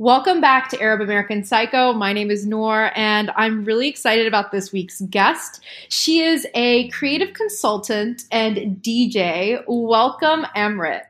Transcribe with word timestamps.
Welcome 0.00 0.40
back 0.40 0.68
to 0.68 0.80
Arab 0.80 1.00
American 1.00 1.42
Psycho. 1.42 1.92
My 1.92 2.12
name 2.12 2.30
is 2.30 2.46
Noor, 2.46 2.92
and 2.94 3.32
I'm 3.34 3.64
really 3.64 3.88
excited 3.88 4.28
about 4.28 4.52
this 4.52 4.70
week's 4.70 5.00
guest. 5.00 5.60
She 5.88 6.20
is 6.20 6.46
a 6.54 6.88
creative 6.90 7.34
consultant 7.34 8.22
and 8.30 8.80
DJ. 8.80 9.60
Welcome, 9.66 10.46
Amrit. 10.54 11.00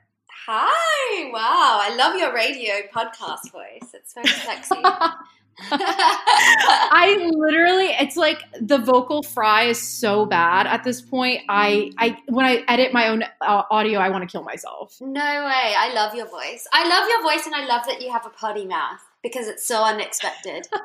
Hi! 0.47 1.31
Wow, 1.31 1.81
I 1.83 1.95
love 1.97 2.17
your 2.17 2.33
radio 2.33 2.77
podcast 2.91 3.53
voice. 3.53 3.91
It's 3.93 4.15
very 4.15 4.27
sexy. 4.27 4.77
I 5.71 7.31
literally, 7.33 7.87
it's 7.87 8.17
like 8.17 8.43
the 8.61 8.79
vocal 8.79 9.23
fry 9.23 9.65
is 9.65 9.81
so 9.81 10.25
bad 10.25 10.67
at 10.67 10.85
this 10.85 11.01
point. 11.01 11.43
I, 11.49 11.93
I 11.99 12.19
when 12.29 12.47
I 12.47 12.65
edit 12.69 12.93
my 12.93 13.09
own 13.09 13.25
uh, 13.41 13.63
audio, 13.71 13.99
I 13.99 14.11
want 14.11 14.23
to 14.23 14.31
kill 14.31 14.45
myself. 14.45 14.97
No 15.01 15.21
way! 15.21 15.75
I 15.77 15.93
love 15.95 16.15
your 16.15 16.29
voice. 16.29 16.67
I 16.73 16.89
love 16.89 17.09
your 17.09 17.23
voice, 17.23 17.47
and 17.47 17.55
I 17.55 17.67
love 17.67 17.87
that 17.87 18.01
you 18.01 18.13
have 18.13 18.25
a 18.25 18.31
potty 18.31 18.67
mouth 18.67 19.01
because 19.23 19.49
it's 19.49 19.67
so 19.67 19.83
unexpected. 19.83 20.69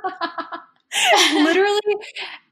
literally, 1.34 1.82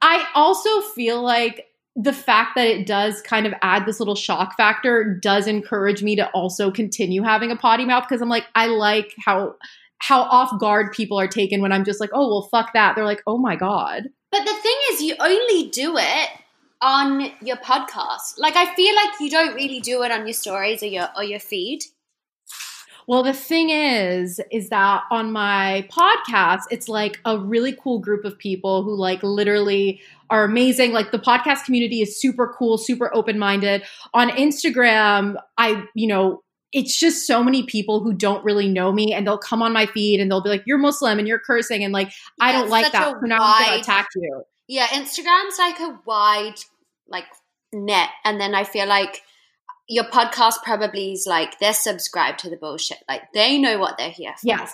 I 0.01 0.27
also 0.35 0.81
feel 0.81 1.21
like 1.21 1.67
the 1.95 2.13
fact 2.13 2.55
that 2.55 2.67
it 2.67 2.87
does 2.87 3.21
kind 3.21 3.45
of 3.45 3.53
add 3.61 3.85
this 3.85 3.99
little 3.99 4.15
shock 4.15 4.55
factor 4.55 5.19
does 5.21 5.45
encourage 5.45 6.01
me 6.01 6.15
to 6.15 6.29
also 6.29 6.71
continue 6.71 7.21
having 7.21 7.51
a 7.51 7.55
potty 7.55 7.85
mouth 7.85 8.05
because 8.07 8.21
I'm 8.21 8.29
like, 8.29 8.45
I 8.55 8.67
like 8.67 9.13
how 9.23 9.55
how 10.01 10.23
off 10.23 10.59
guard 10.59 10.91
people 10.91 11.19
are 11.19 11.27
taken 11.27 11.61
when 11.61 11.71
I'm 11.71 11.85
just 11.85 11.99
like, 11.99 12.09
oh, 12.11 12.27
well, 12.27 12.49
fuck 12.51 12.73
that. 12.73 12.95
They're 12.95 13.05
like, 13.05 13.21
oh 13.27 13.37
my 13.37 13.55
God. 13.55 14.07
But 14.31 14.45
the 14.45 14.53
thing 14.53 14.75
is, 14.91 15.01
you 15.01 15.15
only 15.19 15.69
do 15.69 15.95
it 15.97 16.29
on 16.81 17.31
your 17.41 17.57
podcast. 17.57 18.33
Like, 18.37 18.55
I 18.55 18.73
feel 18.73 18.95
like 18.95 19.19
you 19.19 19.29
don't 19.29 19.53
really 19.53 19.79
do 19.79 20.01
it 20.03 20.11
on 20.11 20.25
your 20.25 20.33
stories 20.33 20.81
or 20.81 20.87
your 20.87 21.09
or 21.15 21.23
your 21.23 21.39
feed. 21.39 21.83
Well, 23.07 23.23
the 23.23 23.33
thing 23.33 23.69
is, 23.69 24.39
is 24.51 24.69
that 24.69 25.03
on 25.11 25.31
my 25.31 25.87
podcast, 25.91 26.61
it's 26.71 26.87
like 26.87 27.19
a 27.25 27.37
really 27.37 27.75
cool 27.75 27.99
group 27.99 28.25
of 28.25 28.37
people 28.37 28.83
who 28.83 28.95
like 28.95 29.21
literally 29.21 30.01
are 30.29 30.43
amazing. 30.43 30.93
Like 30.93 31.11
the 31.11 31.19
podcast 31.19 31.65
community 31.65 32.01
is 32.01 32.19
super 32.19 32.55
cool, 32.57 32.77
super 32.77 33.13
open 33.13 33.37
minded. 33.37 33.83
On 34.13 34.29
Instagram, 34.29 35.35
I, 35.57 35.83
you 35.93 36.07
know, 36.07 36.41
it's 36.73 36.97
just 36.97 37.27
so 37.27 37.43
many 37.43 37.63
people 37.63 38.01
who 38.01 38.13
don't 38.13 38.43
really 38.45 38.69
know 38.69 38.91
me 38.91 39.13
and 39.13 39.27
they'll 39.27 39.37
come 39.37 39.61
on 39.61 39.73
my 39.73 39.85
feed 39.85 40.19
and 40.19 40.31
they'll 40.31 40.43
be 40.43 40.49
like, 40.49 40.63
You're 40.65 40.77
Muslim 40.77 41.19
and 41.19 41.27
you're 41.27 41.39
cursing 41.39 41.83
and 41.83 41.93
like 41.93 42.07
yeah, 42.07 42.45
I 42.45 42.51
don't 42.51 42.69
like 42.69 42.91
that. 42.91 43.13
So 43.13 43.19
now 43.25 43.39
wide, 43.39 43.55
I'm 43.57 43.65
gonna 43.65 43.81
attack 43.81 44.07
you. 44.15 44.43
Yeah, 44.67 44.87
Instagram's 44.87 45.59
like 45.59 45.79
a 45.79 45.99
wide 46.05 46.55
like 47.07 47.25
net. 47.73 48.09
And 48.23 48.39
then 48.39 48.55
I 48.55 48.63
feel 48.63 48.87
like 48.87 49.21
your 49.87 50.05
podcast 50.05 50.63
probably 50.63 51.11
is 51.11 51.25
like 51.27 51.59
they're 51.59 51.73
subscribed 51.73 52.39
to 52.39 52.49
the 52.49 52.57
bullshit. 52.57 52.99
Like 53.09 53.23
they 53.33 53.57
know 53.57 53.77
what 53.77 53.97
they're 53.97 54.09
here 54.09 54.33
for. 54.39 54.47
Yes. 54.47 54.73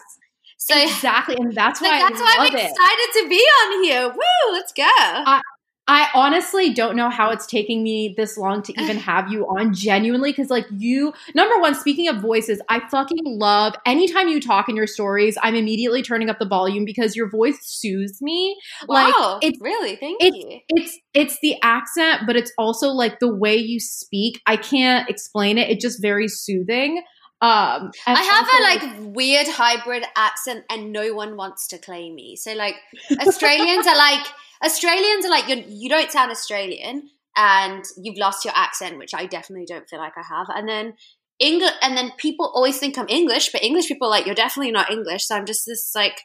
So 0.59 0.79
exactly, 0.79 1.35
and 1.37 1.53
that's 1.53 1.79
why 1.79 1.99
that's 1.99 2.19
why 2.19 2.35
I'm 2.39 2.47
excited 2.47 2.71
it. 2.71 3.23
to 3.23 3.29
be 3.29 3.35
on 3.35 3.83
here. 3.83 4.09
Woo, 4.09 4.53
let's 4.53 4.73
go. 4.73 4.83
I, 4.87 5.41
I 5.87 6.09
honestly 6.13 6.73
don't 6.73 6.95
know 6.95 7.09
how 7.09 7.29
it's 7.31 7.45
taking 7.45 7.81
me 7.81 8.13
this 8.17 8.37
long 8.37 8.61
to 8.63 8.81
even 8.81 8.97
have 8.97 9.31
you 9.31 9.45
on 9.45 9.73
genuinely 9.73 10.31
because 10.31 10.49
like 10.49 10.65
you 10.77 11.13
number 11.33 11.57
one 11.59 11.75
speaking 11.75 12.07
of 12.07 12.17
voices 12.17 12.61
I 12.69 12.81
fucking 12.89 13.23
love 13.23 13.75
anytime 13.85 14.27
you 14.27 14.41
talk 14.41 14.69
in 14.69 14.75
your 14.75 14.87
stories 14.87 15.37
I'm 15.41 15.55
immediately 15.55 16.01
turning 16.01 16.29
up 16.29 16.39
the 16.39 16.47
volume 16.47 16.85
because 16.85 17.15
your 17.15 17.29
voice 17.29 17.59
soothes 17.61 18.21
me. 18.21 18.57
Wow, 18.87 19.39
like 19.41 19.43
it's 19.43 19.61
really? 19.61 19.95
Thank 19.95 20.17
it's, 20.21 20.37
you. 20.37 20.59
it's 20.69 20.99
it's 21.13 21.37
the 21.41 21.55
accent 21.61 22.23
but 22.27 22.35
it's 22.35 22.51
also 22.57 22.89
like 22.89 23.19
the 23.19 23.33
way 23.33 23.55
you 23.55 23.79
speak. 23.79 24.41
I 24.45 24.57
can't 24.57 25.09
explain 25.09 25.57
it. 25.57 25.69
It's 25.69 25.81
just 25.81 26.01
very 26.01 26.27
soothing. 26.27 27.03
Um, 27.39 27.91
I 28.07 28.23
have 28.23 28.47
a 28.49 28.63
like 28.63 29.15
weird 29.15 29.47
hybrid 29.47 30.03
accent 30.15 30.65
and 30.71 30.91
no 30.91 31.13
one 31.13 31.37
wants 31.37 31.67
to 31.67 31.77
claim 31.77 32.15
me. 32.15 32.35
So 32.35 32.53
like 32.53 32.75
Australians 33.19 33.85
are 33.85 33.95
like 33.95 34.25
Australians 34.63 35.25
are 35.25 35.29
like, 35.29 35.47
you're, 35.47 35.59
you 35.59 35.89
don't 35.89 36.11
sound 36.11 36.31
Australian 36.31 37.09
and 37.35 37.83
you've 37.97 38.17
lost 38.17 38.45
your 38.45 38.53
accent, 38.55 38.97
which 38.97 39.13
I 39.13 39.25
definitely 39.25 39.65
don't 39.65 39.87
feel 39.87 39.99
like 39.99 40.17
I 40.17 40.23
have. 40.23 40.47
And 40.49 40.67
then 40.67 40.93
English, 41.39 41.73
and 41.81 41.95
then 41.95 42.11
people 42.17 42.51
always 42.53 42.79
think 42.79 42.97
I'm 42.97 43.07
English, 43.09 43.51
but 43.51 43.63
English 43.63 43.87
people 43.87 44.09
like, 44.09 44.25
you're 44.25 44.35
definitely 44.35 44.71
not 44.71 44.91
English. 44.91 45.25
So 45.25 45.35
I'm 45.35 45.45
just 45.45 45.65
this 45.65 45.93
like, 45.95 46.19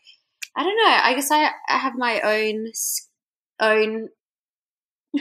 I 0.56 0.62
don't 0.62 0.76
know. 0.76 0.98
I 1.03 1.15
guess 1.15 1.31
I, 1.31 1.50
I 1.69 1.78
have 1.78 1.94
my 1.97 2.21
own, 2.21 2.72
own. 3.60 4.09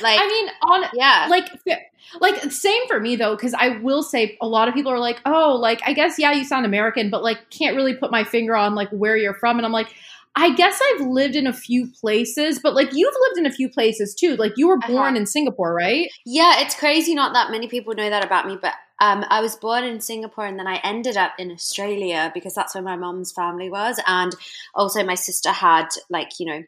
like 0.00 0.18
i 0.18 0.26
mean 0.26 0.48
on 0.62 0.84
yeah 0.94 1.26
like 1.30 1.48
like 2.20 2.50
same 2.50 2.86
for 2.88 2.98
me 2.98 3.16
though 3.16 3.36
because 3.36 3.54
i 3.54 3.68
will 3.78 4.02
say 4.02 4.36
a 4.40 4.48
lot 4.48 4.66
of 4.66 4.74
people 4.74 4.90
are 4.90 4.98
like 4.98 5.20
oh 5.24 5.56
like 5.60 5.80
i 5.86 5.92
guess 5.92 6.18
yeah 6.18 6.32
you 6.32 6.44
sound 6.44 6.66
american 6.66 7.10
but 7.10 7.22
like 7.22 7.48
can't 7.50 7.76
really 7.76 7.94
put 7.94 8.10
my 8.10 8.24
finger 8.24 8.56
on 8.56 8.74
like 8.74 8.88
where 8.90 9.16
you're 9.16 9.34
from 9.34 9.56
and 9.56 9.66
i'm 9.66 9.72
like 9.72 9.94
I 10.36 10.54
guess 10.54 10.80
I've 10.82 11.06
lived 11.06 11.36
in 11.36 11.46
a 11.46 11.52
few 11.52 11.88
places, 12.00 12.58
but 12.58 12.74
like 12.74 12.92
you've 12.92 13.14
lived 13.28 13.38
in 13.38 13.46
a 13.46 13.52
few 13.52 13.68
places 13.68 14.14
too. 14.14 14.36
Like 14.36 14.54
you 14.56 14.66
were 14.66 14.78
born 14.78 15.16
in 15.16 15.26
Singapore, 15.26 15.72
right? 15.72 16.08
Yeah, 16.26 16.60
it's 16.60 16.74
crazy. 16.74 17.14
Not 17.14 17.34
that 17.34 17.52
many 17.52 17.68
people 17.68 17.94
know 17.94 18.10
that 18.10 18.24
about 18.24 18.46
me, 18.46 18.58
but 18.60 18.74
um, 19.00 19.24
I 19.28 19.40
was 19.40 19.56
born 19.56 19.84
in 19.84 20.00
Singapore 20.00 20.46
and 20.46 20.58
then 20.58 20.66
I 20.66 20.80
ended 20.82 21.16
up 21.16 21.32
in 21.38 21.52
Australia 21.52 22.30
because 22.34 22.54
that's 22.54 22.74
where 22.74 22.82
my 22.82 22.96
mom's 22.96 23.32
family 23.32 23.70
was. 23.70 24.00
And 24.06 24.34
also, 24.74 25.04
my 25.04 25.14
sister 25.14 25.50
had, 25.50 25.88
like, 26.10 26.40
you 26.40 26.46
know, 26.46 26.62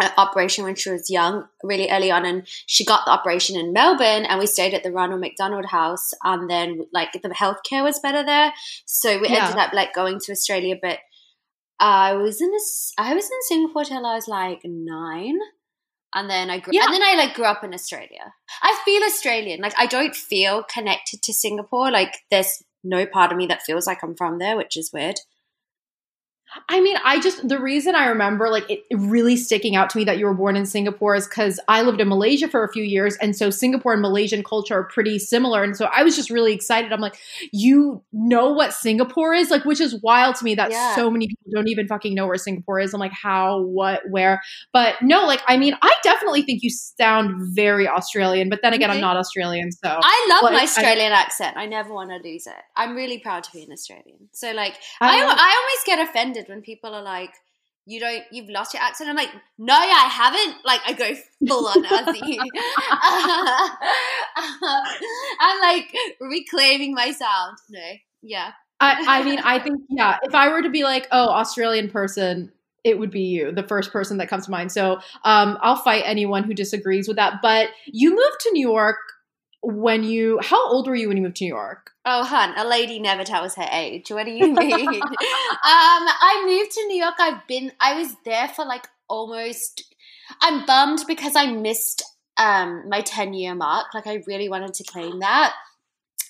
an 0.00 0.10
operation 0.16 0.64
when 0.64 0.74
she 0.74 0.90
was 0.90 1.10
young, 1.10 1.46
really 1.62 1.90
early 1.90 2.10
on, 2.10 2.24
and 2.24 2.46
she 2.66 2.84
got 2.84 3.04
the 3.04 3.12
operation 3.12 3.58
in 3.58 3.72
Melbourne, 3.72 4.24
and 4.24 4.40
we 4.40 4.46
stayed 4.46 4.74
at 4.74 4.82
the 4.82 4.90
Ronald 4.90 5.20
McDonald 5.20 5.66
House, 5.66 6.12
and 6.24 6.50
then 6.50 6.86
like 6.92 7.12
the 7.12 7.28
healthcare 7.28 7.84
was 7.84 8.00
better 8.00 8.24
there, 8.24 8.52
so 8.86 9.20
we 9.20 9.28
yeah. 9.28 9.44
ended 9.44 9.58
up 9.58 9.72
like 9.72 9.94
going 9.94 10.18
to 10.20 10.32
Australia, 10.32 10.76
but 10.80 10.98
I 11.80 12.14
was 12.14 12.40
in 12.40 12.50
a, 12.50 13.02
I 13.02 13.14
was 13.14 13.24
in 13.24 13.38
Singapore 13.48 13.84
till 13.84 14.06
I 14.06 14.14
was 14.14 14.28
like 14.28 14.60
nine, 14.64 15.38
and 16.14 16.30
then 16.30 16.50
I 16.50 16.60
grew, 16.60 16.72
yeah. 16.74 16.84
and 16.84 16.94
then 16.94 17.02
I 17.02 17.14
like 17.14 17.34
grew 17.34 17.44
up 17.44 17.64
in 17.64 17.74
Australia. 17.74 18.32
I 18.62 18.80
feel 18.84 19.02
Australian, 19.04 19.60
like 19.60 19.74
I 19.76 19.86
don't 19.86 20.14
feel 20.14 20.62
connected 20.62 21.22
to 21.22 21.32
Singapore. 21.32 21.90
Like 21.90 22.14
there's 22.30 22.62
no 22.84 23.06
part 23.06 23.32
of 23.32 23.38
me 23.38 23.46
that 23.46 23.62
feels 23.62 23.86
like 23.86 24.02
I'm 24.02 24.16
from 24.16 24.38
there, 24.38 24.56
which 24.56 24.76
is 24.76 24.92
weird. 24.92 25.16
I 26.68 26.80
mean, 26.80 26.96
I 27.04 27.20
just 27.20 27.46
the 27.48 27.58
reason 27.58 27.94
I 27.94 28.06
remember 28.06 28.48
like 28.48 28.68
it 28.70 28.84
really 28.90 29.36
sticking 29.36 29.76
out 29.76 29.90
to 29.90 29.98
me 29.98 30.04
that 30.04 30.18
you 30.18 30.26
were 30.26 30.34
born 30.34 30.56
in 30.56 30.66
Singapore 30.66 31.14
is 31.14 31.26
because 31.26 31.60
I 31.68 31.82
lived 31.82 32.00
in 32.00 32.08
Malaysia 32.08 32.48
for 32.48 32.64
a 32.64 32.72
few 32.72 32.82
years, 32.82 33.16
and 33.16 33.36
so 33.36 33.50
Singapore 33.50 33.92
and 33.92 34.02
Malaysian 34.02 34.42
culture 34.42 34.74
are 34.74 34.84
pretty 34.84 35.18
similar, 35.18 35.62
and 35.62 35.76
so 35.76 35.86
I 35.86 36.02
was 36.02 36.16
just 36.16 36.30
really 36.30 36.52
excited. 36.52 36.92
I'm 36.92 37.00
like, 37.00 37.16
you 37.52 38.02
know 38.12 38.52
what 38.52 38.72
Singapore 38.72 39.34
is, 39.34 39.50
like, 39.50 39.64
which 39.64 39.80
is 39.80 40.00
wild 40.02 40.36
to 40.36 40.44
me 40.44 40.54
that 40.54 40.70
yeah. 40.70 40.94
so 40.94 41.10
many 41.10 41.26
people 41.26 41.50
don't 41.52 41.68
even 41.68 41.86
fucking 41.86 42.14
know 42.14 42.26
where 42.26 42.36
Singapore 42.36 42.80
is. 42.80 42.94
I'm 42.94 43.00
like, 43.00 43.12
how, 43.12 43.62
what, 43.62 44.02
where? 44.08 44.40
But 44.72 44.94
no, 45.02 45.26
like, 45.26 45.42
I 45.48 45.56
mean, 45.56 45.76
I 45.82 45.94
definitely 46.02 46.42
think 46.42 46.62
you 46.62 46.70
sound 46.70 47.54
very 47.54 47.88
Australian, 47.88 48.48
but 48.48 48.60
then 48.62 48.72
again, 48.72 48.90
I'm 48.90 49.00
not 49.00 49.16
Australian, 49.16 49.72
so 49.72 49.98
I 50.02 50.40
love 50.42 50.52
my 50.52 50.62
Australian 50.62 51.12
I, 51.12 51.16
accent. 51.16 51.56
I 51.56 51.66
never 51.66 51.92
want 51.92 52.10
to 52.10 52.28
lose 52.28 52.46
it. 52.46 52.54
I'm 52.76 52.94
really 52.94 53.18
proud 53.18 53.44
to 53.44 53.52
be 53.52 53.62
an 53.64 53.72
Australian. 53.72 54.28
So 54.32 54.52
like, 54.52 54.76
I, 55.00 55.20
I, 55.20 55.24
I 55.24 55.62
always 55.62 55.84
get 55.86 56.08
offended 56.08 56.43
when 56.48 56.62
people 56.62 56.94
are 56.94 57.02
like, 57.02 57.30
you 57.86 58.00
don't 58.00 58.22
you've 58.30 58.48
lost 58.48 58.72
your 58.72 58.82
accent. 58.82 59.10
I'm 59.10 59.16
like 59.16 59.30
no 59.58 59.74
i 59.74 60.08
haven't. 60.08 60.64
Like 60.64 60.80
i 60.86 60.92
go 60.92 61.14
full 61.46 61.66
on 61.66 61.84
Aussie 61.84 62.38
i'm 65.40 65.60
like 65.60 65.94
reclaiming 66.20 66.94
my 66.94 67.10
sound 67.10 67.58
no 67.68 67.80
yeah. 68.22 68.52
I, 68.80 69.20
I 69.20 69.22
mean 69.24 69.38
i 69.44 69.58
think 69.58 69.82
yeah 69.90 70.18
if 70.22 70.34
i 70.34 70.48
were 70.48 70.62
to 70.62 70.70
be 70.70 70.82
like 70.82 71.06
oh 71.12 71.28
australian 71.28 71.90
person 71.90 72.52
it 72.84 72.98
would 72.98 73.10
be 73.10 73.22
you 73.22 73.52
the 73.52 73.62
first 73.62 73.92
person 73.92 74.18
that 74.18 74.28
comes 74.28 74.44
to 74.44 74.50
mind. 74.50 74.70
So 74.70 75.00
um, 75.24 75.58
i'll 75.62 75.76
fight 75.76 76.02
anyone 76.04 76.44
who 76.44 76.54
disagrees 76.54 77.08
with 77.08 77.16
that. 77.16 77.40
But 77.42 77.70
you 77.86 78.10
moved 78.10 78.40
to 78.40 78.50
new 78.52 78.68
york 78.68 78.96
when 79.64 80.04
you 80.04 80.38
how 80.42 80.70
old 80.70 80.86
were 80.86 80.94
you 80.94 81.08
when 81.08 81.16
you 81.16 81.22
moved 81.22 81.36
to 81.36 81.44
new 81.44 81.48
york 81.48 81.94
Oh, 82.06 82.22
hun, 82.22 82.52
a 82.56 82.68
lady 82.68 82.98
never 83.00 83.24
tells 83.24 83.54
her 83.54 83.66
age. 83.70 84.10
What 84.10 84.26
do 84.26 84.30
you 84.30 84.52
mean? 84.52 84.88
um, 85.02 85.12
I 85.62 86.44
moved 86.46 86.72
to 86.72 86.86
New 86.86 87.02
York. 87.02 87.14
I've 87.18 87.46
been, 87.46 87.72
I 87.80 87.98
was 87.98 88.14
there 88.26 88.48
for 88.48 88.66
like 88.66 88.86
almost, 89.08 89.94
I'm 90.42 90.66
bummed 90.66 91.04
because 91.08 91.34
I 91.34 91.46
missed 91.46 92.02
um, 92.36 92.90
my 92.90 93.00
10 93.00 93.32
year 93.32 93.54
mark. 93.54 93.86
Like, 93.94 94.06
I 94.06 94.22
really 94.26 94.50
wanted 94.50 94.74
to 94.74 94.84
claim 94.84 95.20
that. 95.20 95.54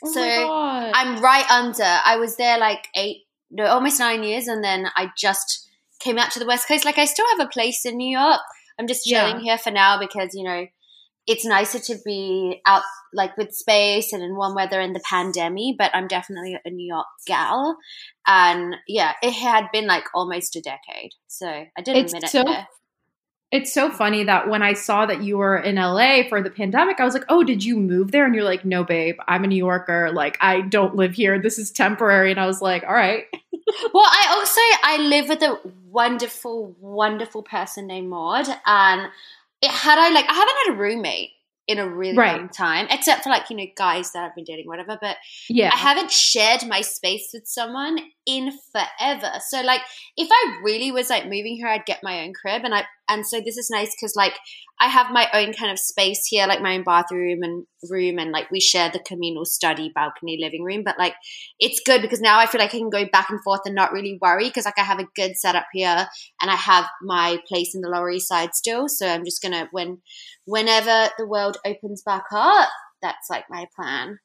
Oh 0.05 0.13
so 0.13 0.23
I'm 0.23 1.21
right 1.21 1.49
under. 1.51 1.83
I 1.83 2.19
was 2.19 2.37
there 2.37 2.59
like 2.59 2.87
eight, 2.95 3.23
no, 3.51 3.65
almost 3.65 3.99
nine 3.99 4.23
years. 4.23 4.47
And 4.47 4.63
then 4.63 4.87
I 4.95 5.11
just 5.17 5.69
came 5.99 6.19
out 6.19 6.31
to 6.33 6.39
the 6.39 6.47
West 6.47 6.69
Coast. 6.69 6.85
Like, 6.85 6.99
I 6.99 7.05
still 7.07 7.27
have 7.37 7.45
a 7.45 7.51
place 7.51 7.85
in 7.85 7.97
New 7.97 8.17
York. 8.17 8.41
I'm 8.79 8.87
just 8.87 9.05
chilling 9.05 9.39
yeah. 9.39 9.43
here 9.43 9.59
for 9.59 9.73
now 9.73 9.99
because, 9.99 10.35
you 10.35 10.45
know, 10.45 10.67
it's 11.27 11.45
nicer 11.45 11.79
to 11.79 11.97
be 12.05 12.61
out 12.67 12.83
like 13.13 13.37
with 13.37 13.55
space 13.55 14.13
and 14.13 14.23
in 14.23 14.37
warm 14.37 14.55
weather 14.55 14.81
in 14.81 14.93
the 14.93 15.03
pandemic, 15.09 15.77
but 15.79 15.91
I'm 15.95 16.09
definitely 16.09 16.59
a 16.65 16.71
New 16.71 16.87
York 16.87 17.07
gal. 17.27 17.79
And 18.27 18.77
yeah, 18.87 19.13
it 19.23 19.33
had 19.33 19.67
been 19.73 19.87
like 19.87 20.05
almost 20.15 20.57
a 20.57 20.61
decade. 20.61 21.13
So 21.29 21.49
I 21.49 21.83
did 21.83 21.97
it's 21.97 22.13
a 22.13 22.17
minute 22.17 22.31
so, 22.31 22.45
there. 22.45 22.69
It's 23.51 23.73
so 23.73 23.91
funny 23.91 24.25
that 24.25 24.49
when 24.49 24.63
I 24.63 24.73
saw 24.73 25.07
that 25.07 25.23
you 25.23 25.39
were 25.39 25.57
in 25.57 25.77
LA 25.77 26.25
for 26.29 26.43
the 26.43 26.51
pandemic, 26.51 26.99
I 26.99 27.05
was 27.05 27.15
like, 27.15 27.27
"Oh, 27.29 27.45
did 27.45 27.65
you 27.65 27.77
move 27.77 28.11
there?" 28.11 28.27
And 28.27 28.35
you're 28.35 28.43
like, 28.43 28.65
"No, 28.65 28.83
babe, 28.83 29.17
I'm 29.29 29.45
a 29.45 29.47
New 29.47 29.57
Yorker. 29.57 30.11
Like, 30.13 30.37
I 30.41 30.63
don't 30.63 30.97
live 30.97 31.13
here. 31.13 31.41
This 31.41 31.59
is 31.59 31.71
temporary." 31.71 32.33
And 32.33 32.41
I 32.41 32.47
was 32.47 32.61
like, 32.61 32.83
"All 32.83 32.93
right." 32.93 33.27
well, 33.95 34.05
I 34.05 34.27
also 34.31 34.61
I 34.83 34.97
live 34.97 35.29
with 35.29 35.43
a 35.43 35.61
wonderful, 35.89 36.75
wonderful 36.81 37.45
person 37.45 37.87
named 37.87 38.09
Maud, 38.09 38.49
and 38.67 39.09
it 39.65 39.71
had 39.71 39.99
I 39.99 40.11
like 40.11 40.27
I 40.29 40.35
haven't 40.35 40.57
had 40.67 40.75
a 40.75 40.77
roommate 40.77 41.31
in 41.67 41.79
a 41.79 41.89
really 41.89 42.17
right. 42.17 42.37
long 42.37 42.51
time, 42.51 42.87
except 42.91 43.25
for 43.25 43.31
like, 43.31 43.49
you 43.49 43.57
know, 43.57 43.65
guys 43.75 44.13
that 44.13 44.23
I've 44.23 44.35
been 44.35 44.45
dating, 44.45 44.67
whatever. 44.67 44.99
But 45.01 45.17
yeah, 45.49 45.71
I 45.73 45.77
haven't 45.77 46.11
shared 46.11 46.67
my 46.69 46.83
space 46.83 47.31
with 47.33 47.47
someone 47.47 47.99
in 48.27 48.53
forever. 48.71 49.33
So 49.49 49.63
like 49.63 49.81
if 50.17 50.29
I 50.31 50.61
really 50.63 50.93
was 50.93 51.09
like 51.09 51.25
moving 51.25 51.57
here, 51.57 51.69
I'd 51.69 51.87
get 51.87 52.01
my 52.03 52.21
own 52.21 52.35
crib. 52.35 52.63
And 52.65 52.75
I 52.75 52.85
and 53.09 53.27
so 53.27 53.41
this 53.41 53.57
is 53.57 53.71
nice 53.71 53.95
because 53.95 54.15
like 54.17 54.35
I 54.81 54.89
have 54.89 55.13
my 55.13 55.29
own 55.33 55.53
kind 55.53 55.71
of 55.71 55.79
space 55.79 56.27
here, 56.27 56.47
like 56.47 56.61
my 56.61 56.75
own 56.75 56.83
bathroom 56.85 57.43
and 57.43 57.65
room, 57.89 58.19
and 58.19 58.33
like 58.33 58.51
we 58.51 58.61
share 58.61 58.91
the 58.91 58.99
communal 58.99 59.45
study, 59.45 59.93
balcony, 59.95 60.39
living 60.41 60.65
room. 60.65 60.83
But 60.85 60.99
like 60.99 61.15
it's 61.61 61.81
good 61.85 62.03
because 62.03 62.21
now 62.21 62.39
I 62.39 62.47
feel 62.47 62.61
like 62.61 62.75
I 62.75 62.79
can 62.79 62.91
go 62.91 63.05
back 63.11 63.31
and 63.31 63.43
forth 63.43 63.61
and 63.67 63.75
not 63.75 63.93
really 63.93 64.19
worry 64.21 64.49
because 64.49 64.65
like 64.65 64.79
I 64.79 64.83
have 64.83 64.99
a 64.99 65.09
good 65.15 65.37
setup 65.37 65.67
here 65.73 66.07
and 66.41 66.51
I 66.51 66.57
have 66.57 66.87
my 67.03 67.39
place 67.49 67.75
in 67.75 67.83
the 67.83 67.89
Lower 67.89 68.11
East 68.11 68.29
Side 68.29 68.55
still. 68.55 68.89
So 68.89 69.07
I'm 69.07 69.25
just 69.25 69.43
gonna 69.43 69.69
when 69.71 69.99
whenever 70.47 71.11
the 71.19 71.27
world 71.27 71.57
opens 71.65 72.03
back 72.03 72.25
up, 72.33 72.69
that's 73.01 73.29
like 73.31 73.45
my 73.51 73.67
plan. 73.77 74.19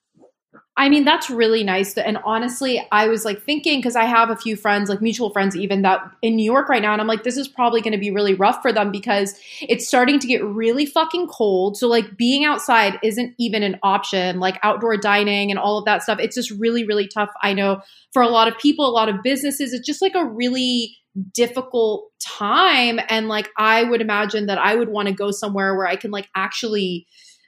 I 0.76 0.88
mean, 0.88 1.04
that's 1.04 1.30
really 1.30 1.64
nice. 1.64 1.98
And 1.98 2.18
honestly, 2.24 2.82
I 2.92 3.08
was 3.08 3.26
like 3.26 3.44
thinking 3.44 3.80
because 3.80 3.98
I 3.98 4.06
have 4.06 4.30
a 4.30 4.36
few 4.36 4.56
friends, 4.56 4.90
like 4.90 5.02
mutual 5.02 5.30
friends, 5.30 5.56
even 5.56 5.82
that 5.82 6.02
in 6.22 6.38
New 6.38 6.44
York 6.44 6.70
right 6.70 6.82
now. 6.82 6.94
And 6.94 7.02
I'm 7.02 7.08
like, 7.08 7.24
this 7.24 7.36
is 7.36 7.50
probably 7.50 7.82
going 7.82 7.92
to 7.92 8.00
be 8.00 8.12
really 8.12 8.34
rough 8.34 8.62
for 8.62 8.72
them 8.72 8.90
because 8.90 9.38
it's 9.62 9.88
starting 9.88 10.20
to 10.20 10.28
get 10.28 10.44
really 10.44 10.86
fucking 10.86 11.28
cold. 11.28 11.76
So, 11.78 11.88
like, 11.90 12.16
being 12.16 12.46
outside 12.46 12.98
isn't 13.04 13.36
even 13.38 13.62
an 13.62 13.78
option, 13.84 14.40
like 14.40 14.58
outdoor 14.64 14.96
dining 14.96 15.52
and 15.52 15.60
all 15.60 15.78
of 15.78 15.86
that 15.86 16.02
stuff. 16.02 16.18
It's 16.20 16.36
just 16.36 16.52
really, 16.52 16.86
really 16.86 17.08
tough. 17.08 17.30
I 17.44 17.54
know 17.54 17.82
for 18.14 18.22
a 18.22 18.30
lot 18.30 18.48
of 18.48 18.58
people, 18.58 18.88
a 18.88 18.90
lot 18.90 19.10
of 19.10 19.22
businesses, 19.22 19.74
it's 19.74 19.86
just 19.86 20.02
like 20.02 20.16
a 20.16 20.26
really 20.26 20.96
difficult 21.34 22.10
time. 22.22 23.00
And 23.10 23.28
like, 23.28 23.50
I 23.58 23.84
would 23.84 24.02
imagine 24.02 24.46
that 24.46 24.58
I 24.58 24.76
would 24.76 24.90
want 24.90 25.10
to 25.10 25.14
go 25.14 25.32
somewhere 25.32 25.76
where 25.76 25.88
I 25.88 25.98
can 25.98 26.12
like 26.12 26.30
actually 26.36 27.06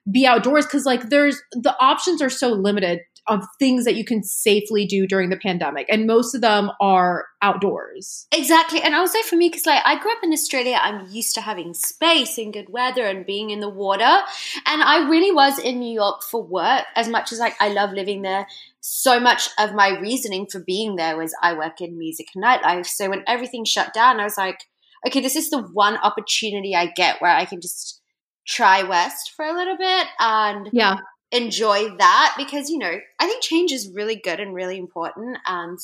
be 0.09 0.25
outdoors 0.25 0.65
because 0.65 0.85
like 0.85 1.09
there's 1.09 1.41
the 1.51 1.75
options 1.79 2.21
are 2.21 2.29
so 2.29 2.49
limited 2.49 3.01
of 3.27 3.45
things 3.59 3.85
that 3.85 3.95
you 3.95 4.03
can 4.03 4.23
safely 4.23 4.85
do 4.85 5.05
during 5.05 5.29
the 5.29 5.37
pandemic 5.37 5.85
and 5.89 6.07
most 6.07 6.33
of 6.33 6.41
them 6.41 6.71
are 6.81 7.27
outdoors. 7.41 8.25
Exactly 8.33 8.81
and 8.81 8.95
also 8.95 9.19
for 9.21 9.35
me 9.35 9.49
because 9.49 9.65
like 9.65 9.81
i 9.85 9.99
grew 9.99 10.11
up 10.11 10.23
in 10.23 10.33
australia 10.33 10.79
i'm 10.81 11.07
used 11.09 11.35
to 11.35 11.41
having 11.41 11.73
space 11.73 12.37
and 12.37 12.53
good 12.53 12.69
weather 12.69 13.05
and 13.05 13.25
being 13.25 13.51
in 13.51 13.59
the 13.59 13.69
water 13.69 14.03
and 14.03 14.81
i 14.81 15.07
really 15.07 15.31
was 15.31 15.59
in 15.59 15.79
new 15.79 15.93
york 15.93 16.23
for 16.23 16.43
work 16.43 16.85
as 16.95 17.07
much 17.07 17.31
as 17.31 17.39
like 17.39 17.55
i 17.59 17.69
love 17.69 17.91
living 17.91 18.21
there. 18.21 18.47
So 18.83 19.19
much 19.19 19.49
of 19.59 19.75
my 19.75 19.99
reasoning 19.99 20.47
for 20.47 20.59
being 20.59 20.95
there 20.95 21.15
was 21.15 21.35
i 21.43 21.53
work 21.53 21.79
in 21.81 21.97
music 21.97 22.27
and 22.33 22.43
nightlife 22.43 22.87
so 22.87 23.09
when 23.09 23.23
everything 23.27 23.65
shut 23.65 23.93
down 23.93 24.19
i 24.19 24.23
was 24.23 24.37
like 24.37 24.63
okay 25.05 25.21
this 25.21 25.35
is 25.35 25.51
the 25.51 25.61
one 25.61 25.97
opportunity 25.97 26.75
i 26.75 26.87
get 26.87 27.21
where 27.21 27.35
i 27.35 27.45
can 27.45 27.61
just 27.61 28.00
try 28.47 28.83
west 28.83 29.31
for 29.35 29.45
a 29.45 29.53
little 29.53 29.77
bit 29.77 30.07
and 30.19 30.69
yeah. 30.73 30.97
enjoy 31.31 31.95
that 31.97 32.33
because 32.37 32.69
you 32.69 32.77
know 32.77 32.99
i 33.19 33.27
think 33.27 33.43
change 33.43 33.71
is 33.71 33.91
really 33.93 34.15
good 34.15 34.39
and 34.39 34.53
really 34.53 34.77
important 34.77 35.37
and 35.45 35.79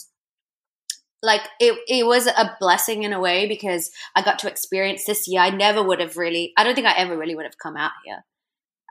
like 1.23 1.41
it, 1.59 1.77
it 1.87 2.05
was 2.05 2.27
a 2.27 2.55
blessing 2.59 3.03
in 3.03 3.13
a 3.13 3.19
way 3.19 3.47
because 3.47 3.91
i 4.15 4.21
got 4.21 4.39
to 4.39 4.47
experience 4.47 5.05
this 5.05 5.27
year. 5.27 5.41
I 5.41 5.49
never 5.49 5.83
would 5.83 5.99
have 5.99 6.17
really 6.17 6.53
i 6.57 6.63
don't 6.63 6.75
think 6.75 6.87
i 6.87 6.97
ever 6.97 7.17
really 7.17 7.35
would 7.35 7.45
have 7.45 7.57
come 7.61 7.77
out 7.77 7.91
here. 8.05 8.23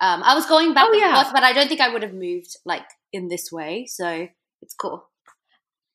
Um, 0.01 0.23
i 0.23 0.35
was 0.35 0.47
going 0.47 0.75
back 0.75 0.87
oh, 0.89 0.93
and 0.93 1.01
yeah. 1.01 1.23
forth 1.23 1.33
but 1.33 1.43
i 1.43 1.53
don't 1.53 1.69
think 1.69 1.81
i 1.81 1.93
would 1.93 2.03
have 2.03 2.15
moved 2.15 2.57
like 2.65 2.87
in 3.13 3.29
this 3.29 3.51
way 3.51 3.87
so 3.87 4.29
it's 4.63 4.75
cool 4.75 5.09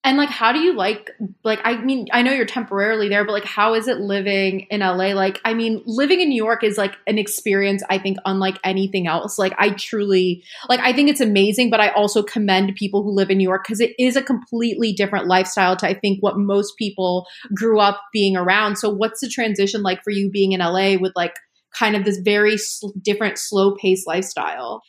and 0.04 0.18
like, 0.18 0.30
how 0.30 0.52
do 0.52 0.60
you 0.60 0.74
like, 0.74 1.12
like, 1.44 1.60
I 1.64 1.78
mean, 1.78 2.08
I 2.12 2.24
know 2.24 2.32
you're 2.32 2.48
temporarily 2.48 3.08
there, 3.08 3.24
but 3.24 3.34
like, 3.34 3.46
how 3.46 3.76
is 3.76 3.88
it 3.88 4.00
living 4.00 4.62
in 4.72 4.80
LA? 4.80 5.14
Like, 5.14 5.40
I 5.46 5.54
mean, 5.54 5.84
living 5.86 6.22
in 6.22 6.30
New 6.30 6.44
York 6.44 6.64
is 6.64 6.76
like 6.76 6.96
an 7.06 7.20
experience, 7.20 7.84
I 7.88 8.00
think, 8.00 8.18
unlike 8.26 8.58
anything 8.64 9.06
else. 9.06 9.38
Like, 9.38 9.54
I 9.60 9.70
truly, 9.72 10.44
like, 10.70 10.80
I 10.80 10.92
think 10.92 11.10
it's 11.10 11.22
amazing, 11.22 11.70
but 11.70 11.80
I 11.80 11.90
also 11.90 12.24
commend 12.24 12.76
people 12.76 13.04
who 13.04 13.12
live 13.12 13.30
in 13.30 13.38
New 13.38 13.48
York 13.48 13.64
because 13.64 13.80
it 13.80 13.92
is 14.00 14.16
a 14.16 14.24
completely 14.24 14.92
different 14.92 15.28
lifestyle 15.28 15.76
to, 15.78 15.88
I 15.88 15.94
think, 15.94 16.24
what 16.24 16.36
most 16.36 16.78
people 16.78 17.28
grew 17.54 17.80
up 17.80 18.02
being 18.12 18.36
around. 18.36 18.78
So, 18.78 18.90
what's 18.90 19.22
the 19.22 19.30
transition 19.30 19.84
like 19.84 20.04
for 20.04 20.10
you 20.10 20.32
being 20.32 20.54
in 20.54 20.62
LA 20.62 20.96
with 21.00 21.12
like 21.16 21.36
kind 21.78 21.96
of 21.96 22.06
this 22.06 22.18
very 22.18 22.58
sl- 22.58 22.90
different, 23.04 23.38
slow 23.38 23.76
paced 23.76 24.08
lifestyle? 24.08 24.82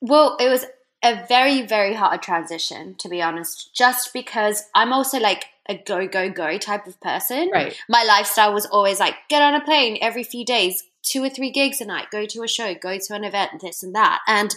Well, 0.00 0.36
it 0.38 0.48
was 0.48 0.64
a 1.02 1.24
very, 1.26 1.62
very 1.62 1.94
hard 1.94 2.22
transition, 2.22 2.94
to 2.98 3.08
be 3.08 3.20
honest, 3.20 3.74
just 3.74 4.12
because 4.12 4.64
I'm 4.74 4.92
also 4.92 5.18
like 5.18 5.46
a 5.68 5.76
go, 5.76 6.06
go, 6.06 6.30
go 6.30 6.58
type 6.58 6.86
of 6.86 7.00
person. 7.00 7.50
Right. 7.52 7.76
My 7.88 8.04
lifestyle 8.04 8.52
was 8.52 8.66
always 8.66 9.00
like 9.00 9.14
get 9.28 9.42
on 9.42 9.54
a 9.54 9.64
plane 9.64 9.98
every 10.00 10.22
few 10.22 10.44
days, 10.44 10.84
two 11.02 11.22
or 11.22 11.30
three 11.30 11.50
gigs 11.50 11.80
a 11.80 11.84
night, 11.84 12.06
go 12.10 12.26
to 12.26 12.42
a 12.42 12.48
show, 12.48 12.74
go 12.74 12.98
to 12.98 13.14
an 13.14 13.24
event, 13.24 13.60
this 13.60 13.82
and 13.82 13.94
that. 13.94 14.20
And 14.26 14.54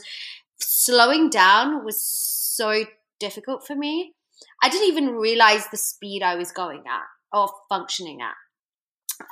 slowing 0.60 1.30
down 1.30 1.84
was 1.84 2.04
so 2.04 2.86
difficult 3.20 3.66
for 3.66 3.76
me. 3.76 4.14
I 4.62 4.70
didn't 4.70 4.88
even 4.88 5.16
realize 5.16 5.68
the 5.68 5.78
speed 5.78 6.24
I 6.24 6.36
was 6.36 6.52
going 6.52 6.84
at 6.88 7.04
or 7.32 7.50
functioning 7.70 8.22
at. 8.22 8.36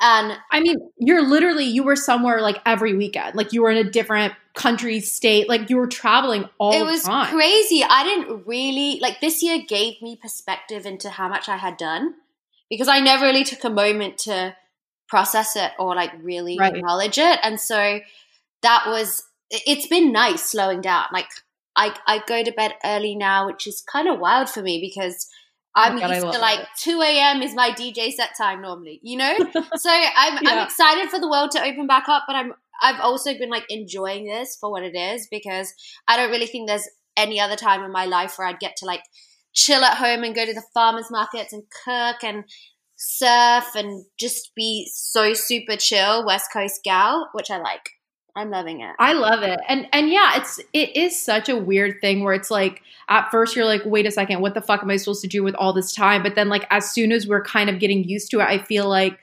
And 0.01 0.37
I 0.51 0.59
mean, 0.59 0.77
you're 0.97 1.21
literally 1.21 1.65
you 1.65 1.83
were 1.83 1.95
somewhere 1.95 2.41
like 2.41 2.61
every 2.65 2.93
weekend. 2.93 3.35
Like 3.35 3.53
you 3.53 3.63
were 3.63 3.71
in 3.71 3.77
a 3.77 3.89
different 3.89 4.33
country, 4.53 4.99
state, 4.99 5.49
like 5.49 5.69
you 5.69 5.77
were 5.77 5.87
traveling 5.87 6.47
all 6.57 6.71
the 6.71 6.79
time. 6.79 6.87
It 6.87 6.91
was 6.91 7.03
time. 7.03 7.33
crazy. 7.33 7.83
I 7.83 8.03
didn't 8.03 8.47
really 8.47 8.99
like 9.01 9.19
this 9.19 9.41
year 9.43 9.59
gave 9.67 10.01
me 10.01 10.15
perspective 10.15 10.85
into 10.85 11.09
how 11.09 11.27
much 11.27 11.49
I 11.49 11.57
had 11.57 11.77
done 11.77 12.15
because 12.69 12.87
I 12.87 12.99
never 12.99 13.25
really 13.25 13.43
took 13.43 13.63
a 13.63 13.69
moment 13.69 14.17
to 14.19 14.55
process 15.07 15.55
it 15.55 15.71
or 15.77 15.95
like 15.95 16.11
really 16.21 16.57
right. 16.57 16.75
acknowledge 16.75 17.17
it. 17.17 17.39
And 17.43 17.59
so 17.59 17.99
that 18.61 18.85
was 18.87 19.23
it's 19.49 19.87
been 19.87 20.11
nice 20.11 20.43
slowing 20.43 20.81
down. 20.81 21.05
Like 21.11 21.27
I 21.75 21.95
I 22.07 22.23
go 22.25 22.43
to 22.43 22.51
bed 22.51 22.73
early 22.83 23.15
now, 23.15 23.47
which 23.47 23.67
is 23.67 23.81
kind 23.81 24.07
of 24.07 24.19
wild 24.19 24.49
for 24.49 24.61
me 24.61 24.79
because 24.81 25.27
Oh 25.75 25.81
I'm 25.81 25.99
God, 25.99 26.09
used 26.09 26.33
to 26.33 26.39
like 26.39 26.59
it. 26.59 26.67
2 26.81 27.01
a.m. 27.01 27.41
is 27.41 27.55
my 27.55 27.71
DJ 27.71 28.11
set 28.11 28.37
time 28.37 28.61
normally, 28.61 28.99
you 29.01 29.17
know? 29.17 29.35
so 29.75 29.89
I'm, 29.89 30.37
yeah. 30.43 30.49
I'm 30.51 30.65
excited 30.65 31.09
for 31.09 31.19
the 31.19 31.29
world 31.29 31.51
to 31.51 31.63
open 31.63 31.87
back 31.87 32.07
up, 32.07 32.23
but 32.27 32.35
I'm, 32.35 32.53
I've 32.81 32.99
also 32.99 33.33
been 33.37 33.49
like 33.49 33.65
enjoying 33.69 34.25
this 34.25 34.55
for 34.59 34.71
what 34.71 34.83
it 34.83 34.95
is 34.95 35.27
because 35.31 35.73
I 36.07 36.15
don't 36.15 36.29
really 36.29 36.45
think 36.45 36.67
there's 36.67 36.87
any 37.17 37.39
other 37.39 37.55
time 37.55 37.83
in 37.83 37.91
my 37.91 38.05
life 38.05 38.37
where 38.37 38.47
I'd 38.47 38.59
get 38.59 38.75
to 38.77 38.85
like 38.85 39.01
chill 39.53 39.83
at 39.83 39.97
home 39.97 40.23
and 40.23 40.35
go 40.35 40.45
to 40.45 40.53
the 40.53 40.63
farmers 40.73 41.09
markets 41.09 41.53
and 41.53 41.63
cook 41.85 42.23
and 42.23 42.43
surf 42.95 43.75
and 43.75 44.05
just 44.19 44.51
be 44.55 44.89
so 44.93 45.33
super 45.33 45.75
chill 45.75 46.25
West 46.25 46.49
Coast 46.53 46.81
gal, 46.83 47.29
which 47.33 47.49
I 47.49 47.57
like. 47.57 47.89
I'm 48.35 48.49
loving 48.49 48.81
it. 48.81 48.95
I 48.97 49.13
love 49.13 49.43
it. 49.43 49.59
And 49.67 49.87
and 49.93 50.09
yeah, 50.09 50.37
it's 50.37 50.59
it 50.73 50.95
is 50.95 51.19
such 51.19 51.49
a 51.49 51.55
weird 51.55 52.01
thing 52.01 52.23
where 52.23 52.33
it's 52.33 52.49
like 52.49 52.81
at 53.07 53.29
first 53.29 53.55
you're 53.55 53.65
like, 53.65 53.83
wait 53.85 54.07
a 54.07 54.11
second, 54.11 54.41
what 54.41 54.55
the 54.55 54.61
fuck 54.61 54.81
am 54.81 54.89
I 54.89 54.97
supposed 54.97 55.21
to 55.21 55.27
do 55.27 55.43
with 55.43 55.53
all 55.55 55.71
this 55.71 55.93
time? 55.93 56.23
But 56.23 56.33
then 56.35 56.49
like 56.49 56.65
as 56.71 56.89
soon 56.89 57.11
as 57.11 57.27
we're 57.27 57.43
kind 57.43 57.69
of 57.69 57.79
getting 57.79 58.03
used 58.03 58.31
to 58.31 58.39
it, 58.39 58.45
I 58.45 58.57
feel 58.57 58.89
like 58.89 59.19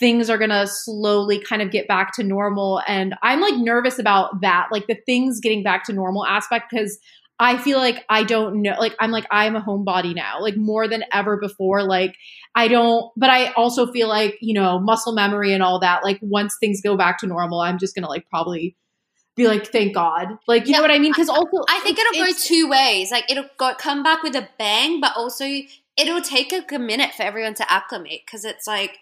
things 0.00 0.30
are 0.30 0.38
gonna 0.38 0.66
slowly 0.66 1.38
kind 1.38 1.60
of 1.60 1.70
get 1.70 1.86
back 1.88 2.14
to 2.14 2.22
normal. 2.22 2.80
And 2.88 3.14
I'm 3.22 3.40
like 3.40 3.56
nervous 3.56 3.98
about 3.98 4.40
that, 4.40 4.68
like 4.72 4.86
the 4.86 4.96
things 5.06 5.40
getting 5.40 5.62
back 5.62 5.84
to 5.84 5.92
normal 5.92 6.24
aspect 6.24 6.70
because 6.70 6.98
I 7.38 7.58
feel 7.58 7.78
like 7.78 8.04
I 8.08 8.22
don't 8.22 8.62
know. 8.62 8.76
Like, 8.78 8.94
I'm 9.00 9.10
like, 9.10 9.26
I'm 9.30 9.56
a 9.56 9.60
homebody 9.60 10.14
now, 10.14 10.40
like 10.40 10.56
more 10.56 10.86
than 10.86 11.02
ever 11.12 11.36
before. 11.36 11.82
Like, 11.82 12.14
I 12.54 12.68
don't, 12.68 13.10
but 13.16 13.28
I 13.28 13.52
also 13.54 13.90
feel 13.90 14.08
like, 14.08 14.38
you 14.40 14.54
know, 14.54 14.78
muscle 14.78 15.12
memory 15.12 15.52
and 15.52 15.62
all 15.62 15.80
that. 15.80 16.04
Like, 16.04 16.20
once 16.22 16.56
things 16.60 16.80
go 16.80 16.96
back 16.96 17.18
to 17.18 17.26
normal, 17.26 17.60
I'm 17.60 17.78
just 17.78 17.94
going 17.94 18.04
to 18.04 18.08
like 18.08 18.28
probably 18.30 18.76
be 19.34 19.48
like, 19.48 19.66
thank 19.66 19.94
God. 19.94 20.38
Like, 20.46 20.66
you 20.66 20.70
yeah, 20.70 20.76
know 20.76 20.82
what 20.82 20.92
I 20.92 21.00
mean? 21.00 21.10
Because 21.10 21.28
also, 21.28 21.64
I 21.68 21.80
think 21.80 21.98
it'll 21.98 22.24
go 22.24 22.32
two 22.38 22.68
ways. 22.68 23.10
Like, 23.10 23.28
it'll 23.28 23.50
go, 23.58 23.74
come 23.76 24.04
back 24.04 24.22
with 24.22 24.36
a 24.36 24.48
bang, 24.56 25.00
but 25.00 25.12
also 25.16 25.44
it'll 25.96 26.20
take 26.20 26.52
a, 26.52 26.64
a 26.72 26.78
minute 26.78 27.14
for 27.16 27.24
everyone 27.24 27.54
to 27.54 27.72
acclimate. 27.72 28.20
Because 28.24 28.44
it's 28.44 28.68
like, 28.68 28.98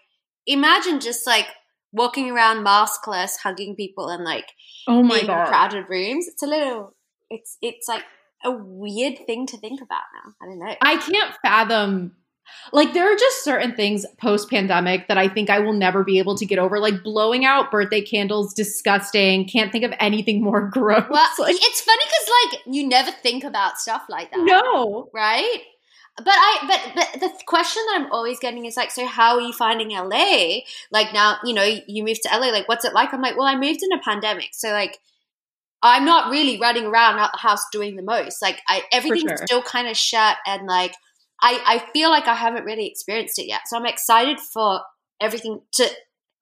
imagine 0.47 0.99
just 0.99 1.27
like 1.27 1.49
walking 1.91 2.31
around 2.31 2.65
maskless, 2.65 3.37
hugging 3.43 3.75
people, 3.75 4.09
and 4.09 4.23
like, 4.23 4.53
oh 4.87 5.03
my 5.03 5.21
God. 5.21 5.47
crowded 5.47 5.85
rooms. 5.87 6.27
It's 6.27 6.41
a 6.41 6.47
little, 6.47 6.95
it's, 7.29 7.59
it's 7.61 7.87
like, 7.87 8.03
a 8.43 8.51
weird 8.51 9.25
thing 9.25 9.47
to 9.47 9.57
think 9.57 9.81
about 9.81 10.03
now. 10.13 10.33
I 10.41 10.45
don't 10.45 10.59
know. 10.59 10.75
I 10.81 10.97
can't 10.97 11.33
fathom 11.41 12.15
like 12.71 12.93
there 12.93 13.11
are 13.11 13.15
just 13.15 13.43
certain 13.43 13.75
things 13.75 14.05
post 14.19 14.49
pandemic 14.49 15.07
that 15.07 15.17
I 15.17 15.27
think 15.27 15.49
I 15.49 15.59
will 15.59 15.73
never 15.73 16.03
be 16.03 16.19
able 16.19 16.35
to 16.37 16.45
get 16.45 16.59
over. 16.59 16.79
Like 16.79 17.03
blowing 17.03 17.45
out 17.45 17.71
birthday 17.71 18.01
candles, 18.01 18.53
disgusting. 18.53 19.47
Can't 19.47 19.71
think 19.71 19.83
of 19.83 19.93
anything 19.99 20.43
more 20.43 20.67
gross. 20.71 21.05
Well, 21.09 21.29
like, 21.39 21.55
it's 21.55 21.81
funny 21.81 22.03
because 22.05 22.29
like 22.51 22.75
you 22.75 22.87
never 22.87 23.11
think 23.11 23.43
about 23.43 23.77
stuff 23.77 24.03
like 24.09 24.31
that. 24.31 24.39
No, 24.39 25.09
right? 25.13 25.61
but 26.17 26.27
I 26.27 26.57
but 26.67 26.91
but 26.95 27.21
the 27.21 27.43
question 27.47 27.81
that 27.87 28.01
I'm 28.01 28.11
always 28.11 28.39
getting 28.39 28.65
is 28.65 28.77
like, 28.77 28.91
so 28.91 29.05
how 29.05 29.35
are 29.35 29.41
you 29.41 29.53
finding 29.53 29.89
LA? 29.89 30.59
Like 30.91 31.11
now, 31.13 31.37
you 31.43 31.53
know, 31.53 31.63
you 31.87 32.03
moved 32.03 32.21
to 32.23 32.29
LA. 32.29 32.47
Like, 32.47 32.67
what's 32.67 32.85
it 32.85 32.93
like? 32.93 33.13
I'm 33.13 33.21
like, 33.21 33.35
well, 33.35 33.47
I 33.47 33.55
moved 33.55 33.81
in 33.81 33.91
a 33.91 34.01
pandemic, 34.01 34.49
so 34.53 34.69
like, 34.69 34.99
I'm 35.83 36.05
not 36.05 36.31
really 36.31 36.59
running 36.59 36.85
around 36.85 37.19
out 37.19 37.31
the 37.33 37.39
house 37.39 37.63
doing 37.71 37.95
the 37.95 38.03
most. 38.03 38.41
Like, 38.41 38.61
I 38.67 38.83
everything's 38.91 39.31
sure. 39.31 39.45
still 39.45 39.61
kind 39.61 39.87
of 39.87 39.97
shut, 39.97 40.37
and 40.47 40.65
like, 40.65 40.95
I 41.41 41.61
I 41.65 41.91
feel 41.91 42.09
like 42.09 42.27
I 42.27 42.35
haven't 42.35 42.63
really 42.63 42.87
experienced 42.87 43.37
it 43.37 43.47
yet. 43.47 43.61
So 43.67 43.77
I'm 43.77 43.85
excited 43.85 44.39
for 44.39 44.81
everything 45.21 45.61
to 45.73 45.89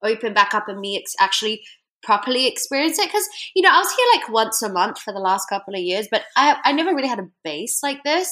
open 0.02 0.32
back 0.32 0.54
up 0.54 0.68
and 0.68 0.80
me 0.80 0.98
ex- 0.98 1.14
actually 1.20 1.62
properly 2.02 2.48
experience 2.48 2.98
it 2.98 3.06
because 3.06 3.28
you 3.54 3.62
know 3.62 3.70
I 3.70 3.78
was 3.78 3.92
here 3.92 4.06
like 4.14 4.28
once 4.28 4.60
a 4.62 4.68
month 4.68 4.98
for 4.98 5.12
the 5.12 5.20
last 5.20 5.48
couple 5.48 5.74
of 5.74 5.80
years, 5.80 6.08
but 6.10 6.22
I 6.36 6.56
I 6.64 6.72
never 6.72 6.94
really 6.94 7.08
had 7.08 7.20
a 7.20 7.30
base 7.44 7.80
like 7.82 8.02
this. 8.04 8.30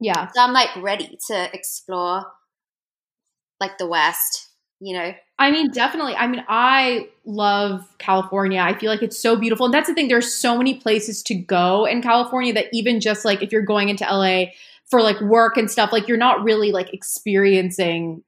Yeah. 0.00 0.28
So 0.34 0.42
I'm 0.42 0.52
like 0.52 0.74
ready 0.76 1.18
to 1.28 1.54
explore 1.54 2.26
like 3.60 3.78
the 3.78 3.86
West, 3.86 4.50
you 4.84 4.94
know? 4.94 5.14
I 5.38 5.50
mean, 5.50 5.70
definitely. 5.70 6.14
I 6.14 6.26
mean, 6.26 6.44
I 6.48 7.08
love 7.24 7.86
California. 7.98 8.60
I 8.60 8.78
feel 8.78 8.90
like 8.90 9.02
it's 9.02 9.18
so 9.18 9.34
beautiful. 9.34 9.66
And 9.66 9.74
that's 9.74 9.88
the 9.88 9.94
thing, 9.94 10.08
there's 10.08 10.32
so 10.32 10.56
many 10.56 10.74
places 10.74 11.22
to 11.24 11.34
go 11.34 11.86
in 11.86 12.02
California 12.02 12.52
that 12.52 12.66
even 12.72 13.00
just 13.00 13.24
like 13.24 13.42
if 13.42 13.50
you're 13.50 13.62
going 13.62 13.88
into 13.88 14.04
LA 14.04 14.46
for 14.90 15.02
like 15.02 15.20
work 15.20 15.56
and 15.56 15.70
stuff, 15.70 15.90
like 15.90 16.06
you're 16.06 16.18
not 16.18 16.44
really 16.44 16.70
like 16.70 16.92
experiencing 16.92 18.22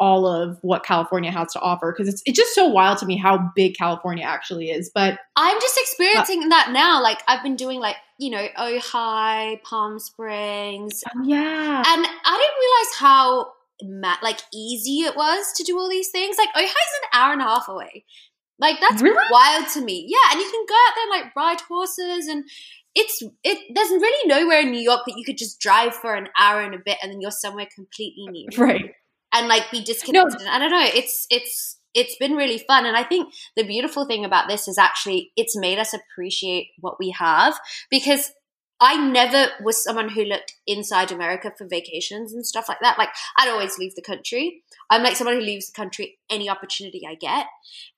all 0.00 0.26
of 0.26 0.58
what 0.62 0.84
California 0.84 1.30
has 1.30 1.52
to 1.52 1.60
offer 1.60 1.92
because 1.92 2.12
it's 2.12 2.22
it's 2.24 2.38
just 2.38 2.54
so 2.54 2.66
wild 2.66 2.98
to 2.98 3.06
me 3.06 3.16
how 3.16 3.50
big 3.54 3.76
California 3.76 4.24
actually 4.24 4.70
is. 4.70 4.90
But 4.94 5.18
I'm 5.36 5.60
just 5.60 5.78
experiencing 5.78 6.44
uh, 6.44 6.48
that 6.48 6.70
now. 6.72 7.02
Like 7.02 7.18
I've 7.26 7.42
been 7.42 7.56
doing 7.56 7.80
like, 7.80 7.96
you 8.18 8.30
know, 8.30 8.46
Ojai, 8.56 9.62
Palm 9.62 9.98
Springs, 9.98 11.02
oh, 11.06 11.22
yeah. 11.24 11.82
and 11.86 12.06
I 12.24 12.36
didn't 12.36 12.58
realize 12.60 12.94
how 12.96 13.52
like 13.82 14.40
easy 14.52 15.00
it 15.02 15.16
was 15.16 15.52
to 15.56 15.64
do 15.64 15.78
all 15.78 15.88
these 15.88 16.10
things. 16.10 16.36
Like 16.38 16.48
Ojai's 16.56 16.68
an 16.70 17.08
hour 17.12 17.32
and 17.32 17.40
a 17.42 17.44
half 17.44 17.68
away. 17.68 18.04
Like 18.58 18.76
that's 18.80 19.02
Really? 19.02 19.16
wild 19.30 19.68
to 19.74 19.80
me. 19.80 20.04
Yeah, 20.08 20.32
and 20.32 20.40
you 20.40 20.50
can 20.50 20.64
go 20.68 20.74
out 20.74 20.92
there 20.94 21.04
and 21.04 21.24
like 21.24 21.36
ride 21.36 21.60
horses 21.68 22.26
and 22.26 22.44
it's 22.94 23.22
it 23.44 23.58
there's 23.74 23.90
really 23.90 24.28
nowhere 24.28 24.60
in 24.60 24.70
New 24.72 24.80
York 24.80 25.02
that 25.06 25.16
you 25.16 25.24
could 25.24 25.38
just 25.38 25.60
drive 25.60 25.94
for 25.94 26.14
an 26.14 26.28
hour 26.38 26.60
and 26.62 26.74
a 26.74 26.78
bit 26.84 26.98
and 27.02 27.12
then 27.12 27.20
you're 27.20 27.30
somewhere 27.30 27.68
completely 27.72 28.26
new 28.28 28.48
Right. 28.58 28.92
and 29.32 29.46
like 29.46 29.70
be 29.70 29.84
disconnected. 29.84 30.46
I 30.48 30.58
don't 30.58 30.70
know. 30.70 30.88
It's 30.94 31.26
it's 31.30 31.76
it's 31.94 32.16
been 32.18 32.32
really 32.32 32.58
fun, 32.58 32.84
and 32.86 32.96
I 32.96 33.02
think 33.04 33.32
the 33.56 33.62
beautiful 33.64 34.04
thing 34.06 34.24
about 34.24 34.48
this 34.48 34.68
is 34.68 34.76
actually 34.78 35.30
it's 35.36 35.56
made 35.56 35.78
us 35.78 35.94
appreciate 35.94 36.68
what 36.80 36.98
we 36.98 37.10
have 37.10 37.54
because. 37.90 38.32
I 38.80 38.96
never 38.96 39.50
was 39.62 39.82
someone 39.82 40.10
who 40.10 40.22
looked 40.22 40.54
inside 40.66 41.10
America 41.10 41.52
for 41.56 41.66
vacations 41.66 42.32
and 42.32 42.46
stuff 42.46 42.68
like 42.68 42.78
that. 42.80 42.98
Like 42.98 43.08
I'd 43.36 43.48
always 43.48 43.76
leave 43.78 43.94
the 43.96 44.02
country. 44.02 44.62
I'm 44.88 45.02
like 45.02 45.16
someone 45.16 45.34
who 45.36 45.42
leaves 45.42 45.66
the 45.66 45.76
country 45.76 46.18
any 46.30 46.48
opportunity 46.48 47.02
I 47.06 47.14
get. 47.14 47.46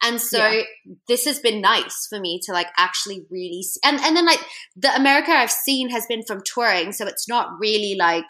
And 0.02 0.20
so 0.20 0.38
Yeah. 0.48 0.62
this 1.06 1.26
has 1.26 1.38
been 1.38 1.60
nice 1.60 2.06
for 2.08 2.18
me 2.18 2.40
to 2.44 2.52
like 2.52 2.68
actually 2.78 3.26
really 3.30 3.62
see. 3.62 3.80
And 3.84 4.00
and 4.00 4.16
then 4.16 4.24
like 4.26 4.40
the 4.76 4.94
America 4.94 5.32
I've 5.32 5.50
seen 5.50 5.90
has 5.90 6.06
been 6.06 6.22
from 6.22 6.42
touring, 6.44 6.92
so 6.92 7.06
it's 7.06 7.28
not 7.28 7.58
really 7.60 7.94
like 7.98 8.26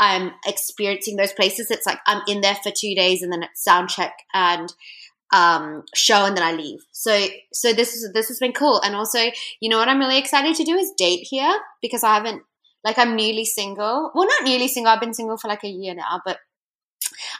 I'm 0.00 0.32
experiencing 0.46 1.16
those 1.16 1.32
places. 1.32 1.70
It's 1.70 1.86
like 1.86 1.98
I'm 2.06 2.22
in 2.28 2.40
there 2.40 2.56
for 2.56 2.70
two 2.70 2.94
days 2.94 3.22
and 3.22 3.32
then 3.32 3.42
it's 3.42 3.62
sound 3.64 3.88
check 3.88 4.14
and 4.32 4.72
um, 5.32 5.82
show 5.94 6.24
and 6.24 6.36
then 6.36 6.44
I 6.44 6.52
leave. 6.52 6.80
So 6.92 7.26
so 7.52 7.72
this 7.72 7.94
is 7.94 8.12
this 8.12 8.28
has 8.28 8.38
been 8.38 8.52
cool. 8.52 8.80
And 8.82 8.94
also, 8.94 9.18
you 9.60 9.68
know 9.68 9.78
what 9.78 9.88
I'm 9.88 9.98
really 9.98 10.18
excited 10.18 10.54
to 10.56 10.64
do 10.64 10.76
is 10.76 10.92
date 10.96 11.26
here 11.28 11.58
because 11.82 12.02
I 12.02 12.14
haven't 12.14 12.42
like 12.84 12.98
I'm 12.98 13.16
newly 13.16 13.44
single. 13.44 14.10
Well, 14.14 14.26
not 14.26 14.44
newly 14.44 14.68
single. 14.68 14.92
I've 14.92 15.00
been 15.00 15.14
single 15.14 15.36
for 15.36 15.48
like 15.48 15.64
a 15.64 15.68
year 15.68 15.94
now, 15.94 16.20
but 16.24 16.38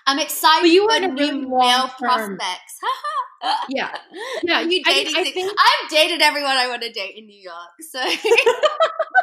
I'm 0.06 0.18
excited 0.18 0.62
But 0.62 0.70
you 0.70 0.88
for 0.88 1.00
new 1.00 1.14
really 1.14 1.46
male 1.46 1.88
prospects. 1.98 2.74
Yeah. 3.68 3.94
Yeah. 4.42 4.62
you 4.62 4.82
I- 4.84 4.92
dating? 4.94 5.14
I 5.16 5.22
thing? 5.22 5.32
think- 5.32 5.52
I've 5.56 5.90
dated 5.90 6.20
everyone 6.22 6.56
I 6.56 6.66
want 6.66 6.82
to 6.82 6.90
date 6.90 7.14
in 7.16 7.26
New 7.26 7.40
York. 7.40 7.70
So 7.88 8.00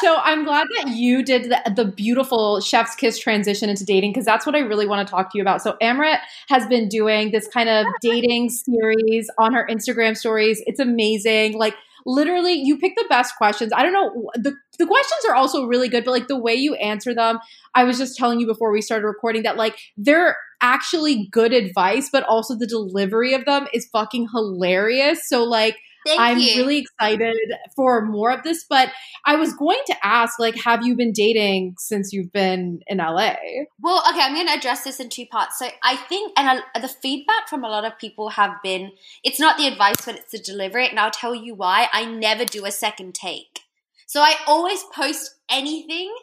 so 0.00 0.16
I'm 0.16 0.44
glad 0.44 0.66
that 0.76 0.88
you 0.88 1.22
did 1.22 1.50
the, 1.50 1.72
the 1.74 1.84
beautiful 1.84 2.60
chef's 2.60 2.94
kiss 2.94 3.18
transition 3.18 3.68
into 3.68 3.84
dating 3.84 4.12
because 4.12 4.24
that's 4.24 4.46
what 4.46 4.54
I 4.54 4.60
really 4.60 4.86
want 4.86 5.06
to 5.06 5.10
talk 5.10 5.32
to 5.32 5.38
you 5.38 5.42
about. 5.42 5.62
So 5.62 5.76
Amrit 5.82 6.18
has 6.48 6.66
been 6.66 6.88
doing 6.88 7.30
this 7.30 7.48
kind 7.48 7.68
of 7.68 7.86
dating 8.00 8.50
series 8.50 9.30
on 9.38 9.52
her 9.54 9.66
Instagram 9.70 10.16
stories. 10.16 10.62
It's 10.66 10.80
amazing. 10.80 11.58
Like 11.58 11.74
literally, 12.06 12.54
you 12.54 12.78
pick 12.78 12.96
the 12.96 13.06
best 13.08 13.36
questions. 13.36 13.72
I 13.74 13.82
don't 13.82 13.92
know 13.92 14.30
the 14.34 14.54
the 14.78 14.86
questions 14.86 15.24
are 15.28 15.34
also 15.34 15.66
really 15.66 15.88
good, 15.88 16.04
but 16.04 16.12
like 16.12 16.28
the 16.28 16.38
way 16.38 16.54
you 16.54 16.74
answer 16.76 17.14
them, 17.14 17.38
I 17.74 17.84
was 17.84 17.98
just 17.98 18.16
telling 18.16 18.40
you 18.40 18.46
before 18.46 18.72
we 18.72 18.80
started 18.80 19.06
recording 19.06 19.42
that 19.42 19.56
like 19.56 19.78
they're 19.96 20.36
actually 20.60 21.28
good 21.30 21.52
advice, 21.52 22.08
but 22.10 22.24
also 22.24 22.54
the 22.56 22.66
delivery 22.66 23.34
of 23.34 23.44
them 23.44 23.68
is 23.72 23.88
fucking 23.92 24.28
hilarious. 24.32 25.28
So 25.28 25.44
like 25.44 25.76
thank 26.06 26.20
I'm 26.20 26.38
you. 26.38 26.56
really 26.56 26.78
excited 26.78 27.36
for 27.76 28.04
more 28.04 28.30
of 28.30 28.42
this, 28.42 28.64
but 28.68 28.90
I 29.24 29.36
was 29.36 29.52
going 29.54 29.80
to 29.86 30.06
ask, 30.06 30.38
like, 30.38 30.56
have 30.56 30.84
you 30.86 30.96
been 30.96 31.12
dating 31.12 31.74
since 31.78 32.12
you've 32.12 32.32
been 32.32 32.80
in 32.86 32.98
LA? 32.98 33.34
Well, 33.80 34.02
okay, 34.08 34.22
I'm 34.22 34.34
going 34.34 34.46
to 34.46 34.54
address 34.54 34.84
this 34.84 35.00
in 35.00 35.08
two 35.08 35.26
parts. 35.26 35.58
So 35.58 35.68
I 35.82 35.96
think, 35.96 36.32
and 36.36 36.62
I, 36.74 36.80
the 36.80 36.88
feedback 36.88 37.48
from 37.48 37.64
a 37.64 37.68
lot 37.68 37.84
of 37.84 37.98
people 37.98 38.30
have 38.30 38.54
been, 38.62 38.92
it's 39.24 39.40
not 39.40 39.58
the 39.58 39.66
advice, 39.66 40.04
but 40.04 40.16
it's 40.16 40.32
the 40.32 40.38
delivery. 40.38 40.88
And 40.88 40.98
I'll 40.98 41.10
tell 41.10 41.34
you 41.34 41.54
why. 41.54 41.88
I 41.92 42.04
never 42.04 42.44
do 42.44 42.64
a 42.64 42.70
second 42.70 43.14
take. 43.14 43.60
So 44.06 44.22
I 44.22 44.34
always 44.46 44.82
post 44.94 45.34
anything 45.50 46.14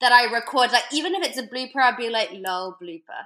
that 0.00 0.12
I 0.12 0.32
record, 0.32 0.70
like 0.70 0.84
even 0.92 1.14
if 1.14 1.24
it's 1.24 1.38
a 1.38 1.46
blooper, 1.46 1.82
I'll 1.82 1.96
be 1.96 2.08
like, 2.08 2.30
lol, 2.32 2.76
blooper. 2.80 3.24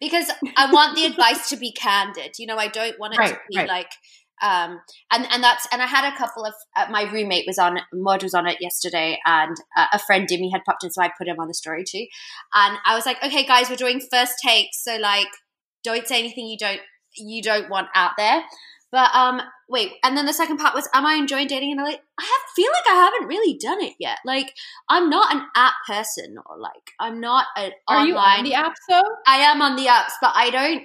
Because 0.00 0.30
I 0.56 0.70
want 0.72 0.96
the 0.96 1.04
advice 1.10 1.48
to 1.50 1.56
be 1.56 1.72
candid. 1.72 2.38
You 2.38 2.46
know, 2.46 2.56
I 2.56 2.68
don't 2.68 2.98
want 2.98 3.14
it 3.14 3.28
to 3.28 3.38
be 3.48 3.58
right. 3.58 3.68
like, 3.68 3.90
um, 4.42 4.80
and 5.10 5.26
and 5.30 5.42
that's 5.42 5.66
and 5.72 5.80
I 5.80 5.86
had 5.86 6.12
a 6.12 6.16
couple 6.16 6.44
of 6.44 6.54
uh, 6.76 6.86
my 6.90 7.10
roommate 7.10 7.46
was 7.46 7.58
on 7.58 7.78
Maud 7.92 8.22
was 8.22 8.34
on 8.34 8.46
it 8.46 8.58
yesterday, 8.60 9.18
and 9.24 9.56
uh, 9.76 9.86
a 9.92 9.98
friend 9.98 10.28
Dimi 10.28 10.50
had 10.52 10.64
popped 10.64 10.84
in, 10.84 10.90
so 10.90 11.02
I 11.02 11.10
put 11.16 11.28
him 11.28 11.40
on 11.40 11.48
the 11.48 11.54
story 11.54 11.84
too. 11.84 12.06
And 12.54 12.78
I 12.84 12.94
was 12.94 13.06
like, 13.06 13.22
okay, 13.24 13.44
guys, 13.44 13.70
we're 13.70 13.76
doing 13.76 14.00
first 14.10 14.34
takes, 14.44 14.82
so 14.82 14.96
like, 14.96 15.28
don't 15.82 16.06
say 16.06 16.18
anything 16.18 16.46
you 16.46 16.58
don't 16.58 16.80
you 17.16 17.42
don't 17.42 17.70
want 17.70 17.88
out 17.94 18.12
there. 18.18 18.42
But 18.92 19.10
um, 19.14 19.40
wait, 19.68 19.92
and 20.04 20.16
then 20.16 20.26
the 20.26 20.32
second 20.32 20.58
part 20.58 20.74
was, 20.74 20.88
am 20.94 21.04
I 21.04 21.14
enjoying 21.14 21.48
dating? 21.48 21.72
And 21.72 21.80
I 21.80 21.84
like, 21.84 22.00
I 22.18 22.22
have, 22.22 22.50
feel 22.54 22.70
like 22.72 22.94
I 22.94 22.94
haven't 22.94 23.28
really 23.28 23.58
done 23.58 23.82
it 23.82 23.94
yet. 23.98 24.18
Like, 24.24 24.54
I'm 24.88 25.10
not 25.10 25.34
an 25.34 25.42
app 25.56 25.74
person, 25.86 26.36
or 26.46 26.58
like, 26.58 26.92
I'm 27.00 27.20
not 27.20 27.46
an 27.56 27.72
Are 27.88 27.98
online. 27.98 28.06
you 28.06 28.16
on 28.16 28.44
the 28.44 28.52
apps 28.52 28.80
though? 28.88 29.10
I 29.26 29.38
am 29.38 29.60
on 29.60 29.76
the 29.76 29.86
apps, 29.86 30.12
but 30.20 30.32
I 30.34 30.50
don't. 30.50 30.84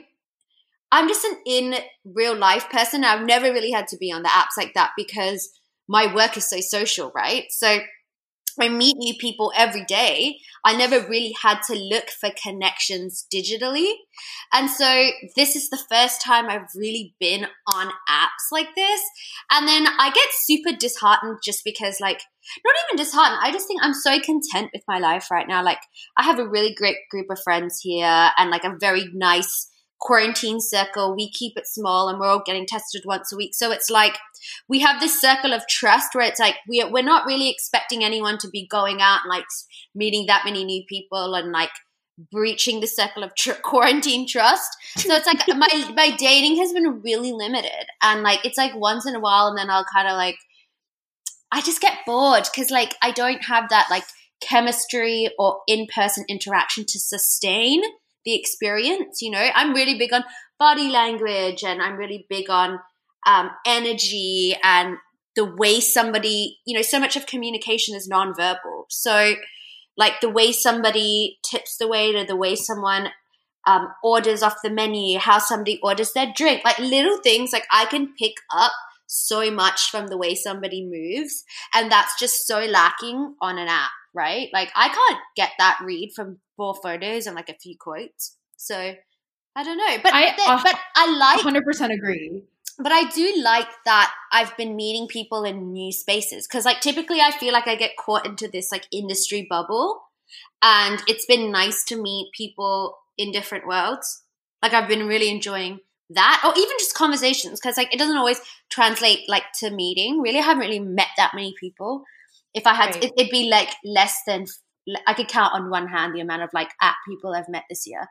I'm 0.91 1.07
just 1.07 1.25
an 1.25 1.38
in 1.45 1.75
real 2.05 2.36
life 2.36 2.69
person. 2.69 3.03
I've 3.03 3.25
never 3.25 3.51
really 3.51 3.71
had 3.71 3.88
to 3.89 3.98
be 3.98 4.12
on 4.12 4.24
the 4.24 4.29
apps 4.29 4.57
like 4.57 4.74
that 4.75 4.91
because 4.98 5.50
my 5.88 6.13
work 6.13 6.38
is 6.38 6.50
so 6.50 6.60
social, 6.62 7.12
right? 7.15 7.45
So 7.50 7.79
I 8.60 8.69
meet 8.69 8.98
new 8.98 9.15
people 9.17 9.51
every 9.55 9.86
day. 9.86 10.38
I 10.65 10.75
never 10.75 11.00
really 11.07 11.33
had 11.41 11.62
to 11.67 11.74
look 11.74 12.10
for 12.10 12.29
connections 12.41 13.25
digitally. 13.33 13.93
And 14.53 14.69
so 14.69 15.07
this 15.36 15.55
is 15.55 15.69
the 15.69 15.81
first 15.89 16.21
time 16.21 16.50
I've 16.50 16.67
really 16.75 17.15
been 17.19 17.48
on 17.67 17.88
apps 18.10 18.51
like 18.51 18.75
this. 18.75 19.01
And 19.51 19.67
then 19.67 19.88
I 19.88 20.12
get 20.13 20.27
super 20.33 20.77
disheartened 20.77 21.39
just 21.43 21.63
because, 21.63 22.00
like, 22.00 22.21
not 22.65 22.75
even 22.86 23.03
disheartened. 23.03 23.39
I 23.41 23.51
just 23.51 23.67
think 23.67 23.81
I'm 23.83 23.93
so 23.93 24.19
content 24.19 24.71
with 24.74 24.83
my 24.88 25.00
life 25.00 25.31
right 25.31 25.48
now. 25.48 25.63
Like, 25.63 25.79
I 26.17 26.24
have 26.24 26.39
a 26.39 26.48
really 26.48 26.74
great 26.74 26.98
group 27.10 27.27
of 27.31 27.39
friends 27.43 27.79
here 27.81 28.31
and 28.38 28.50
like 28.50 28.65
a 28.65 28.75
very 28.79 29.10
nice 29.13 29.70
quarantine 30.01 30.60
circle. 30.60 31.15
We 31.15 31.29
keep 31.29 31.53
it 31.55 31.67
small 31.67 32.10
and 32.10 32.20
we're 32.20 32.27
all 32.27 32.43
getting 32.46 32.65
tested 32.65 33.03
once 33.05 33.31
a 33.31 33.38
week. 33.38 33.53
So 33.53 33.72
it's 33.72 33.89
like 33.89 34.17
we 34.67 34.79
have 34.79 35.00
this 35.00 35.22
circle 35.22 35.53
of 35.53 35.67
trust 35.70 36.13
where 36.13 36.25
it's 36.25 36.39
like 36.39 36.55
we 36.67 36.84
we're 36.84 37.03
not 37.03 37.25
really 37.25 37.50
expecting 37.50 38.03
anyone 38.03 38.38
to 38.39 38.50
be 38.50 38.67
going 38.67 39.01
out 39.01 39.22
and 39.24 39.29
like 39.29 39.46
meeting 39.96 40.25
that 40.25 40.43
many 40.43 40.65
new 40.65 40.84
people 40.89 41.36
and 41.36 41.51
like 41.51 41.70
breaching 42.31 42.81
the 42.81 42.88
circle 42.88 43.24
of 43.24 43.34
tr- 43.36 43.51
quarantine 43.63 44.27
trust. 44.27 44.70
So 44.98 45.13
it's 45.13 45.27
like 45.27 45.48
my 45.48 45.93
my 45.96 46.15
dating 46.17 46.58
has 46.58 46.74
been 46.74 47.01
really 47.01 47.31
limited 47.31 47.86
and 48.01 48.24
like 48.24 48.43
it's 48.43 48.58
like 48.58 48.75
once 48.75 49.05
in 49.05 49.15
a 49.15 49.20
while 49.20 49.48
and 49.48 49.58
then 49.58 49.70
I'll 49.70 49.86
kind 49.86 50.08
of 50.08 50.15
like 50.15 50.38
I 51.51 51.62
just 51.62 51.81
get 51.81 52.00
bored 52.05 52.48
cuz 52.55 52.72
like 52.72 52.96
I 53.03 53.12
don't 53.12 53.46
have 53.46 53.70
that 53.70 53.88
like 53.91 54.05
chemistry 54.41 55.29
or 55.38 55.62
in-person 55.67 56.25
interaction 56.27 56.84
to 56.84 57.00
sustain 57.00 57.84
the 58.25 58.35
experience. 58.35 59.21
You 59.21 59.31
know, 59.31 59.49
I'm 59.55 59.73
really 59.73 59.97
big 59.97 60.13
on 60.13 60.23
body 60.59 60.89
language 60.89 61.63
and 61.63 61.81
I'm 61.81 61.97
really 61.97 62.25
big 62.29 62.49
on 62.49 62.79
um, 63.25 63.49
energy 63.65 64.55
and 64.63 64.97
the 65.35 65.45
way 65.45 65.79
somebody, 65.79 66.59
you 66.65 66.75
know, 66.75 66.81
so 66.81 66.99
much 66.99 67.15
of 67.15 67.25
communication 67.25 67.95
is 67.95 68.09
nonverbal. 68.09 68.85
So, 68.89 69.35
like 69.97 70.21
the 70.21 70.29
way 70.29 70.51
somebody 70.51 71.39
tips 71.43 71.77
the 71.77 71.87
waiter, 71.87 72.25
the 72.25 72.35
way 72.35 72.55
someone 72.55 73.09
um, 73.67 73.87
orders 74.03 74.41
off 74.41 74.61
the 74.63 74.69
menu, 74.69 75.19
how 75.19 75.39
somebody 75.39 75.79
orders 75.83 76.13
their 76.13 76.31
drink, 76.35 76.63
like 76.63 76.79
little 76.79 77.17
things 77.17 77.53
like 77.53 77.65
I 77.71 77.85
can 77.85 78.13
pick 78.17 78.35
up 78.53 78.71
so 79.07 79.51
much 79.51 79.89
from 79.89 80.07
the 80.07 80.17
way 80.17 80.35
somebody 80.35 80.85
moves. 80.85 81.43
And 81.73 81.91
that's 81.91 82.17
just 82.17 82.47
so 82.47 82.59
lacking 82.59 83.35
on 83.41 83.57
an 83.57 83.67
app, 83.67 83.91
right? 84.13 84.47
Like 84.53 84.71
I 84.75 84.87
can't 84.87 85.19
get 85.35 85.51
that 85.59 85.79
read 85.83 86.11
from 86.15 86.39
four 86.61 86.75
photos 86.75 87.25
and 87.25 87.35
like 87.35 87.49
a 87.49 87.55
few 87.55 87.75
quotes. 87.75 88.37
So 88.55 88.75
I 89.55 89.63
don't 89.63 89.77
know. 89.77 89.97
But 90.03 90.13
I, 90.13 90.35
but, 90.37 90.63
but 90.63 90.79
I 90.95 91.17
like 91.17 91.41
100% 91.41 91.91
agree. 91.91 92.43
But 92.77 92.91
I 92.91 93.09
do 93.09 93.41
like 93.43 93.65
that 93.85 94.13
I've 94.31 94.55
been 94.57 94.75
meeting 94.75 95.07
people 95.07 95.43
in 95.43 95.73
new 95.73 95.91
spaces 95.91 96.47
because 96.47 96.63
like 96.63 96.79
typically 96.79 97.19
I 97.19 97.31
feel 97.31 97.51
like 97.51 97.67
I 97.67 97.75
get 97.75 97.97
caught 97.97 98.27
into 98.27 98.47
this 98.47 98.71
like 98.71 98.85
industry 98.91 99.47
bubble 99.49 100.03
and 100.61 101.01
it's 101.07 101.25
been 101.25 101.51
nice 101.51 101.83
to 101.85 101.99
meet 101.99 102.31
people 102.31 102.95
in 103.17 103.31
different 103.31 103.65
worlds. 103.65 104.21
Like 104.61 104.73
I've 104.73 104.87
been 104.87 105.07
really 105.07 105.29
enjoying 105.29 105.79
that 106.11 106.43
or 106.45 106.53
even 106.55 106.77
just 106.77 106.93
conversations 106.93 107.59
because 107.59 107.75
like 107.75 107.91
it 107.91 107.97
doesn't 107.97 108.17
always 108.17 108.39
translate 108.69 109.27
like 109.29 109.45
to 109.57 109.69
meeting 109.69 110.19
really 110.19 110.39
i 110.39 110.41
haven't 110.41 110.59
really 110.59 110.77
met 110.77 111.07
that 111.15 111.31
many 111.33 111.53
people 111.57 112.03
if 112.53 112.67
i 112.67 112.73
had 112.73 112.87
right. 112.87 113.01
to, 113.01 113.07
it, 113.07 113.13
it'd 113.15 113.31
be 113.31 113.49
like 113.49 113.69
less 113.85 114.17
than 114.27 114.45
i 115.07 115.13
could 115.13 115.27
count 115.27 115.53
on 115.53 115.69
one 115.69 115.88
hand 115.88 116.13
the 116.15 116.19
amount 116.19 116.41
of 116.41 116.50
like 116.53 116.71
app 116.81 116.95
people 117.07 117.33
i've 117.33 117.50
met 117.50 117.63
this 117.69 117.86
year. 117.88 118.07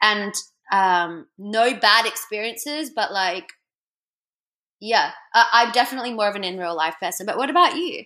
And 0.00 0.34
um 0.72 1.26
no 1.38 1.74
bad 1.74 2.06
experiences 2.06 2.90
but 2.94 3.12
like 3.12 3.52
yeah 4.80 5.10
I, 5.34 5.46
i'm 5.52 5.72
definitely 5.72 6.12
more 6.12 6.28
of 6.28 6.36
an 6.36 6.44
in 6.44 6.58
real 6.58 6.76
life 6.76 6.94
person. 7.00 7.26
But 7.26 7.36
what 7.36 7.50
about 7.50 7.76
you? 7.76 8.04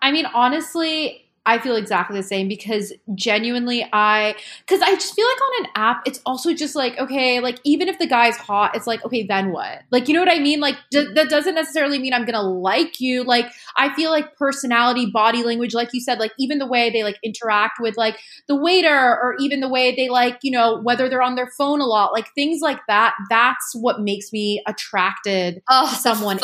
I 0.00 0.12
mean 0.12 0.26
honestly 0.26 1.31
I 1.44 1.58
feel 1.58 1.76
exactly 1.76 2.16
the 2.16 2.22
same 2.22 2.48
because 2.48 2.92
genuinely 3.14 3.88
I 3.92 4.36
cuz 4.66 4.80
I 4.80 4.94
just 4.94 5.14
feel 5.14 5.26
like 5.26 5.42
on 5.42 5.64
an 5.64 5.70
app 5.74 6.02
it's 6.06 6.20
also 6.24 6.54
just 6.54 6.76
like 6.76 6.98
okay 6.98 7.40
like 7.40 7.58
even 7.64 7.88
if 7.88 7.98
the 7.98 8.06
guy's 8.06 8.36
hot 8.36 8.76
it's 8.76 8.86
like 8.86 9.04
okay 9.04 9.26
then 9.26 9.52
what? 9.52 9.82
Like 9.90 10.08
you 10.08 10.14
know 10.14 10.20
what 10.20 10.30
I 10.30 10.38
mean? 10.38 10.60
Like 10.60 10.76
d- 10.90 11.12
that 11.14 11.28
doesn't 11.28 11.54
necessarily 11.54 11.98
mean 11.98 12.14
I'm 12.14 12.24
going 12.24 12.34
to 12.34 12.42
like 12.42 13.00
you. 13.00 13.24
Like 13.24 13.46
I 13.76 13.92
feel 13.94 14.10
like 14.10 14.36
personality, 14.36 15.06
body 15.06 15.42
language 15.42 15.74
like 15.74 15.92
you 15.92 16.00
said 16.00 16.18
like 16.18 16.32
even 16.38 16.58
the 16.58 16.66
way 16.66 16.90
they 16.90 17.02
like 17.02 17.18
interact 17.22 17.80
with 17.80 17.96
like 17.96 18.18
the 18.48 18.56
waiter 18.56 19.18
or 19.22 19.36
even 19.40 19.60
the 19.60 19.68
way 19.68 19.94
they 19.94 20.08
like, 20.08 20.38
you 20.42 20.50
know, 20.50 20.80
whether 20.82 21.08
they're 21.08 21.22
on 21.22 21.34
their 21.34 21.50
phone 21.58 21.80
a 21.80 21.86
lot, 21.86 22.12
like 22.12 22.32
things 22.34 22.60
like 22.60 22.80
that 22.88 23.14
that's 23.28 23.74
what 23.74 24.00
makes 24.00 24.32
me 24.32 24.62
attracted 24.66 25.62
oh, 25.68 25.88
to 25.90 25.96
someone. 25.96 26.38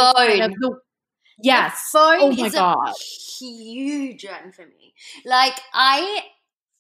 Of 1.38 1.42
the, 1.42 1.48
yes. 1.48 1.88
phone 1.92 2.18
oh 2.20 2.32
my 2.32 2.48
god. 2.48 2.94
huge 3.38 4.24
one 4.24 4.52
for 4.52 4.66
me. 4.66 4.94
Like 5.24 5.58
I 5.72 6.22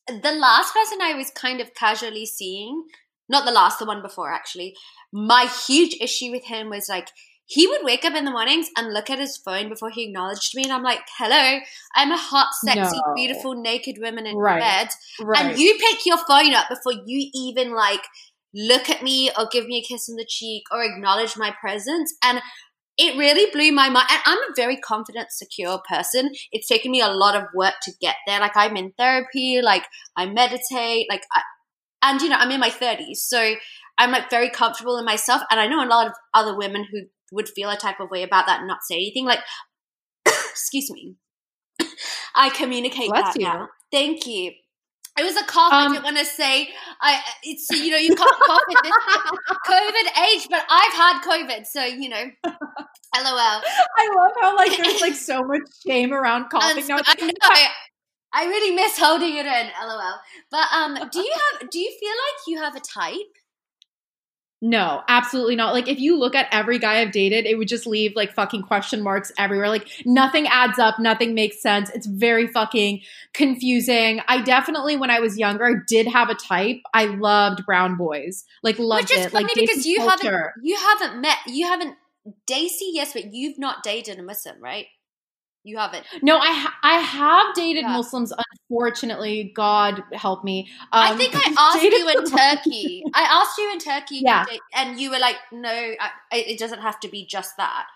the 0.08 0.32
last 0.32 0.74
person 0.74 0.98
I 1.02 1.14
was 1.14 1.30
kind 1.30 1.60
of 1.60 1.74
casually 1.74 2.26
seeing, 2.26 2.84
not 3.28 3.44
the 3.44 3.52
last, 3.52 3.78
the 3.78 3.84
one 3.84 4.02
before 4.02 4.32
actually, 4.32 4.74
my 5.12 5.46
huge 5.66 5.96
issue 6.00 6.30
with 6.30 6.44
him 6.44 6.70
was 6.70 6.88
like 6.88 7.10
he 7.48 7.66
would 7.66 7.80
wake 7.82 8.04
up 8.04 8.14
in 8.14 8.26
the 8.26 8.30
mornings 8.30 8.68
and 8.76 8.92
look 8.92 9.08
at 9.08 9.18
his 9.18 9.38
phone 9.38 9.70
before 9.70 9.88
he 9.88 10.04
acknowledged 10.04 10.54
me. 10.54 10.64
And 10.64 10.72
I'm 10.72 10.82
like, 10.82 11.00
hello, 11.16 11.60
I'm 11.94 12.12
a 12.12 12.16
hot, 12.16 12.48
sexy, 12.62 13.00
no. 13.06 13.14
beautiful, 13.14 13.54
naked 13.54 13.96
woman 13.98 14.26
in 14.26 14.36
right. 14.36 14.60
bed. 14.60 14.88
Right. 15.18 15.46
And 15.46 15.58
you 15.58 15.78
pick 15.80 16.04
your 16.04 16.18
phone 16.18 16.52
up 16.52 16.68
before 16.68 16.92
you 17.06 17.30
even 17.34 17.72
like 17.72 18.02
look 18.54 18.90
at 18.90 19.02
me 19.02 19.30
or 19.38 19.46
give 19.50 19.66
me 19.66 19.78
a 19.78 19.82
kiss 19.82 20.10
on 20.10 20.16
the 20.16 20.26
cheek 20.28 20.64
or 20.70 20.82
acknowledge 20.82 21.38
my 21.38 21.54
presence. 21.58 22.14
And 22.22 22.42
it 22.98 23.16
really 23.16 23.50
blew 23.52 23.72
my 23.72 23.88
mind. 23.88 24.08
And 24.10 24.20
I'm 24.26 24.38
a 24.38 24.54
very 24.56 24.76
confident, 24.76 25.30
secure 25.30 25.80
person. 25.88 26.30
It's 26.50 26.66
taken 26.66 26.90
me 26.90 27.00
a 27.00 27.08
lot 27.08 27.36
of 27.36 27.44
work 27.54 27.74
to 27.82 27.92
get 28.00 28.16
there. 28.26 28.40
Like 28.40 28.56
I'm 28.56 28.76
in 28.76 28.92
therapy, 28.98 29.60
like 29.62 29.84
I 30.16 30.26
meditate, 30.26 31.06
like, 31.08 31.22
I, 31.32 31.42
and 32.02 32.20
you 32.20 32.28
know, 32.28 32.36
I'm 32.36 32.50
in 32.50 32.60
my 32.60 32.70
30s. 32.70 33.18
So 33.18 33.54
I'm 33.98 34.10
like 34.10 34.28
very 34.28 34.50
comfortable 34.50 34.98
in 34.98 35.04
myself. 35.04 35.42
And 35.50 35.60
I 35.60 35.68
know 35.68 35.84
a 35.84 35.86
lot 35.86 36.08
of 36.08 36.12
other 36.34 36.56
women 36.56 36.86
who 36.90 37.02
would 37.30 37.48
feel 37.48 37.70
a 37.70 37.76
type 37.76 38.00
of 38.00 38.10
way 38.10 38.24
about 38.24 38.46
that 38.46 38.58
and 38.58 38.68
not 38.68 38.82
say 38.82 38.96
anything. 38.96 39.24
Like, 39.24 39.40
excuse 40.26 40.90
me. 40.90 41.14
I 42.34 42.50
communicate 42.50 43.10
Bless 43.10 43.34
that 43.34 43.40
you. 43.40 43.46
now. 43.46 43.68
Thank 43.92 44.26
you. 44.26 44.52
It 45.18 45.24
was 45.24 45.36
a 45.36 45.44
cough. 45.44 45.72
Um, 45.72 45.88
I 45.90 45.92
didn't 45.92 46.04
want 46.04 46.18
to 46.18 46.24
say. 46.24 46.68
I 47.00 47.20
it's 47.42 47.68
you 47.70 47.90
know 47.90 47.96
you 47.98 48.14
can't 48.14 48.40
cough 48.46 48.62
in 48.68 48.76
this 48.82 48.92
COVID 49.66 50.22
age, 50.34 50.46
but 50.50 50.64
I've 50.68 50.92
had 50.94 51.22
COVID, 51.22 51.66
so 51.66 51.84
you 51.84 52.08
know. 52.08 52.24
LOL. 53.16 53.34
I 53.36 54.10
love 54.16 54.32
how 54.40 54.56
like 54.56 54.76
there's 54.76 55.00
like 55.00 55.14
so 55.30 55.42
much 55.42 55.62
shame 55.86 56.12
around 56.12 56.50
coughing. 56.50 56.86
now. 56.86 56.98
I 57.04 57.14
know. 57.24 57.32
I, 57.42 57.68
I 58.32 58.44
really 58.46 58.74
miss 58.74 58.98
holding 58.98 59.34
it 59.36 59.46
in. 59.46 59.70
LOL. 59.82 60.14
But 60.50 60.66
um, 60.72 60.94
do 61.10 61.20
you 61.20 61.34
have? 61.52 61.70
Do 61.70 61.78
you 61.78 61.90
feel 61.98 62.10
like 62.10 62.46
you 62.46 62.58
have 62.62 62.76
a 62.76 62.80
type? 62.80 63.37
No, 64.60 65.02
absolutely 65.06 65.54
not. 65.54 65.72
Like 65.72 65.86
if 65.86 66.00
you 66.00 66.18
look 66.18 66.34
at 66.34 66.48
every 66.50 66.80
guy 66.80 67.00
I've 67.00 67.12
dated, 67.12 67.46
it 67.46 67.56
would 67.56 67.68
just 67.68 67.86
leave 67.86 68.16
like 68.16 68.34
fucking 68.34 68.62
question 68.62 69.02
marks 69.02 69.30
everywhere. 69.38 69.68
Like 69.68 69.88
nothing 70.04 70.48
adds 70.48 70.80
up, 70.80 70.98
nothing 70.98 71.32
makes 71.34 71.62
sense. 71.62 71.90
It's 71.90 72.06
very 72.06 72.48
fucking 72.48 73.02
confusing. 73.34 74.20
I 74.26 74.42
definitely 74.42 74.96
when 74.96 75.10
I 75.10 75.20
was 75.20 75.38
younger 75.38 75.84
did 75.86 76.08
have 76.08 76.28
a 76.28 76.34
type. 76.34 76.78
I 76.92 77.04
loved 77.04 77.64
brown 77.66 77.96
boys. 77.96 78.44
Like 78.64 78.80
loved 78.80 79.10
Which 79.10 79.18
is 79.18 79.26
it. 79.26 79.32
Funny 79.32 79.44
like 79.44 79.54
because 79.54 79.86
you 79.86 79.98
culture. 79.98 80.52
haven't 80.54 80.64
you 80.64 80.76
haven't 80.76 81.20
met 81.20 81.36
you 81.46 81.66
haven't 81.66 81.96
Daisy, 82.46 82.90
yes, 82.92 83.12
but 83.14 83.32
you've 83.32 83.58
not 83.58 83.82
dated 83.82 84.18
a 84.18 84.22
Muslim, 84.22 84.60
right? 84.60 84.86
You 85.68 85.76
haven't. 85.76 86.06
No, 86.22 86.38
I 86.38 86.52
ha- 86.52 86.74
I 86.82 86.98
have 86.98 87.54
dated 87.54 87.82
yeah. 87.82 87.92
Muslims. 87.92 88.32
Unfortunately, 88.52 89.52
God 89.54 90.02
help 90.12 90.42
me. 90.42 90.68
Um, 90.80 91.12
I 91.12 91.14
think 91.14 91.34
I 91.34 91.54
asked 91.58 91.82
you 91.82 92.08
in 92.08 92.24
Turkey. 92.24 93.04
I 93.14 93.22
asked 93.22 93.58
you 93.58 93.70
in 93.72 93.78
Turkey, 93.78 94.22
yeah. 94.24 94.46
and 94.74 94.98
you 94.98 95.10
were 95.10 95.18
like, 95.18 95.36
"No, 95.52 95.68
I, 95.70 96.10
it 96.32 96.58
doesn't 96.58 96.80
have 96.80 96.98
to 97.00 97.08
be 97.08 97.26
just 97.26 97.58
that." 97.58 97.86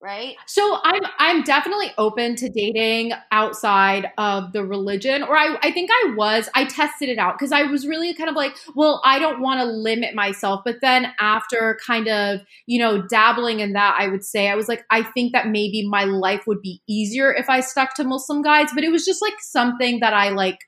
Right? 0.00 0.36
So 0.46 0.78
I'm 0.84 1.02
I'm 1.18 1.42
definitely 1.42 1.90
open 1.98 2.36
to 2.36 2.48
dating 2.48 3.12
outside 3.32 4.10
of 4.16 4.52
the 4.52 4.64
religion, 4.64 5.22
or 5.22 5.36
I 5.36 5.56
I 5.62 5.72
think 5.72 5.90
I 5.92 6.14
was. 6.16 6.48
I 6.54 6.64
tested 6.64 7.08
it 7.08 7.18
out 7.18 7.34
because 7.38 7.52
I 7.52 7.64
was 7.64 7.86
really 7.86 8.14
kind 8.14 8.30
of 8.30 8.36
like, 8.36 8.54
well, 8.74 9.00
I 9.04 9.18
don't 9.18 9.40
want 9.40 9.60
to 9.60 9.66
limit 9.66 10.14
myself. 10.14 10.62
But 10.64 10.76
then 10.80 11.12
after 11.20 11.78
kind 11.86 12.08
of 12.08 12.40
you 12.66 12.78
know 12.78 13.02
dabbling 13.02 13.60
in 13.60 13.72
that, 13.72 13.96
I 13.98 14.08
would 14.08 14.24
say 14.24 14.48
I 14.48 14.54
was 14.54 14.68
like, 14.68 14.84
I 14.90 15.02
think 15.02 15.32
that 15.32 15.48
maybe 15.48 15.86
my 15.86 16.04
life 16.04 16.44
would 16.46 16.62
be 16.62 16.80
easier 16.88 17.32
if 17.32 17.48
I 17.48 17.60
stuck 17.60 17.94
to 17.94 18.04
Muslim 18.04 18.42
guides. 18.42 18.72
But 18.74 18.84
it 18.84 18.92
was 18.92 19.04
just 19.04 19.22
like 19.22 19.34
something 19.40 20.00
that 20.00 20.14
I 20.14 20.30
like 20.30 20.58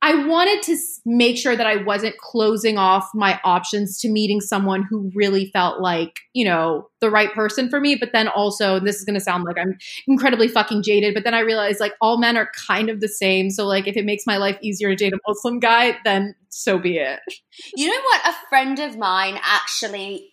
I 0.00 0.26
wanted 0.26 0.62
to 0.62 0.76
make 1.04 1.36
sure 1.36 1.56
that 1.56 1.66
I 1.66 1.82
wasn't 1.82 2.16
closing 2.18 2.78
off 2.78 3.08
my 3.14 3.40
options 3.42 3.98
to 4.00 4.08
meeting 4.08 4.40
someone 4.40 4.84
who 4.88 5.10
really 5.12 5.46
felt 5.46 5.80
like, 5.80 6.20
you 6.34 6.44
know, 6.44 6.88
the 7.00 7.10
right 7.10 7.32
person 7.32 7.68
for 7.68 7.80
me. 7.80 7.96
But 7.96 8.12
then 8.12 8.28
also, 8.28 8.78
this 8.78 8.96
is 8.96 9.04
going 9.04 9.18
to 9.18 9.20
sound 9.20 9.42
like 9.44 9.58
I'm 9.58 9.76
incredibly 10.06 10.46
fucking 10.46 10.84
jaded, 10.84 11.14
but 11.14 11.24
then 11.24 11.34
I 11.34 11.40
realized 11.40 11.80
like 11.80 11.94
all 12.00 12.16
men 12.16 12.36
are 12.36 12.48
kind 12.68 12.88
of 12.88 13.00
the 13.00 13.08
same. 13.08 13.50
So, 13.50 13.66
like, 13.66 13.88
if 13.88 13.96
it 13.96 14.04
makes 14.04 14.24
my 14.24 14.36
life 14.36 14.56
easier 14.62 14.90
to 14.90 14.96
date 14.96 15.12
a 15.12 15.18
Muslim 15.26 15.58
guy, 15.58 15.98
then 16.04 16.36
so 16.48 16.78
be 16.78 16.98
it. 16.98 17.20
You 17.74 17.88
know 17.88 18.00
what? 18.00 18.28
A 18.28 18.48
friend 18.48 18.78
of 18.78 18.96
mine 18.96 19.36
actually 19.42 20.32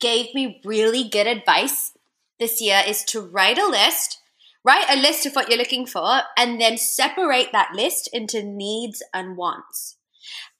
gave 0.00 0.34
me 0.34 0.62
really 0.64 1.06
good 1.06 1.26
advice 1.26 1.92
this 2.38 2.62
year 2.62 2.80
is 2.86 3.04
to 3.04 3.20
write 3.20 3.58
a 3.58 3.66
list 3.66 4.19
write 4.64 4.86
a 4.90 5.00
list 5.00 5.26
of 5.26 5.34
what 5.34 5.48
you're 5.48 5.58
looking 5.58 5.86
for 5.86 6.20
and 6.36 6.60
then 6.60 6.76
separate 6.76 7.52
that 7.52 7.72
list 7.74 8.08
into 8.12 8.42
needs 8.42 9.02
and 9.14 9.36
wants. 9.36 9.96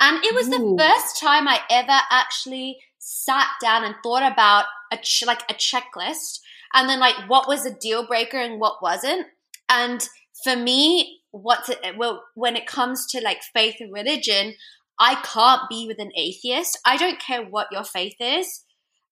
And 0.01 0.25
it 0.25 0.35
was 0.35 0.49
Ooh. 0.49 0.51
the 0.51 0.83
first 0.83 1.21
time 1.21 1.47
I 1.47 1.61
ever 1.71 2.01
actually 2.11 2.79
sat 2.99 3.49
down 3.61 3.85
and 3.85 3.95
thought 4.03 4.31
about 4.31 4.65
a 4.93 4.97
ch- 4.97 5.25
like 5.27 5.43
a 5.51 5.55
checklist 5.55 6.41
and 6.73 6.89
then 6.89 7.01
like 7.01 7.29
what 7.29 7.49
was 7.49 7.67
a 7.67 7.75
deal 7.75 8.07
breaker 8.07 8.39
and 8.39 8.61
what 8.61 8.83
wasn't. 8.83 9.27
And 9.69 10.07
for 10.43 10.57
me, 10.57 11.21
what's 11.31 11.69
it, 11.69 11.79
well, 11.97 12.25
when 12.35 12.57
it 12.57 12.67
comes 12.67 13.07
to 13.09 13.21
like 13.21 13.43
faith 13.55 13.77
and 13.81 13.93
religion, 13.93 14.55
I 14.99 15.17
can't 15.23 15.63
be 15.69 15.87
with 15.87 15.99
an 15.99 16.13
atheist. 16.17 16.79
I 16.85 16.97
don't 16.97 17.21
care 17.21 17.45
what 17.45 17.69
your 17.71 17.85
faith 17.85 18.17
is. 18.21 18.65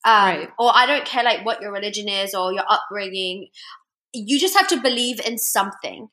Um, 0.05 0.13
right. 0.15 0.49
or 0.61 0.71
I 0.73 0.87
don't 0.87 1.05
care 1.05 1.25
like 1.25 1.45
what 1.45 1.61
your 1.61 1.73
religion 1.73 2.09
is 2.09 2.33
or 2.33 2.53
your 2.53 2.63
upbringing 2.69 3.49
you 4.13 4.39
just 4.39 4.57
have 4.57 4.69
to 4.69 4.81
believe 4.81 5.21
in 5.27 5.39
something. 5.39 6.09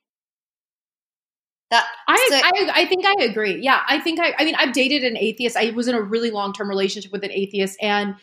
That 1.72 1.86
I, 2.08 2.28
so, 2.30 2.36
I, 2.36 2.82
I 2.82 2.86
think 2.86 3.06
I 3.06 3.24
agree. 3.24 3.60
Yeah, 3.62 3.82
I 3.88 4.00
think 4.00 4.20
I. 4.20 4.34
I 4.38 4.46
mean, 4.46 4.56
I've 4.56 4.74
dated 4.74 5.04
an 5.04 5.18
atheist. 5.18 5.58
I 5.58 5.72
was 5.72 5.88
in 5.88 5.96
a 5.96 6.02
really 6.02 6.30
long 6.30 6.54
term 6.54 6.70
relationship 6.70 7.12
with 7.12 7.24
an 7.24 7.32
atheist, 7.32 7.78
and 7.82 8.16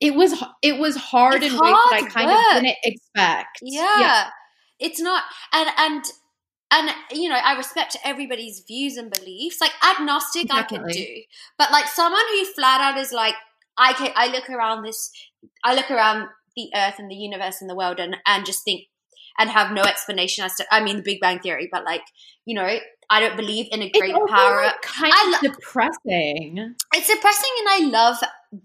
it 0.00 0.14
was 0.14 0.42
it 0.62 0.78
was 0.78 0.96
hard 0.96 1.42
in 1.42 1.52
hard 1.52 1.62
ways 1.62 1.82
that 1.90 2.02
I 2.04 2.08
kind 2.08 2.30
work. 2.30 2.56
of 2.56 2.62
didn't 2.62 2.78
expect. 2.82 3.58
Yeah. 3.62 4.00
yeah, 4.00 4.30
it's 4.78 4.98
not, 4.98 5.24
and 5.52 5.68
and 5.76 6.04
and 6.70 6.90
you 7.12 7.28
know, 7.28 7.36
I 7.36 7.56
respect 7.56 7.96
everybody's 8.02 8.64
views 8.66 8.96
and 8.96 9.10
beliefs. 9.10 9.60
Like 9.60 9.72
agnostic, 9.84 10.48
Definitely. 10.48 10.90
I 10.90 10.94
can 10.94 11.04
do, 11.04 11.22
but 11.58 11.70
like 11.70 11.86
someone 11.86 12.24
who 12.32 12.44
flat 12.46 12.80
out 12.80 12.98
is 12.98 13.12
like, 13.12 13.34
I 13.76 13.92
can, 13.92 14.10
I 14.16 14.28
look 14.28 14.48
around 14.48 14.84
this, 14.84 15.10
I 15.64 15.74
look 15.74 15.90
around 15.90 16.28
the 16.56 16.70
earth 16.74 16.94
and 16.98 17.10
the 17.10 17.14
universe 17.14 17.60
and 17.60 17.68
the 17.68 17.76
world, 17.76 18.00
and 18.00 18.16
and 18.26 18.46
just 18.46 18.64
think 18.64 18.84
and 19.38 19.50
have 19.50 19.72
no 19.72 19.82
explanation 19.82 20.44
as 20.44 20.54
to 20.56 20.66
I 20.70 20.82
mean 20.82 20.96
the 20.96 21.02
Big 21.02 21.20
Bang 21.20 21.40
Theory, 21.40 21.68
but 21.70 21.84
like, 21.84 22.02
you 22.44 22.54
know, 22.54 22.78
I 23.10 23.20
don't 23.20 23.36
believe 23.36 23.66
in 23.70 23.82
a 23.82 23.90
great 23.90 24.14
power. 24.14 24.62
Like 24.64 24.82
kind 24.82 25.12
I 25.14 25.30
lo- 25.30 25.48
of 25.48 25.56
depressing. 25.56 26.74
It's 26.94 27.08
depressing 27.08 27.50
and 27.58 27.68
I 27.68 27.88
love 27.90 28.16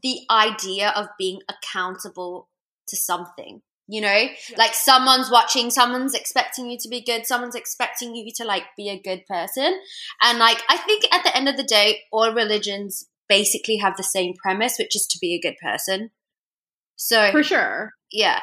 the 0.03 0.19
idea 0.29 0.89
of 0.95 1.07
being 1.17 1.39
accountable 1.49 2.49
to 2.87 2.95
something 2.95 3.61
you 3.87 4.01
know 4.01 4.07
yeah. 4.07 4.29
like 4.57 4.73
someone's 4.73 5.29
watching 5.29 5.69
someone's 5.69 6.13
expecting 6.13 6.69
you 6.69 6.77
to 6.77 6.89
be 6.89 7.01
good 7.01 7.25
someone's 7.25 7.55
expecting 7.55 8.15
you 8.15 8.31
to 8.35 8.43
like 8.43 8.63
be 8.75 8.89
a 8.89 8.99
good 8.99 9.25
person 9.27 9.79
and 10.21 10.39
like 10.39 10.61
i 10.69 10.77
think 10.77 11.03
at 11.13 11.23
the 11.23 11.35
end 11.35 11.47
of 11.47 11.57
the 11.57 11.63
day 11.63 12.01
all 12.11 12.33
religions 12.33 13.07
basically 13.29 13.77
have 13.77 13.95
the 13.97 14.03
same 14.03 14.33
premise 14.41 14.77
which 14.79 14.95
is 14.95 15.05
to 15.05 15.17
be 15.19 15.33
a 15.33 15.39
good 15.39 15.55
person 15.61 16.09
so 16.95 17.31
for 17.31 17.43
sure 17.43 17.93
yeah 18.11 18.39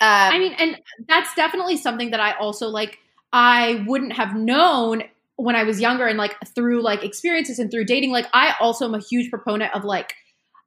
um, 0.00 0.32
i 0.32 0.38
mean 0.38 0.54
and 0.58 0.76
that's 1.08 1.34
definitely 1.34 1.76
something 1.76 2.10
that 2.10 2.20
i 2.20 2.32
also 2.32 2.68
like 2.68 2.98
i 3.32 3.84
wouldn't 3.86 4.12
have 4.12 4.34
known 4.34 5.02
when 5.36 5.56
i 5.56 5.62
was 5.62 5.80
younger 5.80 6.06
and 6.06 6.18
like 6.18 6.36
through 6.54 6.82
like 6.82 7.04
experiences 7.04 7.58
and 7.58 7.70
through 7.70 7.84
dating 7.84 8.10
like 8.10 8.26
i 8.32 8.54
also 8.60 8.84
am 8.84 8.94
a 8.94 9.00
huge 9.00 9.30
proponent 9.30 9.74
of 9.74 9.84
like 9.84 10.14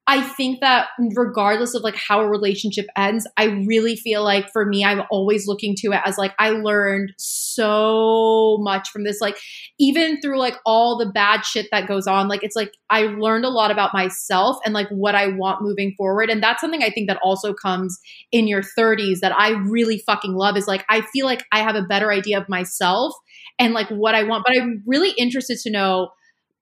I 0.05 0.21
think 0.21 0.59
that 0.59 0.87
regardless 1.15 1.75
of 1.75 1.81
like 1.81 1.95
how 1.95 2.19
a 2.19 2.27
relationship 2.27 2.87
ends, 2.97 3.25
I 3.37 3.45
really 3.45 3.95
feel 3.95 4.21
like 4.21 4.51
for 4.51 4.65
me, 4.65 4.83
I'm 4.83 5.03
always 5.09 5.47
looking 5.47 5.75
to 5.77 5.93
it 5.93 6.01
as 6.03 6.17
like 6.17 6.33
I 6.39 6.49
learned 6.49 7.13
so 7.17 8.57
much 8.59 8.89
from 8.89 9.05
this. 9.05 9.21
Like, 9.21 9.37
even 9.79 10.19
through 10.19 10.39
like 10.39 10.55
all 10.65 10.97
the 10.97 11.05
bad 11.05 11.45
shit 11.45 11.67
that 11.71 11.87
goes 11.87 12.05
on, 12.05 12.27
like 12.27 12.43
it's 12.43 12.55
like 12.55 12.73
I 12.89 13.03
learned 13.03 13.45
a 13.45 13.49
lot 13.49 13.71
about 13.71 13.93
myself 13.93 14.57
and 14.65 14.73
like 14.73 14.89
what 14.89 15.15
I 15.15 15.27
want 15.27 15.61
moving 15.61 15.93
forward. 15.97 16.29
And 16.29 16.43
that's 16.43 16.59
something 16.59 16.83
I 16.83 16.89
think 16.89 17.07
that 17.07 17.19
also 17.23 17.53
comes 17.53 17.97
in 18.33 18.45
your 18.45 18.61
30s 18.61 19.21
that 19.21 19.33
I 19.33 19.51
really 19.51 19.99
fucking 19.99 20.33
love 20.33 20.57
is 20.57 20.67
like 20.67 20.83
I 20.89 20.99
feel 21.13 21.25
like 21.25 21.45
I 21.53 21.59
have 21.59 21.75
a 21.75 21.81
better 21.81 22.11
idea 22.11 22.39
of 22.39 22.49
myself 22.49 23.13
and 23.57 23.73
like 23.73 23.87
what 23.87 24.15
I 24.15 24.23
want. 24.23 24.43
But 24.45 24.57
I'm 24.57 24.83
really 24.85 25.11
interested 25.11 25.59
to 25.59 25.71
know 25.71 26.09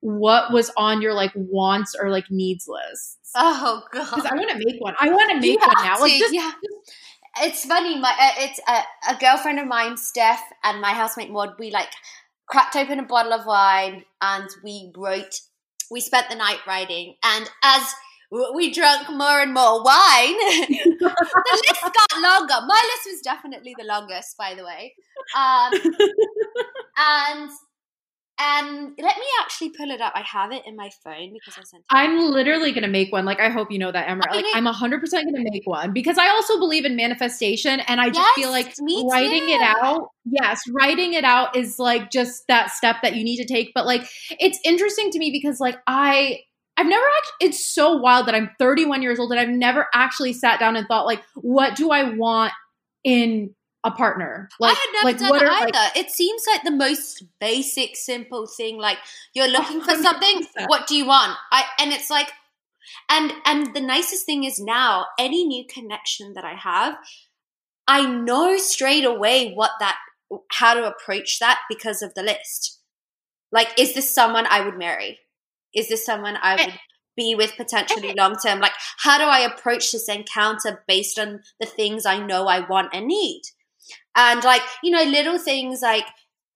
what 0.00 0.52
was 0.52 0.70
on 0.76 1.00
your 1.00 1.14
like 1.14 1.32
wants 1.34 1.94
or 2.00 2.10
like 2.10 2.24
needs 2.30 2.66
list. 2.68 3.18
Oh 3.36 3.82
god! 3.90 4.04
Because 4.04 4.26
I 4.26 4.34
want 4.34 4.50
to 4.50 4.58
make 4.58 4.80
one. 4.80 4.94
I 5.00 5.08
want 5.10 5.30
to 5.30 5.40
make 5.40 5.58
one 5.58 5.84
now. 5.84 5.98
Like 5.98 6.18
just, 6.18 6.34
yeah. 6.34 6.52
It's 7.40 7.64
funny. 7.64 7.98
My 7.98 8.10
uh, 8.10 8.42
it's 8.44 8.60
a, 8.68 9.14
a, 9.14 9.18
girlfriend 9.18 9.58
of 9.58 9.66
mine, 9.66 9.96
Steph, 9.96 10.42
and 10.62 10.82
my 10.82 10.90
housemate 10.90 11.30
Maud. 11.30 11.54
We 11.58 11.70
like 11.70 11.88
cracked 12.46 12.76
open 12.76 12.98
a 12.98 13.04
bottle 13.04 13.32
of 13.32 13.46
wine 13.46 14.04
and 14.20 14.48
we 14.62 14.92
wrote. 14.94 15.40
We 15.90 16.00
spent 16.00 16.28
the 16.28 16.36
night 16.36 16.58
writing, 16.66 17.14
and 17.24 17.50
as 17.62 17.94
we 18.54 18.72
drank 18.72 19.10
more 19.10 19.40
and 19.40 19.52
more 19.52 19.82
wine, 19.82 20.36
the 20.38 21.60
list 21.68 21.82
got 21.82 22.20
longer. 22.20 22.66
My 22.66 22.82
list 22.94 23.06
was 23.06 23.20
definitely 23.22 23.74
the 23.78 23.84
longest, 23.84 24.36
by 24.36 24.54
the 24.54 24.64
way. 24.64 24.94
Um, 25.36 25.72
and 26.96 27.50
um, 28.42 28.94
let 28.98 29.16
me 29.16 29.26
actually 29.40 29.70
pull 29.70 29.90
it 29.90 30.00
up. 30.00 30.12
I 30.14 30.22
have 30.22 30.52
it 30.52 30.62
in 30.66 30.76
my 30.76 30.90
phone 31.04 31.32
because 31.32 31.54
I 31.58 31.62
sent. 31.64 31.82
It 31.82 31.86
I'm 31.90 32.18
literally 32.30 32.72
gonna 32.72 32.88
make 32.88 33.12
one. 33.12 33.24
Like 33.24 33.40
I 33.40 33.48
hope 33.48 33.70
you 33.70 33.78
know 33.78 33.92
that, 33.92 34.08
Emma. 34.08 34.24
Like 34.30 34.44
I'm 34.54 34.64
100 34.64 35.00
percent 35.00 35.26
gonna 35.26 35.44
make 35.50 35.66
one 35.66 35.92
because 35.92 36.18
I 36.18 36.28
also 36.28 36.58
believe 36.58 36.84
in 36.84 36.96
manifestation, 36.96 37.80
and 37.80 38.00
I 38.00 38.08
just 38.08 38.18
yes, 38.18 38.34
feel 38.34 38.50
like 38.50 38.74
writing 39.10 39.46
too. 39.46 39.54
it 39.54 39.62
out. 39.62 40.08
Yes, 40.24 40.62
writing 40.70 41.12
it 41.12 41.24
out 41.24 41.56
is 41.56 41.78
like 41.78 42.10
just 42.10 42.46
that 42.48 42.70
step 42.70 42.96
that 43.02 43.16
you 43.16 43.24
need 43.24 43.36
to 43.36 43.46
take. 43.46 43.72
But 43.74 43.86
like, 43.86 44.08
it's 44.40 44.58
interesting 44.64 45.10
to 45.10 45.18
me 45.18 45.30
because 45.30 45.60
like 45.60 45.78
I 45.86 46.40
I've 46.76 46.86
never 46.86 47.04
actually, 47.18 47.48
it's 47.48 47.66
so 47.74 47.96
wild 47.96 48.26
that 48.26 48.34
I'm 48.34 48.50
31 48.58 49.02
years 49.02 49.18
old 49.18 49.30
and 49.30 49.40
I've 49.40 49.48
never 49.48 49.86
actually 49.94 50.32
sat 50.32 50.58
down 50.58 50.74
and 50.74 50.86
thought, 50.88 51.04
like, 51.04 51.22
what 51.34 51.76
do 51.76 51.90
I 51.90 52.14
want 52.14 52.52
in 53.04 53.54
a 53.84 53.90
partner. 53.90 54.48
Like, 54.60 54.76
I 54.76 54.80
had 54.80 55.04
never 55.04 55.18
like, 55.18 55.40
done 55.40 55.48
are, 55.48 55.50
either. 55.50 55.72
Like, 55.72 55.96
it 55.96 56.10
seems 56.10 56.44
like 56.46 56.62
the 56.62 56.70
most 56.70 57.24
basic, 57.40 57.96
simple 57.96 58.46
thing. 58.46 58.78
Like 58.78 58.98
you're 59.34 59.48
looking 59.48 59.80
100%. 59.80 59.84
for 59.84 60.02
something. 60.02 60.46
What 60.66 60.86
do 60.86 60.94
you 60.94 61.06
want? 61.06 61.36
I 61.50 61.64
and 61.78 61.92
it's 61.92 62.10
like, 62.10 62.30
and 63.08 63.32
and 63.44 63.74
the 63.74 63.80
nicest 63.80 64.26
thing 64.26 64.44
is 64.44 64.60
now 64.60 65.06
any 65.18 65.44
new 65.44 65.64
connection 65.66 66.34
that 66.34 66.44
I 66.44 66.54
have, 66.54 66.96
I 67.86 68.06
know 68.06 68.56
straight 68.56 69.04
away 69.04 69.52
what 69.52 69.72
that, 69.80 69.96
how 70.50 70.74
to 70.74 70.86
approach 70.86 71.38
that 71.40 71.60
because 71.68 72.02
of 72.02 72.14
the 72.14 72.22
list. 72.22 72.78
Like, 73.50 73.68
is 73.78 73.94
this 73.94 74.14
someone 74.14 74.46
I 74.48 74.64
would 74.64 74.78
marry? 74.78 75.18
Is 75.74 75.88
this 75.88 76.04
someone 76.04 76.36
I 76.40 76.54
eh. 76.54 76.64
would 76.64 76.74
be 77.16 77.34
with 77.34 77.56
potentially 77.56 78.10
eh. 78.10 78.14
long 78.16 78.36
term? 78.36 78.60
Like, 78.60 78.72
how 78.98 79.18
do 79.18 79.24
I 79.24 79.40
approach 79.40 79.92
this 79.92 80.08
encounter 80.08 80.84
based 80.86 81.18
on 81.18 81.40
the 81.60 81.66
things 81.66 82.06
I 82.06 82.18
know 82.18 82.46
I 82.46 82.66
want 82.66 82.94
and 82.94 83.06
need? 83.06 83.42
And 84.16 84.44
like 84.44 84.62
you 84.82 84.90
know 84.90 85.02
little 85.02 85.38
things 85.38 85.80
like 85.82 86.06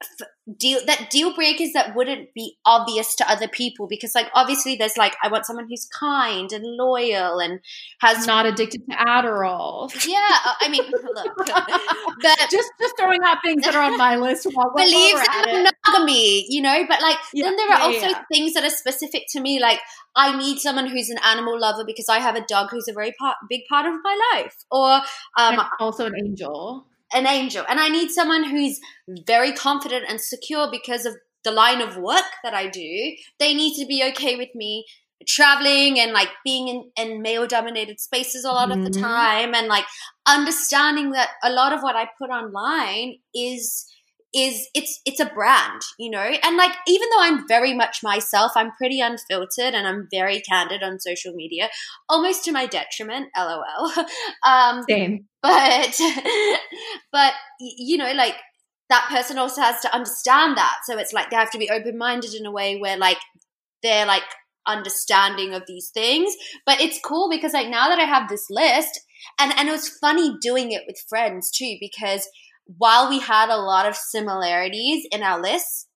f- 0.03 0.29
deal 0.59 0.79
that 0.87 1.11
deal 1.11 1.35
breakers 1.35 1.73
that 1.73 1.97
wouldn't 1.97 2.33
be 2.35 2.57
obvious 2.65 3.17
to 3.17 3.29
other 3.29 3.49
people 3.49 3.89
because 3.89 4.15
like 4.15 4.29
obviously 4.35 4.77
there's 4.77 4.97
like 4.97 5.17
I 5.23 5.29
want 5.29 5.45
someone 5.45 5.67
who's 5.69 5.87
kind 5.87 6.53
and 6.53 6.65
loyal 6.65 7.41
and 7.41 7.61
has 8.01 8.27
not 8.27 8.47
addicted 8.47 8.83
to 8.89 8.97
Adderall. 8.97 9.91
Yeah, 10.07 10.15
uh, 10.45 10.55
I 10.61 10.69
mean, 10.69 10.83
look, 10.85 11.37
but 12.23 12.39
just 12.51 12.71
just 12.81 12.95
throwing 12.99 13.21
out 13.25 13.39
things 13.45 13.65
that 13.65 13.75
are 13.75 13.83
on 13.83 13.97
my 13.97 14.17
list 14.17 14.47
while, 14.53 14.71
while 14.73 14.85
believes 14.85 15.21
in 15.49 15.65
monogamy, 15.65 16.47
you 16.49 16.62
know. 16.62 16.85
But 16.89 17.01
like 17.01 17.19
yeah, 17.33 17.45
then 17.45 17.57
there 17.57 17.73
are 17.73 17.79
yeah, 17.79 17.85
also 17.85 18.09
yeah. 18.09 18.23
things 18.31 18.55
that 18.55 18.65
are 18.65 18.71
specific 18.71 19.25
to 19.31 19.41
me, 19.41 19.61
like 19.61 19.81
I 20.15 20.37
need 20.39 20.59
someone 20.59 20.87
who's 20.87 21.11
an 21.11 21.19
animal 21.25 21.59
lover 21.59 21.85
because 21.85 22.09
I 22.09 22.19
have 22.19 22.37
a 22.37 22.45
dog 22.47 22.69
who's 22.71 22.87
a 22.89 22.93
very 22.93 23.12
part, 23.19 23.37
big 23.49 23.62
part 23.69 23.87
of 23.87 23.95
my 24.05 24.19
life, 24.35 24.55
or 24.71 25.01
um, 25.39 25.61
also 25.81 26.07
an 26.07 26.15
angel 26.17 26.87
an 27.12 27.27
angel. 27.27 27.64
And 27.69 27.81
I 27.81 27.88
need 27.88 28.11
someone 28.11 28.45
who's 28.45 28.81
very 29.27 29.53
confident 29.53 30.05
and 30.09 30.21
secure 30.21 30.69
because 30.71 31.07
of 31.07 31.16
the 31.45 31.53
line 31.53 31.81
of 31.81 31.97
work 31.97 32.25
that 32.42 32.55
I 32.55 32.69
do. 32.69 33.12
They 33.38 33.55
need 33.55 33.79
to 33.81 33.87
be 33.87 34.05
okay 34.11 34.37
with 34.37 34.55
me 34.55 34.85
traveling 35.27 35.99
and 35.99 36.12
like 36.12 36.29
being 36.45 36.69
in, 36.69 36.90
in 36.97 37.23
male 37.23 37.47
dominated 37.47 38.01
spaces 38.01 38.45
a 38.45 38.49
lot 38.49 38.69
mm-hmm. 38.69 38.81
of 38.81 38.85
the 38.85 38.99
mm-hmm. 38.99 39.07
time 39.07 39.55
and 39.55 39.66
like 39.66 39.85
understanding 40.27 41.12
that 41.12 41.31
a 41.42 41.51
lot 41.51 41.73
of 41.73 41.81
what 41.81 41.97
I 41.97 42.09
put 42.21 42.31
online 42.31 43.14
is 43.35 43.87
is 44.37 44.68
it's 44.75 45.01
it's 45.07 45.20
a 45.20 45.27
brand 45.27 45.81
you 45.99 46.11
know? 46.11 46.31
And 46.42 46.57
like 46.57 46.72
even 46.87 47.09
though 47.11 47.22
i'm 47.22 47.49
very 47.49 47.75
much 47.75 48.03
myself 48.03 48.53
i'm 48.55 48.72
pretty 48.72 49.01
unfiltered 49.01 49.75
and 49.75 49.87
i'm 49.87 50.09
very 50.11 50.40
candid 50.40 50.83
on 50.83 51.01
social 51.01 51.33
media 51.33 51.68
almost 52.09 52.44
to 52.44 52.53
my 52.53 52.66
detriment 52.66 53.29
lol. 53.37 53.90
Um 54.46 54.85
same. 54.88 55.27
but 55.42 56.01
but 57.12 57.33
you 57.61 57.96
know 57.96 58.12
like 58.12 58.37
that 58.88 59.07
person 59.09 59.38
also 59.38 59.61
has 59.61 59.81
to 59.81 59.92
understand 59.94 60.57
that. 60.57 60.77
So 60.85 60.96
it's 60.99 61.12
like 61.12 61.31
they 61.31 61.37
have 61.37 61.51
to 61.51 61.59
be 61.59 61.70
open-minded 61.70 62.35
in 62.35 62.46
a 62.46 62.53
way 62.53 62.79
where 62.79 62.96
like 62.96 63.18
they're 63.83 64.07
like 64.07 64.22
understanding 64.66 65.55
of 65.55 65.64
these 65.66 65.90
things. 65.90 66.33
But 66.64 66.81
it's 66.81 67.01
cool 67.05 67.29
because 67.29 67.53
like 67.53 67.68
now 67.68 67.88
that 67.88 67.99
i 67.99 68.05
have 68.05 68.29
this 68.29 68.46
list 68.51 69.01
and 69.38 69.53
and 69.57 69.68
it 69.68 69.72
was 69.72 69.88
funny 69.88 70.37
doing 70.40 70.72
it 70.72 70.83
with 70.87 71.05
friends 71.09 71.51
too 71.51 71.77
because 71.81 72.29
while 72.67 73.09
we 73.09 73.19
had 73.21 73.49
a 73.49 73.57
lot 73.57 73.87
of 73.87 73.97
similarities 73.97 75.07
in 75.13 75.23
our 75.23 75.41
lists, 75.41 75.87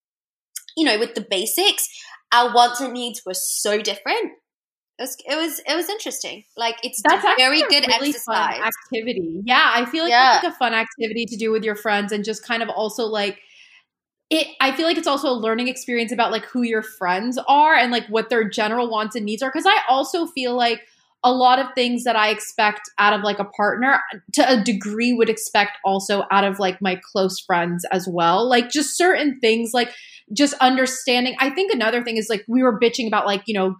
you 0.77 0.85
know, 0.85 0.99
with 0.99 1.15
the 1.15 1.27
basics, 1.29 1.89
our 2.33 2.55
wants 2.55 2.81
and 2.81 2.93
needs 2.93 3.23
were 3.27 3.35
so 3.35 3.81
different. 3.81 4.33
It 4.99 5.03
was 5.03 5.17
it 5.27 5.37
was 5.37 5.61
it 5.67 5.75
was 5.75 5.89
interesting. 5.89 6.45
Like 6.57 6.77
it's 6.83 7.01
that's 7.03 7.25
very 7.39 7.63
good 7.63 7.87
really 7.87 8.11
exercise 8.11 8.61
activity. 8.61 9.41
Yeah, 9.45 9.73
I 9.75 9.87
feel 9.87 10.05
like 10.05 10.11
yeah. 10.11 10.33
that's 10.33 10.45
like 10.45 10.53
a 10.53 10.57
fun 10.57 10.75
activity 10.75 11.25
to 11.27 11.37
do 11.37 11.51
with 11.51 11.65
your 11.65 11.75
friends 11.75 12.13
and 12.13 12.25
just 12.25 12.47
kind 12.47 12.63
of 12.63 12.69
also 12.69 13.07
like 13.07 13.41
it 14.29 14.47
I 14.61 14.73
feel 14.73 14.87
like 14.87 14.99
it's 14.99 15.07
also 15.07 15.31
a 15.31 15.33
learning 15.33 15.69
experience 15.69 16.13
about 16.13 16.31
like 16.31 16.45
who 16.45 16.63
your 16.63 16.83
friends 16.83 17.39
are 17.49 17.75
and 17.75 17.91
like 17.91 18.07
what 18.09 18.29
their 18.29 18.49
general 18.49 18.91
wants 18.91 19.17
and 19.17 19.25
needs 19.25 19.43
are 19.43 19.51
cuz 19.51 19.65
I 19.67 19.79
also 19.89 20.27
feel 20.27 20.55
like 20.55 20.83
a 21.23 21.33
lot 21.33 21.59
of 21.59 21.67
things 21.75 22.05
that 22.05 22.17
I 22.17 22.31
expect 22.31 22.83
out 22.99 23.13
of 23.13 23.23
like 23.23 23.39
a 23.39 23.45
partner 23.45 24.01
to 24.35 24.51
a 24.51 24.63
degree 24.63 25.13
would 25.13 25.29
expect 25.29 25.79
also 25.85 26.25
out 26.31 26.45
of 26.45 26.59
like 26.59 26.81
my 26.81 27.01
close 27.13 27.41
friends 27.41 27.85
as 27.93 28.09
well. 28.11 28.49
Like 28.49 28.71
just 28.71 28.97
certain 28.97 29.39
things, 29.41 29.73
like 29.75 29.93
just 30.33 30.55
understanding. 30.55 31.37
I 31.39 31.51
think 31.51 31.73
another 31.73 32.03
thing 32.03 32.17
is 32.17 32.29
like 32.31 32.45
we 32.49 32.63
were 32.63 32.79
bitching 32.79 33.07
about 33.07 33.27
like, 33.27 33.43
you 33.47 33.55
know, 33.55 33.77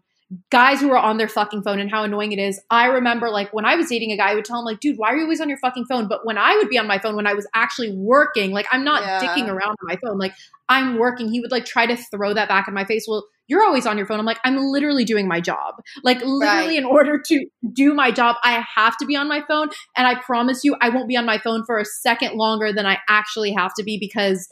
guys 0.51 0.81
who 0.81 0.91
are 0.91 0.99
on 0.99 1.17
their 1.17 1.29
fucking 1.29 1.63
phone 1.63 1.81
and 1.81 1.91
how 1.91 2.05
annoying 2.05 2.33
it 2.33 2.39
is. 2.39 2.61
I 2.71 2.87
remember 2.87 3.31
like 3.31 3.53
when 3.53 3.65
I 3.65 3.75
was 3.75 3.89
dating 3.89 4.13
a 4.13 4.17
guy, 4.17 4.31
I 4.31 4.35
would 4.35 4.45
tell 4.45 4.61
him 4.61 4.65
like, 4.65 4.81
dude, 4.81 4.97
why 4.97 5.09
are 5.09 5.17
you 5.17 5.23
always 5.23 5.41
on 5.41 5.49
your 5.49 5.59
fucking 5.59 5.87
phone? 5.87 6.09
But 6.09 6.25
when 6.25 6.39
I 6.39 6.57
would 6.57 6.69
be 6.69 6.79
on 6.79 6.87
my 6.87 6.99
phone 6.99 7.17
when 7.17 7.27
I 7.27 7.35
was 7.35 7.49
actually 7.55 7.93
working, 7.97 8.53
like 8.53 8.67
I'm 8.71 8.85
not 8.85 9.03
yeah. 9.03 9.21
dicking 9.21 9.49
around 9.49 9.71
on 9.71 9.87
my 9.89 9.97
phone, 9.97 10.19
like 10.19 10.35
I'm 10.69 10.99
working, 10.99 11.31
he 11.31 11.41
would 11.41 11.51
like 11.51 11.65
try 11.65 11.87
to 11.87 11.97
throw 11.97 12.35
that 12.35 12.49
back 12.49 12.69
in 12.69 12.75
my 12.75 12.85
face. 12.85 13.07
Well, 13.09 13.27
you're 13.51 13.65
always 13.65 13.85
on 13.85 13.99
your 13.99 14.07
phone. 14.07 14.21
I'm 14.21 14.25
like, 14.25 14.39
I'm 14.45 14.57
literally 14.57 15.05
doing 15.05 15.27
my 15.27 15.41
job. 15.41 15.75
Like 16.05 16.19
literally 16.23 16.69
right. 16.69 16.77
in 16.77 16.85
order 16.85 17.21
to 17.27 17.47
do 17.73 17.93
my 17.93 18.13
job, 18.13 18.37
I 18.45 18.65
have 18.77 18.97
to 18.99 19.07
be 19.07 19.17
on 19.17 19.29
my 19.29 19.43
phone. 19.49 19.71
And 19.97 20.07
I 20.07 20.15
promise 20.21 20.63
you, 20.63 20.77
I 20.81 20.89
won't 20.89 21.09
be 21.09 21.17
on 21.17 21.27
my 21.27 21.39
phone 21.39 21.65
for 21.67 21.79
a 21.79 21.85
second 21.85 22.37
longer 22.37 22.73
than 22.73 22.87
I 22.87 22.99
actually 23.09 23.53
have 23.53 23.75
to 23.75 23.83
be 23.83 23.99
because 23.99 24.49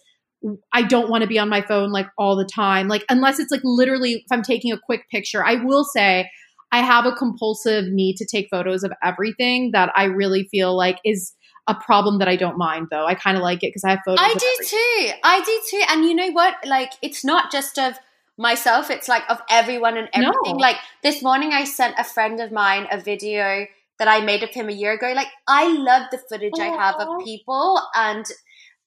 I 0.73 0.83
don't 0.83 1.09
want 1.09 1.23
to 1.23 1.29
be 1.29 1.39
on 1.39 1.49
my 1.49 1.63
phone 1.63 1.93
like 1.93 2.09
all 2.19 2.35
the 2.35 2.45
time. 2.45 2.89
Like, 2.89 3.05
unless 3.09 3.39
it's 3.39 3.53
like 3.53 3.61
literally 3.63 4.15
if 4.15 4.33
I'm 4.33 4.43
taking 4.43 4.73
a 4.73 4.79
quick 4.79 5.09
picture, 5.11 5.47
I 5.47 5.55
will 5.55 5.85
say 5.85 6.29
I 6.73 6.81
have 6.81 7.07
a 7.07 7.13
compulsive 7.13 7.87
need 7.87 8.17
to 8.17 8.27
take 8.27 8.49
photos 8.51 8.83
of 8.83 8.93
everything 9.03 9.71
that 9.75 9.93
I 9.95 10.05
really 10.05 10.49
feel 10.51 10.77
like 10.77 10.99
is 11.05 11.35
a 11.69 11.75
problem 11.75 12.19
that 12.19 12.27
I 12.27 12.35
don't 12.35 12.59
mind 12.59 12.89
though. 12.91 13.07
I 13.07 13.15
kind 13.15 13.37
of 13.37 13.45
like 13.45 13.63
it 13.63 13.69
because 13.69 13.85
I 13.85 13.91
have 13.91 14.01
photos. 14.05 14.19
I 14.21 14.35
do 14.35 14.57
too. 14.65 15.13
I 15.23 15.41
do 15.45 15.61
too. 15.71 15.83
And 15.89 16.05
you 16.05 16.15
know 16.15 16.33
what? 16.33 16.57
Like, 16.67 16.93
it's 17.01 17.25
not 17.25 17.53
just 17.53 17.79
of 17.79 17.95
myself, 18.39 18.91
it's 18.91 19.09
like 19.09 19.25
of 19.29 19.41
everyone 19.51 19.97
and 19.97 20.09
everything. 20.13 20.57
No. 20.57 20.63
Like, 20.63 20.77
this 21.03 21.23
morning 21.23 21.53
I 21.53 21.65
sent 21.65 21.97
a 21.99 22.05
friend 22.05 22.41
of 22.41 22.53
mine 22.53 22.87
a 22.91 23.01
video 23.01 23.67
that 23.99 24.09
I 24.09 24.21
made 24.21 24.43
of 24.43 24.51
him 24.51 24.69
a 24.69 24.73
year 24.73 24.93
ago. 24.93 25.13
Like 25.15 25.29
I 25.47 25.69
love 25.69 26.05
the 26.11 26.19
footage 26.19 26.53
Aww. 26.55 26.63
I 26.63 26.77
have 26.77 26.95
of 26.97 27.25
people 27.25 27.81
and 27.95 28.25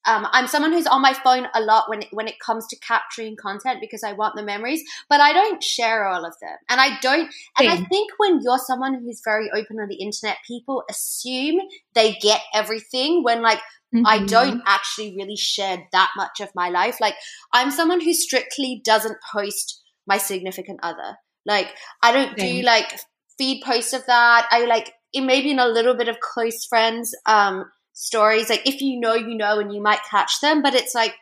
um, 0.04 0.26
I'm 0.32 0.48
someone 0.48 0.72
who's 0.72 0.86
on 0.86 1.00
my 1.00 1.12
phone 1.12 1.46
a 1.54 1.60
lot 1.60 1.88
when 1.88 2.02
it, 2.02 2.08
when 2.10 2.26
it 2.26 2.40
comes 2.40 2.66
to 2.68 2.76
capturing 2.78 3.36
content 3.36 3.78
because 3.80 4.02
I 4.02 4.14
want 4.14 4.34
the 4.34 4.42
memories, 4.42 4.82
but 5.08 5.20
I 5.20 5.32
don't 5.32 5.62
share 5.62 6.06
all 6.06 6.24
of 6.24 6.34
them. 6.40 6.56
And 6.68 6.80
I 6.80 6.98
don't, 7.00 7.32
and 7.56 7.68
I 7.68 7.76
think 7.76 8.10
when 8.16 8.40
you're 8.42 8.58
someone 8.58 8.94
who's 8.94 9.20
very 9.24 9.48
open 9.54 9.78
on 9.78 9.86
the 9.88 9.96
internet, 9.96 10.38
people 10.46 10.82
assume 10.90 11.60
they 11.94 12.14
get 12.14 12.40
everything 12.52 13.22
when 13.22 13.42
like 13.42 13.60
mm-hmm. 13.94 14.06
I 14.06 14.24
don't 14.24 14.62
actually 14.66 15.14
really 15.16 15.36
share 15.36 15.86
that 15.92 16.10
much 16.16 16.40
of 16.40 16.50
my 16.54 16.68
life. 16.68 16.98
Like 17.00 17.14
I'm 17.52 17.70
someone 17.70 18.00
who 18.00 18.14
strictly 18.14 18.80
doesn't 18.84 19.18
post 19.32 19.82
my 20.06 20.18
significant 20.18 20.80
other. 20.82 21.16
Like 21.46 21.68
I 22.02 22.12
don't 22.12 22.38
Same. 22.38 22.56
do 22.56 22.62
like 22.62 23.00
feed 23.38 23.62
posts 23.64 23.92
of 23.92 24.06
that. 24.06 24.46
I 24.50 24.64
like 24.66 24.92
it 25.12 25.22
maybe 25.22 25.50
in 25.50 25.58
a 25.58 25.66
little 25.66 25.94
bit 25.96 26.08
of 26.08 26.20
close 26.20 26.64
friends. 26.66 27.14
Um, 27.26 27.66
stories. 27.92 28.48
Like 28.48 28.66
if 28.66 28.80
you 28.80 28.98
know, 28.98 29.14
you 29.14 29.36
know, 29.36 29.58
and 29.58 29.72
you 29.72 29.82
might 29.82 30.00
catch 30.10 30.40
them. 30.40 30.62
But 30.62 30.74
it's 30.74 30.94
like 30.94 31.14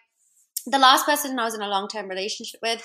the 0.66 0.78
last 0.78 1.06
person 1.06 1.38
I 1.38 1.44
was 1.44 1.54
in 1.54 1.62
a 1.62 1.68
long 1.68 1.88
term 1.88 2.08
relationship 2.08 2.60
with, 2.62 2.82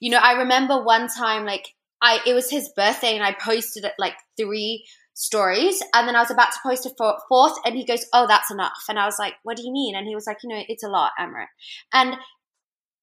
you 0.00 0.10
know, 0.10 0.18
I 0.18 0.32
remember 0.32 0.82
one 0.82 1.08
time 1.08 1.44
like 1.44 1.74
I 2.02 2.20
it 2.26 2.34
was 2.34 2.50
his 2.50 2.70
birthday 2.76 3.14
and 3.14 3.24
I 3.24 3.32
posted 3.32 3.84
it 3.84 3.94
like 3.98 4.14
three 4.38 4.86
stories 5.18 5.82
and 5.92 6.06
then 6.06 6.14
I 6.14 6.20
was 6.20 6.30
about 6.30 6.52
to 6.52 6.58
post 6.62 6.86
a 6.86 6.90
fourth 7.28 7.54
and 7.64 7.74
he 7.74 7.84
goes, 7.84 8.06
Oh, 8.12 8.26
that's 8.28 8.52
enough. 8.52 8.84
And 8.88 8.98
I 8.98 9.04
was 9.04 9.18
like, 9.18 9.34
What 9.42 9.56
do 9.56 9.64
you 9.64 9.72
mean? 9.72 9.96
And 9.96 10.06
he 10.06 10.14
was 10.14 10.26
like, 10.26 10.38
you 10.44 10.48
know, 10.48 10.62
it's 10.68 10.84
a 10.84 10.88
lot, 10.88 11.10
Amrit. 11.18 11.46
And 11.92 12.16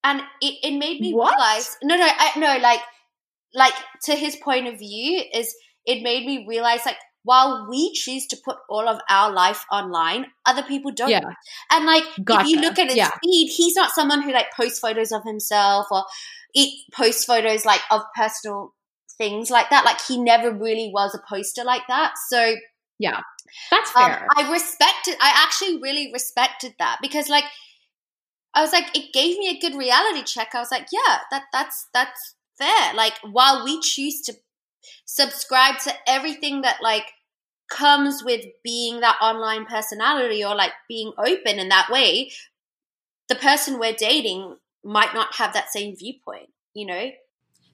and 0.03 0.21
it, 0.41 0.55
it 0.63 0.77
made 0.77 1.01
me 1.01 1.13
what? 1.13 1.31
realize 1.31 1.75
no 1.83 1.95
no 1.97 2.07
I, 2.07 2.39
no 2.39 2.57
like 2.61 2.79
like 3.53 3.73
to 4.03 4.15
his 4.15 4.35
point 4.37 4.67
of 4.67 4.79
view 4.79 5.23
is 5.33 5.53
it 5.85 6.03
made 6.03 6.25
me 6.25 6.45
realize 6.47 6.85
like 6.85 6.97
while 7.23 7.67
we 7.69 7.91
choose 7.93 8.27
to 8.27 8.37
put 8.45 8.57
all 8.69 8.87
of 8.87 8.99
our 9.09 9.31
life 9.31 9.65
online, 9.71 10.27
other 10.45 10.61
people 10.61 10.91
don't. 10.91 11.09
Yeah. 11.09 11.23
And 11.71 11.85
like, 11.87 12.03
gotcha. 12.23 12.41
if 12.41 12.47
you 12.47 12.61
look 12.61 12.77
at 12.77 12.85
his 12.85 12.97
yeah. 12.97 13.09
feed, 13.23 13.49
he's 13.49 13.75
not 13.75 13.89
someone 13.89 14.21
who 14.21 14.31
like 14.31 14.53
posts 14.55 14.77
photos 14.77 15.11
of 15.11 15.23
himself 15.23 15.87
or 15.89 16.05
posts 16.93 17.25
photos 17.25 17.65
like 17.65 17.81
of 17.89 18.01
personal 18.15 18.75
things 19.17 19.49
like 19.49 19.69
that. 19.69 19.85
Like, 19.85 20.01
he 20.01 20.21
never 20.21 20.51
really 20.51 20.91
was 20.93 21.15
a 21.15 21.21
poster 21.29 21.63
like 21.63 21.83
that. 21.87 22.13
So, 22.29 22.55
yeah, 22.99 23.21
that's 23.71 23.95
um, 23.95 24.03
fair. 24.03 24.23
Um, 24.23 24.27
I 24.35 24.51
respected, 24.51 25.15
I 25.21 25.43
actually 25.43 25.81
really 25.81 26.11
respected 26.13 26.75
that 26.79 26.99
because 27.01 27.29
like, 27.29 27.45
I 28.53 28.61
was 28.61 28.71
like, 28.71 28.95
it 28.97 29.13
gave 29.13 29.37
me 29.37 29.49
a 29.49 29.59
good 29.59 29.77
reality 29.77 30.23
check. 30.23 30.49
I 30.53 30.59
was 30.59 30.71
like, 30.71 30.87
yeah, 30.91 31.17
that 31.29 31.43
that's 31.51 31.87
that's 31.93 32.35
fair. 32.57 32.93
Like, 32.95 33.13
while 33.29 33.65
we 33.65 33.81
choose 33.81 34.21
to 34.21 34.33
subscribe 35.05 35.79
to 35.79 35.93
everything 36.07 36.61
that 36.61 36.77
like 36.81 37.11
comes 37.69 38.23
with 38.23 38.45
being 38.63 39.01
that 39.01 39.17
online 39.21 39.65
personality 39.65 40.43
or 40.43 40.55
like 40.55 40.71
being 40.87 41.11
open 41.17 41.59
in 41.59 41.69
that 41.69 41.89
way, 41.89 42.31
the 43.27 43.35
person 43.35 43.79
we're 43.79 43.93
dating 43.93 44.55
might 44.83 45.13
not 45.13 45.35
have 45.35 45.53
that 45.53 45.71
same 45.71 45.95
viewpoint, 45.95 46.49
you 46.73 46.85
know? 46.85 47.09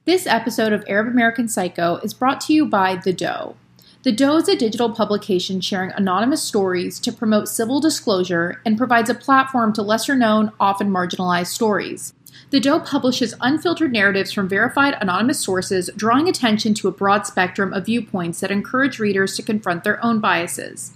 This 0.03 0.25
episode 0.25 0.73
of 0.73 0.83
Arab 0.87 1.09
American 1.09 1.47
Psycho 1.47 1.97
is 1.97 2.15
brought 2.15 2.41
to 2.41 2.53
you 2.53 2.65
by 2.65 2.95
The 2.95 3.13
Doe. 3.13 3.55
The 4.01 4.11
Doe 4.11 4.37
is 4.37 4.49
a 4.49 4.55
digital 4.55 4.89
publication 4.89 5.61
sharing 5.61 5.91
anonymous 5.91 6.41
stories 6.41 6.99
to 7.01 7.11
promote 7.11 7.47
civil 7.47 7.79
disclosure 7.79 8.59
and 8.65 8.79
provides 8.79 9.11
a 9.11 9.13
platform 9.13 9.73
to 9.73 9.83
lesser 9.83 10.15
known, 10.15 10.53
often 10.59 10.89
marginalized 10.89 11.53
stories. 11.53 12.15
The 12.49 12.59
Doe 12.59 12.79
publishes 12.79 13.35
unfiltered 13.41 13.91
narratives 13.91 14.31
from 14.31 14.49
verified 14.49 14.97
anonymous 14.99 15.39
sources, 15.39 15.91
drawing 15.95 16.27
attention 16.27 16.73
to 16.73 16.87
a 16.87 16.91
broad 16.91 17.27
spectrum 17.27 17.71
of 17.71 17.85
viewpoints 17.85 18.39
that 18.39 18.49
encourage 18.49 18.97
readers 18.97 19.35
to 19.35 19.43
confront 19.43 19.83
their 19.83 20.03
own 20.03 20.19
biases. 20.19 20.93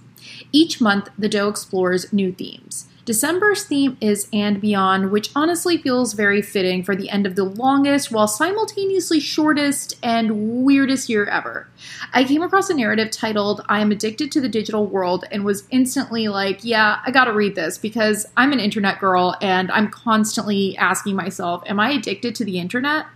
Each 0.50 0.80
month, 0.80 1.10
The 1.16 1.28
Doe 1.28 1.48
explores 1.48 2.12
new 2.12 2.32
themes. 2.32 2.88
December's 3.06 3.62
theme 3.62 3.96
is 4.00 4.26
And 4.32 4.60
Beyond, 4.60 5.12
which 5.12 5.30
honestly 5.36 5.78
feels 5.78 6.12
very 6.12 6.42
fitting 6.42 6.82
for 6.82 6.96
the 6.96 7.08
end 7.08 7.24
of 7.24 7.36
the 7.36 7.44
longest 7.44 8.10
while 8.10 8.26
simultaneously 8.26 9.20
shortest 9.20 9.96
and 10.02 10.64
weirdest 10.64 11.08
year 11.08 11.24
ever. 11.26 11.68
I 12.12 12.24
came 12.24 12.42
across 12.42 12.68
a 12.68 12.74
narrative 12.74 13.12
titled 13.12 13.64
I 13.68 13.78
Am 13.78 13.92
Addicted 13.92 14.32
to 14.32 14.40
the 14.40 14.48
Digital 14.48 14.86
World 14.86 15.24
and 15.30 15.44
was 15.44 15.68
instantly 15.70 16.26
like, 16.26 16.64
yeah, 16.64 16.98
I 17.06 17.12
gotta 17.12 17.32
read 17.32 17.54
this 17.54 17.78
because 17.78 18.26
I'm 18.36 18.52
an 18.52 18.58
internet 18.58 18.98
girl 18.98 19.36
and 19.40 19.70
I'm 19.70 19.88
constantly 19.88 20.76
asking 20.76 21.14
myself, 21.14 21.62
am 21.66 21.78
I 21.78 21.92
addicted 21.92 22.34
to 22.34 22.44
the 22.44 22.58
internet? 22.58 23.06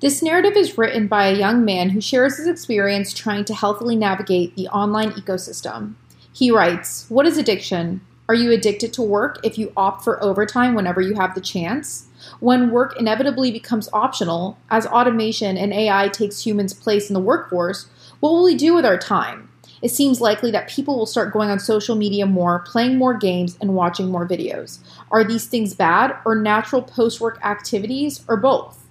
This 0.00 0.22
narrative 0.22 0.58
is 0.58 0.76
written 0.76 1.06
by 1.06 1.28
a 1.28 1.38
young 1.38 1.64
man 1.64 1.88
who 1.88 2.02
shares 2.02 2.36
his 2.36 2.48
experience 2.48 3.14
trying 3.14 3.46
to 3.46 3.54
healthily 3.54 3.96
navigate 3.96 4.56
the 4.56 4.68
online 4.68 5.12
ecosystem. 5.12 5.94
He 6.34 6.50
writes, 6.50 7.06
What 7.08 7.24
is 7.24 7.38
addiction? 7.38 8.02
Are 8.28 8.34
you 8.34 8.52
addicted 8.52 8.92
to 8.94 9.02
work 9.02 9.38
if 9.44 9.58
you 9.58 9.72
opt 9.76 10.04
for 10.04 10.22
overtime 10.22 10.74
whenever 10.74 11.00
you 11.00 11.14
have 11.14 11.34
the 11.34 11.40
chance? 11.40 12.06
When 12.38 12.70
work 12.70 12.98
inevitably 12.98 13.50
becomes 13.50 13.88
optional, 13.92 14.56
as 14.70 14.86
automation 14.86 15.56
and 15.56 15.72
AI 15.72 16.08
takes 16.08 16.46
humans' 16.46 16.72
place 16.72 17.10
in 17.10 17.14
the 17.14 17.20
workforce, 17.20 17.88
what 18.20 18.30
will 18.30 18.44
we 18.44 18.54
do 18.54 18.74
with 18.74 18.86
our 18.86 18.96
time? 18.96 19.48
It 19.82 19.90
seems 19.90 20.20
likely 20.20 20.52
that 20.52 20.68
people 20.68 20.96
will 20.96 21.06
start 21.06 21.32
going 21.32 21.50
on 21.50 21.58
social 21.58 21.96
media 21.96 22.24
more, 22.24 22.60
playing 22.60 22.96
more 22.96 23.14
games, 23.14 23.58
and 23.60 23.74
watching 23.74 24.08
more 24.08 24.26
videos. 24.28 24.78
Are 25.10 25.24
these 25.24 25.46
things 25.46 25.74
bad, 25.74 26.16
or 26.24 26.36
natural 26.36 26.82
post 26.82 27.20
work 27.20 27.44
activities, 27.44 28.24
or 28.28 28.36
both? 28.36 28.81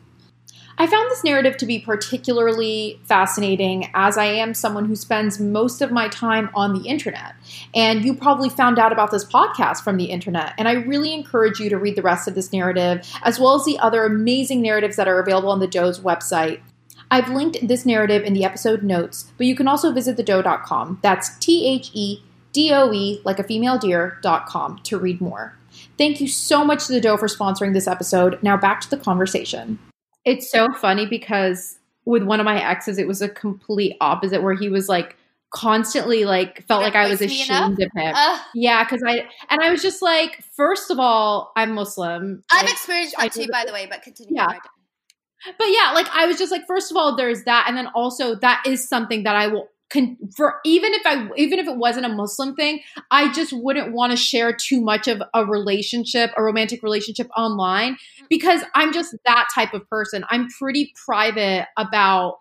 I 0.81 0.87
found 0.87 1.11
this 1.11 1.23
narrative 1.23 1.57
to 1.57 1.67
be 1.67 1.77
particularly 1.77 2.99
fascinating 3.03 3.91
as 3.93 4.17
I 4.17 4.25
am 4.25 4.55
someone 4.55 4.85
who 4.85 4.95
spends 4.95 5.39
most 5.39 5.79
of 5.79 5.91
my 5.91 6.07
time 6.07 6.49
on 6.55 6.73
the 6.73 6.89
internet. 6.89 7.35
And 7.75 8.03
you 8.03 8.15
probably 8.15 8.49
found 8.49 8.79
out 8.79 8.91
about 8.91 9.11
this 9.11 9.23
podcast 9.23 9.83
from 9.83 9.97
the 9.97 10.05
internet. 10.05 10.55
And 10.57 10.67
I 10.67 10.71
really 10.71 11.13
encourage 11.13 11.59
you 11.59 11.69
to 11.69 11.77
read 11.77 11.95
the 11.95 12.01
rest 12.01 12.27
of 12.27 12.33
this 12.33 12.51
narrative, 12.51 13.07
as 13.21 13.39
well 13.39 13.53
as 13.53 13.63
the 13.63 13.77
other 13.77 14.05
amazing 14.05 14.63
narratives 14.63 14.95
that 14.95 15.07
are 15.07 15.19
available 15.19 15.51
on 15.51 15.59
the 15.59 15.67
Doe's 15.67 15.99
website. 15.99 16.61
I've 17.11 17.29
linked 17.29 17.67
this 17.67 17.85
narrative 17.85 18.23
in 18.23 18.33
the 18.33 18.43
episode 18.43 18.81
notes, 18.81 19.31
but 19.37 19.45
you 19.45 19.55
can 19.55 19.67
also 19.67 19.91
visit 19.91 20.17
thedoe.com. 20.17 20.97
That's 21.03 21.37
T 21.37 21.67
H 21.67 21.91
E 21.93 22.23
D 22.53 22.73
O 22.73 22.91
E, 22.91 23.21
like 23.23 23.37
a 23.37 23.43
female 23.43 23.77
deer.com, 23.77 24.79
to 24.79 24.97
read 24.97 25.21
more. 25.21 25.55
Thank 25.99 26.19
you 26.19 26.27
so 26.27 26.65
much 26.65 26.87
to 26.87 26.93
the 26.93 27.01
Doe 27.01 27.17
for 27.17 27.27
sponsoring 27.27 27.73
this 27.73 27.87
episode. 27.87 28.41
Now 28.41 28.57
back 28.57 28.81
to 28.81 28.89
the 28.89 28.97
conversation. 28.97 29.77
It's 30.25 30.49
so 30.51 30.71
funny 30.73 31.05
because 31.05 31.79
with 32.05 32.23
one 32.23 32.39
of 32.39 32.45
my 32.45 32.61
exes, 32.63 32.97
it 32.97 33.07
was 33.07 33.21
a 33.21 33.29
complete 33.29 33.97
opposite 34.01 34.43
where 34.43 34.53
he 34.53 34.69
was 34.69 34.89
like 34.89 35.15
constantly 35.51 36.25
like 36.25 36.65
felt 36.65 36.81
like 36.81 36.95
I 36.95 37.07
was 37.09 37.21
ashamed 37.21 37.81
of 37.81 37.89
him. 37.95 38.13
Uh, 38.15 38.39
yeah, 38.55 38.83
because 38.83 39.03
I 39.05 39.27
and 39.49 39.61
I 39.61 39.69
was 39.71 39.81
just 39.81 40.01
like, 40.01 40.43
first 40.53 40.89
of 40.91 40.99
all, 40.99 41.51
I'm 41.55 41.73
Muslim. 41.73 42.43
I've 42.51 42.63
like, 42.63 42.73
experienced 42.73 43.15
that 43.17 43.33
too, 43.33 43.47
by 43.51 43.65
the 43.65 43.73
way, 43.73 43.85
but 43.89 44.01
continue. 44.01 44.35
Yeah. 44.35 44.47
But 45.57 45.67
yeah, 45.67 45.91
like 45.93 46.07
I 46.13 46.27
was 46.27 46.37
just 46.37 46.51
like, 46.51 46.67
first 46.67 46.91
of 46.91 46.97
all, 46.97 47.15
there's 47.15 47.43
that, 47.45 47.65
and 47.67 47.75
then 47.75 47.87
also 47.95 48.35
that 48.35 48.63
is 48.65 48.87
something 48.87 49.23
that 49.23 49.35
I 49.35 49.47
will 49.47 49.69
con- 49.91 50.17
for 50.35 50.55
even 50.65 50.93
if 50.93 51.01
I 51.05 51.29
even 51.37 51.59
if 51.59 51.67
it 51.67 51.77
wasn't 51.77 52.05
a 52.05 52.09
Muslim 52.09 52.55
thing, 52.55 52.81
I 53.09 53.31
just 53.31 53.53
wouldn't 53.53 53.93
want 53.93 54.11
to 54.11 54.17
share 54.17 54.53
too 54.53 54.81
much 54.81 55.07
of 55.07 55.21
a 55.33 55.45
relationship, 55.45 56.31
a 56.37 56.43
romantic 56.43 56.83
relationship 56.83 57.29
online 57.37 57.93
mm. 57.93 58.25
because 58.29 58.61
I'm 58.75 58.93
just 58.93 59.15
that 59.25 59.49
type 59.53 59.73
of 59.73 59.87
person. 59.89 60.23
I'm 60.29 60.47
pretty 60.59 60.93
private 61.05 61.67
about 61.77 62.35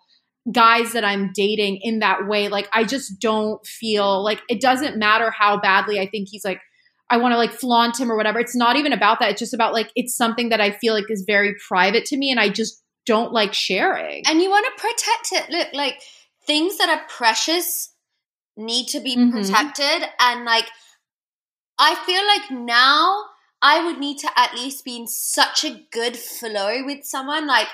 guys 0.51 0.93
that 0.93 1.05
I'm 1.05 1.31
dating 1.35 1.79
in 1.83 1.99
that 1.99 2.27
way. 2.27 2.47
Like 2.47 2.67
I 2.73 2.83
just 2.83 3.19
don't 3.19 3.65
feel 3.65 4.23
like 4.23 4.41
it 4.49 4.59
doesn't 4.59 4.97
matter 4.97 5.29
how 5.31 5.59
badly 5.59 5.99
I 5.99 6.07
think 6.07 6.29
he's 6.29 6.45
like 6.45 6.61
I 7.09 7.17
want 7.17 7.33
to 7.33 7.37
like 7.37 7.51
flaunt 7.51 7.99
him 7.99 8.09
or 8.09 8.15
whatever. 8.15 8.39
It's 8.39 8.55
not 8.55 8.77
even 8.77 8.93
about 8.93 9.19
that. 9.19 9.31
It's 9.31 9.39
just 9.39 9.53
about 9.53 9.73
like 9.73 9.91
it's 9.95 10.15
something 10.15 10.49
that 10.49 10.61
I 10.61 10.71
feel 10.71 10.93
like 10.93 11.05
is 11.09 11.25
very 11.27 11.55
private 11.67 12.05
to 12.05 12.17
me 12.17 12.31
and 12.31 12.39
I 12.39 12.47
just 12.47 12.81
don't 13.05 13.33
like 13.33 13.53
sharing. 13.53 14.23
And 14.27 14.41
you 14.41 14.49
want 14.49 14.65
to 14.65 14.81
protect 14.81 15.31
it. 15.33 15.49
Look, 15.49 15.67
like 15.73 16.01
things 16.45 16.77
that 16.77 16.89
are 16.89 17.05
precious 17.07 17.93
need 18.57 18.87
to 18.87 18.99
be 18.99 19.15
mm-hmm. 19.15 19.31
protected 19.31 20.07
and 20.19 20.45
like 20.45 20.65
I 21.79 21.95
feel 21.95 22.25
like 22.27 22.51
now 22.51 23.25
I 23.61 23.83
would 23.85 23.99
need 23.99 24.17
to 24.19 24.29
at 24.35 24.53
least 24.53 24.85
be 24.85 24.97
in 24.97 25.07
such 25.07 25.63
a 25.63 25.83
good 25.91 26.17
flow 26.17 26.83
with 26.85 27.05
someone 27.05 27.47
like 27.47 27.67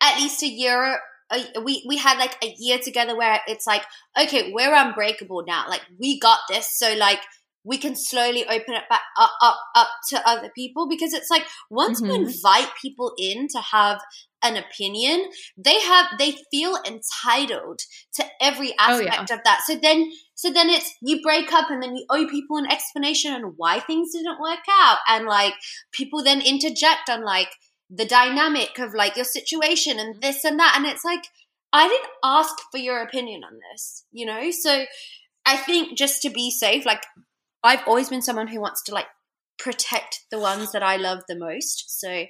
at 0.00 0.18
least 0.18 0.42
a 0.42 0.48
year 0.48 0.98
a, 1.32 1.60
we 1.62 1.84
we 1.86 1.96
had 1.96 2.18
like 2.18 2.36
a 2.42 2.54
year 2.58 2.78
together 2.78 3.16
where 3.16 3.40
it's 3.46 3.66
like 3.66 3.82
okay 4.20 4.52
we're 4.52 4.74
unbreakable 4.74 5.44
now 5.46 5.66
like 5.68 5.82
we 5.98 6.18
got 6.18 6.38
this 6.48 6.70
so 6.76 6.94
like 6.94 7.20
we 7.62 7.76
can 7.76 7.94
slowly 7.94 8.44
open 8.44 8.74
it 8.74 8.88
back 8.88 9.02
up 9.18 9.30
up, 9.42 9.58
up 9.74 9.88
to 10.08 10.28
other 10.28 10.50
people 10.54 10.88
because 10.88 11.12
it's 11.12 11.30
like 11.30 11.46
once 11.70 12.00
mm-hmm. 12.00 12.12
you 12.12 12.26
invite 12.26 12.70
people 12.80 13.12
in 13.18 13.48
to 13.48 13.60
have 13.60 14.00
an 14.42 14.56
opinion 14.56 15.30
they 15.56 15.78
have 15.80 16.06
they 16.18 16.36
feel 16.50 16.78
entitled 16.86 17.80
to 18.14 18.24
every 18.40 18.72
aspect 18.78 19.16
oh, 19.18 19.24
yeah. 19.28 19.34
of 19.34 19.40
that 19.44 19.60
so 19.66 19.76
then 19.80 20.10
so 20.34 20.50
then 20.50 20.70
it's 20.70 20.94
you 21.02 21.20
break 21.22 21.52
up 21.52 21.70
and 21.70 21.82
then 21.82 21.96
you 21.96 22.04
owe 22.10 22.26
people 22.28 22.56
an 22.56 22.70
explanation 22.70 23.32
on 23.32 23.54
why 23.56 23.80
things 23.80 24.12
didn't 24.12 24.40
work 24.40 24.60
out 24.70 24.98
and 25.08 25.26
like 25.26 25.54
people 25.92 26.22
then 26.22 26.40
interject 26.40 27.08
on 27.08 27.24
like 27.24 27.48
the 27.90 28.06
dynamic 28.06 28.78
of 28.78 28.94
like 28.94 29.16
your 29.16 29.24
situation 29.24 29.98
and 29.98 30.22
this 30.22 30.44
and 30.44 30.58
that 30.58 30.74
and 30.76 30.86
it's 30.86 31.04
like 31.04 31.24
i 31.72 31.86
didn't 31.86 32.10
ask 32.24 32.54
for 32.70 32.78
your 32.78 33.02
opinion 33.02 33.42
on 33.44 33.58
this 33.72 34.04
you 34.12 34.24
know 34.24 34.50
so 34.50 34.84
I 35.46 35.56
think 35.56 35.96
just 35.96 36.22
to 36.22 36.30
be 36.30 36.50
safe, 36.50 36.84
like 36.84 37.02
I've 37.62 37.86
always 37.86 38.08
been 38.08 38.22
someone 38.22 38.48
who 38.48 38.60
wants 38.60 38.82
to 38.84 38.94
like 38.94 39.08
protect 39.58 40.20
the 40.30 40.38
ones 40.38 40.72
that 40.72 40.82
I 40.82 40.96
love 40.96 41.22
the 41.28 41.36
most. 41.36 41.98
So 42.00 42.24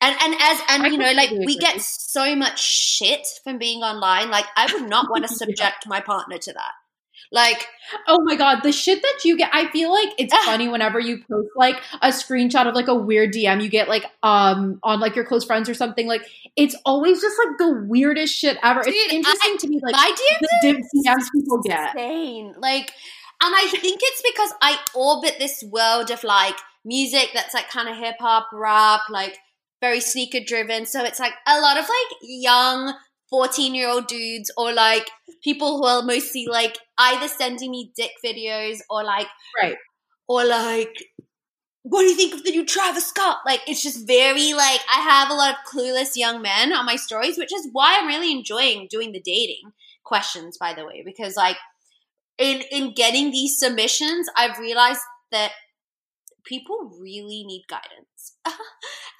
and 0.00 0.16
and 0.20 0.34
as 0.34 0.60
and 0.68 0.82
I 0.84 0.88
you 0.88 0.98
know, 0.98 1.12
like 1.12 1.30
we 1.30 1.56
get 1.56 1.80
so 1.80 2.34
much 2.36 2.62
shit 2.62 3.26
from 3.44 3.58
being 3.58 3.80
online. 3.82 4.30
Like 4.30 4.46
I 4.56 4.72
would 4.72 4.88
not 4.88 5.10
want 5.10 5.26
to 5.26 5.34
subject 5.34 5.86
my 5.86 6.00
partner 6.00 6.38
to 6.38 6.52
that. 6.52 6.72
Like 7.30 7.66
Oh 8.06 8.18
my 8.22 8.36
god, 8.36 8.62
the 8.62 8.72
shit 8.72 9.02
that 9.02 9.20
you 9.24 9.36
get! 9.36 9.50
I 9.52 9.70
feel 9.70 9.90
like 9.90 10.10
it's 10.18 10.34
funny 10.44 10.68
whenever 10.68 10.98
you 10.98 11.22
post 11.30 11.48
like 11.56 11.76
a 12.00 12.08
screenshot 12.08 12.66
of 12.66 12.74
like 12.74 12.88
a 12.88 12.94
weird 12.94 13.32
DM 13.32 13.62
you 13.62 13.68
get 13.68 13.88
like 13.88 14.04
um 14.22 14.78
on 14.82 15.00
like 15.00 15.16
your 15.16 15.24
close 15.24 15.44
friends 15.44 15.68
or 15.68 15.74
something. 15.74 16.06
Like 16.06 16.22
it's 16.56 16.76
always 16.84 17.20
just 17.20 17.36
like 17.44 17.58
the 17.58 17.84
weirdest 17.88 18.34
shit 18.34 18.58
ever. 18.62 18.82
Dude, 18.82 18.94
it's 18.94 19.12
interesting 19.14 19.58
to 19.58 19.68
me 19.68 19.80
like 19.82 19.92
my 19.92 20.10
DMs 20.10 20.48
the 20.62 21.02
DMs 21.06 21.26
people 21.34 21.60
get. 21.62 21.94
insane. 21.94 22.54
Like, 22.58 22.92
and 23.42 23.54
I 23.54 23.68
think 23.70 24.00
it's 24.02 24.22
because 24.22 24.52
I 24.60 24.78
orbit 24.94 25.36
this 25.38 25.64
world 25.70 26.10
of 26.10 26.24
like 26.24 26.56
music 26.84 27.30
that's 27.34 27.54
like 27.54 27.68
kind 27.70 27.88
of 27.88 27.96
hip 27.96 28.16
hop, 28.20 28.48
rap, 28.52 29.02
like 29.10 29.38
very 29.80 30.00
sneaker 30.00 30.40
driven. 30.44 30.86
So 30.86 31.04
it's 31.04 31.20
like 31.20 31.34
a 31.46 31.60
lot 31.60 31.76
of 31.78 31.84
like 31.84 32.18
young 32.22 32.94
14 33.30 33.74
year 33.74 33.88
old 33.88 34.06
dudes 34.06 34.50
or 34.56 34.72
like 34.72 35.10
people 35.44 35.78
who 35.78 35.84
are 35.84 36.02
mostly 36.02 36.46
like 36.50 36.78
either 36.98 37.28
sending 37.28 37.70
me 37.70 37.92
dick 37.96 38.12
videos 38.24 38.78
or 38.90 39.04
like, 39.04 39.28
Right. 39.60 39.76
or 40.28 40.44
like, 40.44 40.94
what 41.82 42.02
do 42.02 42.08
you 42.08 42.16
think 42.16 42.34
of 42.34 42.44
the 42.44 42.50
new 42.50 42.66
Travis 42.66 43.06
Scott? 43.06 43.38
Like, 43.46 43.60
it's 43.66 43.82
just 43.82 44.06
very 44.06 44.52
like, 44.52 44.80
I 44.94 45.00
have 45.00 45.30
a 45.30 45.34
lot 45.34 45.50
of 45.54 45.72
clueless 45.72 46.16
young 46.16 46.42
men 46.42 46.72
on 46.72 46.84
my 46.84 46.96
stories, 46.96 47.38
which 47.38 47.52
is 47.54 47.68
why 47.72 47.98
I'm 47.98 48.06
really 48.08 48.32
enjoying 48.32 48.88
doing 48.90 49.12
the 49.12 49.20
dating 49.24 49.72
questions, 50.04 50.58
by 50.58 50.74
the 50.74 50.84
way, 50.84 51.02
because 51.04 51.36
like, 51.36 51.56
in 52.38 52.62
in 52.70 52.94
getting 52.94 53.30
these 53.30 53.58
submissions, 53.58 54.28
I've 54.36 54.58
realized 54.58 55.00
that 55.32 55.52
people 56.44 56.90
really 57.00 57.44
need 57.44 57.64
guidance. 57.68 58.36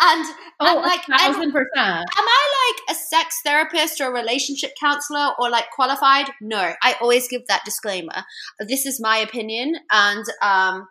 and 0.00 0.24
Oh, 0.60 0.66
and 0.66 0.80
like 0.82 1.08
like 1.08 1.08
a 1.08 1.12
and 1.12 1.34
thousand 1.34 1.52
percent. 1.52 1.76
am 1.76 2.04
I 2.18 2.74
like 2.88 2.96
a 2.96 2.98
sex 2.98 3.36
therapist 3.44 4.00
or 4.00 4.08
a 4.08 4.12
relationship 4.12 4.72
counselor 4.80 5.30
or 5.38 5.50
like 5.50 5.70
qualified? 5.74 6.30
No. 6.40 6.72
I 6.82 6.94
always 7.00 7.28
give 7.28 7.46
that 7.48 7.64
disclaimer. 7.64 8.24
This 8.60 8.86
is 8.86 9.00
my 9.00 9.18
opinion 9.18 9.74
and 9.90 10.24
um 10.42 10.86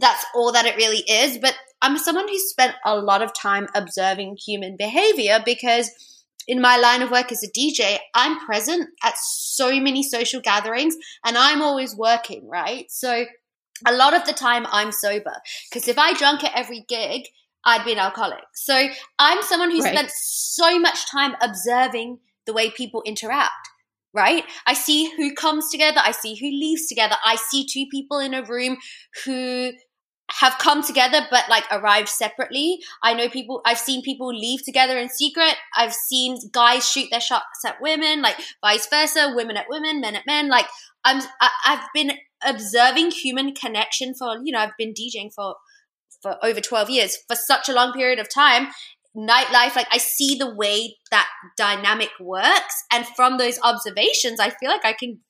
that's 0.00 0.24
all 0.34 0.52
that 0.52 0.66
it 0.66 0.76
really 0.76 1.04
is, 1.08 1.38
but 1.38 1.54
I'm 1.82 1.98
someone 1.98 2.26
who 2.26 2.38
spent 2.38 2.74
a 2.84 2.96
lot 2.96 3.22
of 3.22 3.32
time 3.34 3.68
observing 3.74 4.38
human 4.44 4.76
behavior 4.76 5.40
because 5.44 5.90
in 6.48 6.60
my 6.60 6.76
line 6.76 7.02
of 7.02 7.10
work 7.10 7.30
as 7.30 7.42
a 7.42 7.50
DJ, 7.50 7.98
I'm 8.14 8.38
present 8.44 8.88
at 9.02 9.14
so 9.18 9.78
many 9.80 10.02
social 10.02 10.40
gatherings 10.40 10.96
and 11.24 11.36
I'm 11.38 11.62
always 11.62 11.96
working, 11.96 12.48
right? 12.48 12.86
So 12.90 13.26
a 13.86 13.92
lot 13.92 14.14
of 14.14 14.24
the 14.26 14.32
time 14.32 14.66
I'm 14.70 14.92
sober 14.92 15.34
because 15.70 15.88
if 15.88 15.98
I 15.98 16.14
drank 16.14 16.44
at 16.44 16.52
every 16.54 16.84
gig, 16.88 17.28
I'd 17.64 17.84
be 17.84 17.92
an 17.92 17.98
alcoholic. 17.98 18.44
So 18.54 18.88
I'm 19.18 19.42
someone 19.42 19.70
who 19.70 19.80
Right. 19.82 19.94
spent 19.94 20.10
so 20.10 20.78
much 20.78 21.06
time 21.10 21.34
observing 21.40 22.18
the 22.46 22.52
way 22.52 22.70
people 22.70 23.02
interact, 23.06 23.68
right? 24.12 24.44
I 24.66 24.74
see 24.74 25.10
who 25.16 25.34
comes 25.34 25.70
together, 25.70 26.00
I 26.04 26.12
see 26.12 26.34
who 26.34 26.46
leaves 26.46 26.86
together. 26.86 27.16
I 27.24 27.36
see 27.36 27.66
two 27.66 27.86
people 27.90 28.18
in 28.18 28.34
a 28.34 28.42
room 28.44 28.76
who 29.24 29.72
have 30.40 30.56
come 30.58 30.82
together 30.82 31.20
but 31.30 31.48
like 31.48 31.64
arrived 31.70 32.08
separately. 32.08 32.78
I 33.02 33.14
know 33.14 33.28
people 33.28 33.60
I've 33.64 33.78
seen 33.78 34.02
people 34.02 34.28
leave 34.28 34.64
together 34.64 34.98
in 34.98 35.08
secret. 35.08 35.56
I've 35.76 35.92
seen 35.92 36.38
guys 36.50 36.88
shoot 36.88 37.08
their 37.10 37.20
shots 37.20 37.64
at 37.66 37.80
women, 37.80 38.22
like 38.22 38.36
vice 38.62 38.86
versa, 38.86 39.32
women 39.34 39.56
at 39.56 39.66
women, 39.68 40.00
men 40.00 40.16
at 40.16 40.26
men. 40.26 40.48
Like 40.48 40.66
I'm 41.04 41.22
I, 41.40 41.50
I've 41.66 41.88
been 41.94 42.12
observing 42.44 43.10
human 43.10 43.54
connection 43.54 44.14
for, 44.14 44.38
you 44.42 44.52
know, 44.52 44.60
I've 44.60 44.76
been 44.78 44.94
DJing 44.94 45.32
for 45.34 45.56
for 46.22 46.38
over 46.42 46.60
12 46.60 46.88
years 46.88 47.18
for 47.28 47.36
such 47.36 47.68
a 47.68 47.72
long 47.72 47.92
period 47.92 48.18
of 48.18 48.32
time 48.32 48.68
nightlife 49.16 49.76
like 49.76 49.86
i 49.92 49.98
see 49.98 50.36
the 50.36 50.52
way 50.52 50.96
that 51.10 51.28
dynamic 51.56 52.10
works. 52.20 52.82
And 52.90 53.06
from 53.06 53.38
those 53.38 53.60
observations 53.62 54.40
i 54.40 54.50
feel 54.50 54.70
like 54.70 54.84
i 54.84 54.92
can 54.92 55.20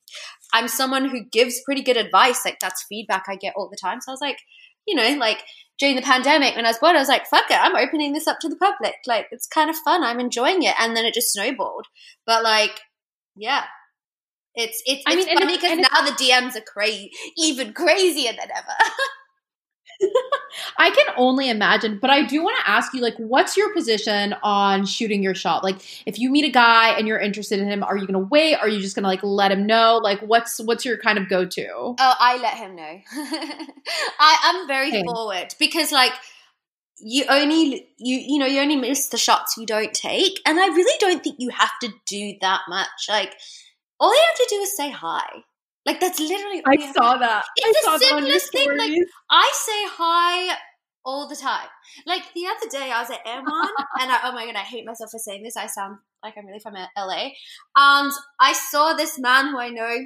i'm 0.53 0.67
someone 0.67 1.09
who 1.09 1.25
gives 1.31 1.61
pretty 1.65 1.83
good 1.83 1.97
advice. 1.97 2.43
Like 2.43 2.57
that's 2.59 2.85
feedback 2.89 3.25
i 3.27 3.35
get 3.35 3.53
all 3.55 3.69
the 3.69 3.77
time. 3.79 4.01
So 4.01 4.11
i 4.11 4.13
was 4.13 4.21
like 4.21 4.39
you 4.87 4.95
know 4.95 5.17
like 5.19 5.43
during 5.77 5.95
the 5.95 6.01
pandemic 6.01 6.55
when 6.55 6.65
i 6.65 6.69
was 6.69 6.79
bored 6.79 6.95
i 6.95 6.99
was 6.99 7.09
like 7.09 7.27
fuck 7.27 7.45
it 7.49 7.59
i'm 7.59 7.75
opening 7.75 8.13
this 8.13 8.27
up 8.27 8.39
to 8.41 8.49
the 8.49 8.55
public. 8.55 8.95
Like 9.05 9.27
it's 9.31 9.47
kind 9.47 9.69
of 9.69 9.75
fun. 9.77 10.03
I'm 10.03 10.19
enjoying 10.19 10.63
it. 10.63 10.75
And 10.79 10.97
then 10.97 11.05
it 11.05 11.13
just 11.13 11.31
snowballed. 11.31 11.85
But 12.25 12.43
like 12.43 12.79
yeah 13.35 13.65
it's 14.55 14.81
it's, 14.85 15.03
I 15.05 15.15
mean, 15.15 15.27
and 15.29 15.39
funny 15.39 15.57
because 15.57 15.77
now 15.77 16.05
the 16.05 16.11
DMs 16.11 16.55
are 16.55 16.61
crazy, 16.61 17.11
even 17.37 17.73
crazier 17.73 18.31
than 18.31 18.49
ever. 18.51 18.91
I 20.77 20.89
can 20.89 21.13
only 21.17 21.49
imagine, 21.49 21.99
but 22.01 22.09
I 22.09 22.25
do 22.25 22.43
want 22.43 22.57
to 22.57 22.69
ask 22.69 22.93
you, 22.93 23.01
like, 23.01 23.15
what's 23.17 23.57
your 23.57 23.73
position 23.73 24.35
on 24.43 24.85
shooting 24.85 25.23
your 25.23 25.35
shot? 25.35 25.63
Like, 25.63 25.77
if 26.05 26.19
you 26.19 26.29
meet 26.29 26.45
a 26.45 26.49
guy 26.49 26.97
and 26.97 27.07
you're 27.07 27.19
interested 27.19 27.59
in 27.59 27.67
him, 27.67 27.83
are 27.83 27.97
you 27.97 28.07
going 28.07 28.19
to 28.19 28.27
wait? 28.31 28.55
Are 28.55 28.67
you 28.67 28.79
just 28.79 28.95
going 28.95 29.03
to 29.03 29.09
like 29.09 29.23
let 29.23 29.51
him 29.51 29.65
know? 29.65 29.99
Like, 30.01 30.19
what's 30.21 30.59
what's 30.59 30.85
your 30.85 30.97
kind 30.97 31.17
of 31.17 31.29
go 31.29 31.45
to? 31.45 31.67
Oh, 31.67 31.95
I 31.97 32.37
let 32.37 32.55
him 32.55 32.75
know. 32.75 33.01
I, 34.19 34.37
I'm 34.43 34.67
very 34.67 34.91
Same. 34.91 35.05
forward 35.05 35.55
because, 35.59 35.91
like, 35.91 36.13
you 36.99 37.25
only 37.29 37.89
you 37.97 38.17
you 38.17 38.39
know 38.39 38.45
you 38.45 38.61
only 38.61 38.77
miss 38.77 39.09
the 39.09 39.17
shots 39.17 39.57
you 39.57 39.65
don't 39.65 39.93
take, 39.93 40.39
and 40.45 40.59
I 40.59 40.67
really 40.67 40.97
don't 40.99 41.23
think 41.23 41.37
you 41.39 41.49
have 41.49 41.77
to 41.81 41.89
do 42.07 42.35
that 42.41 42.61
much. 42.69 43.07
Like, 43.09 43.35
all 43.99 44.13
you 44.13 44.23
have 44.27 44.47
to 44.47 44.55
do 44.55 44.61
is 44.61 44.75
say 44.75 44.89
hi. 44.91 45.25
Like 45.85 45.99
that's 45.99 46.19
literally. 46.19 46.63
I 46.65 46.91
saw 46.93 47.17
that. 47.17 47.43
It's 47.57 47.77
I 47.77 47.81
the 47.81 47.91
saw 47.91 47.97
that 47.97 48.13
on 48.15 48.25
your 48.25 48.39
simplest 48.39 48.51
thing, 48.51 48.77
like- 48.77 49.07
I 49.29 49.51
say 49.53 49.95
hi 49.97 50.57
all 51.05 51.27
the 51.27 51.35
time. 51.35 51.67
Like 52.07 52.23
the 52.33 52.47
other 52.47 52.67
day, 52.69 52.91
I 52.91 52.99
was 53.01 53.11
at 53.11 53.19
Erewhon, 53.25 53.69
and 54.01 54.11
I, 54.11 54.19
oh 54.23 54.31
my 54.31 54.45
god, 54.45 54.55
I 54.55 54.59
hate 54.63 54.85
myself 54.85 55.11
for 55.11 55.19
saying 55.19 55.43
this. 55.43 55.55
I 55.55 55.67
sound 55.67 55.97
like 56.23 56.33
I'm 56.37 56.45
really 56.47 56.59
from 56.59 56.73
LA. 56.97 57.29
And 57.77 58.11
I 58.39 58.53
saw 58.53 58.93
this 58.93 59.19
man 59.19 59.49
who 59.49 59.59
I 59.59 59.69
know, 59.69 60.05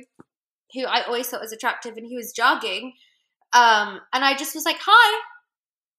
who 0.73 0.86
I 0.86 1.04
always 1.04 1.28
thought 1.28 1.41
was 1.41 1.54
attractive, 1.54 1.95
and 1.95 2.06
he 2.06 2.17
was 2.17 2.34
jogging. 2.34 2.93
Um, 3.54 4.02
and 4.13 4.23
I 4.25 4.36
just 4.36 4.54
was 4.54 4.65
like, 4.65 4.78
"Hi," 4.82 5.23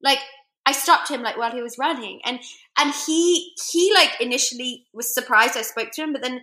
like 0.03 0.21
I 0.67 0.73
stopped 0.73 1.09
him 1.09 1.23
like 1.23 1.39
while 1.39 1.53
he 1.53 1.63
was 1.63 1.79
running, 1.79 2.21
and 2.25 2.39
and 2.79 2.93
he 3.07 3.53
he 3.73 3.93
like 3.95 4.21
initially 4.21 4.85
was 4.93 5.13
surprised 5.15 5.57
I 5.57 5.63
spoke 5.63 5.91
to 5.93 6.03
him, 6.03 6.13
but 6.13 6.21
then 6.23 6.43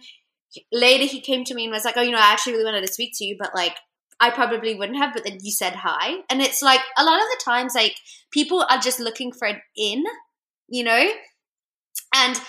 later 0.71 1.05
he 1.05 1.21
came 1.21 1.43
to 1.45 1.53
me 1.53 1.65
and 1.65 1.73
was 1.73 1.85
like, 1.85 1.97
"Oh, 1.97 2.01
you 2.01 2.11
know, 2.11 2.17
I 2.17 2.31
actually 2.31 2.53
really 2.53 2.65
wanted 2.65 2.85
to 2.85 2.93
speak 2.93 3.11
to 3.15 3.25
you, 3.25 3.35
but 3.39 3.55
like." 3.55 3.75
I 4.19 4.31
probably 4.31 4.73
wouldn't 4.73 4.97
have, 4.97 5.13
but 5.13 5.25
then 5.25 5.37
you 5.43 5.51
said 5.51 5.75
hi. 5.75 6.15
And 6.27 6.41
it's 6.41 6.63
like 6.63 6.79
a 6.97 7.03
lot 7.03 7.21
of 7.21 7.27
the 7.27 7.41
times, 7.45 7.75
like 7.75 7.95
people 8.31 8.65
are 8.67 8.79
just 8.79 8.99
looking 8.99 9.31
for 9.31 9.47
an 9.47 9.61
in, 9.75 10.03
you 10.67 10.83
know? 10.83 11.07
And 12.15 12.41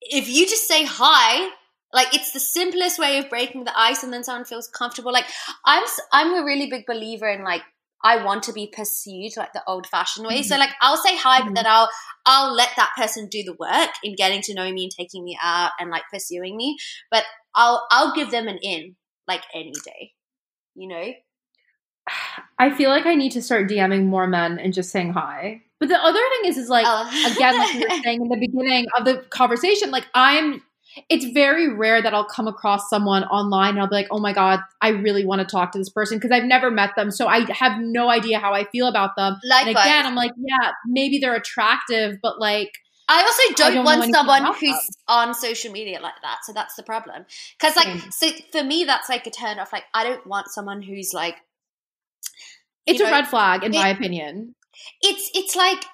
if 0.00 0.30
you 0.30 0.46
just 0.46 0.66
say 0.66 0.84
hi, 0.86 1.50
like 1.92 2.14
it's 2.14 2.32
the 2.32 2.40
simplest 2.40 2.98
way 2.98 3.18
of 3.18 3.28
breaking 3.28 3.64
the 3.64 3.78
ice 3.78 4.02
and 4.02 4.10
then 4.10 4.24
someone 4.24 4.46
feels 4.46 4.66
comfortable. 4.66 5.12
Like 5.12 5.26
I'm, 5.66 5.84
I'm 6.10 6.32
a 6.32 6.44
really 6.44 6.70
big 6.70 6.86
believer 6.86 7.28
in 7.28 7.44
like, 7.44 7.62
I 8.04 8.24
want 8.24 8.42
to 8.44 8.52
be 8.52 8.66
pursued 8.66 9.36
like 9.36 9.52
the 9.52 9.62
old 9.66 9.86
fashioned 9.86 10.26
way. 10.26 10.42
So 10.42 10.54
mm-hmm. 10.54 10.60
like 10.60 10.70
I'll 10.80 10.96
say 10.96 11.16
hi, 11.16 11.38
but 11.38 11.46
mm-hmm. 11.46 11.54
then 11.54 11.66
I'll, 11.66 11.88
I'll 12.26 12.54
let 12.54 12.70
that 12.76 12.92
person 12.96 13.28
do 13.28 13.42
the 13.42 13.56
work 13.58 13.90
in 14.02 14.16
getting 14.16 14.42
to 14.42 14.54
know 14.54 14.70
me 14.72 14.84
and 14.84 14.92
taking 14.92 15.24
me 15.24 15.38
out 15.42 15.70
and 15.78 15.90
like 15.90 16.04
pursuing 16.12 16.56
me. 16.56 16.76
But 17.10 17.24
I'll, 17.54 17.86
I'll 17.90 18.14
give 18.14 18.30
them 18.30 18.48
an 18.48 18.58
in 18.62 18.96
like 19.28 19.42
any 19.54 19.72
day, 19.84 20.12
you 20.74 20.88
know? 20.88 21.12
I 22.58 22.70
feel 22.70 22.90
like 22.90 23.06
I 23.06 23.14
need 23.14 23.32
to 23.32 23.42
start 23.42 23.68
DMing 23.68 24.06
more 24.06 24.26
men 24.26 24.58
and 24.58 24.72
just 24.72 24.90
saying 24.90 25.12
hi. 25.12 25.62
But 25.82 25.88
the 25.88 25.98
other 25.98 26.20
thing 26.20 26.50
is, 26.50 26.58
is 26.58 26.68
like 26.68 26.84
Oh. 26.86 27.32
again, 27.34 27.58
like 27.58 27.74
you 27.74 27.80
were 27.80 27.96
saying 28.04 28.22
in 28.22 28.28
the 28.28 28.36
beginning 28.36 28.86
of 28.96 29.04
the 29.04 29.24
conversation, 29.30 29.90
like 29.90 30.06
I'm. 30.14 30.62
It's 31.08 31.24
very 31.26 31.72
rare 31.72 32.02
that 32.02 32.12
I'll 32.14 32.24
come 32.26 32.46
across 32.48 32.90
someone 32.90 33.24
online 33.24 33.70
and 33.70 33.80
I'll 33.80 33.88
be 33.88 33.94
like, 33.94 34.08
"Oh 34.10 34.18
my 34.20 34.32
god, 34.32 34.60
I 34.80 34.88
really 34.90 35.24
want 35.24 35.40
to 35.40 35.46
talk 35.46 35.72
to 35.72 35.78
this 35.78 35.88
person" 35.88 36.18
because 36.18 36.30
I've 36.30 36.44
never 36.44 36.70
met 36.70 36.90
them, 36.96 37.10
so 37.10 37.26
I 37.28 37.50
have 37.52 37.80
no 37.80 38.10
idea 38.10 38.38
how 38.38 38.52
I 38.54 38.64
feel 38.64 38.86
about 38.86 39.16
them. 39.16 39.36
Likewise. 39.44 39.68
And 39.68 39.76
again, 39.78 40.06
I'm 40.06 40.14
like, 40.14 40.32
yeah, 40.36 40.72
maybe 40.86 41.18
they're 41.18 41.34
attractive, 41.34 42.18
but 42.22 42.38
like, 42.38 42.72
I 43.08 43.22
also 43.22 43.54
don't, 43.56 43.74
don't 43.74 43.84
want 43.84 44.14
someone 44.14 44.54
who's 44.60 44.96
on 45.08 45.34
social 45.34 45.72
media 45.72 45.98
like 46.00 46.14
that. 46.22 46.38
So 46.44 46.52
that's 46.52 46.74
the 46.76 46.82
problem. 46.82 47.24
Because 47.58 47.74
like, 47.76 47.88
Same. 47.88 48.10
so 48.10 48.28
for 48.52 48.64
me, 48.64 48.84
that's 48.84 49.08
like 49.08 49.26
a 49.26 49.30
turn 49.30 49.58
off. 49.58 49.72
Like, 49.72 49.84
I 49.94 50.04
don't 50.04 50.26
want 50.26 50.48
someone 50.48 50.82
who's 50.82 51.12
like, 51.12 51.36
it's 52.86 52.98
You 53.00 53.06
a 53.06 53.10
red 53.10 53.28
flag 53.28 53.64
in 53.64 53.72
it- 53.74 53.78
my 53.78 53.88
opinion. 53.88 54.54
it's 55.00 55.30
it's 55.34 55.54
like 55.56 55.84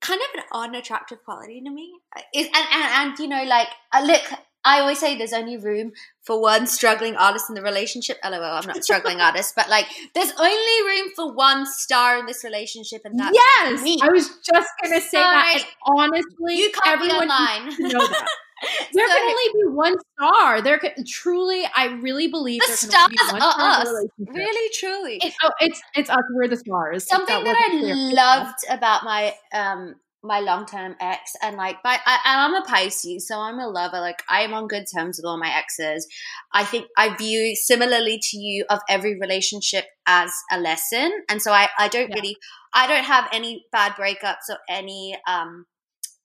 kind 0.00 0.20
of 0.20 0.40
an 0.40 0.44
unattractive 0.52 1.24
quality 1.24 1.60
to 1.60 1.70
me. 1.70 1.92
It, 2.32 2.46
and, 2.46 2.66
and 2.72 3.10
and 3.10 3.18
you 3.18 3.28
know, 3.28 3.44
like, 3.44 3.68
uh, 3.92 4.02
look, 4.04 4.22
I 4.64 4.80
always 4.80 4.98
say 4.98 5.16
there's 5.16 5.32
only 5.32 5.56
room 5.56 5.92
for 6.22 6.40
one 6.40 6.66
struggling 6.66 7.16
artist 7.16 7.46
in 7.48 7.54
the 7.54 7.62
relationship. 7.62 8.18
LOL, 8.24 8.42
I'm 8.42 8.66
not 8.66 8.78
a 8.78 8.82
struggling 8.82 9.20
artist, 9.20 9.54
but 9.56 9.68
like, 9.68 9.86
there's 10.14 10.32
only 10.38 10.88
room 10.88 11.10
for 11.16 11.32
one 11.32 11.66
star 11.66 12.18
in 12.18 12.26
this 12.26 12.44
relationship, 12.44 13.02
and 13.04 13.18
that's 13.18 13.34
yes, 13.34 13.82
me. 13.82 13.98
I 14.02 14.08
was 14.08 14.28
just 14.28 14.68
gonna 14.82 15.00
say 15.00 15.18
that. 15.18 15.54
And 15.56 15.64
honestly, 15.86 16.56
you 16.56 16.70
can't 16.70 17.00
be 17.00 17.06
everyone 17.06 17.30
online. 17.30 17.64
needs 17.64 17.76
to 17.76 17.88
know 17.88 18.06
that. 18.06 18.28
There 18.92 19.06
there 19.06 19.16
can 19.16 19.30
only 19.30 19.52
be 19.54 19.68
one 19.74 19.94
star. 20.16 20.60
There 20.60 20.78
can 20.78 21.04
truly, 21.06 21.64
I 21.76 21.86
really 22.02 22.26
believe 22.26 22.60
the 22.66 22.72
stars 22.72 23.12
are 23.32 23.38
us. 23.40 24.06
Really, 24.18 24.70
truly. 24.74 25.18
It, 25.22 25.32
oh, 25.42 25.50
it's 25.60 25.80
it's 25.94 26.10
us. 26.10 26.18
We're 26.34 26.48
the 26.48 26.56
stars. 26.56 27.06
Something 27.06 27.44
that, 27.44 27.56
that 27.56 27.70
I 27.72 28.12
loved 28.12 28.58
about 28.68 29.04
my 29.04 29.34
um 29.54 29.94
my 30.22 30.40
long 30.40 30.66
term 30.66 30.96
ex, 31.00 31.34
and 31.42 31.56
like, 31.56 31.82
by 31.82 31.98
I, 32.04 32.18
I'm 32.24 32.54
a 32.54 32.62
Pisces, 32.62 33.26
so 33.26 33.38
I'm 33.40 33.58
a 33.58 33.68
lover. 33.68 34.00
Like, 34.00 34.22
I'm 34.28 34.52
on 34.52 34.68
good 34.68 34.84
terms 34.94 35.16
with 35.16 35.24
all 35.24 35.38
my 35.38 35.50
exes. 35.50 36.06
I 36.52 36.64
think 36.64 36.86
I 36.96 37.16
view 37.16 37.56
similarly 37.56 38.18
to 38.30 38.36
you 38.36 38.64
of 38.68 38.80
every 38.88 39.18
relationship 39.18 39.86
as 40.06 40.32
a 40.52 40.58
lesson, 40.58 41.10
and 41.30 41.40
so 41.40 41.52
I 41.52 41.68
I 41.78 41.88
don't 41.88 42.10
yeah. 42.10 42.16
really 42.16 42.36
I 42.74 42.86
don't 42.86 43.04
have 43.04 43.28
any 43.32 43.64
bad 43.72 43.92
breakups 43.92 44.48
or 44.50 44.58
any 44.68 45.16
um. 45.26 45.66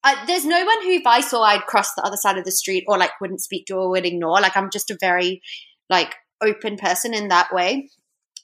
I, 0.06 0.24
there's 0.28 0.46
no 0.46 0.64
one 0.64 0.84
who, 0.84 0.92
if 0.92 1.08
I 1.08 1.22
saw, 1.22 1.42
I'd 1.42 1.66
cross 1.66 1.96
the 1.96 2.04
other 2.04 2.16
side 2.16 2.38
of 2.38 2.46
the 2.46 2.52
street 2.52 2.86
or 2.88 2.98
like 2.98 3.20
wouldn't 3.20 3.42
speak 3.42 3.66
to 3.66 3.76
or 3.76 3.90
would 3.90 4.06
ignore. 4.06 4.40
Like, 4.40 4.56
I'm 4.56 4.70
just 4.70 4.92
a 4.92 4.98
very 5.00 5.42
like 5.90 6.14
open 6.42 6.78
person 6.78 7.14
in 7.14 7.30
that 7.30 7.52
way. 7.52 7.90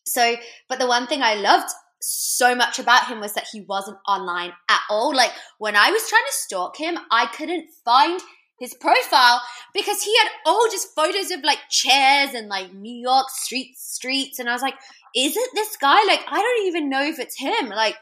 So, 0.06 0.36
but 0.68 0.80
the 0.80 0.88
one 0.88 1.06
thing 1.06 1.22
I 1.22 1.36
loved 1.36 1.70
so 2.02 2.56
much 2.56 2.80
about 2.80 3.08
him 3.08 3.20
was 3.20 3.34
that 3.34 3.48
he 3.52 3.62
wasn't 3.62 3.98
online 4.08 4.54
at 4.70 4.82
all. 4.90 5.16
Like 5.16 5.32
when 5.60 5.76
I 5.76 5.92
was 5.92 6.08
trying 6.10 6.26
to 6.26 6.34
stalk 6.34 6.78
him, 6.78 6.98
I 7.12 7.28
couldn't 7.28 7.70
find 7.86 8.20
his 8.60 8.74
profile 8.74 9.42
because 9.74 10.04
he 10.04 10.16
had 10.18 10.30
all 10.46 10.68
just 10.72 10.96
photos 10.96 11.32
of 11.32 11.44
like 11.44 11.60
chairs 11.70 12.34
and 12.34 12.48
like 12.48 12.74
New 12.74 12.94
York 12.96 13.28
street 13.30 13.78
streets 13.78 14.40
and 14.40 14.50
I 14.50 14.54
was 14.54 14.62
like, 14.62 14.76
is 15.16 15.36
it 15.36 15.50
this 15.54 15.78
guy? 15.78 16.04
Like 16.06 16.22
I 16.28 16.42
don't 16.42 16.68
even 16.68 16.90
know 16.90 17.04
if 17.04 17.20
it's 17.20 17.40
him. 17.40 17.70
Like 17.70 17.96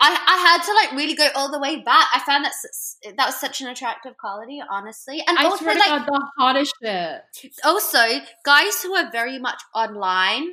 I, 0.00 0.10
I 0.10 0.36
had 0.36 0.62
to 0.62 0.74
like 0.74 0.92
really 0.92 1.14
go 1.14 1.28
all 1.34 1.50
the 1.50 1.58
way 1.58 1.76
back. 1.82 2.06
I 2.14 2.20
found 2.20 2.44
that 2.44 2.52
that 3.16 3.26
was 3.26 3.40
such 3.40 3.60
an 3.60 3.66
attractive 3.66 4.16
quality, 4.16 4.60
honestly. 4.70 5.22
And 5.26 5.36
I 5.36 5.44
also 5.44 5.64
like 5.64 5.78
God, 5.78 6.06
the 6.06 6.26
hottest 6.38 6.74
shit. 6.82 7.52
Also, 7.64 7.98
guys 8.44 8.80
who 8.82 8.94
are 8.94 9.10
very 9.10 9.38
much 9.38 9.60
online 9.74 10.50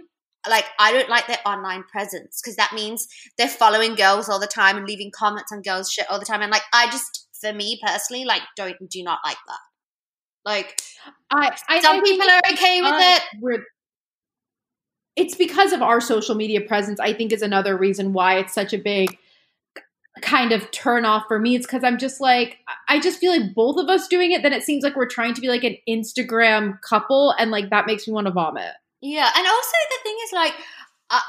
like 0.49 0.65
I 0.79 0.91
don't 0.91 1.09
like 1.09 1.27
their 1.27 1.39
online 1.45 1.83
presence 1.83 2.41
because 2.41 2.55
that 2.57 2.71
means 2.73 3.07
they're 3.37 3.47
following 3.47 3.95
girls 3.95 4.29
all 4.29 4.39
the 4.39 4.47
time 4.47 4.77
and 4.77 4.85
leaving 4.85 5.11
comments 5.11 5.51
on 5.51 5.61
girls 5.61 5.91
shit 5.91 6.05
all 6.09 6.19
the 6.19 6.25
time. 6.25 6.41
And 6.41 6.51
like 6.51 6.63
I 6.73 6.85
just 6.87 7.27
for 7.39 7.53
me 7.53 7.79
personally, 7.85 8.25
like 8.25 8.41
don't 8.55 8.77
do 8.89 9.03
not 9.03 9.19
like 9.23 9.37
that. 9.47 9.59
Like 10.43 10.79
I, 11.31 11.57
I 11.67 11.81
some 11.81 11.97
I 11.97 12.01
people 12.01 12.29
are 12.29 12.41
okay 12.53 12.81
with 12.81 12.95
it. 12.95 13.23
We're, 13.41 13.63
it's 15.15 15.35
because 15.35 15.71
of 15.71 15.81
our 15.81 16.01
social 16.01 16.35
media 16.35 16.61
presence, 16.61 16.99
I 16.99 17.13
think 17.13 17.31
is 17.31 17.41
another 17.41 17.77
reason 17.77 18.13
why 18.13 18.37
it's 18.37 18.53
such 18.53 18.73
a 18.73 18.77
big 18.77 19.17
kind 20.21 20.51
of 20.51 20.69
turn 20.71 21.05
off 21.05 21.25
for 21.27 21.39
me. 21.39 21.55
It's 21.55 21.65
because 21.65 21.83
I'm 21.83 21.97
just 21.97 22.21
like, 22.21 22.59
I 22.87 22.99
just 22.99 23.19
feel 23.19 23.31
like 23.31 23.53
both 23.53 23.77
of 23.77 23.89
us 23.89 24.07
doing 24.07 24.31
it, 24.31 24.43
then 24.43 24.53
it 24.53 24.63
seems 24.63 24.83
like 24.83 24.95
we're 24.95 25.07
trying 25.07 25.33
to 25.33 25.41
be 25.41 25.47
like 25.47 25.63
an 25.63 25.77
Instagram 25.87 26.81
couple, 26.81 27.31
and 27.37 27.51
like 27.51 27.69
that 27.69 27.85
makes 27.85 28.07
me 28.07 28.13
want 28.13 28.27
to 28.27 28.33
vomit. 28.33 28.73
Yeah, 29.01 29.29
and 29.35 29.45
also 29.45 29.77
the 29.89 30.03
thing 30.03 30.17
is 30.25 30.33
like, 30.33 30.53
I, 31.09 31.21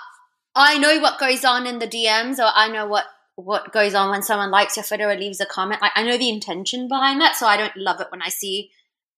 I 0.55 0.79
know 0.79 1.01
what 1.01 1.19
goes 1.19 1.45
on 1.45 1.67
in 1.67 1.79
the 1.79 1.89
DMs, 1.89 2.39
or 2.39 2.51
I 2.55 2.69
know 2.69 2.87
what 2.87 3.07
what 3.35 3.71
goes 3.71 3.95
on 3.95 4.11
when 4.11 4.23
someone 4.23 4.51
likes 4.51 4.77
your 4.77 4.85
photo 4.85 5.09
or 5.09 5.17
leaves 5.17 5.41
a 5.41 5.47
comment. 5.47 5.83
Like 5.83 5.93
I 5.95 6.03
know 6.03 6.17
the 6.17 6.31
intention 6.31 6.89
behind 6.89 7.21
that, 7.21 7.37
so 7.37 7.47
I 7.47 7.57
don't 7.57 7.77
love 7.77 8.01
it 8.01 8.09
when 8.11 8.23
I 8.23 8.29
see 8.29 8.71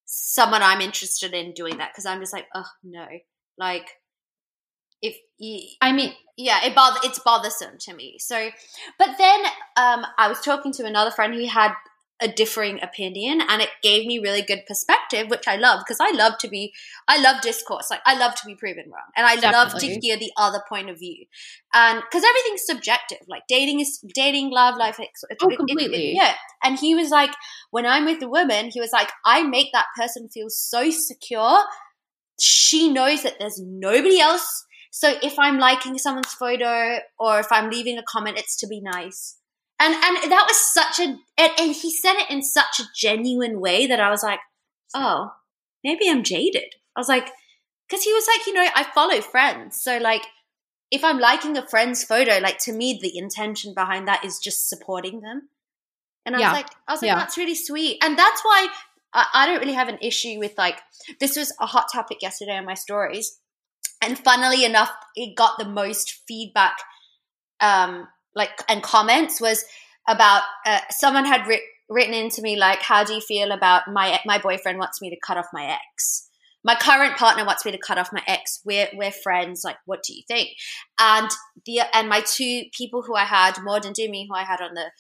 someone 0.07 0.62
I'm 0.62 0.81
interested 0.81 1.35
in 1.35 1.53
doing 1.53 1.79
that 1.79 1.93
because 1.93 2.07
I'm 2.07 2.21
just 2.21 2.33
like, 2.33 2.47
oh 2.55 2.66
no, 2.83 3.07
like 3.59 3.89
if 5.03 5.16
you, 5.38 5.61
I 5.80 5.92
mean, 5.92 6.12
yeah, 6.36 6.64
it 6.64 6.74
bother 6.74 7.01
it's 7.05 7.18
bothersome 7.18 7.78
to 7.80 7.94
me. 7.94 8.16
So, 8.18 8.51
but 8.99 9.11
then 9.18 9.40
um, 9.76 10.07
I 10.18 10.28
was 10.28 10.40
talking 10.40 10.72
to 10.72 10.84
another 10.84 11.11
friend 11.11 11.34
who 11.34 11.46
had 11.46 11.72
a 12.20 12.28
differing 12.28 12.82
opinion 12.82 13.40
and 13.49 13.62
it 13.62 13.68
gave 13.82 14.05
me 14.05 14.18
really 14.18 14.42
good 14.42 14.64
perspective 14.66 15.28
which 15.28 15.46
i 15.46 15.55
love 15.55 15.80
because 15.80 15.99
i 16.01 16.11
love 16.11 16.36
to 16.36 16.49
be 16.49 16.72
i 17.07 17.20
love 17.20 17.40
discourse 17.40 17.86
like 17.90 18.01
i 18.07 18.18
love 18.18 18.34
to 18.34 18.44
be 18.44 18.57
proven 18.57 18.84
wrong 18.88 19.05
and 19.16 19.24
i 19.24 19.36
Definitely. 19.36 19.53
love 19.53 19.80
to 19.80 20.01
hear 20.01 20.16
the 20.16 20.32
other 20.36 20.61
point 20.68 20.90
of 20.90 20.99
view 20.99 21.26
and 21.72 22.01
because 22.01 22.24
everything's 22.28 22.66
subjective 22.66 23.18
like 23.28 23.42
dating 23.49 23.78
is 23.78 24.01
dating 24.14 24.51
love 24.51 24.76
life 24.76 24.99
it's, 24.99 25.22
oh, 25.40 25.57
completely. 25.57 26.09
It, 26.09 26.12
it, 26.12 26.16
yeah 26.16 26.34
and 26.64 26.76
he 26.76 26.96
was 26.96 27.11
like 27.11 27.30
when 27.70 27.86
i'm 27.86 28.05
with 28.05 28.20
a 28.22 28.28
woman 28.28 28.70
he 28.70 28.80
was 28.80 28.90
like 28.92 29.11
i 29.24 29.42
make 29.44 29.68
that 29.72 29.86
person 29.96 30.28
feel 30.28 30.49
so 30.49 30.90
secure 30.90 31.61
she 32.40 32.92
knows 32.92 33.22
that 33.22 33.34
there's 33.38 33.61
nobody 33.61 34.18
else 34.18 34.64
so 34.99 35.14
if 35.22 35.38
i'm 35.38 35.59
liking 35.59 35.99
someone's 35.99 36.32
photo 36.32 36.99
or 37.18 37.38
if 37.40 37.51
i'm 37.51 37.70
leaving 37.70 37.99
a 37.99 38.03
comment 38.03 38.38
it's 38.38 38.57
to 38.57 38.66
be 38.66 38.80
nice 38.80 39.38
and 39.80 39.94
and 39.94 40.32
that 40.32 40.46
was 40.49 40.57
such 40.57 40.99
a 40.99 41.16
and, 41.38 41.53
and 41.59 41.74
he 41.74 41.90
said 41.90 42.14
it 42.14 42.30
in 42.30 42.42
such 42.42 42.80
a 42.80 42.88
genuine 42.96 43.61
way 43.61 43.86
that 43.86 44.01
I 44.01 44.11
was 44.11 44.22
like, 44.22 44.40
oh, 44.94 45.32
maybe 45.84 46.09
I'm 46.09 46.24
jaded. 46.24 46.74
I 46.96 47.01
was 47.01 47.09
like, 47.09 47.30
because 47.88 48.05
he 48.05 48.12
was 48.12 48.26
like, 48.26 48.46
you 48.46 48.55
know, 48.55 48.66
I 48.74 48.84
follow 48.94 49.20
friends, 49.20 49.80
so 49.80 49.99
like 49.99 50.22
if 50.90 51.05
I'm 51.05 51.18
liking 51.18 51.57
a 51.57 51.66
friend's 51.66 52.03
photo, 52.03 52.38
like 52.38 52.59
to 52.61 52.72
me, 52.72 52.99
the 53.01 53.16
intention 53.16 53.74
behind 53.74 54.09
that 54.09 54.24
is 54.24 54.38
just 54.38 54.68
supporting 54.68 55.20
them. 55.20 55.49
And 56.24 56.34
I 56.34 56.40
yeah. 56.40 56.49
was 56.49 56.57
like, 56.57 56.70
I 56.86 56.92
was 56.92 57.03
like, 57.03 57.09
yeah. 57.09 57.16
that's 57.16 57.36
really 57.36 57.55
sweet. 57.55 57.99
And 58.03 58.18
that's 58.18 58.42
why 58.42 58.68
I, 59.12 59.26
I, 59.34 59.46
don't 59.46 59.61
really 59.61 59.74
have 59.74 59.88
an 59.88 59.99
issue 60.01 60.38
with 60.38 60.55
like, 60.57 60.80
this 61.20 61.36
was 61.36 61.53
a 61.61 61.66
hot 61.66 61.88
topic 61.92 62.22
yesterday 62.22 62.57
on 62.57 62.64
my 62.64 62.72
stories. 62.72 63.38
And 64.01 64.18
funnily 64.18 64.64
enough, 64.64 64.93
it 65.16 65.37
got 65.37 65.59
the 65.59 65.64
most 65.64 66.22
feedback 66.29 66.76
um, 67.61 68.09
like 68.35 68.51
and 68.68 68.83
comments 68.83 69.41
was 69.41 69.64
about 70.09 70.43
uh, 70.64 70.81
someone 70.91 71.24
had 71.24 71.47
ri- 71.47 71.62
written 71.89 72.14
into 72.14 72.41
me 72.43 72.57
like, 72.57 72.81
"How 72.81 73.05
do 73.05 73.14
you 73.14 73.20
feel 73.20 73.53
about 73.53 73.89
my 73.93 74.20
my 74.24 74.39
boyfriend 74.39 74.79
wants 74.79 75.03
me 75.03 75.11
to 75.11 75.16
cut 75.24 75.37
off 75.37 75.47
my 75.53 75.64
ex? 75.66 76.29
My 76.64 76.74
current 76.74 77.16
partner 77.16 77.45
wants 77.45 77.64
me 77.64 77.72
to 77.72 77.79
cut 77.79 77.99
off 77.99 78.12
my 78.12 78.22
ex. 78.26 78.61
We're 78.64 78.89
we're 78.95 79.12
friends. 79.12 79.62
Like, 79.64 79.79
what 79.87 80.03
do 80.03 80.14
you 80.14 80.22
think?" 80.29 80.51
And 81.01 81.29
the 81.66 81.81
and 81.93 82.09
my 82.09 82.20
two 82.20 82.64
people 82.76 83.03
who 83.03 83.14
I 83.14 83.24
had, 83.24 83.61
Maud 83.62 83.85
and 83.85 83.95
Demi, 83.95 84.29
who 84.29 84.35
I 84.35 84.45
had 84.45 84.61
on 84.61 84.74
the 84.74 84.91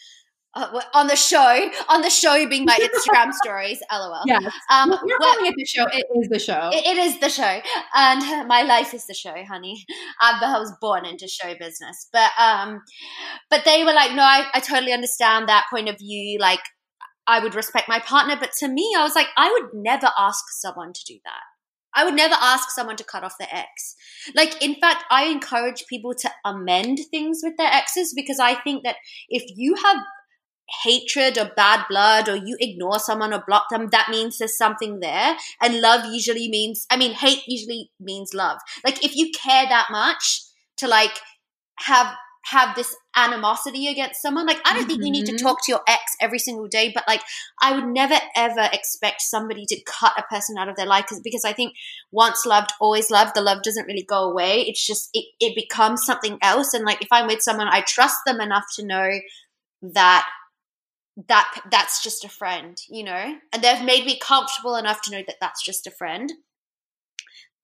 uh, 0.54 0.80
on 0.94 1.06
the 1.06 1.16
show, 1.16 1.70
on 1.88 2.00
the 2.02 2.10
show 2.10 2.48
being 2.48 2.64
my 2.64 2.76
Instagram 2.76 3.32
stories, 3.44 3.80
lol. 3.92 4.22
Yeah, 4.26 4.38
um, 4.70 4.90
calling 4.90 5.46
it 5.46 5.54
the 5.56 5.66
show. 5.66 5.84
It 5.92 6.06
is 6.16 6.28
the 6.28 6.38
show. 6.38 6.70
It, 6.72 6.86
it 6.86 6.98
is 6.98 7.20
the 7.20 7.28
show, 7.28 7.60
and 7.94 8.48
my 8.48 8.62
life 8.62 8.94
is 8.94 9.06
the 9.06 9.14
show, 9.14 9.34
honey. 9.46 9.84
I, 10.20 10.40
I 10.42 10.58
was 10.58 10.72
born 10.80 11.04
into 11.04 11.28
show 11.28 11.54
business, 11.58 12.08
but 12.12 12.30
um, 12.38 12.82
but 13.50 13.64
they 13.64 13.84
were 13.84 13.92
like, 13.92 14.12
no, 14.12 14.22
I, 14.22 14.46
I 14.54 14.60
totally 14.60 14.92
understand 14.92 15.48
that 15.48 15.66
point 15.70 15.88
of 15.88 15.98
view. 15.98 16.38
Like, 16.38 16.60
I 17.26 17.40
would 17.40 17.54
respect 17.54 17.88
my 17.88 18.00
partner, 18.00 18.36
but 18.38 18.52
to 18.60 18.68
me, 18.68 18.94
I 18.96 19.02
was 19.02 19.14
like, 19.14 19.28
I 19.36 19.50
would 19.52 19.70
never 19.74 20.10
ask 20.18 20.44
someone 20.50 20.92
to 20.92 21.04
do 21.06 21.18
that. 21.24 21.42
I 21.94 22.04
would 22.04 22.14
never 22.14 22.34
ask 22.40 22.70
someone 22.70 22.96
to 22.96 23.04
cut 23.04 23.24
off 23.24 23.38
their 23.38 23.48
ex. 23.50 23.96
Like, 24.34 24.62
in 24.62 24.76
fact, 24.76 25.04
I 25.10 25.24
encourage 25.24 25.86
people 25.88 26.14
to 26.14 26.30
amend 26.44 27.00
things 27.10 27.40
with 27.42 27.56
their 27.56 27.72
exes 27.72 28.12
because 28.14 28.38
I 28.38 28.54
think 28.54 28.84
that 28.84 28.96
if 29.28 29.42
you 29.56 29.74
have 29.74 29.96
hatred 30.82 31.38
or 31.38 31.50
bad 31.56 31.84
blood 31.88 32.28
or 32.28 32.36
you 32.36 32.56
ignore 32.60 32.98
someone 32.98 33.32
or 33.32 33.42
block 33.46 33.66
them, 33.70 33.88
that 33.90 34.08
means 34.10 34.38
there's 34.38 34.56
something 34.56 35.00
there. 35.00 35.36
And 35.62 35.80
love 35.80 36.04
usually 36.12 36.48
means, 36.48 36.86
I 36.90 36.96
mean, 36.96 37.12
hate 37.12 37.42
usually 37.46 37.90
means 38.00 38.34
love. 38.34 38.58
Like 38.84 39.04
if 39.04 39.16
you 39.16 39.30
care 39.30 39.66
that 39.68 39.88
much 39.90 40.42
to 40.78 40.88
like 40.88 41.18
have 41.80 42.14
have 42.50 42.74
this 42.76 42.94
animosity 43.14 43.88
against 43.88 44.22
someone. 44.22 44.46
Like, 44.46 44.60
I 44.64 44.72
don't 44.72 44.82
mm-hmm. 44.82 44.88
think 44.88 45.04
you 45.04 45.10
need 45.10 45.26
to 45.26 45.32
mm-hmm. 45.32 45.44
talk 45.44 45.58
to 45.64 45.72
your 45.72 45.82
ex 45.86 46.02
every 46.20 46.38
single 46.38 46.66
day, 46.66 46.90
but 46.94 47.04
like, 47.06 47.22
I 47.60 47.74
would 47.74 47.86
never 47.86 48.14
ever 48.36 48.68
expect 48.72 49.20
somebody 49.22 49.66
to 49.66 49.82
cut 49.86 50.12
a 50.16 50.22
person 50.22 50.56
out 50.56 50.68
of 50.68 50.76
their 50.76 50.86
life 50.86 51.06
because 51.22 51.44
I 51.44 51.52
think 51.52 51.74
once 52.10 52.46
loved, 52.46 52.72
always 52.80 53.10
loved. 53.10 53.34
The 53.34 53.42
love 53.42 53.62
doesn't 53.62 53.86
really 53.86 54.04
go 54.04 54.30
away. 54.30 54.62
It's 54.62 54.84
just, 54.86 55.10
it, 55.12 55.26
it 55.40 55.54
becomes 55.54 56.04
something 56.04 56.38
else. 56.40 56.72
And 56.74 56.84
like, 56.84 57.02
if 57.02 57.08
I'm 57.10 57.26
with 57.26 57.42
someone, 57.42 57.68
I 57.68 57.82
trust 57.82 58.18
them 58.24 58.40
enough 58.40 58.64
to 58.76 58.86
know 58.86 59.10
that 59.82 60.28
that 61.26 61.62
that's 61.70 62.02
just 62.02 62.24
a 62.24 62.28
friend, 62.28 62.80
you 62.88 63.02
know, 63.02 63.36
and 63.52 63.62
they've 63.62 63.84
made 63.84 64.06
me 64.06 64.18
comfortable 64.20 64.76
enough 64.76 65.02
to 65.02 65.10
know 65.10 65.22
that 65.26 65.36
that's 65.40 65.64
just 65.64 65.86
a 65.86 65.90
friend. 65.90 66.32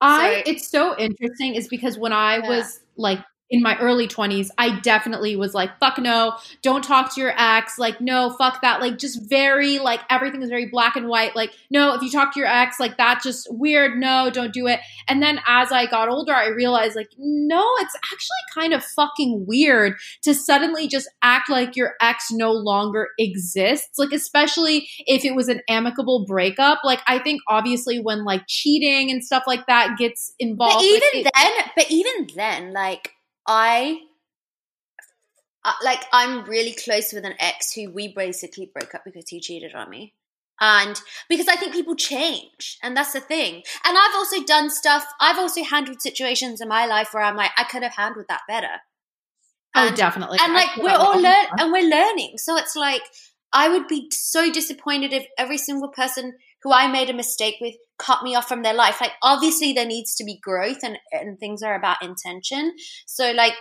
I 0.01 0.43
so, 0.45 0.51
it's 0.51 0.69
so 0.69 0.97
interesting 0.97 1.55
is 1.55 1.67
because 1.69 1.97
when 1.97 2.11
I 2.11 2.37
yeah. 2.37 2.49
was 2.49 2.81
like 2.97 3.19
in 3.49 3.61
my 3.61 3.77
early 3.77 4.07
20s, 4.07 4.49
I 4.57 4.79
definitely 4.79 5.35
was 5.35 5.53
like, 5.53 5.77
fuck 5.79 5.99
no, 5.99 6.35
don't 6.63 6.83
talk 6.83 7.13
to 7.13 7.21
your 7.21 7.33
ex. 7.37 7.77
Like, 7.77 8.01
no, 8.01 8.31
fuck 8.31 8.61
that. 8.61 8.81
Like, 8.81 8.97
just 8.97 9.29
very, 9.29 9.77
like, 9.77 10.01
everything 10.09 10.41
is 10.41 10.49
very 10.49 10.65
black 10.65 10.95
and 10.95 11.07
white. 11.07 11.35
Like, 11.35 11.53
no, 11.69 11.93
if 11.93 12.01
you 12.01 12.09
talk 12.09 12.33
to 12.33 12.39
your 12.39 12.49
ex, 12.49 12.79
like, 12.79 12.97
that's 12.97 13.23
just 13.23 13.47
weird. 13.51 13.99
No, 13.99 14.31
don't 14.31 14.53
do 14.53 14.65
it. 14.67 14.79
And 15.07 15.21
then 15.21 15.39
as 15.45 15.71
I 15.71 15.85
got 15.85 16.09
older, 16.09 16.33
I 16.33 16.47
realized, 16.47 16.95
like, 16.95 17.11
no, 17.17 17.63
it's 17.79 17.95
actually 17.95 18.53
kind 18.53 18.73
of 18.73 18.83
fucking 18.83 19.45
weird 19.47 19.93
to 20.23 20.33
suddenly 20.33 20.87
just 20.87 21.07
act 21.21 21.49
like 21.49 21.75
your 21.75 21.93
ex 22.01 22.31
no 22.31 22.51
longer 22.51 23.09
exists. 23.19 23.99
Like, 23.99 24.11
especially 24.11 24.89
if 25.05 25.23
it 25.23 25.35
was 25.35 25.49
an 25.49 25.61
amicable 25.69 26.25
breakup. 26.25 26.79
Like, 26.83 27.01
I 27.05 27.19
think 27.19 27.41
obviously 27.47 27.99
when, 27.99 28.25
like, 28.25 28.41
cheating 28.47 29.11
and 29.11 29.23
stuff 29.23 29.43
like 29.45 29.67
that 29.67 29.97
gets 29.99 30.33
involved. 30.39 30.77
But 30.77 30.83
even 30.83 31.01
like, 31.13 31.25
it, 31.25 31.31
then, 31.35 31.71
but 31.75 31.91
even 31.91 32.27
then, 32.35 32.73
like, 32.73 33.11
I 33.47 33.99
uh, 35.63 35.73
like 35.83 36.03
I'm 36.13 36.45
really 36.45 36.73
close 36.73 37.11
with 37.11 37.25
an 37.25 37.35
ex 37.39 37.73
who 37.73 37.89
we 37.89 38.13
basically 38.13 38.71
broke 38.73 38.93
up 38.95 39.03
because 39.03 39.29
he 39.29 39.39
cheated 39.39 39.73
on 39.73 39.89
me. 39.89 40.13
And 40.61 40.97
because 41.27 41.49
I 41.49 41.57
think 41.57 41.73
people 41.73 41.95
change, 41.95 42.77
and 42.81 42.95
that's 42.95 43.11
the 43.11 43.19
thing. 43.19 43.55
And 43.83 43.97
I've 43.97 44.15
also 44.15 44.41
done 44.43 44.69
stuff, 44.69 45.05
I've 45.19 45.37
also 45.37 45.63
handled 45.63 46.01
situations 46.01 46.61
in 46.61 46.69
my 46.69 46.85
life 46.85 47.09
where 47.13 47.23
I'm 47.23 47.35
like, 47.35 47.51
I 47.57 47.65
could 47.65 47.83
have 47.83 47.95
handled 47.95 48.27
that 48.29 48.43
better. 48.47 48.81
Oh, 49.75 49.91
definitely. 49.93 50.37
And 50.41 50.53
like 50.53 50.77
we're 50.77 50.91
all 50.91 51.21
learn 51.21 51.45
and 51.59 51.73
we're 51.73 51.89
learning. 51.89 52.37
So 52.37 52.55
it's 52.55 52.77
like 52.77 53.01
I 53.51 53.67
would 53.67 53.87
be 53.87 54.07
so 54.11 54.51
disappointed 54.51 55.11
if 55.11 55.25
every 55.37 55.57
single 55.57 55.89
person 55.89 56.35
who 56.63 56.71
I 56.71 56.87
made 56.87 57.09
a 57.09 57.13
mistake 57.13 57.55
with 57.59 57.75
cut 57.97 58.23
me 58.23 58.35
off 58.35 58.47
from 58.47 58.63
their 58.63 58.73
life. 58.73 58.99
Like 59.01 59.13
obviously 59.21 59.73
there 59.73 59.85
needs 59.85 60.15
to 60.15 60.23
be 60.23 60.39
growth 60.41 60.79
and, 60.83 60.97
and 61.11 61.39
things 61.39 61.61
are 61.63 61.75
about 61.75 62.03
intention. 62.03 62.73
So 63.05 63.31
like 63.31 63.53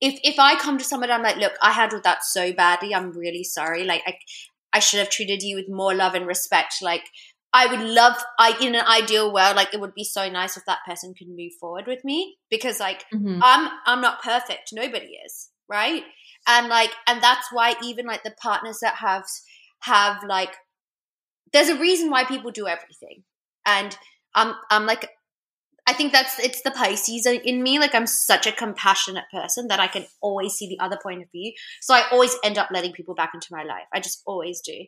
if 0.00 0.18
if 0.22 0.38
I 0.38 0.56
come 0.56 0.78
to 0.78 0.84
someone 0.84 1.10
I'm 1.10 1.22
like, 1.22 1.36
look, 1.36 1.54
I 1.62 1.72
handled 1.72 2.04
that 2.04 2.24
so 2.24 2.52
badly, 2.52 2.94
I'm 2.94 3.16
really 3.16 3.44
sorry. 3.44 3.84
Like 3.84 4.02
I 4.06 4.18
I 4.72 4.80
should 4.80 4.98
have 4.98 5.10
treated 5.10 5.42
you 5.42 5.56
with 5.56 5.68
more 5.68 5.94
love 5.94 6.14
and 6.14 6.26
respect. 6.26 6.82
Like 6.82 7.04
I 7.54 7.66
would 7.66 7.88
love, 7.88 8.16
I 8.36 8.58
in 8.60 8.74
an 8.74 8.84
ideal 8.84 9.32
world, 9.32 9.54
like 9.54 9.72
it 9.72 9.80
would 9.80 9.94
be 9.94 10.02
so 10.02 10.28
nice 10.28 10.56
if 10.56 10.64
that 10.66 10.80
person 10.84 11.14
could 11.16 11.28
move 11.28 11.52
forward 11.60 11.86
with 11.86 12.04
me 12.04 12.36
because, 12.50 12.80
like, 12.80 13.04
mm-hmm. 13.14 13.38
I'm 13.40 13.70
I'm 13.86 14.00
not 14.00 14.22
perfect. 14.22 14.70
Nobody 14.72 15.20
is, 15.24 15.50
right? 15.68 16.02
And 16.48 16.68
like, 16.68 16.90
and 17.06 17.22
that's 17.22 17.46
why 17.52 17.76
even 17.82 18.06
like 18.06 18.24
the 18.24 18.34
partners 18.42 18.80
that 18.82 18.96
have 18.96 19.24
have 19.82 20.24
like, 20.26 20.56
there's 21.54 21.68
a 21.68 21.78
reason 21.78 22.10
why 22.10 22.24
people 22.24 22.50
do 22.50 22.66
everything, 22.66 23.22
and 23.66 23.96
I'm 24.34 24.54
I'm 24.70 24.84
like 24.84 25.08
I 25.86 25.92
think 25.92 26.12
that's 26.12 26.38
it's 26.38 26.62
the 26.62 26.70
Pisces 26.70 27.26
in 27.26 27.62
me. 27.62 27.78
Like 27.78 27.94
I'm 27.94 28.06
such 28.06 28.46
a 28.46 28.52
compassionate 28.52 29.24
person 29.32 29.68
that 29.68 29.80
I 29.80 29.86
can 29.86 30.06
always 30.20 30.54
see 30.54 30.68
the 30.68 30.82
other 30.82 30.98
point 31.02 31.22
of 31.22 31.30
view. 31.30 31.52
So 31.80 31.94
I 31.94 32.04
always 32.10 32.34
end 32.42 32.58
up 32.58 32.68
letting 32.72 32.92
people 32.92 33.14
back 33.14 33.32
into 33.34 33.48
my 33.50 33.64
life. 33.64 33.84
I 33.92 34.00
just 34.00 34.22
always 34.26 34.60
do. 34.60 34.84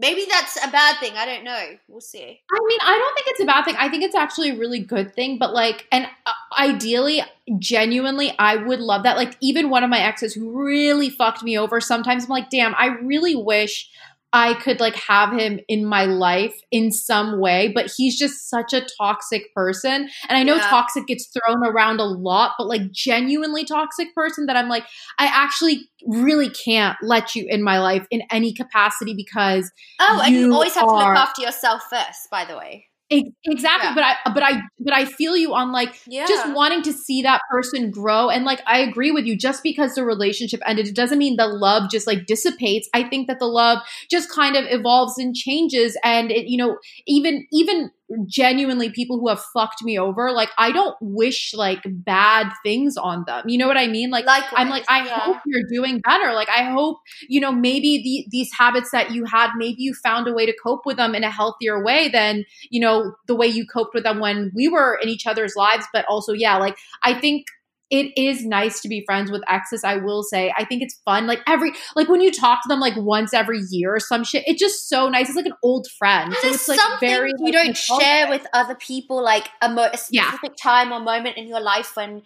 Maybe 0.00 0.26
that's 0.30 0.56
a 0.64 0.70
bad 0.70 0.98
thing. 1.00 1.14
I 1.16 1.26
don't 1.26 1.42
know. 1.42 1.70
We'll 1.88 2.00
see. 2.00 2.20
I 2.20 2.58
mean, 2.66 2.78
I 2.82 2.98
don't 2.98 3.14
think 3.16 3.26
it's 3.28 3.40
a 3.40 3.46
bad 3.46 3.64
thing. 3.64 3.74
I 3.76 3.88
think 3.88 4.04
it's 4.04 4.14
actually 4.14 4.50
a 4.50 4.56
really 4.56 4.78
good 4.78 5.12
thing. 5.12 5.38
But 5.38 5.52
like, 5.52 5.86
and 5.90 6.06
uh, 6.24 6.32
ideally, 6.56 7.22
genuinely, 7.58 8.32
I 8.38 8.56
would 8.56 8.78
love 8.78 9.02
that. 9.02 9.16
Like, 9.16 9.36
even 9.40 9.70
one 9.70 9.82
of 9.82 9.90
my 9.90 9.98
exes 9.98 10.34
who 10.34 10.64
really 10.64 11.10
fucked 11.10 11.42
me 11.42 11.58
over, 11.58 11.80
sometimes 11.80 12.24
I'm 12.24 12.30
like, 12.30 12.48
damn, 12.48 12.76
I 12.76 12.86
really 13.02 13.34
wish 13.34 13.90
I 14.32 14.54
could 14.54 14.78
like 14.78 14.94
have 14.96 15.32
him 15.32 15.58
in 15.68 15.86
my 15.86 16.04
life 16.04 16.54
in 16.70 16.92
some 16.92 17.40
way, 17.40 17.72
but 17.74 17.90
he's 17.96 18.18
just 18.18 18.50
such 18.50 18.74
a 18.74 18.86
toxic 18.98 19.54
person. 19.54 20.08
And 20.28 20.38
I 20.38 20.42
know 20.42 20.56
yeah. 20.56 20.68
toxic 20.68 21.06
gets 21.06 21.28
thrown 21.28 21.64
around 21.64 22.00
a 22.00 22.04
lot, 22.04 22.52
but 22.58 22.66
like 22.66 22.90
genuinely 22.90 23.64
toxic 23.64 24.14
person 24.14 24.46
that 24.46 24.56
I'm 24.56 24.68
like, 24.68 24.84
I 25.18 25.26
actually 25.26 25.88
really 26.06 26.50
can't 26.50 26.96
let 27.02 27.34
you 27.34 27.46
in 27.48 27.62
my 27.62 27.78
life 27.78 28.06
in 28.10 28.22
any 28.30 28.52
capacity 28.52 29.14
because 29.14 29.70
Oh, 30.00 30.22
and 30.24 30.34
you 30.34 30.52
always 30.52 30.74
have 30.74 30.84
are, 30.84 30.90
to 30.90 31.08
look 31.08 31.16
after 31.16 31.42
yourself 31.42 31.82
first, 31.90 32.28
by 32.30 32.44
the 32.44 32.56
way. 32.56 32.86
Exactly, 33.10 33.88
yeah. 33.88 33.94
but 33.94 34.04
I 34.04 34.16
but 34.34 34.42
I 34.42 34.60
but 34.78 34.92
I 34.92 35.06
feel 35.06 35.34
you 35.34 35.54
on 35.54 35.72
like 35.72 35.98
yeah. 36.06 36.26
just 36.26 36.52
wanting 36.52 36.82
to 36.82 36.92
see 36.92 37.22
that 37.22 37.40
person 37.50 37.90
grow 37.90 38.28
and 38.28 38.44
like 38.44 38.60
I 38.66 38.80
agree 38.80 39.10
with 39.10 39.24
you 39.24 39.34
just 39.34 39.62
because 39.62 39.94
the 39.94 40.04
relationship 40.04 40.60
ended 40.66 40.88
it 40.88 40.94
doesn't 40.94 41.16
mean 41.16 41.36
the 41.36 41.46
love 41.46 41.90
just 41.90 42.06
like 42.06 42.26
dissipates. 42.26 42.86
I 42.92 43.04
think 43.04 43.26
that 43.28 43.38
the 43.38 43.46
love 43.46 43.78
just 44.10 44.30
kind 44.30 44.56
of 44.56 44.66
evolves 44.68 45.16
and 45.16 45.34
changes 45.34 45.96
and 46.04 46.30
it 46.30 46.48
you 46.48 46.58
know 46.58 46.78
even 47.06 47.46
even 47.50 47.90
genuinely 48.26 48.90
people 48.90 49.18
who 49.18 49.28
have 49.28 49.40
fucked 49.52 49.82
me 49.82 49.98
over 49.98 50.32
like 50.32 50.48
i 50.56 50.72
don't 50.72 50.96
wish 51.00 51.52
like 51.54 51.82
bad 51.84 52.50
things 52.62 52.96
on 52.96 53.24
them. 53.26 53.48
You 53.48 53.58
know 53.58 53.68
what 53.68 53.76
i 53.76 53.86
mean? 53.86 54.10
Like 54.10 54.24
Likewise, 54.24 54.52
i'm 54.56 54.70
like 54.70 54.84
i 54.88 55.04
yeah. 55.04 55.18
hope 55.20 55.36
you're 55.46 55.68
doing 55.70 56.00
better. 56.00 56.32
Like 56.32 56.48
i 56.48 56.64
hope 56.64 56.98
you 57.28 57.40
know 57.40 57.52
maybe 57.52 58.02
the, 58.02 58.30
these 58.30 58.50
habits 58.56 58.90
that 58.92 59.10
you 59.10 59.24
had 59.24 59.50
maybe 59.56 59.82
you 59.82 59.94
found 59.94 60.26
a 60.26 60.32
way 60.32 60.46
to 60.46 60.54
cope 60.62 60.86
with 60.86 60.96
them 60.96 61.14
in 61.14 61.22
a 61.22 61.30
healthier 61.30 61.82
way 61.84 62.08
than 62.08 62.44
you 62.70 62.80
know 62.80 63.14
the 63.26 63.34
way 63.34 63.46
you 63.46 63.66
coped 63.66 63.94
with 63.94 64.04
them 64.04 64.20
when 64.20 64.50
we 64.54 64.68
were 64.68 64.98
in 65.02 65.08
each 65.08 65.26
other's 65.26 65.54
lives. 65.56 65.86
But 65.92 66.04
also 66.06 66.32
yeah 66.32 66.56
like 66.56 66.76
i 67.02 67.12
think 67.12 67.46
it 67.90 68.12
is 68.16 68.44
nice 68.44 68.80
to 68.82 68.88
be 68.88 69.02
friends 69.06 69.30
with 69.30 69.42
exes. 69.48 69.82
I 69.82 69.96
will 69.96 70.22
say, 70.22 70.52
I 70.56 70.64
think 70.64 70.82
it's 70.82 71.00
fun. 71.04 71.26
Like 71.26 71.40
every, 71.46 71.72
like 71.96 72.08
when 72.08 72.20
you 72.20 72.30
talk 72.30 72.62
to 72.62 72.68
them 72.68 72.80
like 72.80 72.94
once 72.96 73.32
every 73.32 73.60
year 73.70 73.94
or 73.94 74.00
some 74.00 74.24
shit, 74.24 74.44
it's 74.46 74.60
just 74.60 74.88
so 74.88 75.08
nice. 75.08 75.28
It's 75.28 75.36
like 75.36 75.46
an 75.46 75.54
old 75.62 75.86
friend. 75.98 76.34
So 76.42 76.48
it's 76.48 76.68
like 76.68 76.78
something 76.78 77.08
very 77.08 77.32
you 77.38 77.46
like, 77.46 77.52
don't 77.54 77.76
share 77.76 78.28
with 78.28 78.46
other 78.52 78.74
people, 78.74 79.22
like 79.22 79.48
a, 79.62 79.70
mo- 79.70 79.88
a 79.92 79.96
specific 79.96 80.52
yeah. 80.58 80.62
time 80.62 80.92
or 80.92 81.00
moment 81.00 81.38
in 81.38 81.46
your 81.46 81.60
life 81.60 81.96
when 81.96 82.22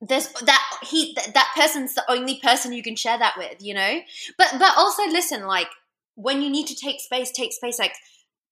there's 0.00 0.28
that 0.28 0.62
he 0.82 1.14
th- 1.14 1.32
that 1.32 1.52
person's 1.56 1.94
the 1.94 2.04
only 2.10 2.38
person 2.40 2.72
you 2.72 2.82
can 2.82 2.96
share 2.96 3.18
that 3.18 3.34
with, 3.38 3.56
you 3.60 3.72
know. 3.72 4.00
But 4.36 4.56
but 4.58 4.76
also 4.76 5.06
listen, 5.06 5.46
like 5.46 5.68
when 6.14 6.42
you 6.42 6.50
need 6.50 6.66
to 6.66 6.74
take 6.74 7.00
space, 7.00 7.30
take 7.30 7.52
space. 7.52 7.78
Like 7.78 7.94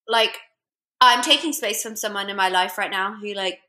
like 0.07 0.37
I'm 0.99 1.21
taking 1.21 1.53
space 1.53 1.83
from 1.83 1.95
someone 1.95 2.29
in 2.29 2.35
my 2.35 2.49
life 2.49 2.77
right 2.77 2.89
now 2.89 3.15
who 3.15 3.33
like 3.33 3.59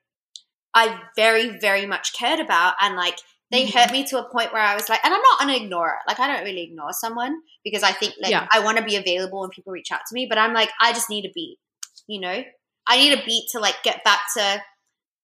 I 0.74 1.00
very, 1.16 1.58
very 1.58 1.86
much 1.86 2.12
cared 2.14 2.40
about. 2.40 2.74
And 2.80 2.96
like, 2.96 3.18
they 3.50 3.64
mm-hmm. 3.64 3.78
hurt 3.78 3.92
me 3.92 4.04
to 4.04 4.18
a 4.18 4.28
point 4.28 4.52
where 4.52 4.62
I 4.62 4.74
was 4.74 4.88
like, 4.88 5.00
and 5.04 5.14
I'm 5.14 5.20
not 5.20 5.42
an 5.42 5.50
ignorer. 5.50 5.98
Like, 6.08 6.18
I 6.18 6.26
don't 6.26 6.44
really 6.44 6.62
ignore 6.62 6.92
someone 6.92 7.36
because 7.62 7.82
I 7.82 7.92
think 7.92 8.14
like 8.20 8.32
yeah. 8.32 8.48
I 8.52 8.60
want 8.60 8.78
to 8.78 8.84
be 8.84 8.96
available 8.96 9.40
when 9.40 9.50
people 9.50 9.72
reach 9.72 9.92
out 9.92 10.00
to 10.08 10.14
me. 10.14 10.26
But 10.28 10.38
I'm 10.38 10.52
like, 10.52 10.70
I 10.80 10.92
just 10.92 11.08
need 11.08 11.24
a 11.24 11.32
beat, 11.34 11.58
you 12.06 12.20
know? 12.20 12.42
I 12.86 12.96
need 12.96 13.18
a 13.18 13.24
beat 13.24 13.48
to 13.52 13.60
like 13.60 13.82
get 13.82 14.02
back 14.04 14.20
to 14.36 14.62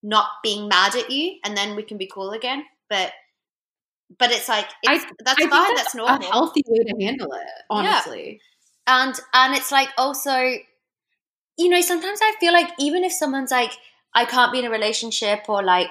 not 0.03 0.27
being 0.43 0.69
mad 0.69 0.95
at 0.95 1.11
you 1.11 1.37
and 1.45 1.57
then 1.57 1.77
we 1.77 1.83
can 1.83 1.99
be 1.99 2.07
cool 2.07 2.31
again. 2.31 2.65
But 2.89 3.13
but 4.19 4.33
it's 4.33 4.49
like 4.49 4.67
it's, 4.83 5.05
I, 5.05 5.09
that's 5.25 5.45
I 5.45 5.49
fine. 5.49 5.75
That's, 5.75 5.83
that's 5.83 5.95
normal. 5.95 6.29
A 6.29 6.33
healthy 6.33 6.63
way 6.67 6.85
to 6.85 7.05
handle 7.05 7.33
it, 7.33 7.47
honestly. 7.69 8.41
Yeah. 8.89 9.05
And 9.05 9.21
and 9.35 9.55
it's 9.55 9.71
like 9.71 9.89
also, 9.99 10.37
you 11.59 11.69
know, 11.69 11.81
sometimes 11.81 12.19
I 12.23 12.35
feel 12.41 12.53
like 12.53 12.71
even 12.79 13.05
if 13.05 13.13
someone's 13.13 13.51
like, 13.51 13.73
I 14.15 14.25
can't 14.25 14.53
be 14.53 14.59
in 14.59 14.65
a 14.65 14.71
relationship 14.71 15.49
or 15.49 15.63
like 15.63 15.91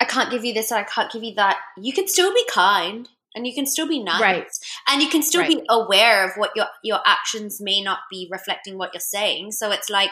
I 0.00 0.04
can't 0.04 0.30
give 0.30 0.44
you 0.44 0.54
this 0.54 0.72
or 0.72 0.76
I 0.76 0.84
can't 0.84 1.12
give 1.12 1.22
you 1.22 1.34
that, 1.34 1.58
you 1.78 1.92
can 1.92 2.08
still 2.08 2.32
be 2.32 2.44
kind 2.50 3.08
and 3.34 3.46
you 3.46 3.54
can 3.54 3.66
still 3.66 3.86
be 3.86 4.02
nice. 4.02 4.20
Right. 4.20 4.46
And 4.88 5.02
you 5.02 5.08
can 5.08 5.22
still 5.22 5.42
right. 5.42 5.50
be 5.50 5.62
aware 5.68 6.24
of 6.24 6.32
what 6.36 6.52
your 6.54 6.66
your 6.82 7.00
actions 7.06 7.60
may 7.60 7.82
not 7.82 8.00
be 8.10 8.28
reflecting 8.30 8.78
what 8.78 8.94
you're 8.94 9.00
saying. 9.00 9.52
So 9.52 9.70
it's 9.70 9.90
like 9.90 10.10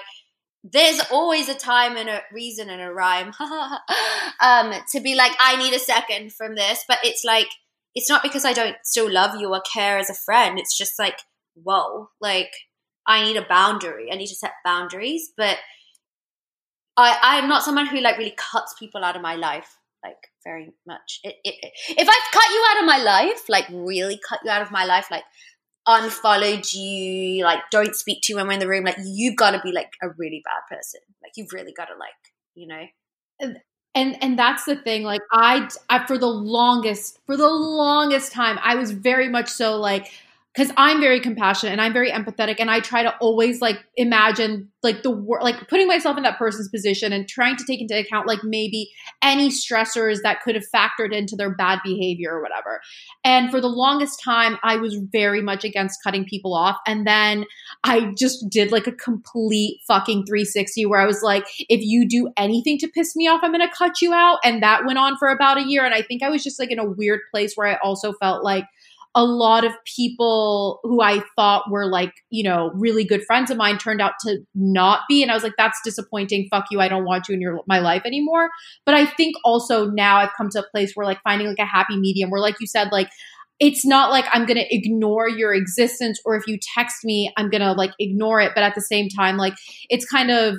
there's 0.64 1.00
always 1.12 1.50
a 1.50 1.54
time 1.54 1.96
and 1.96 2.08
a 2.08 2.22
reason 2.32 2.70
and 2.70 2.80
a 2.80 2.90
rhyme 2.90 3.32
um, 4.40 4.72
to 4.92 5.00
be 5.00 5.14
like, 5.14 5.32
I 5.38 5.56
need 5.56 5.74
a 5.74 5.78
second 5.78 6.32
from 6.32 6.54
this. 6.54 6.84
But 6.88 6.98
it's 7.04 7.22
like, 7.22 7.48
it's 7.94 8.08
not 8.08 8.22
because 8.22 8.46
I 8.46 8.54
don't 8.54 8.76
still 8.82 9.12
love 9.12 9.38
you 9.38 9.52
or 9.52 9.60
care 9.60 9.98
as 9.98 10.08
a 10.08 10.14
friend. 10.14 10.58
It's 10.58 10.76
just 10.76 10.98
like, 10.98 11.18
whoa, 11.54 12.08
like, 12.18 12.50
I 13.06 13.24
need 13.24 13.36
a 13.36 13.46
boundary. 13.46 14.10
I 14.10 14.16
need 14.16 14.28
to 14.28 14.34
set 14.34 14.52
boundaries. 14.64 15.32
But 15.36 15.58
I 16.96 17.18
I'm 17.22 17.48
not 17.48 17.62
someone 17.62 17.86
who 17.86 18.00
like 18.00 18.18
really 18.18 18.36
cuts 18.36 18.74
people 18.78 19.04
out 19.04 19.16
of 19.16 19.22
my 19.22 19.34
life 19.34 19.78
like 20.04 20.28
very 20.44 20.70
much. 20.86 21.20
It, 21.24 21.36
it, 21.44 21.54
it, 21.62 21.72
if 21.88 22.08
I've 22.08 22.32
cut 22.32 22.48
you 22.50 22.64
out 22.70 22.80
of 22.80 22.86
my 22.86 22.98
life, 22.98 23.48
like 23.48 23.66
really 23.70 24.20
cut 24.28 24.40
you 24.44 24.50
out 24.50 24.62
of 24.62 24.70
my 24.70 24.84
life, 24.84 25.10
like 25.10 25.24
unfollowed 25.86 26.70
you, 26.72 27.42
like 27.44 27.60
don't 27.70 27.94
speak 27.94 28.20
to 28.22 28.32
you 28.32 28.36
when 28.36 28.46
we're 28.46 28.52
in 28.52 28.60
the 28.60 28.68
room, 28.68 28.84
like 28.84 28.96
you've 29.04 29.36
got 29.36 29.52
to 29.52 29.60
be 29.60 29.72
like 29.72 29.92
a 30.02 30.08
really 30.18 30.42
bad 30.44 30.76
person. 30.76 31.00
Like 31.22 31.32
you've 31.36 31.52
really 31.52 31.72
got 31.72 31.86
to 31.86 31.96
like, 31.98 32.10
you 32.54 32.68
know. 32.68 32.84
And, 33.40 33.58
and 33.94 34.22
and 34.22 34.38
that's 34.38 34.64
the 34.64 34.76
thing. 34.76 35.04
Like 35.04 35.22
I, 35.32 35.68
I 35.88 36.06
for 36.06 36.18
the 36.18 36.26
longest 36.26 37.18
for 37.26 37.36
the 37.36 37.48
longest 37.48 38.32
time, 38.32 38.58
I 38.62 38.74
was 38.74 38.90
very 38.90 39.28
much 39.28 39.48
so 39.48 39.76
like 39.76 40.10
because 40.54 40.72
I'm 40.76 41.00
very 41.00 41.18
compassionate 41.18 41.72
and 41.72 41.80
I'm 41.80 41.92
very 41.92 42.12
empathetic 42.12 42.56
and 42.60 42.70
I 42.70 42.78
try 42.78 43.02
to 43.02 43.16
always 43.16 43.60
like 43.60 43.84
imagine 43.96 44.70
like 44.84 45.02
the 45.02 45.10
wor- 45.10 45.42
like 45.42 45.68
putting 45.68 45.88
myself 45.88 46.16
in 46.16 46.22
that 46.22 46.38
person's 46.38 46.68
position 46.68 47.12
and 47.12 47.28
trying 47.28 47.56
to 47.56 47.64
take 47.64 47.80
into 47.80 47.98
account 47.98 48.28
like 48.28 48.44
maybe 48.44 48.90
any 49.20 49.48
stressors 49.48 50.18
that 50.22 50.42
could 50.42 50.54
have 50.54 50.64
factored 50.72 51.12
into 51.12 51.34
their 51.34 51.54
bad 51.54 51.80
behavior 51.84 52.34
or 52.34 52.42
whatever. 52.42 52.80
And 53.24 53.50
for 53.50 53.60
the 53.60 53.68
longest 53.68 54.22
time 54.22 54.56
I 54.62 54.76
was 54.76 54.94
very 54.94 55.42
much 55.42 55.64
against 55.64 56.02
cutting 56.04 56.24
people 56.24 56.54
off. 56.54 56.76
And 56.86 57.04
then 57.04 57.46
I 57.82 58.12
just 58.16 58.48
did 58.48 58.70
like 58.70 58.86
a 58.86 58.92
complete 58.92 59.80
fucking 59.88 60.24
360 60.26 60.86
where 60.86 61.00
I 61.00 61.06
was 61.06 61.22
like 61.22 61.46
if 61.68 61.80
you 61.82 62.08
do 62.08 62.30
anything 62.36 62.78
to 62.78 62.88
piss 62.88 63.16
me 63.16 63.26
off 63.26 63.40
I'm 63.42 63.50
going 63.50 63.68
to 63.68 63.76
cut 63.76 64.00
you 64.00 64.12
out. 64.12 64.38
And 64.44 64.62
that 64.62 64.86
went 64.86 64.98
on 64.98 65.16
for 65.18 65.28
about 65.28 65.58
a 65.58 65.66
year. 65.66 65.84
And 65.84 65.94
I 65.94 66.02
think 66.02 66.22
I 66.22 66.28
was 66.28 66.44
just 66.44 66.60
like 66.60 66.70
in 66.70 66.78
a 66.78 66.88
weird 66.88 67.20
place 67.32 67.54
where 67.56 67.66
I 67.66 67.78
also 67.82 68.12
felt 68.12 68.44
like 68.44 68.66
a 69.14 69.24
lot 69.24 69.64
of 69.64 69.72
people 69.96 70.80
who 70.82 71.00
I 71.00 71.22
thought 71.36 71.70
were 71.70 71.86
like, 71.86 72.12
you 72.30 72.42
know, 72.42 72.72
really 72.74 73.04
good 73.04 73.22
friends 73.24 73.50
of 73.50 73.56
mine 73.56 73.78
turned 73.78 74.00
out 74.00 74.14
to 74.26 74.38
not 74.54 75.00
be. 75.08 75.22
And 75.22 75.30
I 75.30 75.34
was 75.34 75.44
like, 75.44 75.54
that's 75.56 75.78
disappointing. 75.84 76.48
Fuck 76.50 76.66
you. 76.70 76.80
I 76.80 76.88
don't 76.88 77.04
want 77.04 77.28
you 77.28 77.34
in 77.34 77.40
your 77.40 77.60
my 77.68 77.78
life 77.78 78.02
anymore. 78.04 78.50
But 78.84 78.96
I 78.96 79.06
think 79.06 79.36
also 79.44 79.88
now 79.90 80.16
I've 80.16 80.32
come 80.36 80.48
to 80.50 80.60
a 80.60 80.70
place 80.70 80.92
where 80.94 81.06
like 81.06 81.20
finding 81.22 81.46
like 81.46 81.58
a 81.60 81.64
happy 81.64 81.96
medium 81.96 82.30
where 82.30 82.40
like 82.40 82.56
you 82.60 82.66
said, 82.66 82.88
like 82.90 83.08
it's 83.60 83.86
not 83.86 84.10
like 84.10 84.24
I'm 84.32 84.46
going 84.46 84.56
to 84.56 84.74
ignore 84.74 85.28
your 85.28 85.54
existence 85.54 86.20
or 86.24 86.34
if 86.36 86.46
you 86.48 86.58
text 86.74 87.04
me, 87.04 87.32
I'm 87.36 87.50
going 87.50 87.60
to 87.60 87.72
like 87.72 87.92
ignore 88.00 88.40
it. 88.40 88.50
But 88.52 88.64
at 88.64 88.74
the 88.74 88.80
same 88.80 89.08
time, 89.08 89.36
like 89.36 89.54
it's 89.88 90.04
kind 90.04 90.30
of 90.32 90.56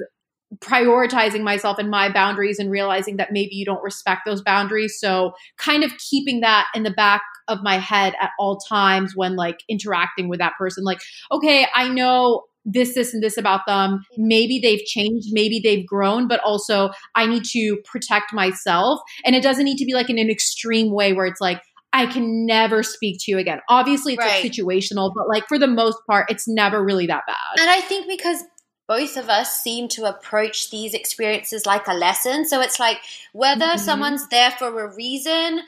prioritizing 0.60 1.42
myself 1.42 1.78
and 1.78 1.90
my 1.90 2.12
boundaries 2.12 2.60
and 2.60 2.72
realizing 2.72 3.18
that 3.18 3.32
maybe 3.32 3.56
you 3.56 3.66
don't 3.66 3.84
respect 3.84 4.22
those 4.26 4.42
boundaries. 4.42 4.98
So, 5.00 5.34
kind 5.58 5.84
of 5.84 5.92
keeping 5.98 6.42
that 6.42 6.68
in 6.76 6.84
the 6.84 6.92
back 6.92 7.22
of 7.48 7.60
my 7.62 7.78
head 7.78 8.14
at 8.20 8.32
all 8.40 8.58
times 8.58 9.14
when 9.16 9.36
like 9.36 9.60
interacting 9.70 10.28
with 10.30 10.40
that 10.40 10.54
person. 10.58 10.84
Like, 10.84 11.00
okay, 11.32 11.68
I 11.76 11.90
know 11.90 12.44
this, 12.66 12.96
this, 12.96 13.14
and 13.14 13.22
this 13.22 13.38
about 13.38 13.62
them. 13.68 14.02
Maybe 14.18 14.60
they've 14.60 14.84
changed, 14.84 15.28
maybe 15.32 15.62
they've 15.64 15.86
grown, 15.86 16.28
but 16.28 16.40
also 16.42 16.90
I 17.14 17.28
need 17.28 17.44
to 17.52 17.78
protect 17.86 18.34
myself. 18.34 19.00
And 19.24 19.36
it 19.36 19.44
doesn't 19.44 19.66
need 19.66 19.78
to 19.78 19.86
be 19.86 19.94
like 19.94 20.10
in 20.10 20.18
an 20.18 20.30
extreme 20.30 20.92
way 20.92 21.14
where 21.14 21.28
it's 21.28 21.42
like, 21.42 21.62
I 21.94 22.08
can 22.08 22.46
never 22.46 22.84
speak 22.84 23.20
to 23.22 23.32
you 23.32 23.38
again. 23.38 23.60
Obviously, 23.70 24.14
it's 24.16 24.20
Right. 24.26 24.44
like 24.44 24.52
situational, 24.52 25.14
but 25.16 25.30
like 25.30 25.48
for 25.48 25.58
the 25.58 25.68
most 25.68 25.98
part, 26.10 26.30
it's 26.30 26.46
never 26.46 26.84
really 26.84 27.08
that 27.08 27.24
bad. 27.26 27.62
And 27.62 27.70
I 27.70 27.80
think 27.80 28.08
because 28.10 28.44
both 28.88 29.18
of 29.18 29.30
us 29.30 29.62
seem 29.62 29.88
to 29.90 30.06
approach 30.06 30.70
these 30.70 30.94
experiences 30.94 31.66
like 31.66 31.88
a 31.88 31.94
lesson. 31.94 32.46
So 32.46 32.62
it's 32.62 32.80
like 32.80 33.00
whether 33.34 33.66
Mhm. 33.76 33.80
someone's 33.80 34.28
there 34.30 34.52
for 34.52 34.84
a 34.84 34.96
reason, 34.96 35.64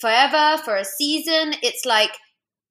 forever, 0.00 0.60
for 0.62 0.76
a 0.76 0.84
season, 0.84 1.54
it's 1.62 1.84
like 1.84 2.16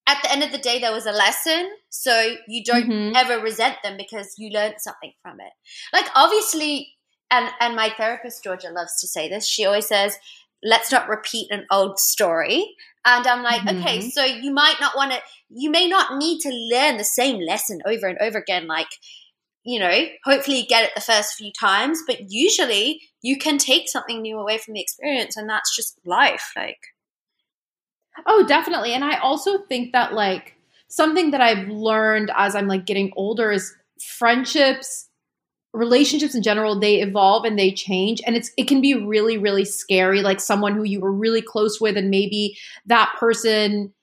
at 0.06 0.22
the 0.22 0.32
end 0.32 0.44
of 0.44 0.52
the 0.52 0.58
day, 0.58 0.80
there 0.80 0.92
was 0.92 1.06
a 1.06 1.12
lesson. 1.12 1.72
So 1.90 2.36
you 2.48 2.64
don't 2.64 2.90
Mhm. 2.90 3.16
ever 3.16 3.40
resent 3.40 3.78
them 3.84 3.96
because 3.98 4.34
you 4.38 4.50
learned 4.50 4.76
something 4.82 5.14
from 5.22 5.40
it. 5.40 5.54
Like, 5.94 6.10
obviously, 6.16 6.98
and, 7.32 7.50
and 7.62 7.76
my 7.76 7.90
therapist, 7.90 8.44
Georgia, 8.44 8.70
loves 8.70 9.00
to 9.00 9.08
say 9.08 9.30
this. 9.30 9.48
She 9.48 9.66
always 9.66 9.88
says, 9.88 10.18
let's 10.62 10.92
not 10.92 11.08
repeat 11.08 11.50
an 11.52 11.66
old 11.72 12.00
story. 12.00 12.76
And 13.06 13.26
I'm 13.26 13.44
like, 13.44 13.62
okay, 13.68 14.00
Mhm. 14.00 14.12
so 14.12 14.24
you 14.26 14.52
might 14.52 14.80
not 14.82 14.96
want 14.96 15.12
to, 15.14 15.22
you 15.50 15.70
may 15.70 15.88
not 15.88 16.18
need 16.18 16.40
to 16.42 16.50
learn 16.50 16.98
the 16.98 17.04
same 17.04 17.40
lesson 17.40 17.82
over 17.86 18.08
and 18.08 18.18
over 18.20 18.38
again. 18.40 18.68
Like, 18.68 18.90
you 19.64 19.80
know, 19.80 20.06
hopefully 20.26 20.60
you 20.60 20.66
get 20.68 20.84
it 20.84 20.92
the 20.96 21.02
first 21.02 21.36
few 21.36 21.52
times, 21.58 22.02
but 22.06 22.18
usually 22.30 23.02
you 23.22 23.38
can 23.38 23.58
take 23.58 23.90
something 23.90 24.22
new 24.22 24.40
away 24.40 24.58
from 24.58 24.74
the 24.74 24.82
experience, 24.82 25.38
and 25.38 25.50
that's 25.50 25.76
just 25.76 26.00
life. 26.06 26.52
Like, 26.56 26.80
Oh, 28.26 28.46
definitely. 28.48 28.94
And 28.94 29.04
I 29.04 29.18
also 29.18 29.60
think 29.64 29.92
that 29.94 30.14
like 30.14 30.56
something 30.88 31.32
that 31.32 31.42
I've 31.42 31.68
learned 31.68 32.32
as 32.36 32.56
I'm 32.56 32.68
like 32.68 32.86
getting 32.86 33.12
older 33.16 33.52
is 33.52 33.74
friendships, 34.00 35.10
relationships 35.74 36.36
in 36.36 36.44
general, 36.44 36.80
they 36.80 37.02
evolve 37.02 37.46
and 37.46 37.58
they 37.58 37.72
change. 37.72 38.22
And 38.26 38.36
it's 38.36 38.52
it 38.58 38.68
can 38.68 38.82
be 38.82 38.94
really, 38.94 39.38
really 39.38 39.66
scary. 39.66 40.22
Like 40.22 40.40
someone 40.40 40.76
who 40.76 40.84
you 40.84 41.00
were 41.00 41.12
really 41.12 41.42
close 41.42 41.82
with, 41.82 41.98
and 41.98 42.10
maybe 42.10 42.58
that 42.86 43.14
person 43.20 43.94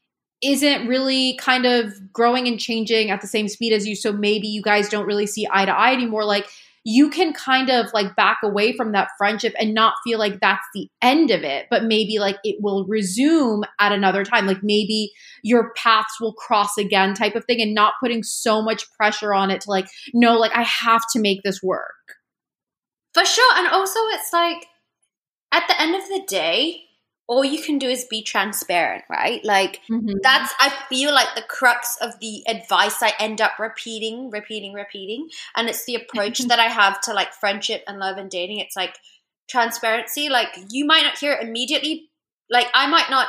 isn't 0.42 0.86
really 0.86 1.36
kind 1.36 1.66
of 1.66 2.12
growing 2.12 2.48
and 2.48 2.58
changing 2.58 3.10
at 3.10 3.20
the 3.20 3.26
same 3.26 3.48
speed 3.48 3.72
as 3.72 3.86
you. 3.86 3.94
So 3.94 4.12
maybe 4.12 4.48
you 4.48 4.62
guys 4.62 4.88
don't 4.88 5.06
really 5.06 5.26
see 5.26 5.46
eye 5.50 5.66
to 5.66 5.72
eye 5.72 5.92
anymore. 5.92 6.24
Like 6.24 6.48
you 6.84 7.10
can 7.10 7.34
kind 7.34 7.68
of 7.68 7.92
like 7.92 8.16
back 8.16 8.38
away 8.42 8.74
from 8.74 8.92
that 8.92 9.10
friendship 9.18 9.52
and 9.60 9.74
not 9.74 9.94
feel 10.02 10.18
like 10.18 10.40
that's 10.40 10.66
the 10.74 10.88
end 11.02 11.30
of 11.30 11.42
it, 11.42 11.66
but 11.70 11.84
maybe 11.84 12.18
like 12.18 12.38
it 12.42 12.56
will 12.60 12.86
resume 12.86 13.64
at 13.78 13.92
another 13.92 14.24
time. 14.24 14.46
Like 14.46 14.62
maybe 14.62 15.12
your 15.42 15.72
paths 15.76 16.18
will 16.20 16.32
cross 16.32 16.78
again, 16.78 17.12
type 17.12 17.34
of 17.34 17.44
thing, 17.44 17.60
and 17.60 17.74
not 17.74 17.94
putting 18.02 18.22
so 18.22 18.62
much 18.62 18.90
pressure 18.92 19.34
on 19.34 19.50
it 19.50 19.60
to 19.62 19.70
like, 19.70 19.88
no, 20.14 20.38
like 20.38 20.52
I 20.54 20.62
have 20.62 21.02
to 21.12 21.20
make 21.20 21.42
this 21.42 21.62
work. 21.62 21.94
For 23.12 23.26
sure. 23.26 23.58
And 23.58 23.68
also, 23.68 24.00
it's 24.12 24.32
like 24.32 24.66
at 25.52 25.66
the 25.68 25.80
end 25.80 25.94
of 25.94 26.08
the 26.08 26.24
day, 26.26 26.84
all 27.30 27.44
you 27.44 27.62
can 27.62 27.78
do 27.78 27.88
is 27.88 28.04
be 28.06 28.22
transparent, 28.22 29.04
right? 29.08 29.42
Like, 29.44 29.80
mm-hmm. 29.88 30.16
that's, 30.20 30.52
I 30.58 30.74
feel 30.88 31.14
like 31.14 31.28
the 31.36 31.42
crux 31.42 31.96
of 32.00 32.18
the 32.18 32.42
advice 32.48 33.00
I 33.04 33.12
end 33.20 33.40
up 33.40 33.52
repeating, 33.60 34.30
repeating, 34.32 34.72
repeating. 34.72 35.28
And 35.54 35.68
it's 35.68 35.84
the 35.84 35.94
approach 35.94 36.40
that 36.48 36.58
I 36.58 36.64
have 36.64 37.00
to 37.02 37.14
like 37.14 37.32
friendship 37.32 37.84
and 37.86 38.00
love 38.00 38.16
and 38.16 38.28
dating. 38.28 38.58
It's 38.58 38.74
like 38.74 38.98
transparency. 39.48 40.28
Like, 40.28 40.48
you 40.70 40.84
might 40.84 41.04
not 41.04 41.18
hear 41.18 41.32
it 41.34 41.46
immediately. 41.46 42.10
Like, 42.50 42.66
I 42.74 42.88
might 42.88 43.10
not 43.10 43.28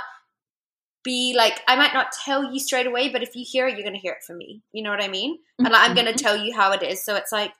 be 1.04 1.36
like, 1.38 1.62
I 1.68 1.76
might 1.76 1.93
not 1.93 2.12
tell 2.26 2.52
you 2.52 2.60
straight 2.60 2.88
away, 2.88 3.10
but 3.10 3.22
if 3.22 3.36
you 3.36 3.45
hear 3.47 3.68
it, 3.68 3.76
you're 3.76 3.84
going 3.84 3.93
to 3.93 3.99
hear 3.99 4.14
it 4.14 4.24
from 4.26 4.39
me. 4.39 4.64
You 4.74 4.82
know 4.82 4.89
what 4.89 5.04
I 5.04 5.10
mean? 5.10 5.38
And 5.60 5.70
like, 5.70 5.88
I'm 5.89 5.93
going 5.93 6.08
to 6.08 6.14
mm-hmm. 6.14 6.26
tell 6.26 6.38
you 6.38 6.56
how 6.56 6.72
it 6.72 6.82
is. 6.82 7.06
So 7.06 7.16
it's 7.18 7.32
like, 7.32 7.54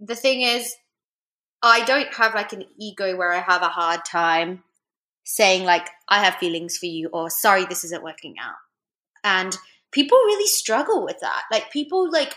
the 0.00 0.16
thing 0.16 0.40
is, 0.42 0.74
I 1.62 1.84
don't 1.84 2.12
have 2.14 2.34
like 2.34 2.52
an 2.52 2.64
ego 2.80 3.16
where 3.16 3.32
I 3.32 3.38
have 3.38 3.62
a 3.62 3.68
hard 3.68 4.04
time 4.04 4.64
saying 5.24 5.64
like 5.64 5.88
I 6.08 6.22
have 6.24 6.36
feelings 6.36 6.76
for 6.78 6.86
you 6.86 7.08
or 7.12 7.30
sorry 7.30 7.64
this 7.64 7.84
isn't 7.84 8.02
working 8.02 8.34
out. 8.40 8.56
And 9.24 9.56
people 9.92 10.16
really 10.18 10.46
struggle 10.46 11.04
with 11.04 11.18
that. 11.20 11.42
Like 11.50 11.70
people 11.70 12.10
like 12.10 12.34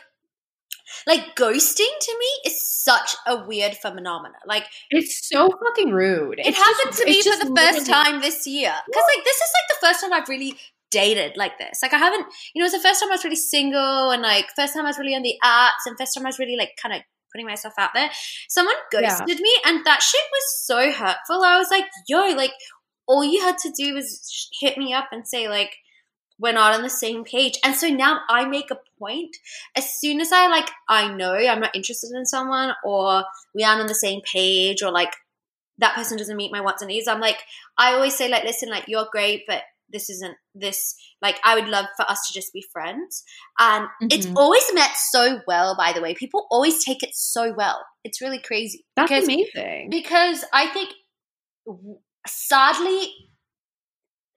like 1.07 1.36
ghosting 1.36 1.93
to 2.01 2.17
me 2.19 2.49
is 2.51 2.65
such 2.65 3.15
a 3.25 3.45
weird 3.47 3.75
phenomenon. 3.75 4.34
Like 4.45 4.65
It's 4.91 5.27
so 5.27 5.49
fucking 5.49 5.91
rude. 5.91 6.39
it 6.39 6.47
It's 6.47 6.57
happened 6.57 6.91
just- 6.95 6.99
to 6.99 7.05
me 7.05 7.21
for 7.21 7.45
the 7.45 7.55
first 7.55 7.88
time 7.88 8.21
this 8.21 8.45
year. 8.45 8.73
Because 8.86 9.03
like 9.15 9.23
this 9.23 9.38
is 9.38 9.51
like 9.53 9.79
the 9.79 9.88
first 9.88 10.01
time 10.01 10.13
I've 10.13 10.29
really 10.29 10.55
dated 10.91 11.38
like 11.38 11.57
this. 11.57 11.79
Like 11.81 11.93
I 11.93 11.97
haven't, 11.97 12.27
you 12.53 12.59
know, 12.61 12.65
it's 12.65 12.75
the 12.75 12.81
first 12.81 12.99
time 13.01 13.09
I 13.09 13.15
was 13.15 13.23
really 13.23 13.36
single 13.36 14.11
and 14.11 14.21
like 14.21 14.47
first 14.55 14.73
time 14.75 14.86
I 14.86 14.89
was 14.89 14.99
really 14.99 15.15
on 15.15 15.23
the 15.23 15.36
apps 15.43 15.88
and 15.88 15.97
first 15.97 16.13
time 16.15 16.25
I 16.25 16.29
was 16.29 16.38
really 16.39 16.57
like 16.57 16.71
kind 16.81 16.93
of 16.93 17.01
putting 17.34 17.47
myself 17.47 17.73
out 17.77 17.91
there. 17.93 18.09
Someone 18.47 18.75
Yeah. 18.93 19.01
ghosted 19.01 19.39
me 19.39 19.51
and 19.65 19.84
that 19.86 20.01
shit 20.01 20.21
was 20.31 20.65
so 20.65 20.91
hurtful. 20.91 21.43
I 21.43 21.57
was 21.57 21.69
like, 21.71 21.86
yo, 22.07 22.27
like 22.36 22.53
all 23.07 23.23
you 23.23 23.41
had 23.41 23.57
to 23.59 23.71
do 23.71 23.93
was 23.93 24.49
hit 24.61 24.77
me 24.77 24.93
up 24.93 25.09
and 25.11 25.27
say 25.27 25.49
like 25.49 25.75
we're 26.39 26.51
not 26.53 26.73
on 26.73 26.81
the 26.81 26.89
same 26.89 27.23
page. 27.23 27.57
And 27.63 27.75
so 27.75 27.88
now 27.89 28.21
I 28.29 28.45
make 28.45 28.71
a 28.71 28.79
point 28.99 29.36
as 29.75 29.88
soon 29.99 30.19
as 30.19 30.31
I 30.31 30.47
like 30.47 30.69
I 30.89 31.13
know 31.13 31.34
I'm 31.36 31.59
not 31.59 31.75
interested 31.75 32.11
in 32.15 32.25
someone 32.25 32.73
or 32.84 33.23
we 33.53 33.63
aren't 33.63 33.81
on 33.81 33.88
the 33.88 33.95
same 33.95 34.21
page 34.21 34.81
or 34.81 34.91
like 34.91 35.13
that 35.79 35.95
person 35.95 36.17
doesn't 36.17 36.38
meet 36.38 36.51
my 36.51 36.61
wants 36.61 36.81
and 36.81 36.89
needs. 36.89 37.07
I'm 37.07 37.19
like 37.19 37.39
I 37.77 37.93
always 37.93 38.15
say 38.15 38.29
like 38.29 38.43
listen 38.43 38.69
like 38.69 38.86
you're 38.88 39.07
great 39.11 39.43
but 39.47 39.63
this 39.89 40.09
isn't 40.09 40.36
this 40.55 40.95
like 41.21 41.39
I 41.43 41.55
would 41.55 41.67
love 41.67 41.86
for 41.97 42.09
us 42.09 42.19
to 42.27 42.34
just 42.34 42.51
be 42.53 42.63
friends. 42.71 43.23
And 43.59 43.88
it's 44.09 44.25
Mhm. 44.25 44.36
always 44.38 44.63
met 44.73 44.91
so 44.95 45.41
well 45.47 45.75
by 45.77 45.93
the 45.93 46.01
way. 46.01 46.13
People 46.15 46.47
always 46.49 46.84
take 46.84 47.03
it 47.03 47.13
so 47.13 47.53
well. 47.53 47.86
It's 48.03 48.21
really 48.21 48.39
crazy. 48.39 48.86
That's 48.95 49.09
because 49.09 49.23
amazing. 49.25 49.89
because 49.91 50.43
I 50.53 50.67
think 50.67 50.89
sadly, 52.27 53.13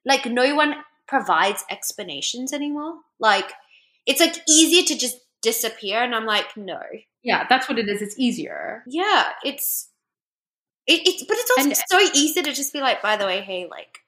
like 0.04 0.26
no 0.26 0.54
one 0.54 0.74
provides 1.08 1.64
explanations 1.70 2.52
anymore. 2.52 2.94
Like 3.18 3.52
it's 4.06 4.20
like 4.20 4.36
easier 4.48 4.82
to 4.84 4.96
just 4.96 5.16
disappear, 5.42 6.02
and 6.02 6.14
I'm 6.14 6.26
like, 6.26 6.56
no, 6.56 6.80
Yeah, 7.22 7.46
that's 7.48 7.68
what 7.68 7.78
it 7.78 7.88
is. 7.88 8.02
It's 8.02 8.18
easier. 8.18 8.82
yeah, 8.86 9.30
it's 9.44 9.90
it, 10.86 11.02
it's 11.06 11.24
but 11.24 11.36
it's 11.38 11.50
also 11.50 11.70
And- 11.70 11.76
so 11.88 12.00
easy 12.20 12.42
to 12.42 12.52
just 12.52 12.72
be 12.72 12.80
like, 12.80 13.02
by 13.02 13.16
the 13.16 13.26
way, 13.26 13.40
hey, 13.42 13.66
like 13.68 13.98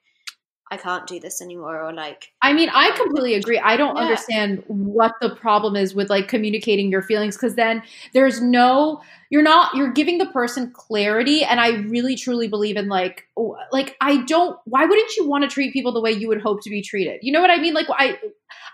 I 0.71 0.77
can't 0.77 1.07
do 1.07 1.19
this 1.19 1.41
anymore, 1.41 1.81
or 1.81 1.91
like 1.93 2.31
I 2.41 2.53
mean, 2.53 2.69
I 2.69 2.91
completely 2.91 3.33
agree. 3.33 3.57
I 3.57 3.75
don't 3.75 3.95
Yeah. 3.95 4.03
understand 4.03 4.63
what 4.67 5.13
the 5.19 5.35
problem 5.35 5.75
is 5.75 5.95
with 5.95 6.09
like 6.09 6.27
communicating 6.27 6.91
your 6.91 7.01
feelings 7.01 7.35
because 7.35 7.55
then 7.55 7.81
there's 8.13 8.39
no 8.41 9.01
you're 9.31 9.41
not 9.41 9.73
you're 9.75 9.91
giving 9.91 10.19
the 10.19 10.27
person 10.27 10.71
clarity 10.71 11.43
and 11.43 11.59
I 11.59 11.77
really 11.89 12.15
truly 12.15 12.47
believe 12.47 12.77
in 12.77 12.87
like 12.87 13.27
like 13.71 13.97
I 13.99 14.23
don't 14.25 14.59
why 14.65 14.85
wouldn't 14.85 15.15
you 15.17 15.27
want 15.27 15.43
to 15.43 15.49
treat 15.49 15.73
people 15.73 15.91
the 15.91 16.01
way 16.01 16.11
you 16.11 16.27
would 16.27 16.41
hope 16.41 16.61
to 16.63 16.69
be 16.69 16.81
treated? 16.81 17.19
You 17.23 17.31
know 17.31 17.41
what 17.41 17.51
I 17.51 17.57
mean? 17.57 17.73
Like 17.73 17.87
I 17.89 18.19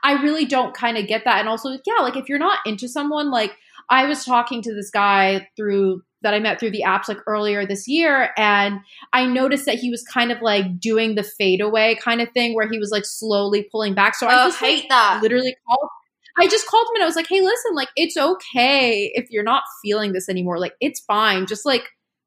I 0.04 0.22
really 0.22 0.46
don't 0.46 0.74
kind 0.76 0.98
of 0.98 1.08
get 1.08 1.24
that 1.26 1.40
and 1.40 1.50
also 1.50 1.72
yeah, 1.86 2.02
like 2.02 2.18
if 2.18 2.30
you're 2.30 2.40
not 2.40 2.60
into 2.66 2.88
someone 2.88 3.32
like 3.32 3.54
I 3.90 4.06
was 4.06 4.26
talking 4.26 4.62
to 4.64 4.74
this 4.74 4.90
guy 4.90 5.48
through 5.56 6.02
that 6.22 6.34
I 6.34 6.40
met 6.40 6.60
through 6.60 6.72
the 6.72 6.84
apps 6.86 7.08
like 7.08 7.20
earlier 7.28 7.66
this 7.66 7.88
year 7.88 8.32
and 8.38 8.80
I 9.14 9.26
noticed 9.26 9.66
that 9.66 9.76
he 9.76 9.90
was 9.92 10.04
kind 10.04 10.32
of 10.32 10.42
like 10.42 10.80
doing 10.80 11.16
the 11.16 11.24
fade 11.24 11.62
away 11.62 11.98
kind 12.02 12.22
of 12.22 12.32
thing 12.32 12.56
where 12.56 12.68
he 12.68 12.80
was 12.80 12.90
like 12.92 13.06
slowly 13.06 13.68
pulling 13.72 13.94
back. 13.94 14.16
So 14.16 14.28
I 14.28 14.44
oh, 14.44 14.48
just 14.48 14.62
like, 14.62 14.72
hate 14.72 14.90
that. 14.90 15.20
literally 15.22 15.56
called 15.68 15.90
I 16.38 16.48
just 16.48 16.68
called 16.68 16.88
him 16.90 16.96
and 16.96 17.04
I 17.04 17.06
was 17.06 17.16
like, 17.16 17.28
"Hey, 17.30 17.40
listen, 17.40 17.76
like 17.76 17.88
it's 17.96 18.18
okay 18.18 19.10
if 19.14 19.30
you're 19.30 19.44
not 19.44 19.64
feeling 19.82 20.12
this 20.12 20.28
anymore. 20.28 20.60
Like 20.60 20.74
it's 20.82 21.00
fine. 21.00 21.46
Just 21.46 21.66
like 21.66 21.84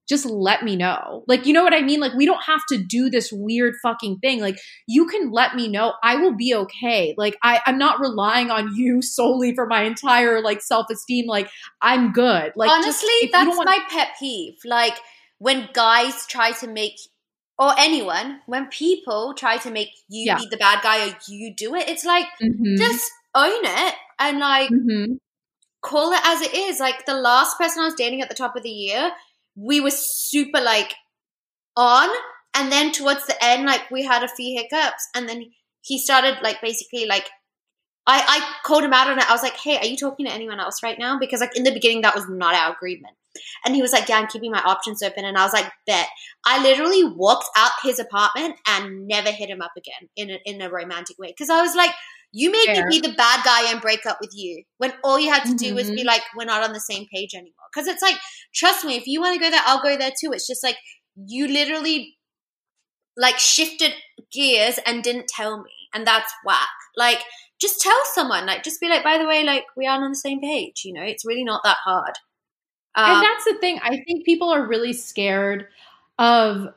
just 0.09 0.25
let 0.27 0.63
me 0.65 0.75
know. 0.77 1.25
Like 1.29 1.47
you 1.47 1.53
know 1.53 1.63
what 1.63 1.75
I 1.75 1.83
mean? 1.83 2.01
Like 2.01 2.15
we 2.15 2.25
don't 2.27 2.43
have 2.45 2.63
to 2.71 2.79
do 2.79 3.11
this 3.11 3.31
weird 3.33 3.75
fucking 3.83 4.19
thing. 4.21 4.41
Like 4.41 4.59
you 4.87 5.07
can 5.07 5.31
let 5.31 5.55
me 5.55 5.69
know. 5.69 5.95
I 6.03 6.17
will 6.17 6.35
be 6.35 6.55
okay. 6.55 7.15
Like 7.19 7.37
I 7.43 7.61
I'm 7.67 7.79
not 7.79 8.01
relying 8.01 8.51
on 8.51 8.75
you 8.75 9.03
solely 9.17 9.55
for 9.55 9.67
my 9.67 9.83
entire 9.83 10.41
like 10.41 10.63
self-esteem. 10.63 11.27
Like 11.27 11.51
I'm 11.83 12.13
good. 12.13 12.53
Like 12.57 12.71
Honestly, 12.71 13.09
you 13.23 13.29
that's 13.31 13.57
want- 13.57 13.67
my 13.67 13.79
pet 13.91 14.09
peeve. 14.19 14.55
Like 14.65 14.95
when 15.39 15.69
guys 15.73 16.27
try 16.27 16.53
to 16.53 16.67
make 16.67 16.97
or 17.59 17.73
anyone 17.79 18.41
when 18.47 18.67
people 18.69 19.35
try 19.35 19.57
to 19.59 19.71
make 19.71 19.89
you 20.09 20.27
Yeah. 20.27 20.39
be 20.39 20.47
the 20.51 20.57
bad 20.57 20.83
guy 20.83 21.09
or 21.09 21.17
you 21.29 21.55
do 21.55 21.75
it, 21.75 21.89
it's 21.89 22.05
like 22.05 22.27
Mhm. 22.43 22.77
just 22.79 23.05
own 23.35 23.65
it 23.65 23.95
and 24.19 24.39
like 24.39 24.71
Mhm. 24.71 25.19
call 25.83 26.13
it 26.13 26.21
as 26.25 26.41
it 26.41 26.55
is. 26.55 26.81
Like 26.81 27.05
the 27.07 27.15
last 27.15 27.59
person 27.59 27.83
I 27.83 27.87
was 27.87 27.95
dating 27.95 28.23
at 28.23 28.29
the 28.29 28.35
top 28.35 28.57
of 28.57 28.63
the 28.63 28.71
year, 28.71 29.13
we 29.59 29.81
were 29.81 29.91
super 29.91 30.61
like 30.61 30.95
on, 31.77 32.09
and 32.55 32.71
then 32.71 32.93
towards 32.93 33.27
the 33.27 33.37
end, 33.43 33.67
like 33.67 33.91
we 33.91 34.05
had 34.05 34.23
a 34.23 34.29
few 34.29 34.59
hiccups, 34.59 35.09
and 35.15 35.29
then 35.29 35.47
he 35.81 35.99
started 35.99 36.39
like 36.43 36.61
basically 36.61 37.07
like 37.07 37.29
I 38.07 38.23
I 38.27 38.55
called 38.65 38.85
him 38.85 38.93
out 38.93 39.11
on 39.11 39.19
it. 39.19 39.29
I 39.29 39.33
was 39.33 39.43
like, 39.43 39.57
hey, 39.57 39.79
are 39.79 39.87
you 39.87 39.97
talking 39.97 40.27
to 40.27 40.33
anyone 40.33 40.61
else 40.61 40.83
right 40.83 40.99
now? 40.99 41.19
Because 41.19 41.41
like 41.41 41.57
in 41.57 41.65
the 41.65 41.73
beginning, 41.73 42.03
that 42.03 42.15
was 42.15 42.29
not 42.29 42.55
our 42.55 42.73
agreement. 42.73 43.15
And 43.65 43.75
he 43.75 43.83
was 43.83 43.93
like, 43.93 44.09
Yeah, 44.09 44.19
I'm 44.19 44.27
keeping 44.27 44.51
my 44.51 44.63
options 44.63 45.03
open. 45.03 45.25
And 45.25 45.37
I 45.37 45.45
was 45.45 45.53
like, 45.53 45.71
Bet. 45.87 46.09
I 46.45 46.63
literally 46.63 47.05
walked 47.05 47.49
out 47.57 47.73
his 47.83 47.99
apartment 47.99 48.57
and 48.67 49.07
never 49.07 49.31
hit 49.31 49.51
him 49.51 49.63
up 49.63 49.73
again 49.77 50.09
in 50.17 50.31
a, 50.31 50.39
in 50.45 50.61
a 50.63 50.71
romantic 50.71 51.19
way. 51.19 51.29
Because 51.29 51.51
I 51.51 51.63
was 51.63 51.75
like, 51.75 51.91
You 52.33 52.51
made 52.53 52.67
Fair. 52.67 52.87
me 52.87 53.01
be 53.01 53.09
the 53.09 53.15
bad 53.15 53.43
guy 53.45 53.71
and 53.71 53.81
break 53.81 54.05
up 54.07 54.19
with 54.21 54.31
you 54.35 54.63
when 54.79 54.93
all 55.03 55.19
you 55.19 55.31
had 55.33 55.45
to 55.45 55.55
do 55.55 55.75
was 55.75 55.91
be 55.91 56.03
Mhm. 56.03 56.07
like, 56.07 56.23
We're 56.37 56.45
not 56.45 56.63
on 56.63 56.73
the 56.73 56.81
same 56.81 57.07
page 57.13 57.35
anymore. 57.35 57.55
Because 57.73 57.87
it's 57.89 58.03
like, 58.03 58.17
trust 58.55 58.85
me, 58.85 58.97
if 58.97 59.07
you 59.07 59.21
want 59.21 59.35
to 59.35 59.41
go 59.41 59.51
there, 59.51 59.63
I'll 59.65 59.83
go 59.83 59.97
there 59.97 60.11
too. 60.21 60.33
It's 60.33 60.47
just 60.47 60.63
like, 60.63 60.77
you 61.17 61.49
literally 61.49 62.17
like 63.17 63.39
shifted 63.39 63.93
gears 64.33 64.79
and 64.87 65.03
didn't 65.03 65.29
tell 65.29 65.63
me. 65.63 65.71
And 65.95 66.07
that's 66.07 66.33
whack. 66.45 66.69
Like, 66.97 67.21
just 67.61 67.81
tell 67.81 67.99
someone, 68.15 68.47
like, 68.47 68.63
just 68.63 68.81
be 68.81 68.89
like, 68.89 69.03
by 69.03 69.19
the 69.19 69.27
way, 69.27 69.43
like, 69.43 69.65
we 69.77 69.87
aren't 69.87 70.05
on 70.05 70.11
the 70.11 70.17
same 70.17 70.41
page. 70.41 70.83
You 70.85 70.93
know, 70.93 71.03
it's 71.03 71.25
really 71.27 71.45
not 71.45 71.63
that 71.65 71.79
hard. 71.85 72.15
Um, 72.95 73.11
and 73.17 73.23
that's 73.25 73.45
the 73.45 73.55
thing. 73.61 73.81
I 73.83 74.03
think 74.07 74.25
people 74.25 74.51
are 74.51 74.67
really 74.67 74.93
scared 74.93 75.67
of 76.19 76.69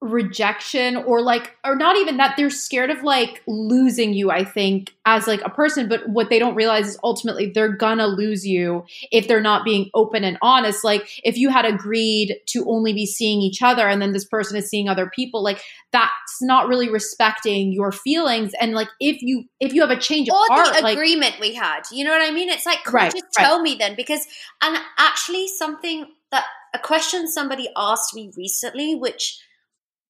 rejection 0.00 0.96
or 0.96 1.20
like 1.20 1.56
or 1.62 1.76
not 1.76 1.96
even 1.96 2.16
that 2.16 2.34
they're 2.36 2.48
scared 2.48 2.88
of 2.88 3.02
like 3.02 3.42
losing 3.46 4.14
you 4.14 4.30
i 4.30 4.42
think 4.42 4.94
as 5.04 5.26
like 5.26 5.42
a 5.42 5.50
person 5.50 5.90
but 5.90 6.08
what 6.08 6.30
they 6.30 6.38
don't 6.38 6.54
realize 6.54 6.88
is 6.88 6.98
ultimately 7.04 7.50
they're 7.54 7.76
gonna 7.76 8.06
lose 8.06 8.46
you 8.46 8.82
if 9.12 9.28
they're 9.28 9.42
not 9.42 9.62
being 9.62 9.90
open 9.92 10.24
and 10.24 10.38
honest 10.40 10.84
like 10.84 11.06
if 11.22 11.36
you 11.36 11.50
had 11.50 11.66
agreed 11.66 12.34
to 12.46 12.64
only 12.66 12.94
be 12.94 13.04
seeing 13.04 13.42
each 13.42 13.60
other 13.60 13.86
and 13.86 14.00
then 14.00 14.12
this 14.12 14.24
person 14.24 14.56
is 14.56 14.70
seeing 14.70 14.88
other 14.88 15.10
people 15.14 15.42
like 15.42 15.60
that's 15.92 16.40
not 16.40 16.66
really 16.66 16.88
respecting 16.88 17.70
your 17.70 17.92
feelings 17.92 18.52
and 18.58 18.72
like 18.72 18.88
if 19.00 19.20
you 19.20 19.44
if 19.60 19.74
you 19.74 19.82
have 19.82 19.90
a 19.90 20.00
change 20.00 20.30
of 20.30 20.34
or 20.34 20.56
heart 20.56 20.76
the 20.76 20.82
like 20.82 20.96
agreement 20.96 21.36
we 21.40 21.54
had. 21.54 21.82
You 21.92 22.04
know 22.04 22.10
what 22.10 22.26
I 22.26 22.32
mean? 22.32 22.48
It's 22.48 22.66
like, 22.66 22.84
could 22.84 22.94
Right, 22.94 23.14
you 23.14 23.20
just 23.20 23.36
right. 23.38 23.44
tell 23.44 23.60
me 23.60 23.76
then? 23.76 23.94
Because, 23.96 24.26
and 24.62 24.78
actually, 24.98 25.48
something 25.48 26.06
that 26.30 26.44
a 26.74 26.78
question 26.78 27.28
somebody 27.28 27.68
asked 27.76 28.14
me 28.14 28.32
recently, 28.36 28.94
which 28.94 29.40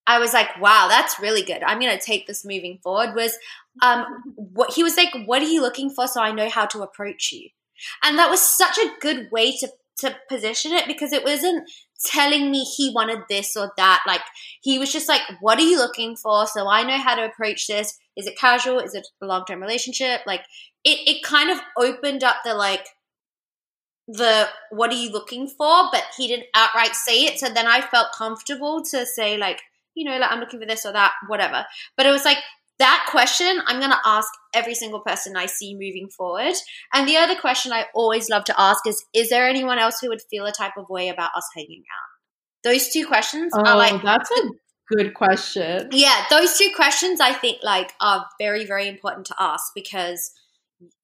I 0.06 0.18
was 0.18 0.32
like, 0.32 0.60
wow, 0.60 0.86
that's 0.88 1.20
really 1.20 1.42
good. 1.42 1.62
I'm 1.62 1.78
going 1.78 1.96
to 1.96 2.04
take 2.04 2.26
this 2.26 2.44
moving 2.44 2.78
forward. 2.82 3.14
Was 3.14 3.36
um, 3.82 4.04
what 4.34 4.72
he 4.72 4.82
was 4.82 4.96
like, 4.96 5.10
what 5.26 5.42
are 5.42 5.48
you 5.48 5.60
looking 5.60 5.90
for? 5.90 6.08
So 6.08 6.20
I 6.20 6.32
know 6.32 6.48
how 6.48 6.66
to 6.66 6.82
approach 6.82 7.32
you. 7.32 7.48
And 8.02 8.18
that 8.18 8.30
was 8.30 8.40
such 8.40 8.78
a 8.78 8.92
good 9.00 9.28
way 9.30 9.56
to 9.58 9.68
to 10.00 10.16
position 10.28 10.72
it 10.72 10.86
because 10.86 11.12
it 11.12 11.24
wasn't 11.24 11.70
telling 12.04 12.50
me 12.50 12.64
he 12.64 12.90
wanted 12.94 13.20
this 13.28 13.56
or 13.56 13.70
that. 13.76 14.02
Like 14.06 14.22
he 14.62 14.78
was 14.78 14.92
just 14.92 15.08
like, 15.08 15.20
what 15.40 15.58
are 15.58 15.62
you 15.62 15.76
looking 15.76 16.16
for? 16.16 16.46
So 16.46 16.68
I 16.68 16.82
know 16.82 16.98
how 16.98 17.14
to 17.14 17.26
approach 17.26 17.66
this. 17.66 17.98
Is 18.16 18.26
it 18.26 18.38
casual? 18.38 18.80
Is 18.80 18.94
it 18.94 19.06
a 19.22 19.26
long 19.26 19.44
term 19.44 19.60
relationship? 19.60 20.22
Like 20.26 20.42
it, 20.84 20.98
it 21.06 21.22
kind 21.22 21.50
of 21.50 21.58
opened 21.76 22.24
up 22.24 22.36
the 22.44 22.54
like 22.54 22.86
the 24.08 24.48
what 24.70 24.90
are 24.90 24.96
you 24.96 25.12
looking 25.12 25.46
for? 25.46 25.88
But 25.92 26.04
he 26.16 26.26
didn't 26.26 26.48
outright 26.54 26.94
say 26.94 27.24
it. 27.24 27.38
So 27.38 27.48
then 27.48 27.66
I 27.66 27.80
felt 27.80 28.08
comfortable 28.16 28.82
to 28.90 29.06
say 29.06 29.36
like, 29.36 29.60
you 29.94 30.08
know, 30.08 30.18
like 30.18 30.30
I'm 30.30 30.40
looking 30.40 30.60
for 30.60 30.66
this 30.66 30.86
or 30.86 30.92
that, 30.92 31.12
whatever. 31.28 31.64
But 31.96 32.06
it 32.06 32.10
was 32.10 32.24
like 32.24 32.38
that 32.80 33.06
question 33.10 33.60
I'm 33.66 33.78
gonna 33.78 34.00
ask 34.04 34.28
every 34.54 34.74
single 34.74 35.00
person 35.00 35.36
I 35.36 35.46
see 35.46 35.74
moving 35.74 36.08
forward. 36.08 36.54
And 36.92 37.06
the 37.06 37.16
other 37.16 37.36
question 37.36 37.72
I 37.72 37.86
always 37.94 38.28
love 38.28 38.44
to 38.44 38.60
ask 38.60 38.86
is, 38.86 39.04
is 39.14 39.28
there 39.28 39.48
anyone 39.48 39.78
else 39.78 39.98
who 40.00 40.08
would 40.08 40.22
feel 40.30 40.46
a 40.46 40.52
type 40.52 40.72
of 40.76 40.88
way 40.88 41.08
about 41.08 41.30
us 41.36 41.46
hanging 41.54 41.82
out? 41.82 42.70
Those 42.70 42.88
two 42.88 43.06
questions 43.06 43.52
oh 43.54 43.60
are 43.60 43.76
like 43.76 43.92
oh, 43.94 44.00
that's 44.02 44.30
a 44.30 44.50
good 44.94 45.14
question 45.14 45.88
yeah, 45.92 46.24
those 46.30 46.58
two 46.58 46.70
questions 46.74 47.20
I 47.20 47.32
think 47.32 47.58
like 47.62 47.92
are 48.00 48.26
very, 48.38 48.64
very 48.64 48.88
important 48.88 49.26
to 49.26 49.34
ask 49.38 49.72
because 49.74 50.32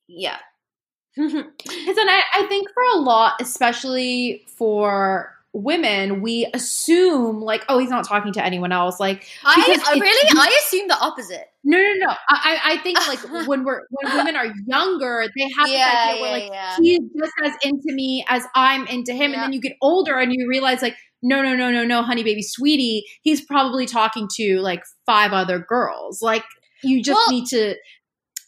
yeah. 0.08 0.38
Because 1.16 1.96
then 1.96 2.08
I, 2.08 2.22
I 2.34 2.46
think 2.46 2.68
for 2.72 2.82
a 2.94 2.98
lot, 2.98 3.34
especially 3.40 4.44
for 4.48 5.35
women, 5.62 6.20
we 6.20 6.46
assume 6.54 7.40
like, 7.40 7.64
oh, 7.68 7.78
he's 7.78 7.90
not 7.90 8.04
talking 8.06 8.32
to 8.34 8.44
anyone 8.44 8.72
else. 8.72 9.00
Like, 9.00 9.26
I, 9.44 9.54
Because 9.54 9.68
I 9.88 9.92
it's- 9.94 10.00
really 10.00 10.30
I 10.40 10.60
assume 10.66 10.88
the 10.88 10.98
opposite. 10.98 11.46
no, 11.64 11.78
no, 11.78 11.92
no. 12.06 12.08
I, 12.08 12.16
I 12.28 12.72
I 12.72 12.76
think 12.78 12.98
like 13.08 13.18
when 13.48 13.64
we're 13.64 13.82
when 13.90 14.16
women 14.16 14.36
are 14.36 14.46
younger, 14.66 15.24
they 15.36 15.48
have 15.58 15.68
Yeah, 15.68 15.76
this 15.76 15.86
idea 15.86 16.14
yeah, 16.16 16.20
where 16.22 16.30
like 16.32 16.50
yeah. 16.52 16.76
he's 16.80 17.00
just 17.18 17.32
as 17.44 17.52
into 17.64 17.92
me 17.94 18.24
as 18.28 18.44
I'm 18.54 18.86
into 18.86 19.12
him, 19.12 19.32
and 19.32 19.42
then 19.42 19.52
you 19.52 19.60
get 19.60 19.72
older 19.80 20.18
and 20.18 20.32
you 20.32 20.46
realize 20.48 20.82
like, 20.82 20.96
no, 21.22 21.42
no, 21.42 21.56
no, 21.56 21.70
no, 21.70 21.84
no, 21.84 22.02
honey, 22.02 22.22
baby, 22.22 22.42
sweetie, 22.42 23.04
he's 23.22 23.40
probably 23.44 23.86
talking 23.86 24.28
to 24.36 24.60
like 24.60 24.82
five 25.06 25.32
other 25.32 25.58
girls. 25.58 26.20
Like, 26.22 26.44
you 26.82 27.02
just 27.02 27.16
Well, 27.16 27.30
need 27.30 27.46
to. 27.46 27.74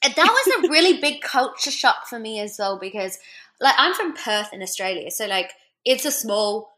That 0.02 0.16
was 0.16 0.64
a 0.64 0.68
really 0.70 1.00
big 1.00 1.22
culture 1.22 1.70
shock 1.72 2.06
for 2.06 2.18
me 2.18 2.38
as 2.38 2.56
well 2.58 2.78
because 2.78 3.18
like 3.60 3.74
I'm 3.78 3.94
from 3.94 4.12
Perth 4.14 4.52
in 4.52 4.62
Australia, 4.62 5.10
so 5.10 5.26
like 5.26 5.50
it's 5.84 6.04
a 6.04 6.10
small 6.12 6.77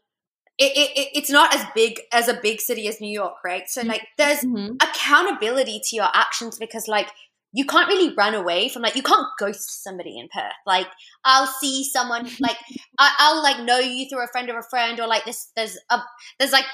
it, 0.63 0.71
it, 0.81 0.89
it- 1.01 1.11
it's 1.19 1.29
not 1.29 1.53
as 1.55 1.65
big 1.75 1.99
as 2.19 2.27
a 2.27 2.39
big 2.47 2.61
city 2.61 2.87
as 2.87 3.01
New 3.01 3.11
York, 3.21 3.35
right? 3.43 3.63
So 3.67 3.81
like 3.81 4.03
there's 4.17 4.41
Mhm. 4.41 4.69
accountability 4.81 5.81
to 5.85 5.95
your 5.95 6.09
actions 6.13 6.57
because 6.57 6.87
like 6.87 7.09
you 7.53 7.65
can't 7.65 7.89
really 7.89 8.13
run 8.15 8.33
away 8.33 8.69
from 8.69 8.81
like 8.81 8.95
you 8.95 9.03
can't 9.03 9.27
ghost 9.39 9.83
somebody 9.83 10.17
in 10.17 10.27
Perth. 10.33 10.53
Like 10.65 10.87
I'll 11.25 11.47
see 11.47 11.83
someone 11.83 12.29
like 12.39 12.57
I, 12.97 13.13
I'll 13.19 13.43
like 13.43 13.59
know 13.65 13.79
you 13.79 14.07
through 14.07 14.23
a 14.23 14.31
friend 14.31 14.49
of 14.49 14.55
a 14.55 14.63
friend 14.69 14.99
or 14.99 15.07
like 15.07 15.25
this 15.25 15.51
there's 15.55 15.77
a 15.89 15.99
there's 16.39 16.51
like 16.53 16.65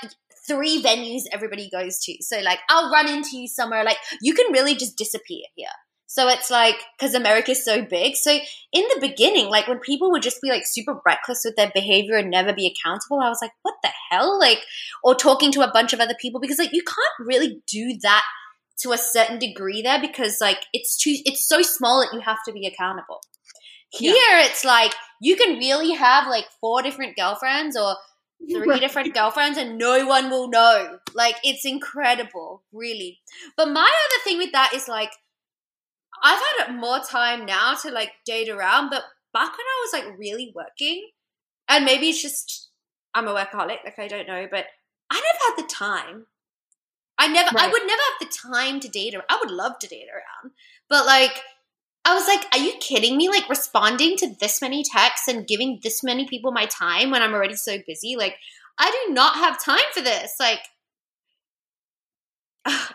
three 0.48 0.82
venues 0.82 1.24
everybody 1.32 1.70
goes 1.70 1.98
to. 2.06 2.14
So 2.22 2.40
like 2.42 2.60
I'll 2.70 2.92
run 2.92 3.08
into 3.08 3.38
you 3.38 3.48
somewhere 3.48 3.84
like 3.84 3.98
you 4.22 4.34
can 4.34 4.52
really 4.54 4.76
just 4.76 4.98
disappear 4.98 5.46
here. 5.56 5.68
So 6.10 6.30
it's 6.30 6.50
like 6.50 6.78
because 6.98 7.14
America's 7.14 7.64
so 7.64 7.84
big. 7.84 8.16
So 8.16 8.32
in 8.32 8.84
the 8.94 9.00
beginning, 9.02 9.50
like 9.50 9.68
when 9.68 9.80
people 9.80 10.10
would 10.12 10.22
just 10.22 10.42
be 10.42 10.50
like 10.50 10.64
super 10.66 11.00
reckless 11.06 11.42
with 11.44 11.56
their 11.58 11.72
behavior 11.74 12.16
and 12.16 12.32
never 12.32 12.54
be 12.54 12.66
accountable, 12.66 13.20
I 13.20 13.30
was 13.30 13.40
like, 13.42 13.52
what 13.62 13.76
the 13.84 13.90
hell? 14.10 14.40
Like, 14.40 14.60
or 15.04 15.16
talking 15.16 15.52
to 15.52 15.62
a 15.62 15.72
bunch 15.72 15.92
of 15.94 16.00
other 16.00 16.16
people 16.20 16.40
because 16.40 16.60
like 16.60 16.74
you 16.74 16.82
can't 16.84 17.28
really 17.28 17.62
do 17.68 17.98
that 18.04 18.24
to 18.80 18.94
a 18.94 18.98
certain 18.98 19.38
degree 19.40 19.82
there 19.82 20.00
because 20.00 20.38
like 20.40 20.60
it's 20.72 20.98
too 20.98 21.16
it's 21.26 21.48
so 21.48 21.62
small 21.62 22.00
that 22.02 22.14
you 22.16 22.22
have 22.22 22.38
to 22.46 22.54
be 22.54 22.66
accountable. 22.66 23.20
Yeah. 24.00 24.12
Here 24.12 24.40
it's 24.50 24.64
like 24.64 24.94
you 25.22 25.36
can 25.36 25.58
really 25.58 25.94
have 25.94 26.28
like 26.28 26.46
four 26.62 26.82
different 26.82 27.18
girlfriends 27.18 27.76
or 27.78 27.96
three 28.52 28.68
Right. 28.68 28.80
different 28.80 29.14
girlfriends 29.14 29.58
and 29.58 29.78
no 29.78 30.06
one 30.06 30.30
will 30.30 30.48
know. 30.50 31.00
Like 31.14 31.36
it's 31.44 31.66
incredible, 31.66 32.64
really. 32.72 33.20
But 33.58 33.70
my 33.70 33.82
other 33.82 34.24
thing 34.24 34.38
with 34.38 34.52
that 34.54 34.74
is 34.74 34.88
like 34.88 35.12
I've 36.24 36.42
had 36.60 36.76
more 36.76 37.00
time 37.00 37.46
now 37.46 37.76
to 37.76 37.92
like 37.92 38.12
date 38.26 38.50
around, 38.50 38.90
but 38.90 39.04
back 39.34 39.52
when 39.52 39.60
I 39.60 39.86
was 39.86 39.94
like 39.94 40.18
really 40.20 40.52
working, 40.56 41.10
and 41.68 41.86
maybe 41.86 42.10
it's 42.10 42.22
just 42.22 42.70
I'm 43.14 43.28
a 43.28 43.34
workaholic, 43.34 43.84
like 43.84 44.00
I 44.00 44.08
don't 44.08 44.28
know, 44.28 44.48
but 44.50 44.66
I 45.10 45.16
never 45.16 45.40
had 45.48 45.64
the 45.64 45.74
time. 45.74 46.26
I 47.20 47.28
never, 47.28 47.50
I 47.58 47.68
would 47.68 47.82
never 47.88 48.02
have 48.02 48.30
the 48.30 48.38
time 48.52 48.80
to 48.80 48.88
date. 48.88 49.16
around. 49.16 49.26
I 49.28 49.40
would 49.42 49.50
love 49.50 49.80
to 49.80 49.88
date 49.88 50.08
around, 50.08 50.54
but 50.88 51.06
like, 51.06 51.42
I 52.06 52.14
was 52.14 52.28
like, 52.28 52.46
are 52.54 52.64
you 52.64 52.74
kidding 52.80 53.18
me? 53.18 53.28
Like 53.28 53.50
responding 53.50 54.18
to 54.18 54.36
this 54.40 54.62
many 54.62 54.84
texts 54.84 55.28
and 55.28 55.48
giving 55.48 55.80
this 55.84 56.04
many 56.04 56.26
people 56.26 56.52
my 56.52 56.66
time 56.66 57.10
when 57.10 57.22
I'm 57.22 57.34
already 57.34 57.56
so 57.56 57.80
busy. 57.86 58.16
Like, 58.16 58.36
I 58.78 58.92
do 58.92 59.14
not 59.14 59.36
have 59.36 59.62
time 59.62 59.80
for 59.94 60.02
this. 60.02 60.36
Like, 60.40 60.60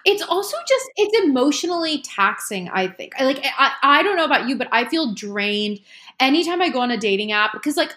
it's 0.05 0.23
also 0.23 0.57
just 0.69 0.91
it's 0.97 1.25
emotionally 1.25 2.03
taxing 2.03 2.69
i 2.71 2.87
think. 2.89 3.13
I, 3.19 3.25
like 3.25 3.45
I, 3.45 3.73
I 3.83 4.03
don't 4.03 4.17
know 4.17 4.25
about 4.25 4.49
you 4.49 4.57
but 4.57 4.69
i 4.73 4.89
feel 4.89 5.15
drained 5.15 5.81
anytime 6.21 6.63
i 6.63 6.69
go 6.69 6.81
on 6.81 6.91
a 6.91 6.97
dating 6.97 7.33
app 7.33 7.53
because 7.53 7.77
like 7.77 7.95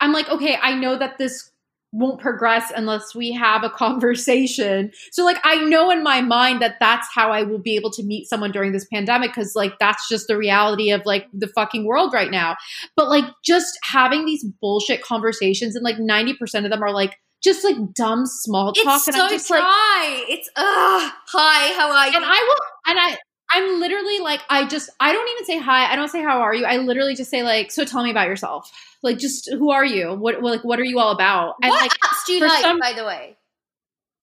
i'm 0.00 0.12
like 0.12 0.28
okay 0.28 0.58
i 0.62 0.74
know 0.74 0.96
that 0.96 1.18
this 1.18 1.50
won't 1.92 2.20
progress 2.20 2.70
unless 2.74 3.14
we 3.14 3.32
have 3.32 3.64
a 3.64 3.70
conversation. 3.80 4.92
So 5.10 5.24
like 5.24 5.38
i 5.44 5.56
know 5.56 5.90
in 5.90 6.02
my 6.02 6.20
mind 6.20 6.62
that 6.62 6.76
that's 6.80 7.08
how 7.14 7.30
i 7.30 7.42
will 7.42 7.58
be 7.58 7.76
able 7.76 7.90
to 7.92 8.02
meet 8.02 8.28
someone 8.28 8.52
during 8.52 8.72
this 8.72 8.86
pandemic 8.86 9.30
because 9.30 9.54
like 9.54 9.78
that's 9.78 10.08
just 10.08 10.26
the 10.28 10.36
reality 10.36 10.90
of 10.90 11.04
like 11.04 11.26
the 11.32 11.48
fucking 11.48 11.84
world 11.84 12.12
right 12.12 12.30
now. 12.30 12.56
But 12.96 13.08
like 13.08 13.24
just 13.44 13.78
having 13.82 14.24
these 14.24 14.44
bullshit 14.60 15.02
conversations 15.02 15.74
and 15.74 15.84
like 15.84 15.96
90% 15.96 16.64
of 16.64 16.70
them 16.70 16.82
are 16.82 16.92
like 16.92 17.18
just 17.42 17.64
like 17.64 17.76
dumb 17.94 18.24
small 18.26 18.72
talk 18.72 18.96
it's 18.98 19.06
and 19.08 19.16
so 19.16 19.22
i'm 19.24 19.30
just 19.30 19.50
like 19.50 19.60
dry. 19.60 20.24
it's 20.28 20.48
ugh. 20.56 21.12
Hi, 21.32 21.72
how 21.74 21.90
are 21.90 22.08
you? 22.08 22.16
and 22.16 22.24
I 22.24 22.28
will, 22.28 22.56
and 22.86 22.98
I, 22.98 23.16
I'm 23.52 23.80
literally 23.80 24.18
like, 24.20 24.40
I 24.48 24.66
just, 24.66 24.90
I 25.00 25.12
don't 25.12 25.28
even 25.28 25.44
say 25.44 25.58
hi. 25.58 25.92
I 25.92 25.96
don't 25.96 26.08
say 26.08 26.22
how 26.22 26.40
are 26.40 26.54
you. 26.54 26.64
I 26.64 26.76
literally 26.76 27.14
just 27.16 27.30
say 27.30 27.42
like, 27.42 27.70
so 27.72 27.84
tell 27.84 28.02
me 28.04 28.10
about 28.10 28.28
yourself. 28.28 28.70
Like, 29.02 29.18
just 29.18 29.50
who 29.52 29.70
are 29.70 29.84
you? 29.84 30.14
What, 30.14 30.42
like, 30.42 30.62
what 30.62 30.78
are 30.78 30.84
you 30.84 30.98
all 31.00 31.10
about? 31.12 31.54
And 31.62 31.70
what 31.70 31.80
like, 31.82 31.92
apps 31.92 32.26
do 32.26 32.32
you 32.34 32.40
like, 32.40 32.62
some- 32.62 32.78
by 32.78 32.92
the 32.92 33.04
way? 33.04 33.36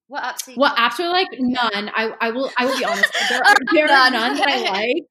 What 0.07 0.24
apps 0.24 0.45
do 0.45 0.51
you 0.51 0.57
what 0.57 0.78
like? 0.78 0.91
apps 0.91 0.99
are 1.01 1.09
like? 1.09 1.28
None. 1.39 1.91
I, 1.93 2.13
I 2.22 2.32
will, 2.32 2.49
I 2.57 2.65
will 2.65 2.78
be 2.78 2.86
honest. 2.86 3.11
There 3.30 3.41
are, 3.45 3.55
there 3.74 3.86
are 3.91 4.11
none 4.11 4.38
that 4.38 4.47
I 4.47 4.61
like. 4.72 5.03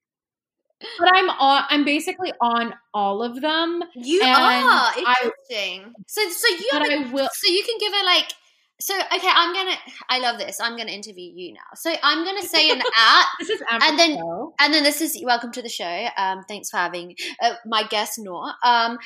But 0.98 1.08
I'm 1.14 1.30
on. 1.30 1.64
I'm 1.70 1.84
basically 1.84 2.32
on 2.40 2.74
all 2.92 3.22
of 3.22 3.40
them. 3.40 3.82
You 3.94 4.20
And 4.22 4.30
are 4.30 4.36
I- 4.42 5.14
interesting. 5.48 5.92
so, 6.06 6.28
so 6.28 6.48
you 6.54 6.68
have 6.72 6.82
a- 6.82 7.08
I 7.08 7.12
will. 7.12 7.28
so 7.32 7.50
you 7.50 7.62
can 7.64 7.78
give 7.78 7.94
it 7.94 8.04
like 8.04 8.30
so. 8.78 8.94
Okay, 8.94 9.28
I'm 9.32 9.54
gonna. 9.54 9.76
I 10.10 10.18
love 10.18 10.38
this. 10.38 10.60
I'm 10.60 10.76
gonna 10.76 10.92
interview 10.92 11.32
you 11.34 11.54
now. 11.54 11.60
So 11.76 11.94
I'm 12.02 12.24
gonna 12.24 12.42
say 12.54 12.70
an 12.70 12.82
app, 12.94 13.26
This 13.40 13.48
is 13.50 13.62
And 13.70 13.98
then- 13.98 14.18
Amber 14.18 14.46
and 14.60 14.74
then 14.74 14.82
this 14.84 15.00
is 15.00 15.18
welcome 15.24 15.50
to 15.52 15.62
the 15.62 15.70
show. 15.70 16.08
Um, 16.18 16.42
thanks 16.46 16.68
for 16.70 16.76
having 16.76 17.14
uh, 17.42 17.54
my 17.64 17.84
guest 17.84 18.18
Noor. 18.18 18.52
Um, 18.62 18.98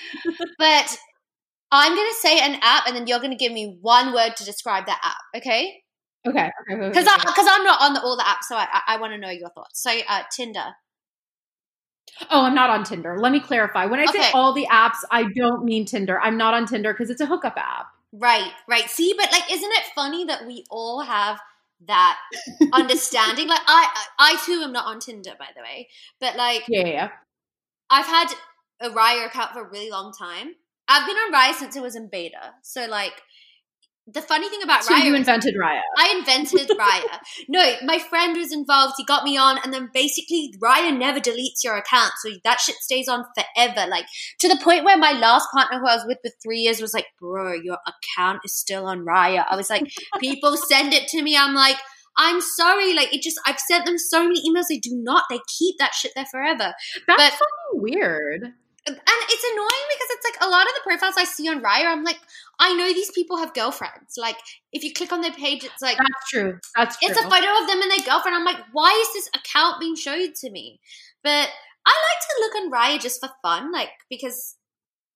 but 0.59 0.99
I'm 1.71 1.95
gonna 1.95 2.15
say 2.21 2.41
an 2.41 2.59
app, 2.63 2.89
and 2.89 2.97
then 2.97 3.07
you're 3.07 3.21
gonna 3.21 3.37
give 3.37 3.53
me 3.53 3.79
one 3.81 4.13
word 4.13 4.35
to 4.39 4.45
describe 4.45 4.87
that 4.87 4.99
app. 5.05 5.41
Okay? 5.41 5.83
Okay. 6.27 6.51
Because 6.69 7.07
okay, 7.07 7.17
because 7.25 7.47
I'm 7.49 7.63
not 7.65 7.81
on 7.81 7.95
the, 7.95 8.03
all 8.03 8.17
the 8.17 8.25
apps, 8.25 8.43
so 8.49 8.57
I 8.57 8.67
I, 8.73 8.83
I 8.95 9.01
want 9.01 9.13
to 9.13 9.19
know 9.19 9.31
your 9.31 9.51
thoughts. 9.51 9.81
So 9.83 9.93
uh, 10.09 10.23
Tinder. 10.35 10.75
Oh, 12.31 12.45
I'm 12.45 12.55
not 12.55 12.71
on 12.71 12.85
Tinder. 12.85 13.19
Let 13.19 13.33
me 13.33 13.41
clarify. 13.41 13.87
When 13.87 14.01
I 14.01 14.05
okay. 14.05 14.21
say 14.21 14.31
all 14.33 14.53
the 14.53 14.67
apps, 14.71 14.99
I 15.11 15.25
don't 15.35 15.65
mean 15.65 15.85
Tinder. 15.85 16.21
I'm 16.21 16.37
not 16.37 16.55
on 16.55 16.67
Tinder 16.67 16.93
because 16.93 17.11
it's 17.11 17.21
a 17.21 17.27
hookup 17.27 17.57
app. 17.57 17.87
Right, 18.13 18.51
right. 18.69 18.89
See, 18.91 19.15
but 19.17 19.31
like, 19.31 19.51
isn't 19.51 19.71
it 19.73 19.85
funny 19.95 20.25
that 20.25 20.47
we 20.47 20.65
all 20.71 21.01
have 21.01 21.41
that 21.87 22.19
understanding? 22.73 23.49
like, 23.49 23.61
I, 23.67 24.07
I 24.19 24.37
too 24.45 24.61
am 24.63 24.73
not 24.73 24.87
on 24.87 25.01
Tinder, 25.01 25.33
by 25.39 25.47
the 25.55 25.63
way, 25.63 25.89
but 26.21 26.37
like, 26.37 26.65
yeah, 26.69 26.87
yeah. 26.87 27.09
I've 27.89 28.07
had 28.07 28.33
a 28.81 28.91
Raya 28.91 29.27
account 29.27 29.53
for 29.53 29.65
a 29.65 29.71
really 29.71 29.91
long 29.91 30.13
time. 30.13 30.55
I've 30.89 31.07
been 31.07 31.17
on 31.17 31.33
Raya 31.33 31.55
since 31.55 31.77
it 31.77 31.83
was 31.83 31.95
in 31.95 32.09
beta, 32.09 32.55
so 32.63 32.87
like, 32.87 33.23
the 34.13 34.23
funny 34.23 34.49
thing 34.49 34.63
about 34.63 34.85
so 34.85 34.95
Raya, 34.95 35.05
you 35.05 35.15
invented 35.15 35.55
Raya. 35.55 35.81
I 35.97 36.15
invented 36.19 36.69
Raya. 36.79 37.19
No, 37.49 37.75
my 37.85 37.99
friend 37.99 38.37
was 38.37 38.53
involved. 38.53 38.95
He 38.97 39.05
got 39.05 39.25
me 39.25 39.37
on, 39.37 39.59
and 39.63 39.73
then 39.73 39.91
basically 39.93 40.55
Raya 40.63 40.97
never 40.97 41.21
deletes 41.21 41.65
your 41.65 41.77
account, 41.77 42.13
so 42.23 42.31
that 42.45 42.61
shit 42.61 42.77
stays 42.77 43.09
on 43.09 43.25
forever. 43.35 43.89
Like 43.89 44.07
to 44.41 44.49
the 44.49 44.61
point 44.63 44.85
where 44.85 44.99
my 44.99 45.13
last 45.13 45.49
partner, 45.53 45.79
who 45.79 45.87
I 45.87 45.97
was 45.97 46.05
with 46.07 46.19
for 46.25 46.31
three 46.43 46.61
years, 46.61 46.81
was 46.81 46.95
like, 46.95 47.07
"Bro, 47.21 47.55
your 47.55 47.79
account 47.87 48.41
is 48.45 48.55
still 48.55 48.87
on 48.87 49.01
Raya." 49.01 49.45
I 49.49 49.57
was 49.57 49.71
like, 49.71 49.85
"People 50.21 50.57
send 50.57 50.93
it 50.93 51.09
to 51.09 51.23
me." 51.23 51.37
I'm 51.37 51.55
like. 51.55 51.77
I'm 52.17 52.41
sorry, 52.41 52.93
like 52.93 53.15
it 53.15 53.23
just 53.23 53.41
I've 53.47 53.61
sent 53.61 53.87
them 53.87 53.97
so 53.97 54.25
many 54.25 54.43
emails. 54.43 54.65
They 54.69 54.79
do 54.79 54.91
not. 54.93 55.25
They 55.31 55.39
keep 55.59 55.79
that 55.79 55.95
shit 55.95 56.11
there 56.17 56.27
forever. 56.27 56.75
That's 57.07 57.23
but, 57.23 57.33
fucking 57.33 57.81
weird 57.81 58.53
and 58.87 58.97
it's 58.97 59.45
annoying 59.45 59.87
because 59.93 60.09
it's 60.11 60.25
like 60.25 60.49
a 60.49 60.51
lot 60.51 60.63
of 60.63 60.73
the 60.75 60.81
profiles 60.85 61.15
I 61.19 61.25
see 61.25 61.49
on 61.49 61.63
Raya, 61.63 61.87
I'm 61.87 62.03
like, 62.03 62.19
I 62.59 62.75
know 62.75 62.93
these 62.93 63.11
people 63.11 63.37
have 63.37 63.55
girlfriends. 63.55 64.17
Like, 64.17 64.37
if 64.73 64.83
you 64.83 64.93
click 64.93 65.13
on 65.13 65.21
their 65.21 65.33
page, 65.33 65.65
it's 65.65 65.83
like 65.83 65.99
that's 65.99 66.31
true. 66.31 66.59
That's 66.77 66.99
true. 66.99 67.09
It's 67.09 67.19
a 67.19 67.23
photo 67.23 67.61
of 67.61 67.67
them 67.67 67.83
and 67.83 67.91
their 67.91 68.07
girlfriend. 68.07 68.37
I'm 68.37 68.45
like, 68.45 68.63
why 68.73 68.91
is 69.03 69.13
this 69.13 69.31
account 69.35 69.81
being 69.81 69.97
showed 69.97 70.35
to 70.37 70.51
me? 70.51 70.81
But 71.23 71.49
I 71.87 71.95
like 72.09 72.21
to 72.21 72.41
look 72.41 72.55
on 72.57 72.71
Raya 72.73 73.01
just 73.01 73.21
for 73.21 73.31
fun, 73.43 73.73
like 73.73 73.91
because 74.09 74.57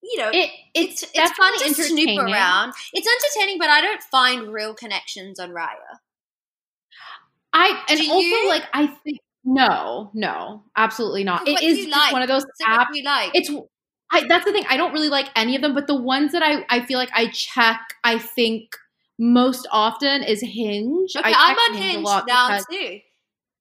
you 0.03 0.19
know 0.19 0.31
it, 0.33 0.51
it's 0.75 1.03
it's, 1.03 1.13
it's 1.15 1.33
fun 1.33 1.59
to 1.59 1.75
snoop 1.75 2.19
around. 2.19 2.75
It's 2.93 3.07
entertaining, 3.07 3.59
but 3.59 3.71
I 3.71 3.81
don't 3.81 4.03
find 4.03 4.53
real 4.53 4.75
connections 4.75 5.41
on 5.41 5.51
Raya. 5.51 5.99
I 7.53 7.83
and 7.89 8.01
Do 8.01 8.11
also 8.11 8.27
you? 8.27 8.49
like 8.49 8.65
I 8.75 8.89
think 8.89 9.21
no, 9.45 10.11
no, 10.15 10.65
absolutely 10.77 11.25
not. 11.25 11.47
It 11.47 11.63
is 11.63 11.87
like? 11.89 12.13
one 12.13 12.23
of 12.23 12.29
those 12.29 12.43
so 12.43 12.67
apps. 12.67 13.05
Like? 13.05 13.31
It's 13.35 13.51
I, 14.11 14.27
that's 14.27 14.45
the 14.45 14.53
thing. 14.53 14.65
I 14.69 14.77
don't 14.77 14.93
really 14.93 15.09
like 15.09 15.29
any 15.37 15.57
of 15.57 15.63
them, 15.63 15.75
but 15.75 15.87
the 15.87 16.01
ones 16.01 16.33
that 16.33 16.43
I 16.43 16.65
I 16.69 16.85
feel 16.85 16.99
like 16.99 17.11
I 17.15 17.29
check, 17.29 17.81
I 18.05 18.19
think 18.19 18.77
most 19.19 19.67
often 19.71 20.23
is 20.23 20.41
Hinge. 20.41 21.15
Okay, 21.17 21.33
I 21.35 21.51
am 21.51 21.57
on 21.57 21.83
Hinge, 21.83 22.09
Hinge 22.09 22.25
now 22.27 22.59
too. 22.71 23.01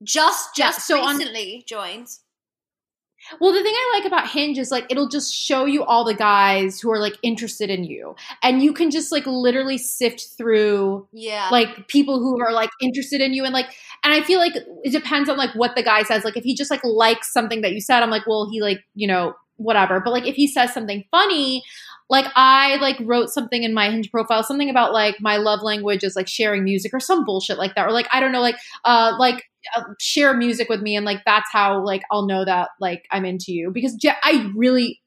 Just 0.04 0.56
just 0.56 0.90
yeah, 0.90 0.98
so 0.98 1.08
recently 1.08 1.56
on, 1.56 1.64
joined. 1.68 2.08
Well, 3.40 3.54
the 3.54 3.64
thing 3.64 3.74
I 3.76 3.92
like 3.96 4.06
about 4.06 4.30
Hinge 4.30 4.58
is 4.58 4.72
like 4.72 4.86
it'll 4.90 5.08
just 5.08 5.34
show 5.34 5.66
you 5.66 5.84
all 5.84 6.04
the 6.04 6.14
guys 6.14 6.80
who 6.80 6.92
are 6.92 7.00
like 7.00 7.18
interested 7.24 7.70
in 7.70 7.84
you, 7.84 8.16
and 8.42 8.62
you 8.62 8.74
can 8.74 8.92
just 8.92 9.12
like 9.12 9.26
literally 9.26 9.78
sift 9.78 10.28
through, 10.38 11.08
yeah, 11.12 11.50
like 11.52 11.88
people 11.88 12.20
who 12.20 12.42
are 12.42 12.52
like 12.52 12.70
interested 12.82 13.22
in 13.22 13.34
you, 13.34 13.44
and 13.44 13.54
like, 13.54 13.68
and 14.04 14.14
I 14.14 14.22
feel 14.22 14.40
like 14.40 14.56
it 14.56 14.92
depends 14.92 15.30
on 15.30 15.38
like 15.38 15.54
what 15.56 15.76
the 15.76 15.84
guy 15.84 16.04
says. 16.04 16.24
Like 16.24 16.38
if 16.38 16.44
he 16.44 16.56
just 16.56 16.72
like 16.72 16.84
likes 16.84 17.32
something 17.32 17.62
that 17.62 17.74
you 17.74 17.82
said, 17.82 18.04
I'm 18.04 18.10
like, 18.10 18.28
well, 18.28 18.50
he 18.52 18.62
like 18.62 18.80
you 18.96 19.08
know 19.08 19.36
whatever. 19.58 20.00
But 20.00 20.12
like 20.12 20.28
if 20.28 20.36
he 20.36 20.48
says 20.48 20.74
something 20.74 21.04
funny, 21.12 21.64
like 22.10 22.26
I 22.36 22.76
like 22.78 22.98
wrote 23.02 23.30
something 23.30 23.64
in 23.64 23.74
my 23.74 23.90
Hinge 23.90 24.12
profile, 24.12 24.44
something 24.44 24.70
about 24.70 24.94
like 24.94 25.16
my 25.22 25.38
love 25.38 25.62
language 25.62 26.04
is 26.04 26.16
like 26.16 26.28
sharing 26.28 26.64
music 26.64 26.94
or 26.94 27.00
some 27.00 27.26
bullshit 27.26 27.58
like 27.58 27.76
that, 27.76 27.88
or 27.88 27.92
like 27.92 28.08
I 28.12 28.20
don't 28.20 28.32
know, 28.32 28.42
like 28.42 28.58
uh 28.86 29.16
like 29.20 29.44
uh, 29.76 29.84
share 30.00 30.34
music 30.36 30.70
with 30.70 30.82
me 30.82 30.96
and 30.96 31.06
like 31.06 31.22
that's 31.26 31.50
how 31.52 31.84
like 31.84 32.02
I'll 32.12 32.28
know 32.28 32.46
that 32.46 32.70
like 32.80 33.06
I'm 33.12 33.26
into 33.26 33.52
you 33.54 33.72
because 33.72 33.98
I 34.24 34.52
really 34.56 35.02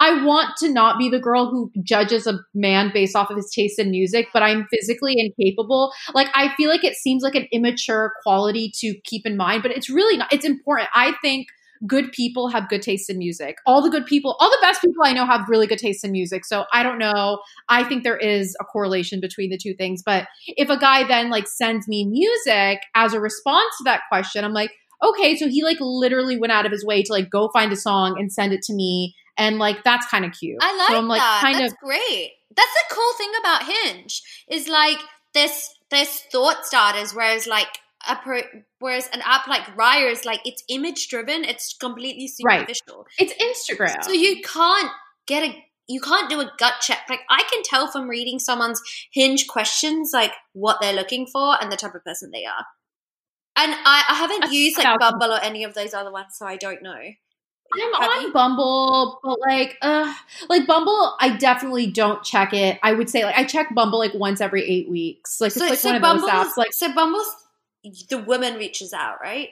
I 0.00 0.24
want 0.24 0.56
to 0.58 0.72
not 0.72 0.98
be 0.98 1.08
the 1.08 1.20
girl 1.20 1.50
who 1.50 1.70
judges 1.82 2.26
a 2.26 2.40
man 2.52 2.90
based 2.92 3.14
off 3.14 3.30
of 3.30 3.36
his 3.36 3.50
taste 3.54 3.78
in 3.78 3.90
music, 3.90 4.28
but 4.32 4.42
I'm 4.42 4.66
physically 4.70 5.14
incapable. 5.16 5.92
Like 6.14 6.28
I 6.34 6.54
feel 6.56 6.68
like 6.68 6.84
it 6.84 6.94
seems 6.96 7.22
like 7.22 7.34
an 7.36 7.46
immature 7.52 8.12
quality 8.22 8.72
to 8.80 8.94
keep 9.04 9.24
in 9.24 9.36
mind, 9.36 9.62
but 9.62 9.70
it's 9.70 9.88
really 9.88 10.16
not. 10.16 10.32
It's 10.32 10.44
important. 10.44 10.88
I 10.94 11.14
think 11.22 11.46
good 11.86 12.12
people 12.12 12.48
have 12.48 12.68
good 12.68 12.82
taste 12.82 13.10
in 13.10 13.18
music. 13.18 13.56
All 13.66 13.82
the 13.82 13.90
good 13.90 14.06
people, 14.06 14.36
all 14.40 14.50
the 14.50 14.58
best 14.60 14.80
people 14.80 15.04
I 15.04 15.12
know 15.12 15.26
have 15.26 15.48
really 15.48 15.66
good 15.66 15.78
taste 15.78 16.04
in 16.04 16.12
music. 16.12 16.44
So 16.44 16.64
I 16.72 16.82
don't 16.82 16.98
know. 16.98 17.40
I 17.68 17.84
think 17.84 18.04
there 18.04 18.16
is 18.16 18.56
a 18.60 18.64
correlation 18.64 19.20
between 19.20 19.50
the 19.50 19.58
two 19.58 19.74
things. 19.74 20.02
But 20.04 20.26
if 20.46 20.70
a 20.70 20.78
guy 20.78 21.06
then 21.06 21.30
like 21.30 21.46
sends 21.46 21.88
me 21.88 22.04
music 22.06 22.80
as 22.94 23.12
a 23.12 23.20
response 23.20 23.76
to 23.78 23.84
that 23.84 24.02
question, 24.08 24.44
I'm 24.44 24.52
like, 24.52 24.70
okay, 25.02 25.36
so 25.36 25.48
he 25.48 25.62
like 25.62 25.78
literally 25.80 26.38
went 26.38 26.52
out 26.52 26.66
of 26.66 26.72
his 26.72 26.84
way 26.84 27.02
to 27.02 27.12
like 27.12 27.30
go 27.30 27.50
find 27.52 27.72
a 27.72 27.76
song 27.76 28.16
and 28.18 28.32
send 28.32 28.52
it 28.52 28.62
to 28.62 28.74
me. 28.74 29.14
And 29.36 29.58
like 29.58 29.84
that's 29.84 30.06
kind 30.06 30.24
of 30.24 30.32
cute. 30.32 30.58
I 30.60 30.76
like 30.76 30.88
so 30.88 30.98
I'm, 30.98 31.08
like, 31.08 31.20
that. 31.20 31.40
Kind 31.42 31.56
that's 31.56 31.72
of, 31.72 31.78
great. 31.78 32.30
That's 32.56 32.72
the 32.72 32.94
cool 32.94 33.12
thing 33.18 33.32
about 33.40 33.64
Hinge 33.64 34.22
is 34.48 34.68
like 34.68 34.98
this 35.34 35.74
there's 35.90 36.20
thought 36.32 36.64
starters, 36.64 37.12
whereas 37.14 37.46
like 37.46 37.68
whereas 38.78 39.08
an 39.12 39.22
app 39.24 39.46
like 39.46 39.62
Raya 39.76 40.10
is 40.10 40.24
like 40.24 40.40
it's 40.44 40.62
image 40.68 41.08
driven, 41.08 41.44
it's 41.44 41.74
completely 41.74 42.28
superficial. 42.28 43.06
Right. 43.06 43.06
It's 43.18 43.34
Instagram. 43.70 44.02
So 44.04 44.12
you 44.12 44.42
can't 44.42 44.90
get 45.26 45.42
a 45.42 45.64
you 45.86 46.00
can't 46.00 46.30
do 46.30 46.40
a 46.40 46.50
gut 46.58 46.74
check. 46.80 47.00
Like 47.08 47.20
I 47.28 47.42
can 47.50 47.62
tell 47.62 47.88
from 47.88 48.08
reading 48.08 48.38
someone's 48.38 48.80
hinge 49.12 49.46
questions 49.46 50.10
like 50.12 50.32
what 50.52 50.78
they're 50.80 50.94
looking 50.94 51.26
for 51.26 51.56
and 51.60 51.70
the 51.70 51.76
type 51.76 51.94
of 51.94 52.04
person 52.04 52.30
they 52.32 52.44
are. 52.44 52.64
And 53.56 53.72
I, 53.72 54.04
I 54.08 54.14
haven't 54.14 54.52
used 54.52 54.78
like 54.78 54.98
Bumble 54.98 55.32
or 55.32 55.40
any 55.40 55.62
of 55.62 55.74
those 55.74 55.94
other 55.94 56.10
ones, 56.10 56.36
so 56.36 56.46
I 56.46 56.56
don't 56.56 56.82
know. 56.82 56.98
I'm 57.72 57.92
Have 58.02 58.10
on 58.10 58.22
you? 58.22 58.32
Bumble, 58.32 59.20
but 59.22 59.38
like, 59.40 59.76
uh, 59.80 60.12
like 60.48 60.66
Bumble, 60.66 61.16
I 61.20 61.36
definitely 61.36 61.86
don't 61.86 62.22
check 62.22 62.52
it. 62.52 62.78
I 62.82 62.92
would 62.92 63.08
say 63.08 63.24
like 63.24 63.36
I 63.36 63.44
check 63.44 63.74
Bumble 63.74 63.98
like 63.98 64.14
once 64.14 64.40
every 64.40 64.64
eight 64.64 64.88
weeks. 64.88 65.40
Like 65.40 65.52
so, 65.52 65.64
it's 65.64 65.70
like 65.70 65.78
so 65.78 65.92
one 65.92 66.00
Bumble's, 66.00 66.24
of 66.24 66.30
those 66.32 66.46
apps. 66.46 66.56
Like 66.56 66.72
so, 66.72 66.92
Bumble's 66.92 67.34
the 68.10 68.18
woman 68.18 68.54
reaches 68.54 68.92
out, 68.92 69.18
right? 69.22 69.50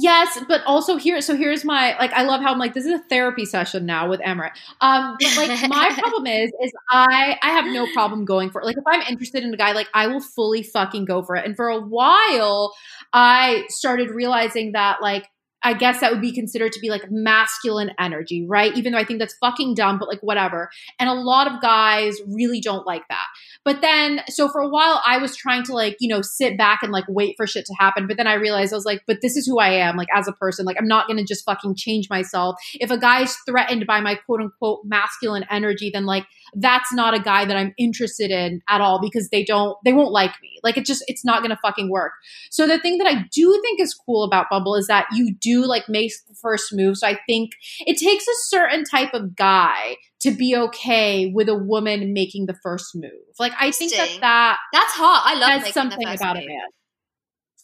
Yes, 0.00 0.38
but 0.46 0.60
also 0.64 0.96
here, 0.96 1.20
so 1.20 1.34
here's 1.34 1.64
my 1.64 1.96
like. 1.98 2.12
I 2.12 2.22
love 2.22 2.40
how 2.40 2.52
I'm 2.52 2.58
like 2.58 2.72
this 2.72 2.86
is 2.86 2.92
a 2.92 3.02
therapy 3.08 3.44
session 3.44 3.84
now 3.84 4.08
with 4.08 4.20
Emirates. 4.20 4.52
Um, 4.80 5.16
but 5.18 5.36
like 5.36 5.68
my 5.68 5.90
problem 5.98 6.26
is, 6.26 6.52
is 6.62 6.72
I 6.88 7.36
I 7.42 7.50
have 7.50 7.64
no 7.66 7.84
problem 7.92 8.24
going 8.24 8.50
for 8.50 8.60
it. 8.60 8.64
Like 8.64 8.76
if 8.76 8.84
I'm 8.86 9.00
interested 9.08 9.42
in 9.42 9.52
a 9.52 9.56
guy, 9.56 9.72
like 9.72 9.88
I 9.94 10.06
will 10.06 10.20
fully 10.20 10.62
fucking 10.62 11.04
go 11.04 11.22
for 11.22 11.34
it. 11.34 11.44
And 11.44 11.56
for 11.56 11.68
a 11.68 11.80
while, 11.80 12.74
I 13.12 13.64
started 13.70 14.10
realizing 14.10 14.72
that 14.72 15.02
like 15.02 15.26
I 15.62 15.74
guess 15.74 16.00
that 16.00 16.12
would 16.12 16.20
be 16.20 16.32
considered 16.32 16.72
to 16.72 16.80
be 16.80 16.90
like 16.90 17.10
masculine 17.10 17.90
energy, 17.98 18.46
right? 18.46 18.72
Even 18.76 18.92
though 18.92 18.98
I 18.98 19.04
think 19.04 19.18
that's 19.18 19.34
fucking 19.40 19.74
dumb, 19.74 19.98
but 19.98 20.08
like 20.08 20.20
whatever. 20.20 20.70
And 21.00 21.08
a 21.08 21.14
lot 21.14 21.50
of 21.52 21.60
guys 21.60 22.20
really 22.28 22.60
don't 22.60 22.86
like 22.86 23.02
that. 23.08 23.26
But 23.64 23.80
then, 23.80 24.22
so 24.28 24.48
for 24.48 24.60
a 24.60 24.68
while, 24.68 25.02
I 25.04 25.18
was 25.18 25.36
trying 25.36 25.62
to 25.64 25.74
like, 25.74 25.96
you 26.00 26.08
know, 26.08 26.22
sit 26.22 26.56
back 26.56 26.80
and 26.82 26.90
like 26.90 27.04
wait 27.08 27.34
for 27.36 27.46
shit 27.46 27.66
to 27.66 27.74
happen. 27.78 28.06
But 28.06 28.16
then 28.16 28.26
I 28.26 28.34
realized 28.34 28.72
I 28.72 28.76
was 28.76 28.86
like, 28.86 29.02
but 29.06 29.18
this 29.20 29.36
is 29.36 29.46
who 29.46 29.58
I 29.58 29.70
am, 29.70 29.96
like 29.96 30.08
as 30.14 30.26
a 30.26 30.32
person. 30.32 30.64
Like, 30.64 30.76
I'm 30.78 30.88
not 30.88 31.06
going 31.06 31.18
to 31.18 31.24
just 31.24 31.44
fucking 31.44 31.74
change 31.76 32.08
myself. 32.08 32.56
If 32.74 32.90
a 32.90 32.98
guy's 32.98 33.36
threatened 33.46 33.86
by 33.86 34.00
my 34.00 34.14
quote 34.14 34.40
unquote 34.40 34.80
masculine 34.84 35.44
energy, 35.50 35.90
then 35.92 36.06
like, 36.06 36.24
that's 36.54 36.92
not 36.92 37.14
a 37.14 37.20
guy 37.20 37.44
that 37.44 37.56
I'm 37.56 37.74
interested 37.78 38.30
in 38.30 38.60
at 38.68 38.80
all 38.80 39.00
because 39.00 39.28
they 39.30 39.44
don't, 39.44 39.76
they 39.84 39.92
won't 39.92 40.12
like 40.12 40.32
me. 40.42 40.58
Like, 40.62 40.76
it 40.76 40.86
just, 40.86 41.04
it's 41.06 41.24
not 41.24 41.40
going 41.40 41.50
to 41.50 41.58
fucking 41.62 41.90
work. 41.90 42.12
So 42.50 42.66
the 42.66 42.78
thing 42.78 42.98
that 42.98 43.06
I 43.06 43.24
do 43.32 43.58
think 43.62 43.80
is 43.80 43.94
cool 43.94 44.24
about 44.24 44.46
Bumble 44.50 44.74
is 44.74 44.86
that 44.86 45.06
you 45.12 45.34
do 45.34 45.64
like 45.64 45.88
make 45.88 46.12
the 46.28 46.34
first 46.34 46.72
move. 46.72 46.96
So 46.96 47.06
I 47.06 47.18
think 47.26 47.52
it 47.80 47.96
takes 47.96 48.26
a 48.26 48.34
certain 48.48 48.84
type 48.84 49.14
of 49.14 49.36
guy 49.36 49.96
to 50.20 50.30
be 50.30 50.56
okay 50.56 51.30
with 51.32 51.48
a 51.48 51.54
woman 51.54 52.12
making 52.12 52.46
the 52.46 52.56
first 52.62 52.94
move. 52.94 53.12
Like 53.38 53.52
I 53.58 53.70
think 53.70 53.92
that 53.92 54.18
that 54.20 54.58
that's 54.72 54.92
hot. 54.92 55.22
I 55.24 55.34
love 55.38 55.66
something 55.68 56.06
about 56.06 56.36
move. 56.36 56.44
a 56.44 56.48
man. 56.48 56.66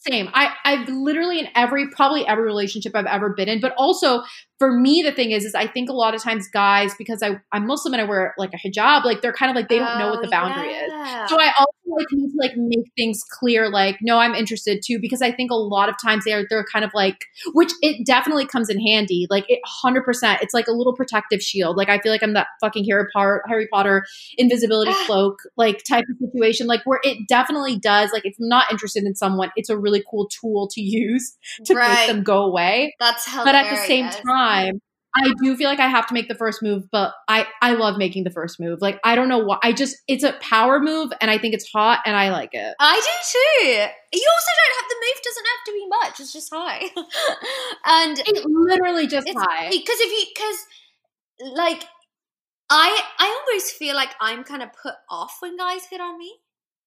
Same. 0.06 0.28
I 0.34 0.52
I've 0.64 0.88
literally 0.88 1.38
in 1.38 1.48
every 1.54 1.88
probably 1.88 2.26
every 2.26 2.44
relationship 2.44 2.94
I've 2.94 3.06
ever 3.06 3.30
been 3.30 3.48
in, 3.48 3.60
but 3.60 3.72
also 3.78 4.22
for 4.58 4.70
me, 4.70 5.02
the 5.02 5.12
thing 5.12 5.30
is, 5.30 5.44
is 5.44 5.54
I 5.54 5.66
think 5.66 5.88
a 5.88 5.92
lot 5.92 6.14
of 6.14 6.22
times 6.22 6.48
guys, 6.48 6.94
because 6.96 7.22
I, 7.22 7.40
I'm 7.52 7.66
Muslim 7.66 7.94
and 7.94 8.02
I 8.02 8.04
wear 8.04 8.34
like 8.38 8.50
a 8.52 8.68
hijab, 8.68 9.04
like 9.04 9.22
they're 9.22 9.32
kind 9.32 9.50
of 9.50 9.56
like 9.56 9.68
they 9.68 9.78
don't 9.78 9.96
oh, 9.96 9.98
know 9.98 10.10
what 10.10 10.20
the 10.20 10.28
oh, 10.28 10.30
boundary 10.30 10.72
yeah. 10.72 11.24
is. 11.24 11.30
So 11.30 11.40
I 11.40 11.52
also 11.58 11.83
like 11.96 12.06
need 12.12 12.30
to 12.30 12.36
like 12.38 12.52
make 12.56 12.86
things 12.96 13.22
clear, 13.30 13.68
like, 13.68 13.98
no, 14.02 14.18
I'm 14.18 14.34
interested 14.34 14.82
too, 14.84 14.98
because 15.00 15.22
I 15.22 15.32
think 15.32 15.50
a 15.50 15.54
lot 15.54 15.88
of 15.88 15.94
times 16.02 16.24
they 16.24 16.32
are 16.32 16.44
they're 16.48 16.64
kind 16.72 16.84
of 16.84 16.90
like 16.94 17.18
which 17.52 17.72
it 17.82 18.06
definitely 18.06 18.46
comes 18.46 18.68
in 18.68 18.80
handy. 18.80 19.26
Like 19.30 19.44
it 19.48 19.60
hundred 19.64 20.04
percent. 20.04 20.40
It's 20.42 20.54
like 20.54 20.66
a 20.66 20.72
little 20.72 20.94
protective 20.94 21.42
shield. 21.42 21.76
Like 21.76 21.88
I 21.88 21.98
feel 21.98 22.12
like 22.12 22.22
I'm 22.22 22.34
that 22.34 22.48
fucking 22.60 22.84
Harry 22.84 23.06
Potter 23.12 23.42
Harry 23.48 23.68
Potter 23.72 24.04
invisibility 24.36 24.92
ah. 24.94 25.04
cloak 25.06 25.38
like 25.56 25.82
type 25.84 26.04
of 26.10 26.28
situation, 26.28 26.66
like 26.66 26.82
where 26.84 27.00
it 27.02 27.28
definitely 27.28 27.78
does, 27.78 28.12
like 28.12 28.24
if 28.24 28.34
I'm 28.40 28.48
not 28.48 28.70
interested 28.70 29.04
in 29.04 29.14
someone, 29.14 29.50
it's 29.56 29.68
a 29.68 29.78
really 29.78 30.02
cool 30.10 30.28
tool 30.28 30.68
to 30.72 30.80
use 30.80 31.36
to 31.64 31.74
right. 31.74 32.06
make 32.06 32.08
them 32.08 32.22
go 32.22 32.44
away. 32.44 32.94
That's 32.98 33.26
hilarious. 33.26 33.44
But 33.44 33.54
at 33.54 33.70
the 33.70 33.86
same 33.86 34.10
time, 34.10 34.80
I 35.16 35.32
do 35.42 35.56
feel 35.56 35.68
like 35.68 35.78
I 35.78 35.88
have 35.88 36.06
to 36.08 36.14
make 36.14 36.28
the 36.28 36.34
first 36.34 36.62
move, 36.62 36.90
but 36.90 37.14
I 37.28 37.46
I 37.62 37.74
love 37.74 37.96
making 37.98 38.24
the 38.24 38.30
first 38.30 38.58
move. 38.58 38.80
Like 38.82 38.98
I 39.04 39.14
don't 39.14 39.28
know 39.28 39.38
why. 39.38 39.58
I 39.62 39.72
just 39.72 39.96
it's 40.08 40.24
a 40.24 40.32
power 40.40 40.80
move, 40.80 41.12
and 41.20 41.30
I 41.30 41.38
think 41.38 41.54
it's 41.54 41.70
hot, 41.70 42.00
and 42.04 42.16
I 42.16 42.30
like 42.30 42.50
it. 42.52 42.74
I 42.80 42.94
do 42.94 43.30
too. 43.32 43.68
You 44.18 44.32
also 44.32 44.50
don't 44.58 44.76
have 44.80 44.88
the 44.88 44.96
move 45.00 45.22
doesn't 45.22 45.46
have 45.46 45.64
to 45.66 45.72
be 45.72 45.86
much. 45.88 46.20
It's 46.20 46.32
just 46.32 46.52
hi, 46.52 46.78
and 47.86 48.18
it 48.18 48.44
literally 48.44 49.06
just 49.06 49.28
hi. 49.36 49.70
because 49.70 49.98
if 50.00 50.10
you 50.10 50.26
because 50.34 51.54
like 51.56 51.84
I 52.70 53.00
I 53.18 53.44
almost 53.46 53.74
feel 53.74 53.94
like 53.94 54.10
I'm 54.20 54.42
kind 54.42 54.62
of 54.62 54.70
put 54.72 54.94
off 55.08 55.36
when 55.40 55.56
guys 55.56 55.82
hit 55.88 56.00
on 56.00 56.18
me, 56.18 56.34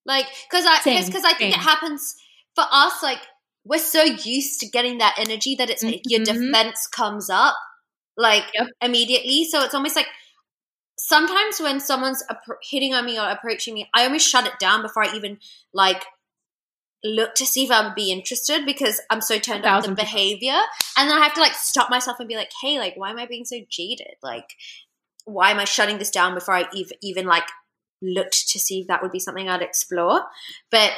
like 0.05 0.27
because 0.49 0.65
I 0.67 0.79
because 0.83 1.23
I 1.23 1.33
think 1.33 1.53
same. 1.53 1.61
it 1.61 1.63
happens 1.63 2.15
for 2.55 2.65
us. 2.69 3.01
Like 3.01 3.19
we're 3.63 3.79
so 3.79 4.03
used 4.03 4.59
to 4.59 4.69
getting 4.69 4.97
that 4.97 5.15
energy 5.17 5.55
that 5.55 5.69
it's 5.69 5.83
like 5.83 6.01
your 6.05 6.21
mm-hmm. 6.21 6.51
defense 6.51 6.87
comes 6.87 7.29
up 7.29 7.55
like 8.17 8.45
Yep. 8.53 8.67
immediately. 8.81 9.45
So 9.45 9.63
it's 9.63 9.75
almost 9.75 9.95
like 9.95 10.07
sometimes 10.97 11.59
when 11.59 11.79
someone's 11.79 12.23
hitting 12.63 12.93
on 12.93 13.05
me 13.05 13.19
or 13.19 13.29
approaching 13.29 13.73
me, 13.73 13.89
I 13.93 14.05
almost 14.05 14.27
shut 14.29 14.47
it 14.47 14.59
down 14.59 14.81
before 14.81 15.03
I 15.03 15.15
even 15.15 15.39
like 15.73 16.05
look 17.03 17.35
to 17.35 17.45
see 17.45 17.63
if 17.63 17.71
I 17.71 17.85
would 17.85 17.95
be 17.95 18.11
interested 18.11 18.65
because 18.65 18.99
I'm 19.09 19.21
so 19.21 19.37
turned 19.37 19.65
off 19.65 19.85
the 19.85 19.91
behavior. 19.93 20.59
And 20.97 21.09
then 21.09 21.17
I 21.17 21.23
have 21.23 21.33
to 21.35 21.41
like 21.41 21.53
stop 21.53 21.89
myself 21.89 22.19
and 22.19 22.27
be 22.27 22.35
like, 22.35 22.51
hey, 22.61 22.79
like, 22.79 22.95
why 22.95 23.11
am 23.11 23.19
I 23.19 23.25
being 23.27 23.45
so 23.45 23.57
jaded? 23.69 24.15
Like, 24.23 24.49
why 25.25 25.51
am 25.51 25.59
I 25.59 25.65
shutting 25.65 25.99
this 25.99 26.09
down 26.09 26.33
before 26.33 26.55
I 26.55 26.61
ev- 26.77 26.91
even 27.01 27.25
like 27.25 27.47
looked 28.01 28.49
to 28.49 28.59
see 28.59 28.81
if 28.81 28.87
that 28.87 29.01
would 29.03 29.11
be 29.11 29.19
something 29.19 29.47
I'd 29.47 29.61
explore? 29.61 30.23
But 30.71 30.91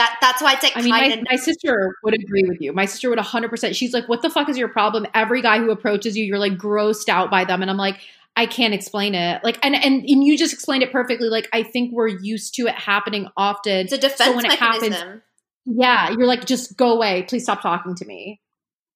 that 0.00 0.16
that's 0.22 0.40
why 0.40 0.54
it's 0.54 0.62
like 0.62 0.72
I 0.76 0.80
mean, 0.80 0.90
my, 0.90 1.22
my 1.30 1.36
sister 1.36 1.94
would 2.02 2.14
agree 2.14 2.44
with 2.48 2.60
you. 2.60 2.72
My 2.72 2.86
sister 2.86 3.10
would 3.10 3.18
100%. 3.18 3.74
She's 3.74 3.92
like, 3.92 4.08
What 4.08 4.22
the 4.22 4.30
fuck 4.30 4.48
is 4.48 4.56
your 4.56 4.68
problem? 4.68 5.06
Every 5.14 5.42
guy 5.42 5.58
who 5.58 5.70
approaches 5.70 6.16
you, 6.16 6.24
you're 6.24 6.38
like 6.38 6.54
grossed 6.54 7.08
out 7.10 7.30
by 7.30 7.44
them. 7.44 7.60
And 7.60 7.70
I'm 7.70 7.76
like, 7.76 7.98
I 8.34 8.46
can't 8.46 8.72
explain 8.72 9.14
it. 9.14 9.44
Like, 9.44 9.58
and, 9.62 9.74
and, 9.74 10.02
and 10.02 10.24
you 10.24 10.38
just 10.38 10.54
explained 10.54 10.82
it 10.82 10.90
perfectly. 10.92 11.28
Like, 11.28 11.48
I 11.52 11.62
think 11.62 11.92
we're 11.92 12.08
used 12.08 12.54
to 12.54 12.66
it 12.66 12.74
happening 12.74 13.28
often. 13.36 13.80
it's 13.80 13.92
a 13.92 13.98
defense 13.98 14.34
when 14.34 14.46
it 14.46 14.58
mechanism. 14.60 14.92
happens- 14.92 15.22
Yeah. 15.66 16.10
You're 16.10 16.26
like, 16.26 16.46
just 16.46 16.76
go 16.78 16.92
away. 16.92 17.24
Please 17.28 17.42
stop 17.42 17.60
talking 17.60 17.94
to 17.96 18.04
me. 18.06 18.40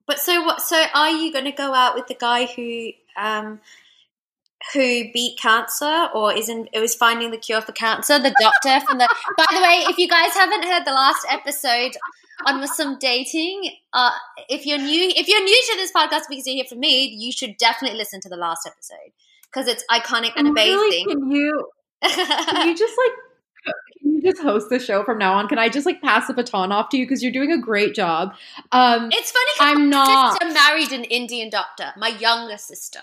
But 0.06 0.18
so 0.20 0.42
what? 0.44 0.62
So 0.62 0.82
are 0.94 1.10
you 1.10 1.32
going 1.32 1.44
to 1.46 1.52
go 1.52 1.74
out 1.74 1.94
with 1.94 2.06
the 2.06 2.14
guy 2.14 2.46
who 2.46 2.90
um 3.16 3.60
who 4.72 5.04
beat 5.12 5.38
cancer 5.40 6.08
or 6.14 6.32
isn't? 6.32 6.68
It 6.72 6.80
was 6.80 6.94
finding 6.94 7.30
the 7.30 7.36
cure 7.36 7.60
for 7.60 7.72
cancer. 7.72 8.18
The 8.18 8.34
doctor 8.40 8.84
from 8.86 8.98
the. 8.98 9.08
By 9.36 9.44
the 9.52 9.60
way, 9.60 9.84
if 9.88 9.98
you 9.98 10.08
guys 10.08 10.32
haven't 10.34 10.64
heard 10.64 10.84
the 10.84 10.92
last 10.92 11.26
episode 11.30 11.92
on 12.46 12.66
some 12.68 12.98
dating, 12.98 13.70
uh, 13.92 14.10
if 14.48 14.66
you're 14.66 14.78
new, 14.78 15.12
if 15.16 15.28
you're 15.28 15.44
new 15.44 15.62
to 15.70 15.76
this 15.76 15.92
podcast 15.92 16.22
because 16.28 16.46
you 16.46 16.54
hear 16.54 16.64
from 16.64 16.80
me, 16.80 17.04
you 17.06 17.30
should 17.32 17.56
definitely 17.58 17.98
listen 17.98 18.20
to 18.22 18.28
the 18.28 18.36
last 18.36 18.66
episode 18.66 19.12
because 19.44 19.68
it's 19.68 19.84
iconic 19.90 20.32
and 20.36 20.54
Really, 20.54 21.02
amazing. 21.02 21.20
can 21.20 21.30
you, 21.30 21.68
can 22.02 22.68
you 22.68 22.74
just 22.76 22.94
like, 22.98 23.12
just 24.24 24.42
host 24.42 24.68
the 24.70 24.78
show 24.78 25.04
from 25.04 25.18
now 25.18 25.34
on? 25.34 25.48
Can 25.48 25.58
I 25.58 25.68
just 25.68 25.86
like 25.86 26.00
pass 26.02 26.26
the 26.26 26.34
baton 26.34 26.72
off 26.72 26.88
to 26.90 26.96
you? 26.96 27.04
Because 27.04 27.22
you're 27.22 27.32
doing 27.32 27.52
a 27.52 27.58
great 27.58 27.94
job. 27.94 28.34
Um, 28.72 29.08
It's 29.12 29.30
funny 29.30 29.50
I'm 29.72 29.90
my 29.90 29.96
not. 29.96 30.32
sister 30.32 30.54
married 30.54 30.92
an 30.92 31.04
Indian 31.04 31.50
doctor, 31.50 31.92
my 31.96 32.08
younger 32.08 32.56
sister. 32.56 33.00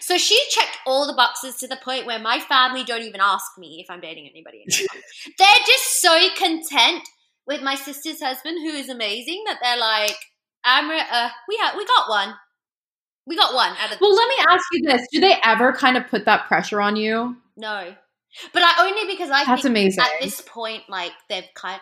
So 0.00 0.18
she 0.18 0.40
checked 0.50 0.78
all 0.86 1.06
the 1.06 1.12
boxes 1.14 1.56
to 1.56 1.68
the 1.68 1.78
point 1.82 2.06
where 2.06 2.18
my 2.18 2.40
family 2.40 2.84
don't 2.84 3.02
even 3.02 3.20
ask 3.20 3.58
me 3.58 3.78
if 3.80 3.90
I'm 3.90 4.00
dating 4.00 4.28
anybody 4.28 4.62
anymore. 4.66 5.02
they're 5.38 5.64
just 5.66 6.00
so 6.00 6.28
content 6.36 7.02
with 7.46 7.62
my 7.62 7.74
sister's 7.76 8.20
husband, 8.20 8.58
who 8.58 8.76
is 8.76 8.88
amazing, 8.88 9.44
that 9.46 9.58
they're 9.62 9.78
like, 9.78 10.16
Amrit, 10.66 11.04
uh, 11.12 11.28
we 11.48 11.56
ha- 11.60 11.74
we 11.76 11.84
got 11.86 12.08
one. 12.08 12.34
We 13.26 13.36
got 13.36 13.54
one 13.54 13.72
out 13.80 13.92
of 13.92 14.00
well, 14.00 14.14
let 14.14 14.28
me 14.28 14.36
ask 14.48 14.64
you 14.72 14.82
this. 14.88 15.06
Do 15.12 15.20
they 15.20 15.36
ever 15.44 15.72
kind 15.72 15.96
of 15.96 16.06
put 16.08 16.24
that 16.26 16.46
pressure 16.48 16.80
on 16.80 16.96
you? 16.96 17.36
no. 17.56 17.94
But 18.52 18.62
I 18.62 18.86
only 18.86 19.12
because 19.12 19.30
I 19.30 19.44
That's 19.44 19.62
think 19.62 19.72
amazing. 19.72 20.04
at 20.04 20.20
this 20.20 20.40
point, 20.40 20.82
like 20.88 21.12
they've 21.28 21.48
kind, 21.54 21.80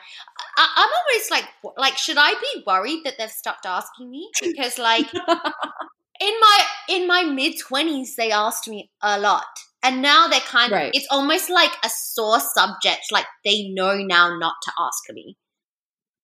I, 0.57 0.68
I'm 0.76 0.88
almost 0.88 1.30
like, 1.30 1.44
like, 1.76 1.98
should 1.98 2.16
I 2.18 2.32
be 2.34 2.62
worried 2.66 3.02
that 3.05 3.14
they've 3.18 3.30
stopped 3.30 3.66
asking 3.66 4.11
me? 4.11 4.30
Because 4.40 4.78
like 4.78 5.12
in 6.20 6.34
my 6.40 6.59
in 6.88 7.09
my 7.09 7.24
mid 7.24 7.55
twenties, 7.59 8.16
they 8.16 8.30
asked 8.30 8.68
me 8.68 8.90
a 9.02 9.18
lot, 9.18 9.46
and 9.82 10.02
now 10.02 10.28
they're 10.28 10.40
kind 10.40 10.72
of. 10.72 10.76
Right. 10.78 10.90
It's 10.94 11.09
almost 11.11 11.50
like 11.50 11.72
a 11.84 11.90
sore 11.90 12.40
subject. 12.40 13.07
Like 13.11 13.26
they 13.44 13.68
know 13.68 13.96
now 13.96 14.36
not 14.36 14.55
to 14.62 14.72
ask 14.78 15.12
me, 15.12 15.36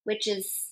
which 0.04 0.28
is 0.28 0.70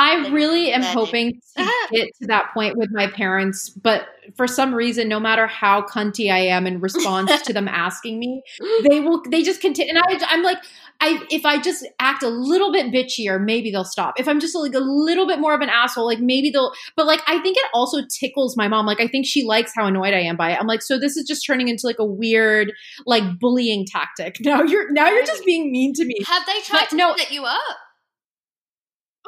I 0.00 0.28
really 0.30 0.72
am 0.72 0.80
hoping 0.82 1.42
to 1.58 1.70
get 1.92 2.08
to 2.22 2.26
that 2.28 2.54
point 2.54 2.78
with 2.78 2.88
my 2.90 3.06
parents, 3.08 3.68
but 3.68 4.06
for 4.34 4.46
some 4.46 4.74
reason, 4.74 5.08
no 5.08 5.20
matter 5.20 5.46
how 5.46 5.82
cunty 5.82 6.32
I 6.32 6.38
am 6.38 6.66
in 6.66 6.80
response 6.80 7.42
to 7.42 7.52
them 7.52 7.68
asking 7.68 8.18
me, 8.18 8.42
they 8.88 9.00
will. 9.00 9.22
They 9.28 9.42
just 9.42 9.60
continue. 9.60 9.92
And 9.94 9.98
I, 10.02 10.26
I'm 10.30 10.42
like, 10.42 10.56
I 11.00 11.22
if 11.30 11.44
I 11.44 11.60
just 11.60 11.86
act 11.98 12.22
a 12.22 12.28
little 12.28 12.72
bit 12.72 12.86
bitchier, 12.86 13.38
maybe 13.44 13.70
they'll 13.70 13.84
stop. 13.84 14.18
If 14.18 14.26
I'm 14.26 14.40
just 14.40 14.54
like 14.54 14.72
a 14.74 14.78
little 14.80 15.26
bit 15.26 15.38
more 15.38 15.54
of 15.54 15.60
an 15.60 15.68
asshole, 15.68 16.06
like 16.06 16.20
maybe 16.20 16.48
they'll. 16.48 16.72
But 16.96 17.04
like, 17.06 17.20
I 17.26 17.38
think 17.40 17.58
it 17.58 17.66
also 17.74 17.98
tickles 18.18 18.56
my 18.56 18.68
mom. 18.68 18.86
Like, 18.86 19.00
I 19.00 19.06
think 19.06 19.26
she 19.26 19.44
likes 19.44 19.72
how 19.76 19.86
annoyed 19.86 20.14
I 20.14 20.20
am 20.20 20.36
by 20.36 20.52
it. 20.52 20.58
I'm 20.58 20.66
like, 20.66 20.80
so 20.80 20.98
this 20.98 21.18
is 21.18 21.26
just 21.26 21.44
turning 21.44 21.68
into 21.68 21.86
like 21.86 21.98
a 21.98 22.06
weird, 22.06 22.72
like 23.04 23.38
bullying 23.38 23.84
tactic. 23.86 24.38
Now 24.50 24.62
you're 24.62 24.90
now 24.92 25.08
you're 25.10 25.26
just 25.26 25.44
being 25.44 25.70
mean 25.70 25.92
to 25.94 26.04
me. 26.06 26.14
have 26.26 26.46
they 26.46 26.60
tried 26.62 26.80
But 26.80 26.90
to 26.90 26.96
no- 26.96 27.16
set 27.16 27.30
you 27.30 27.44
up? 27.44 27.58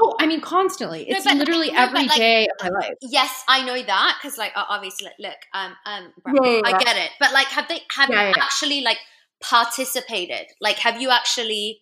Oh, 0.04 0.14
I 0.18 0.26
mean, 0.26 0.40
constantly. 0.40 1.06
No, 1.08 1.16
It's 1.16 1.24
but- 1.24 1.36
literally 1.36 1.70
no, 1.70 1.78
every 1.78 2.06
like- 2.06 2.16
day 2.16 2.48
of 2.48 2.64
my 2.64 2.68
life. 2.80 2.94
Yes, 3.02 3.44
I 3.48 3.62
know 3.64 3.80
that 3.82 4.18
because, 4.20 4.36
like, 4.38 4.52
obviously, 4.56 5.10
look, 5.18 5.36
um, 5.54 5.76
um, 5.86 6.12
Yeah, 6.34 6.50
yeah, 6.50 6.60
I 6.64 6.82
get 6.82 6.96
it, 6.96 7.10
but 7.20 7.32
like, 7.32 7.46
have 7.48 7.68
they 7.68 7.82
have 7.92 8.10
Yeah, 8.10 8.22
you 8.28 8.34
yeah. 8.36 8.42
actually 8.44 8.80
like 8.80 8.98
participated? 9.40 10.46
Like, 10.60 10.78
have 10.78 11.00
you 11.00 11.10
actually 11.10 11.80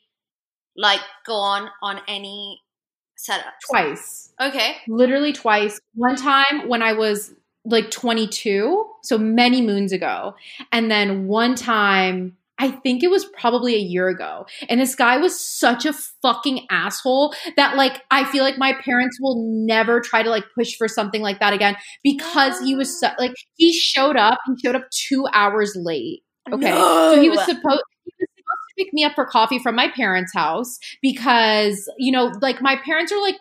like 0.76 1.00
gone 1.26 1.68
on 1.82 2.00
any 2.08 2.60
setups? 3.18 3.68
Twice. 3.70 4.32
Okay, 4.40 4.76
Literally 4.88 5.32
twice. 5.32 5.80
One 5.94 6.16
time 6.16 6.68
when 6.68 6.82
I 6.82 6.92
was 6.94 7.32
like 7.64 7.90
22, 7.90 8.86
so 9.02 9.18
many 9.18 9.60
moons 9.60 9.92
ago. 9.92 10.34
And 10.72 10.90
then 10.90 11.26
one 11.26 11.54
time, 11.54 12.36
I 12.60 12.70
think 12.70 13.02
it 13.02 13.10
was 13.10 13.24
probably 13.38 13.74
a 13.74 13.78
year 13.78 14.08
ago. 14.08 14.46
And 14.68 14.80
this 14.80 14.94
guy 14.94 15.16
was 15.16 15.38
such 15.40 15.86
a 15.86 15.94
fucking 16.22 16.66
asshole 16.70 17.34
that 17.56 17.76
like 17.76 18.02
I 18.10 18.24
feel 18.30 18.44
like 18.44 18.58
my 18.58 18.74
parents 18.84 19.18
will 19.20 19.42
never 19.66 20.00
try 20.00 20.22
to 20.22 20.28
like 20.30 20.44
push 20.54 20.76
for 20.76 20.86
something 20.86 21.22
like 21.22 21.40
that 21.40 21.54
again 21.54 21.76
because 22.04 22.60
he 22.60 22.74
was 22.74 23.00
so, 23.00 23.08
like 23.18 23.32
he 23.56 23.72
showed 23.72 24.16
up, 24.16 24.38
he 24.46 24.54
showed 24.62 24.76
up 24.76 24.84
2 25.08 25.26
hours 25.32 25.74
late. 25.74 26.20
Okay. 26.52 26.70
So 26.70 26.76
No. 26.76 27.18
supposed 27.46 27.82
he 28.04 28.12
was 28.18 28.28
supposed 28.36 28.60
to 28.68 28.74
pick 28.76 28.92
me 28.92 29.04
up 29.04 29.14
for 29.14 29.24
coffee 29.24 29.58
from 29.58 29.74
my 29.74 29.88
parents' 29.88 30.32
house 30.34 30.78
because, 31.00 31.88
you 31.98 32.12
know, 32.12 32.32
like 32.42 32.60
my 32.60 32.76
parents 32.84 33.10
are 33.12 33.20
like 33.20 33.36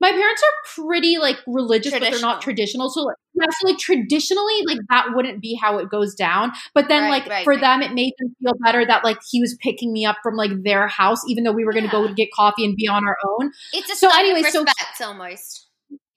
my 0.00 0.10
parents 0.10 0.42
are 0.42 0.82
pretty 0.84 1.16
like 1.18 1.38
religious, 1.46 1.92
but 1.92 2.00
they're 2.00 2.20
not 2.20 2.42
traditional. 2.42 2.90
So 2.90 3.02
like, 3.02 3.16
yeah, 3.34 3.46
so 3.50 3.68
like 3.68 3.78
traditionally, 3.78 4.62
like 4.66 4.78
that 4.90 5.06
wouldn't 5.14 5.40
be 5.40 5.54
how 5.54 5.78
it 5.78 5.88
goes 5.90 6.14
down. 6.14 6.52
But 6.74 6.88
then 6.88 7.04
Right, 7.04 7.10
like 7.22 7.26
right, 7.26 7.44
for 7.44 7.52
right. 7.54 7.60
them, 7.60 7.82
it 7.82 7.92
made 7.94 8.12
them 8.18 8.34
feel 8.42 8.52
better 8.64 8.84
that 8.86 9.04
like 9.04 9.18
he 9.30 9.40
was 9.40 9.56
picking 9.60 9.92
me 9.92 10.04
up 10.04 10.16
from 10.22 10.34
like 10.36 10.50
their 10.64 10.86
house, 10.88 11.22
even 11.28 11.44
though 11.44 11.52
we 11.52 11.64
were 11.64 11.72
going 11.72 11.84
to 11.84 11.90
go 11.90 12.12
get 12.14 12.28
coffee 12.34 12.64
and 12.64 12.76
be 12.76 12.86
on 12.88 13.06
our 13.06 13.16
own. 13.26 13.52
It's 13.72 13.90
a 13.90 13.96
So 13.96 14.08
sign 14.10 14.20
anyway, 14.26 14.40
of 14.40 14.46
so- 14.48 14.62
respect 14.64 15.00
almost. 15.02 15.62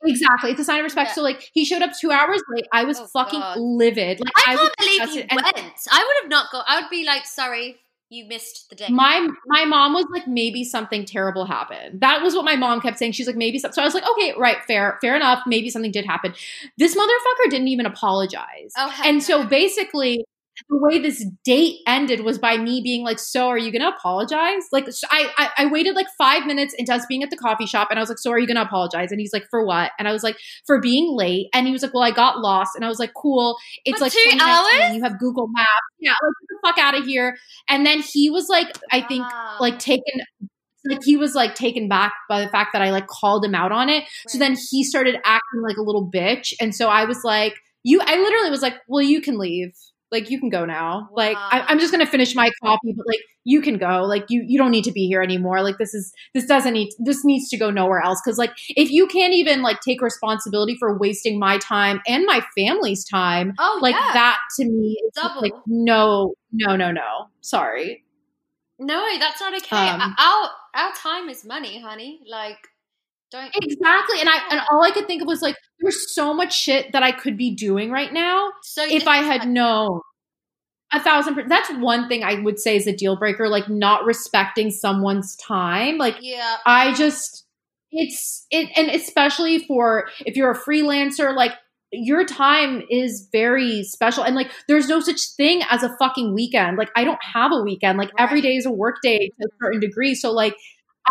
Exactly, 0.05 0.51
it's 0.51 0.61
a 0.61 0.63
sign 0.63 0.79
of 0.79 0.85
respect. 0.85 1.09
Yeah. 1.09 1.13
So 1.15 1.21
like 1.23 1.49
he 1.53 1.65
showed 1.65 1.81
up 1.81 1.91
two 1.99 2.09
hours 2.09 2.41
late. 2.55 2.65
I 2.71 2.85
was 2.85 2.99
Oh, 2.99 3.07
fucking 3.07 3.39
God. 3.41 3.57
livid. 3.59 4.19
Like 4.21 4.31
I 4.47 4.55
can't 4.55 4.73
believe 4.77 5.15
you. 5.15 5.25
And- 5.29 5.41
went. 5.43 5.57
I 5.91 6.03
would 6.05 6.23
have 6.23 6.29
not 6.29 6.51
gone. 6.53 6.63
I 6.67 6.79
would 6.79 6.89
be 6.89 7.05
like, 7.05 7.25
sorry, 7.25 7.75
you 8.09 8.25
missed 8.25 8.69
the 8.69 8.75
day. 8.75 8.87
my 8.89 9.27
my 9.45 9.65
mom 9.65 9.93
was 9.93 10.05
like 10.11 10.27
maybe 10.27 10.63
something 10.63 11.05
terrible 11.05 11.45
happened. 11.45 12.01
That 12.01 12.23
was 12.23 12.33
what 12.33 12.43
my 12.43 12.55
mom 12.55 12.81
kept 12.81 12.97
saying. 12.97 13.11
She's 13.11 13.27
like 13.27 13.35
maybe 13.35 13.59
something 13.59 13.75
so 13.75 13.81
i 13.83 13.85
was 13.85 13.93
like 13.93 14.07
okay 14.11 14.33
right 14.37 14.57
fair 14.65 14.97
fair 15.01 15.15
enough. 15.15 15.43
Maybe 15.45 15.69
something 15.69 15.91
did 15.91 16.05
happen. 16.05 16.33
This 16.77 16.95
motherfucker 16.95 17.49
didn't 17.51 17.67
even 17.67 17.85
apologize. 17.85 18.73
Oh, 18.77 18.93
and 19.05 19.17
no. 19.17 19.21
so 19.21 19.45
basically 19.45 20.25
the 20.69 20.77
way 20.77 20.99
this 20.99 21.25
date 21.45 21.77
ended 21.87 22.21
was 22.21 22.37
by 22.37 22.57
me 22.57 22.81
being 22.83 23.03
like 23.03 23.19
so 23.19 23.47
are 23.47 23.57
you 23.57 23.71
gonna 23.71 23.89
apologize 23.89 24.63
like 24.71 24.87
I, 25.11 25.29
I 25.37 25.49
i 25.59 25.65
waited 25.67 25.95
like 25.95 26.07
five 26.17 26.45
minutes 26.45 26.73
into 26.77 26.93
us 26.93 27.05
being 27.07 27.23
at 27.23 27.29
the 27.29 27.37
coffee 27.37 27.65
shop 27.65 27.87
and 27.89 27.99
i 27.99 28.01
was 28.01 28.09
like 28.09 28.19
so 28.19 28.31
are 28.31 28.39
you 28.39 28.47
gonna 28.47 28.61
apologize 28.61 29.11
and 29.11 29.19
he's 29.19 29.33
like 29.33 29.45
for 29.49 29.65
what 29.65 29.91
and 29.99 30.07
i 30.07 30.11
was 30.11 30.23
like 30.23 30.37
for 30.65 30.79
being 30.81 31.15
late 31.15 31.47
and 31.53 31.67
he 31.67 31.71
was 31.73 31.81
like 31.83 31.93
well 31.93 32.03
i 32.03 32.11
got 32.11 32.39
lost 32.39 32.71
and 32.75 32.83
i 32.83 32.87
was 32.87 32.99
like 32.99 33.11
cool 33.15 33.57
it's 33.85 33.99
For 33.99 34.05
like 34.05 34.13
two 34.13 34.37
hours? 34.41 34.95
you 34.95 35.01
have 35.03 35.19
google 35.19 35.47
maps 35.47 35.69
yeah 35.99 36.11
like 36.11 36.33
get 36.41 36.47
the 36.49 36.67
fuck 36.67 36.77
out 36.77 36.97
of 36.99 37.05
here 37.05 37.37
and 37.69 37.85
then 37.85 38.01
he 38.01 38.29
was 38.29 38.47
like 38.49 38.67
i 38.91 39.01
think 39.01 39.23
Wow. 39.23 39.57
like 39.59 39.79
taken 39.79 40.03
like 40.89 40.99
he 41.03 41.17
was 41.17 41.35
like 41.35 41.55
taken 41.55 41.87
back 41.89 42.13
by 42.29 42.41
the 42.41 42.47
fact 42.49 42.71
that 42.73 42.81
I 42.81 42.91
like 42.91 43.07
called 43.07 43.43
him 43.43 43.53
out 43.53 43.71
on 43.73 43.89
it. 43.89 44.05
So 44.29 44.37
then 44.37 44.55
he 44.71 44.83
started 44.85 45.15
acting 45.25 45.61
like 45.61 45.75
a 45.75 45.81
little 45.81 46.09
bitch. 46.09 46.53
And 46.61 46.73
so 46.73 46.87
I 46.87 47.03
was 47.03 47.21
like, 47.23 47.53
you 47.83 47.99
I 48.01 48.17
literally 48.17 48.49
was 48.49 48.61
like, 48.61 48.75
Well, 48.87 49.01
you 49.03 49.21
can 49.21 49.37
leave. 49.37 49.73
Like 50.11 50.29
you 50.31 50.39
can 50.39 50.49
go 50.49 50.65
now. 50.65 51.09
Like 51.13 51.35
Wow. 51.35 51.49
I, 51.51 51.65
I'm 51.67 51.79
just 51.79 51.91
gonna 51.91 52.05
finish 52.07 52.33
my 52.35 52.49
coffee, 52.63 52.93
but 52.97 53.05
like 53.07 53.19
you 53.43 53.61
can 53.61 53.77
go. 53.77 54.03
Like 54.05 54.25
you 54.29 54.43
you 54.47 54.57
don't 54.57 54.71
need 54.71 54.83
to 54.85 54.91
be 54.91 55.05
here 55.07 55.21
anymore. 55.21 55.61
Like 55.61 55.77
this 55.77 55.93
is 55.93 56.11
this 56.33 56.45
doesn't 56.45 56.73
need 56.73 56.89
this 56.99 57.23
needs 57.23 57.47
to 57.49 57.57
go 57.57 57.69
nowhere 57.69 58.01
else. 58.01 58.19
Cause 58.21 58.37
like 58.37 58.51
if 58.69 58.89
you 58.91 59.05
can't 59.07 59.33
even 59.33 59.61
like 59.61 59.81
take 59.81 60.01
responsibility 60.01 60.75
for 60.79 60.97
wasting 60.97 61.37
my 61.37 61.57
time 61.59 62.01
and 62.07 62.25
my 62.25 62.43
family's 62.57 63.05
time, 63.05 63.53
Oh, 63.59 63.79
like 63.81 63.93
yeah. 63.95 64.11
that 64.13 64.37
to 64.57 64.65
me 64.65 64.97
is 65.05 65.13
Double. 65.13 65.41
like 65.41 65.53
no 65.67 66.33
no 66.51 66.75
no 66.75 66.91
no. 66.91 67.27
Sorry. 67.41 68.03
No, 68.79 69.05
that's 69.19 69.41
not 69.41 69.53
okay. 69.57 69.89
Um, 69.89 70.15
our 70.17 70.49
our 70.73 70.91
time 70.93 71.27
is 71.29 71.43
money, 71.45 71.81
honey. 71.81 72.21
Like, 72.27 72.57
don't. 73.31 73.51
Exactly. 73.61 74.19
And 74.19 74.29
I 74.29 74.39
and 74.51 74.61
all 74.71 74.83
I 74.83 74.91
could 74.91 75.07
think 75.07 75.21
of 75.21 75.27
was 75.27 75.41
like 75.41 75.55
there's 75.79 76.13
so 76.13 76.33
much 76.33 76.53
shit 76.55 76.91
that 76.93 77.03
I 77.03 77.11
could 77.11 77.37
be 77.37 77.55
doing 77.55 77.91
right 77.91 78.11
now 78.11 78.49
So 78.63 78.83
if 78.85 79.07
I 79.07 79.17
had 79.17 79.47
known 79.47 80.01
a 80.93 80.99
thousand 81.01 81.35
percent. 81.35 81.49
That's 81.49 81.69
one 81.79 82.07
thing 82.09 82.23
I 82.23 82.35
would 82.41 82.59
say 82.59 82.75
is 82.75 82.87
a 82.87 82.95
deal 82.95 83.17
breaker, 83.17 83.47
like 83.49 83.69
not 83.69 84.05
respecting 84.05 84.71
someone's 84.71 85.35
time. 85.37 85.97
Like 85.97 86.17
yeah, 86.19 86.57
I 86.65 86.93
just, 86.93 87.45
it's 87.91 88.45
it, 88.51 88.69
and 88.75 88.89
especially 88.89 89.59
for 89.67 90.07
if 90.25 90.35
you're 90.35 90.51
a 90.51 90.57
freelancer, 90.59 91.35
like 91.35 91.53
your 91.91 92.25
time 92.25 92.83
is 92.89 93.27
very 93.31 93.83
special, 93.83 94.23
and 94.23 94.35
like 94.35 94.51
there's 94.67 94.87
no 94.87 94.99
such 94.99 95.21
thing 95.37 95.61
as 95.69 95.83
a 95.83 95.95
fucking 95.99 96.33
weekend. 96.33 96.77
Like 96.77 96.89
I 96.95 97.03
don't 97.03 97.23
have 97.23 97.51
a 97.53 97.61
weekend. 97.61 97.97
Like 97.99 98.11
every 98.17 98.37
Right. 98.37 98.43
day 98.43 98.55
is 98.55 98.65
a 98.65 98.71
work 98.71 98.97
day 99.03 99.19
to 99.39 99.47
a 99.47 99.49
certain 99.63 99.79
degree. 99.79 100.15
So 100.15 100.31
like. 100.31 100.55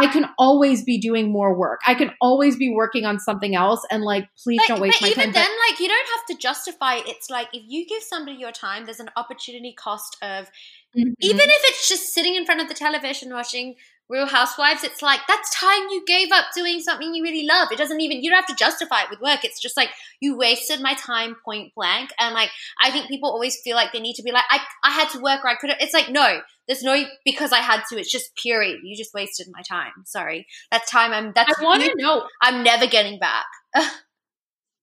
I 0.01 0.07
can 0.13 0.27
always 0.39 0.85
be 0.85 0.99
doing 0.99 1.33
more 1.33 1.55
work. 1.59 1.81
I 1.87 1.95
can 1.95 2.11
always 2.21 2.57
be 2.57 2.73
working 2.73 3.05
on 3.05 3.19
something 3.19 3.55
else, 3.55 3.85
and 3.91 4.03
like, 4.03 4.29
please 4.43 4.59
but, 4.63 4.69
don't 4.69 4.81
waste 4.81 5.01
but 5.01 5.07
my 5.07 5.11
even 5.11 5.25
time. 5.25 5.33
then, 5.33 5.51
like, 5.71 5.81
you 5.81 5.89
don't 5.89 6.07
have 6.17 6.27
to 6.37 6.43
justify. 6.43 6.95
it. 6.97 7.05
It's 7.09 7.29
like 7.31 7.49
if 7.53 7.63
you 7.67 7.87
give 7.87 8.03
somebody 8.03 8.37
your 8.39 8.53
time, 8.53 8.85
there's 8.85 9.01
an 9.01 9.11
opportunity 9.17 9.75
cost 9.77 10.17
of 10.23 10.51
Mhm. 10.97 11.13
even 11.21 11.41
if 11.49 11.63
it's 11.65 11.89
just 11.89 12.15
sitting 12.15 12.35
in 12.35 12.47
front 12.47 12.61
of 12.63 12.69
the 12.69 12.75
television 12.75 13.33
watching 13.33 13.77
Real 14.09 14.27
Housewives, 14.27 14.85
it's 14.85 15.03
like 15.03 15.21
that's 15.29 15.55
time 15.55 15.89
you 15.91 16.03
gave 16.07 16.33
up 16.33 16.47
doing 16.55 16.81
something 16.81 17.15
you 17.15 17.23
really 17.23 17.47
love. 17.47 17.69
It 17.71 17.79
doesn't 17.79 18.01
even 18.01 18.23
you 18.23 18.31
don't 18.31 18.39
have 18.39 18.47
to 18.47 18.55
justify 18.55 19.03
it 19.03 19.11
with 19.11 19.21
work. 19.21 19.45
It's 19.45 19.61
just 19.61 19.77
like 19.77 19.91
you 20.21 20.37
wasted 20.37 20.81
my 20.81 20.95
time 20.95 21.37
point 21.45 21.75
blank. 21.75 22.11
And 22.19 22.35
like 22.35 22.51
I 22.81 22.91
think 22.91 23.09
people 23.09 23.31
always 23.31 23.61
feel 23.61 23.77
like 23.77 23.93
they 23.93 24.01
need 24.01 24.15
to 24.17 24.23
be 24.23 24.33
like 24.33 24.45
I 24.51 24.61
I 24.83 24.93
had 24.93 25.11
to 25.11 25.21
work 25.21 25.45
or 25.45 25.49
I 25.49 25.57
could 25.57 25.71
have. 25.71 25.79
It's 25.81 25.95
like 25.95 26.09
no, 26.11 26.41
there's 26.67 26.83
no 26.83 27.05
because 27.25 27.53
I 27.53 27.59
had 27.59 27.83
to. 27.91 27.99
It's 27.99 28.11
just 28.11 28.35
period. 28.37 28.81
You 28.83 28.97
just 28.97 29.13
wasted 29.15 29.49
my 29.53 29.63
time. 29.63 29.93
Sorry, 30.05 30.47
that's 30.71 30.91
time. 30.91 31.13
I'm 31.13 31.33
that's 31.35 31.59
I 31.59 31.63
want 31.63 31.83
to 31.83 31.89
you- 31.89 31.97
know 31.97 32.27
I'm 32.41 32.63
never 32.63 32.87
getting 32.87 33.19
back. 33.19 33.45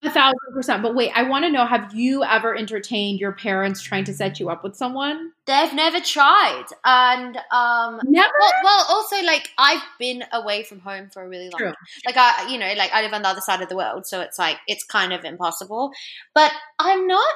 A 0.05 0.11
thousand 0.11 0.53
percent. 0.53 0.83
But 0.83 0.93
wait, 0.93 1.11
I 1.15 1.23
want 1.23 1.45
to 1.45 1.51
know: 1.51 1.65
Have 1.65 1.93
you 1.95 2.23
ever 2.23 2.55
entertained 2.55 3.19
your 3.19 3.31
parents 3.31 3.81
trying 3.81 4.03
to 4.05 4.13
set 4.13 4.39
you 4.39 4.49
up 4.49 4.63
with 4.63 4.75
someone? 4.75 5.31
They've 5.47 5.73
never 5.73 5.99
tried, 5.99 6.65
and 6.83 7.37
um, 7.51 7.99
Never. 8.03 8.33
Well, 8.39 8.51
well, 8.63 8.85
also 8.89 9.21
like 9.23 9.49
I've 9.57 9.81
been 9.97 10.23
away 10.31 10.63
from 10.63 10.79
home 10.79 11.09
for 11.11 11.23
a 11.23 11.27
really 11.27 11.49
long 11.49 11.57
True. 11.57 11.67
time. 11.67 11.75
Like 12.05 12.17
I, 12.17 12.47
you 12.51 12.59
know, 12.59 12.71
like 12.77 12.91
I 12.93 13.01
live 13.01 13.13
on 13.13 13.23
the 13.23 13.29
other 13.29 13.41
side 13.41 13.61
of 13.61 13.69
the 13.69 13.75
world, 13.75 14.05
so 14.05 14.21
it's 14.21 14.37
like 14.37 14.57
it's 14.67 14.83
kind 14.83 15.11
of 15.11 15.25
impossible. 15.25 15.91
But 16.35 16.51
I'm 16.77 17.07
not 17.07 17.33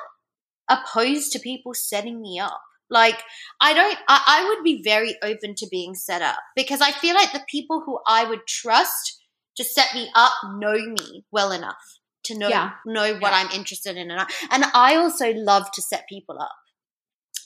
opposed 0.70 1.32
to 1.34 1.40
people 1.40 1.74
setting 1.74 2.22
me 2.22 2.40
up. 2.40 2.62
Like 2.90 3.22
I 3.60 3.74
don't. 3.74 3.98
I, 4.08 4.24
I 4.28 4.48
would 4.48 4.64
be 4.64 4.84
very 4.84 5.16
open 5.24 5.56
to 5.56 5.68
being 5.72 5.96
set 5.96 6.22
up 6.22 6.38
because 6.56 6.82
I 6.82 6.92
feel 6.92 7.16
like 7.16 7.32
the 7.32 7.44
people 7.50 7.82
who 7.84 8.00
I 8.08 8.26
would 8.26 8.46
trust 8.48 9.24
to 9.58 9.64
set 9.64 9.94
me 9.96 10.10
up 10.14 10.34
know 10.58 10.78
me 10.78 11.26
well 11.32 11.52
enough 11.52 11.99
to 12.24 12.38
know 12.38 12.50
Yeah. 12.50 12.72
know 12.86 13.16
what 13.16 13.34
I'm 13.34 13.50
interested 13.52 13.98
in, 13.98 14.12
and 14.12 14.22
I, 14.22 14.28
and 14.52 14.66
I 14.74 14.96
also 14.96 15.32
love 15.34 15.72
to 15.72 15.82
set 15.82 16.08
people 16.08 16.40
up 16.40 16.56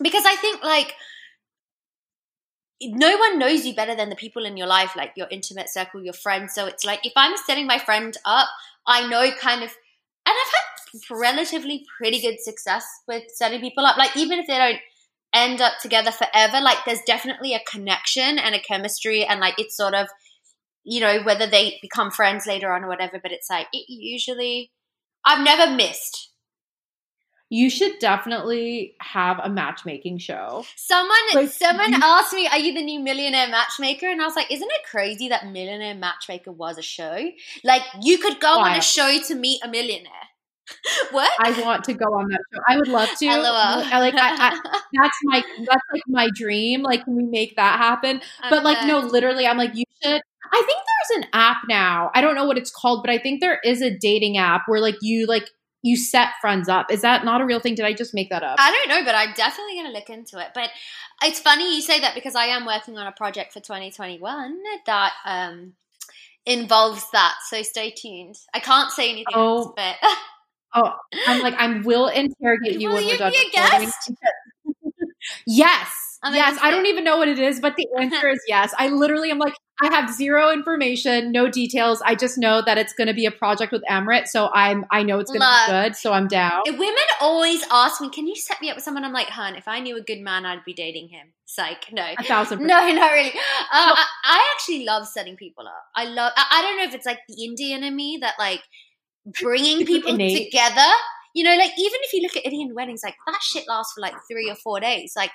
because 0.02 0.26
I 0.26 0.36
think 0.36 0.64
like 0.64 0.96
no 2.82 3.16
one 3.18 3.40
knows 3.40 3.66
you 3.66 3.74
better 3.74 3.96
than 3.96 4.10
the 4.10 4.16
people 4.16 4.46
in 4.46 4.58
your 4.58 4.68
life, 4.68 4.96
like 4.96 5.14
your 5.16 5.28
intimate 5.32 5.70
circle, 5.70 6.04
your 6.04 6.14
friends. 6.14 6.54
So 6.54 6.66
it's 6.66 6.84
like 6.84 7.06
if 7.06 7.14
I'm 7.16 7.38
setting 7.38 7.66
my 7.68 7.80
friend 7.80 8.16
up, 8.26 8.48
I 8.86 9.08
know 9.08 9.32
kind 9.40 9.64
of, 9.64 9.70
and 10.26 10.36
I've 10.36 10.54
had 10.54 11.02
relatively 11.10 11.86
pretty 11.98 12.22
good 12.22 12.40
success 12.42 12.86
with 13.08 13.24
setting 13.34 13.62
people 13.62 13.86
up. 13.86 13.98
Like 13.98 14.18
even 14.18 14.40
if 14.40 14.48
they 14.48 14.58
don't 14.58 14.80
end 15.34 15.62
up 15.62 15.74
together 15.82 16.12
forever, 16.12 16.60
like 16.62 16.78
there's 16.86 17.02
definitely 17.08 17.54
a 17.54 17.62
connection 17.70 18.38
and 18.38 18.54
a 18.54 18.60
chemistry, 18.60 19.24
and 19.24 19.40
like 19.40 19.56
it's 19.58 19.78
sort 19.78 19.94
of, 19.94 20.08
you 20.84 21.00
know, 21.02 21.22
whether 21.24 21.48
they 21.48 21.80
become 21.82 22.12
friends 22.12 22.46
later 22.46 22.72
on 22.74 22.84
or 22.84 22.88
whatever. 22.88 23.20
But 23.22 23.32
it's 23.32 23.50
like 23.50 23.68
it 23.74 23.86
usually, 23.88 24.72
I've 25.26 25.44
never 25.44 25.72
missed. 25.76 26.30
You 27.50 27.70
should 27.70 28.00
definitely 28.00 28.96
have 29.00 29.40
a 29.44 29.48
matchmaking 29.48 30.18
show. 30.18 30.66
Someone, 30.76 31.18
Like, 31.36 31.50
someone 31.52 31.92
you- 31.92 32.00
asked 32.02 32.34
me, 32.34 32.48
"Are 32.48 32.58
you 32.58 32.74
the 32.74 32.82
new 32.82 33.00
Millionaire 33.00 33.48
Matchmaker?" 33.48 34.10
And 34.10 34.20
I 34.22 34.26
was 34.26 34.36
like, 34.36 34.50
"Isn't 34.52 34.72
it 34.72 34.82
crazy 34.90 35.30
that 35.30 35.46
Millionaire 35.46 35.94
Matchmaker 35.94 36.52
was 36.52 36.80
a 36.80 36.82
show? 36.82 37.30
Like, 37.64 37.84
you 38.02 38.18
could 38.18 38.40
go 38.40 38.58
on 38.60 38.72
a 38.76 38.82
show 38.82 39.20
to 39.28 39.36
meet 39.36 39.60
a 39.64 39.68
millionaire. 39.68 40.30
what? 41.12 41.30
I 41.40 41.62
want 41.62 41.84
to 41.86 41.94
go 41.94 42.06
on 42.06 42.28
that 42.30 42.40
show. 42.54 42.62
I 42.68 42.78
would 42.78 42.88
love 42.88 43.10
to. 43.20 43.26
LOL. 43.28 43.84
I 43.86 44.00
like. 44.00 44.16
I, 44.16 44.50
I, 44.50 44.60
that's 44.94 45.18
my. 45.26 45.44
That's 45.60 45.84
like 45.94 46.04
my 46.08 46.30
dream. 46.34 46.82
Like, 46.82 47.04
can 47.04 47.16
we 47.16 47.24
make 47.24 47.56
that 47.58 47.78
happen? 47.78 48.22
But 48.50 48.64
like, 48.64 48.88
no, 48.88 49.00
literally, 49.00 49.46
I'm 49.46 49.58
like, 49.58 49.76
you 49.76 49.84
should. 50.02 50.22
I 50.52 50.64
think 50.66 50.80
there's 51.10 51.24
an 51.24 51.30
app 51.34 51.58
now. 51.68 52.12
I 52.14 52.22
don't 52.22 52.36
know 52.36 52.46
what 52.46 52.58
it's 52.58 52.72
called, 52.72 53.04
but 53.04 53.10
I 53.12 53.18
think 53.18 53.42
there 53.42 53.60
is 53.64 53.82
a 53.82 53.96
dating 53.98 54.38
app 54.38 54.64
where 54.68 54.80
like 54.80 54.96
you 55.02 55.26
like 55.26 55.50
you 55.82 55.98
set 55.98 56.30
friends 56.42 56.70
up. 56.70 56.92
Is 56.92 57.02
that 57.02 57.26
not 57.26 57.42
a 57.42 57.46
real 57.46 57.60
thing? 57.60 57.76
Did 57.76 57.86
I 57.86 57.94
just 57.94 58.14
make 58.14 58.30
that 58.30 58.42
up? 58.44 58.56
I 58.60 58.72
don't 58.72 58.88
know, 58.90 59.04
but 59.06 59.16
I'm 59.16 59.34
definitely 59.34 59.74
going 59.76 59.88
to 59.88 59.92
look 59.92 60.10
into 60.10 60.40
it. 60.40 60.50
But 60.54 60.70
it's 61.24 61.40
funny 61.40 61.76
you 61.76 61.82
say 61.82 62.00
that 62.00 62.16
because 62.16 62.36
I 62.36 62.46
am 62.46 62.66
working 62.66 62.98
on 62.98 63.06
a 63.08 63.12
project 63.12 63.52
for 63.54 63.60
2021 63.60 64.58
that 64.86 65.12
um, 65.26 65.74
involves 66.46 67.06
that. 67.12 67.36
So 67.50 67.62
stay 67.64 67.92
tuned. 67.92 68.36
I 68.54 68.60
can't 68.60 68.92
say 68.92 69.10
anything 69.12 69.34
Oh, 69.34 69.58
else, 69.58 69.74
but 69.76 69.96
Oh, 70.76 70.94
I'm 71.28 71.42
like, 71.42 71.54
I 71.56 71.80
will 71.82 72.08
interrogate 72.08 72.80
you 72.80 72.90
Will 72.90 72.96
when 72.96 73.04
you 73.04 73.10
we're 73.12 73.18
done 73.18 73.32
be 73.32 73.38
a 73.38 73.62
recording. 73.62 73.88
guest? 73.90 74.12
yes. 75.48 76.13
I'm 76.24 76.34
yes. 76.34 76.58
I 76.62 76.72
don't 76.72 76.86
even 76.86 77.04
know 77.04 77.18
what 77.18 77.28
it 77.28 77.38
is, 77.38 77.60
but 77.60 77.76
the 77.76 77.88
answer 78.00 78.30
is 78.30 78.40
yes. 78.48 78.74
I 78.78 78.88
literally 78.88 79.30
am 79.30 79.40
like, 79.40 79.54
I 79.82 79.94
have 79.94 80.14
zero 80.14 80.52
information, 80.52 81.32
no 81.32 81.50
details. 81.50 82.02
I 82.06 82.16
just 82.16 82.38
know 82.38 82.62
that 82.66 82.78
it's 82.78 82.94
going 82.94 83.08
to 83.08 83.14
be 83.14 83.26
a 83.26 83.32
project 83.32 83.72
with 83.72 83.84
Amrit, 83.90 84.28
so 84.28 84.50
I'm 84.54 84.86
I 84.92 85.04
know 85.04 85.20
it's 85.20 85.32
going 85.32 85.42
to 85.42 85.64
be 85.68 85.72
good, 85.72 85.96
so 85.96 86.14
I'm 86.14 86.28
down. 86.28 86.62
Women 86.66 86.96
always 87.20 87.64
ask 87.70 88.00
me, 88.00 88.10
"Can 88.10 88.28
you 88.28 88.36
set 88.36 88.62
me 88.62 88.70
up 88.70 88.78
with 88.78 88.86
someone?" 88.86 89.04
I'm 89.04 89.12
like, 89.12 89.28
"Hun, 89.28 89.56
if 89.56 89.68
I 89.68 89.80
knew 89.80 89.98
a 89.98 90.02
good 90.02 90.22
man, 90.22 90.46
I'd 90.46 90.64
be 90.64 90.74
dating 90.74 91.10
him." 91.10 91.34
Psych, 91.46 91.92
no. 91.92 92.06
A 92.18 92.24
thousand 92.24 92.60
percent. 92.60 92.68
No, 92.68 93.00
not 93.00 93.12
really. 93.12 93.30
Uh, 93.30 93.34
I, 93.72 94.06
I 94.24 94.54
actually 94.56 94.86
love 94.86 95.08
setting 95.08 95.36
people 95.36 95.68
up. 95.68 95.84
I 95.96 96.06
love. 96.06 96.32
I, 96.38 96.46
I 96.52 96.62
don't 96.62 96.78
know 96.78 96.84
if 96.84 96.94
it's 96.94 97.06
like 97.06 97.20
the 97.28 97.44
Indian 97.44 97.84
in 97.84 97.96
me 97.96 98.20
that 98.22 98.36
like 98.40 98.62
bringing 99.42 99.86
people 99.86 100.18
together. 100.18 100.92
You 101.36 101.44
know, 101.44 101.56
like 101.58 101.72
even 101.78 102.00
if 102.04 102.14
you 102.14 102.22
look 102.22 102.38
at 102.38 102.46
Indian 102.46 102.76
weddings, 102.76 103.02
like 103.04 103.16
that 103.26 103.42
shit 103.42 103.68
lasts 103.68 103.94
for 103.94 104.02
like 104.02 104.14
three 104.32 104.50
or 104.50 104.56
four 104.56 104.80
days. 104.80 105.14
Like 105.16 105.32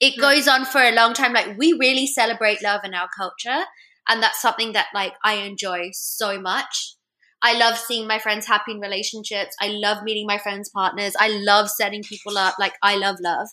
it 0.00 0.20
goes 0.20 0.46
on 0.46 0.64
for 0.64 0.80
a 0.80 0.94
long 0.94 1.14
time. 1.14 1.32
Like 1.32 1.58
we 1.58 1.72
really 1.72 2.06
celebrate 2.06 2.62
love 2.62 2.82
in 2.84 2.94
our 2.94 3.08
culture, 3.16 3.64
and 4.08 4.22
that's 4.22 4.40
something 4.40 4.72
that 4.72 4.86
like 4.94 5.14
I 5.24 5.34
enjoy 5.34 5.90
so 5.92 6.40
much. 6.40 6.94
I 7.42 7.56
love 7.56 7.78
seeing 7.78 8.08
my 8.08 8.18
friends 8.18 8.46
happy 8.46 8.72
in 8.72 8.80
relationships. 8.80 9.54
I 9.60 9.68
love 9.68 10.02
meeting 10.02 10.26
my 10.26 10.38
friends' 10.38 10.70
partners. 10.74 11.14
I 11.18 11.28
love 11.28 11.70
setting 11.70 12.02
people 12.02 12.36
up. 12.36 12.54
Like 12.58 12.74
I 12.82 12.96
love 12.96 13.16
love. 13.20 13.48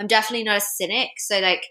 I'm 0.00 0.06
definitely 0.06 0.44
not 0.44 0.58
a 0.58 0.60
cynic, 0.60 1.10
so 1.18 1.40
like 1.40 1.64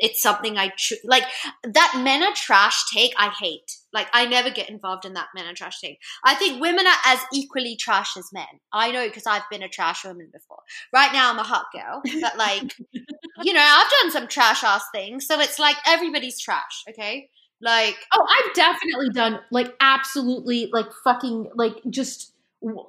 it's 0.00 0.22
something 0.22 0.58
I 0.58 0.72
tr- 0.76 0.94
like 1.04 1.24
that 1.62 2.00
men 2.02 2.22
are 2.22 2.34
trash 2.34 2.84
take 2.92 3.12
I 3.16 3.30
hate. 3.40 3.70
Like 3.92 4.08
I 4.12 4.26
never 4.26 4.50
get 4.50 4.70
involved 4.70 5.04
in 5.04 5.12
that 5.14 5.28
men 5.34 5.46
are 5.46 5.54
trash 5.54 5.80
take. 5.80 5.98
I 6.24 6.34
think 6.34 6.60
women 6.60 6.86
are 6.86 6.98
as 7.06 7.20
equally 7.32 7.76
trash 7.76 8.16
as 8.16 8.28
men. 8.32 8.46
I 8.72 8.90
know 8.90 9.06
because 9.06 9.26
I've 9.26 9.48
been 9.50 9.62
a 9.62 9.68
trash 9.68 10.04
woman 10.04 10.30
before. 10.32 10.60
Right 10.92 11.12
now 11.12 11.30
I'm 11.30 11.38
a 11.38 11.44
hot 11.44 11.66
girl, 11.72 12.02
but 12.20 12.36
like 12.36 12.74
you 13.42 13.52
know, 13.52 13.60
I've 13.64 13.90
done 14.02 14.10
some 14.10 14.28
trash 14.28 14.64
ass 14.64 14.84
things, 14.92 15.26
so 15.26 15.40
it's 15.40 15.58
like 15.58 15.76
everybody's 15.86 16.40
trash, 16.40 16.84
okay? 16.88 17.28
Like 17.60 17.96
Oh, 18.14 18.26
I've 18.28 18.54
definitely 18.54 19.10
done 19.10 19.40
like 19.50 19.74
absolutely 19.80 20.70
like 20.72 20.88
fucking 21.04 21.50
like 21.54 21.76
just 21.90 22.32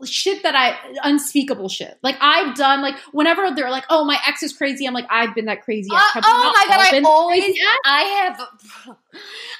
shit 0.06 0.44
that 0.44 0.56
I 0.56 0.78
unspeakable 1.04 1.70
shit. 1.70 1.98
Like 2.04 2.18
I've 2.20 2.56
done 2.56 2.82
like 2.82 2.96
whenever 3.14 3.52
they're 3.52 3.70
like, 3.70 3.86
"Oh, 3.90 4.04
my 4.04 4.18
ex 4.28 4.44
is 4.44 4.52
crazy," 4.54 4.86
I'm 4.86 4.94
like, 4.94 5.08
"I've 5.10 5.34
been 5.34 5.46
that 5.46 5.62
crazy." 5.62 5.90
ex." 5.94 6.16
Uh, 6.16 6.22
oh 6.24 6.54
my 6.56 6.66
god, 6.68 6.94
I 6.94 7.02
always 7.06 7.44
crazy? 7.44 7.62
I 7.86 8.02
have 8.02 8.48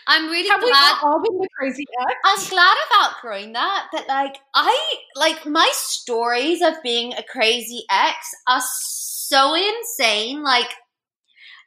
I'm 0.08 0.30
really 0.30 0.50
Have 0.50 0.62
glad 0.62 0.98
all 1.04 1.22
been 1.22 1.38
the 1.38 1.48
crazy 1.58 1.86
ex? 2.02 2.14
I'm 2.26 2.50
glad 2.50 2.76
I've 2.76 3.06
outgrown 3.08 3.54
that, 3.54 3.88
but 3.94 4.08
like 4.08 4.38
I 4.54 4.96
like 5.16 5.46
my 5.46 5.70
stories 5.74 6.62
of 6.62 6.74
being 6.84 7.14
a 7.14 7.24
crazy 7.24 7.86
ex 7.90 8.16
are 8.48 8.62
so 8.62 9.56
insane. 9.56 10.44
Like 10.44 10.74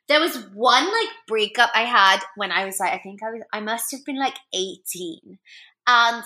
there 0.08 0.20
was 0.20 0.36
one 0.52 0.84
like 0.84 1.08
breakup 1.26 1.70
I 1.74 1.84
had 1.84 2.20
when 2.36 2.52
I 2.52 2.66
was 2.66 2.78
like 2.78 2.92
I 2.92 2.98
think 2.98 3.22
I 3.22 3.30
was 3.30 3.42
I 3.54 3.60
must 3.60 3.90
have 3.92 4.04
been 4.04 4.18
like 4.18 4.36
18. 4.52 5.38
And 5.86 6.24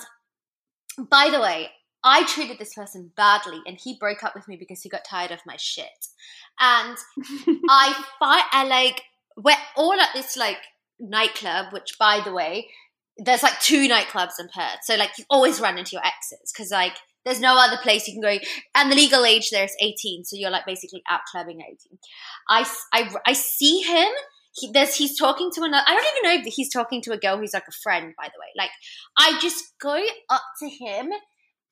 by 1.09 1.29
the 1.29 1.39
way, 1.39 1.69
I 2.03 2.25
treated 2.25 2.59
this 2.59 2.73
person 2.73 3.11
badly 3.15 3.59
and 3.65 3.77
he 3.77 3.97
broke 3.99 4.23
up 4.23 4.35
with 4.35 4.47
me 4.47 4.55
because 4.55 4.81
he 4.81 4.89
got 4.89 5.05
tired 5.05 5.31
of 5.31 5.45
my 5.45 5.57
shit. 5.57 6.07
And 6.59 6.97
I 7.69 8.05
fight, 8.19 8.45
I 8.51 8.65
like, 8.65 9.03
we're 9.35 9.55
all 9.75 9.99
at 9.99 10.09
this 10.13 10.37
like 10.37 10.57
nightclub, 10.99 11.73
which 11.73 11.97
by 11.99 12.21
the 12.23 12.33
way, 12.33 12.69
there's 13.17 13.43
like 13.43 13.59
two 13.59 13.89
nightclubs 13.89 14.39
in 14.39 14.47
Perth. 14.47 14.79
So 14.83 14.95
like 14.95 15.11
you 15.17 15.25
always 15.29 15.59
run 15.59 15.77
into 15.77 15.91
your 15.93 16.05
exes 16.05 16.51
because 16.53 16.71
like 16.71 16.93
there's 17.25 17.41
no 17.41 17.57
other 17.57 17.77
place 17.81 18.07
you 18.07 18.13
can 18.13 18.21
go. 18.21 18.43
And 18.75 18.91
the 18.91 18.95
legal 18.95 19.25
age 19.25 19.49
there 19.49 19.65
is 19.65 19.75
18. 19.81 20.23
So 20.23 20.37
you're 20.37 20.51
like 20.51 20.65
basically 20.65 21.03
out 21.09 21.21
clubbing 21.29 21.61
at 21.61 21.67
18. 21.67 21.99
I, 22.47 22.71
I, 22.93 23.15
I 23.27 23.33
see 23.33 23.81
him. 23.81 24.07
He, 24.53 24.71
there's, 24.71 24.95
he's 24.95 25.17
talking 25.17 25.51
to 25.53 25.61
another, 25.61 25.83
I 25.85 25.93
don't 25.93 26.17
even 26.17 26.41
know 26.41 26.47
if 26.47 26.53
he's 26.53 26.71
talking 26.71 27.01
to 27.03 27.11
a 27.11 27.17
girl 27.17 27.37
who's 27.37 27.53
like 27.53 27.67
a 27.67 27.83
friend, 27.83 28.13
by 28.17 28.25
the 28.25 28.39
way. 28.39 28.47
Like 28.57 28.71
I 29.17 29.37
just 29.39 29.73
go 29.79 30.01
up 30.29 30.41
to 30.61 30.69
him 30.69 31.11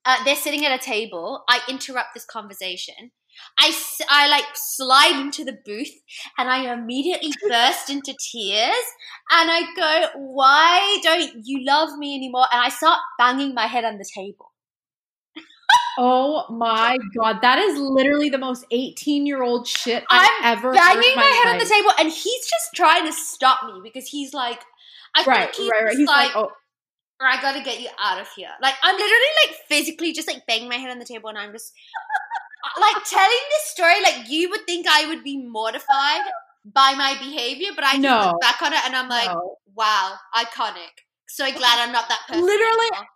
uh, 0.07 0.23
they're 0.23 0.35
sitting 0.35 0.65
at 0.65 0.71
a 0.71 0.83
table. 0.83 1.43
I 1.49 1.59
interrupt 1.69 2.13
this 2.15 2.25
conversation. 2.25 3.11
I, 3.59 3.71
I 4.09 4.27
like 4.29 4.45
slide 4.55 5.19
into 5.19 5.43
the 5.45 5.57
booth 5.65 5.93
and 6.39 6.49
I 6.49 6.73
immediately 6.73 7.31
burst 7.49 7.89
into 7.89 8.15
tears 8.31 8.85
and 9.31 9.51
I 9.51 9.61
go, 9.75 10.09
Why 10.19 10.99
don't 11.03 11.33
you 11.43 11.63
love 11.65 11.97
me 11.99 12.15
anymore? 12.15 12.47
And 12.51 12.61
I 12.61 12.69
start 12.69 12.99
banging 13.19 13.53
my 13.53 13.67
head 13.67 13.85
on 13.85 13.99
the 13.99 14.09
table. 14.15 14.53
oh 15.97 16.45
my 16.49 16.97
god, 17.17 17.41
that 17.41 17.59
is 17.59 17.77
literally 17.79 18.29
the 18.29 18.37
most 18.37 18.65
18 18.71 19.25
year 19.25 19.43
old 19.43 19.67
shit 19.67 20.03
I've 20.09 20.29
I'm 20.43 20.57
ever 20.57 20.73
banging 20.73 21.15
my, 21.15 21.21
my 21.21 21.41
head 21.43 21.51
on 21.53 21.57
the 21.57 21.65
table 21.65 21.91
and 21.99 22.09
he's 22.09 22.47
just 22.47 22.69
trying 22.75 23.05
to 23.05 23.11
stop 23.13 23.65
me 23.65 23.81
because 23.83 24.07
he's 24.07 24.33
like, 24.33 24.61
I 25.15 25.23
Right, 25.25 25.53
think 25.53 25.55
he's 25.55 25.71
right, 25.71 25.83
right. 25.85 25.97
He's 25.97 26.07
like, 26.07 26.35
like, 26.35 26.35
oh, 26.35 26.51
or 27.19 27.27
I 27.27 27.41
gotta 27.41 27.61
get 27.63 27.81
you 27.81 27.89
out 27.99 28.19
of 28.21 28.27
here. 28.35 28.49
Like 28.61 28.75
I'm 28.83 28.95
literally 28.95 29.33
like 29.47 29.55
physically 29.67 30.13
just 30.13 30.27
like 30.27 30.45
banging 30.47 30.69
my 30.69 30.75
head 30.75 30.91
on 30.91 30.99
the 30.99 31.05
table 31.05 31.29
and 31.29 31.37
I'm 31.37 31.51
just 31.51 31.73
like 32.79 33.03
telling 33.05 33.43
this 33.49 33.65
story 33.65 34.01
like 34.03 34.29
you 34.29 34.49
would 34.49 34.65
think 34.65 34.87
I 34.87 35.07
would 35.07 35.23
be 35.23 35.37
mortified 35.37 36.21
by 36.65 36.93
my 36.97 37.15
behavior, 37.19 37.69
but 37.75 37.83
I 37.83 37.93
just 37.93 38.03
No. 38.03 38.31
look 38.31 38.41
back 38.41 38.61
on 38.61 38.73
it 38.73 38.79
and 38.85 38.95
I'm 38.95 39.09
like, 39.09 39.29
no. 39.29 39.57
wow, 39.75 40.15
iconic. 40.35 41.05
So 41.27 41.45
glad 41.51 41.79
I'm 41.79 41.91
not 41.91 42.09
that 42.09 42.21
person. 42.27 42.43
Literally, 42.45 42.87
anymore. 42.87 43.07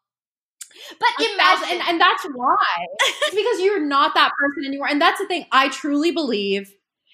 But 0.99 1.09
A 1.25 1.33
imagine 1.33 1.67
and, 1.71 1.81
and 1.89 2.01
that's 2.01 2.25
why. 2.33 2.55
It's 2.99 3.35
because 3.35 3.59
you're 3.59 3.85
not 3.85 4.13
that 4.15 4.31
person 4.37 4.65
anymore. 4.65 4.87
And 4.89 5.01
that's 5.01 5.19
the 5.19 5.27
thing. 5.27 5.45
I 5.51 5.69
truly 5.69 6.11
believe 6.11 6.73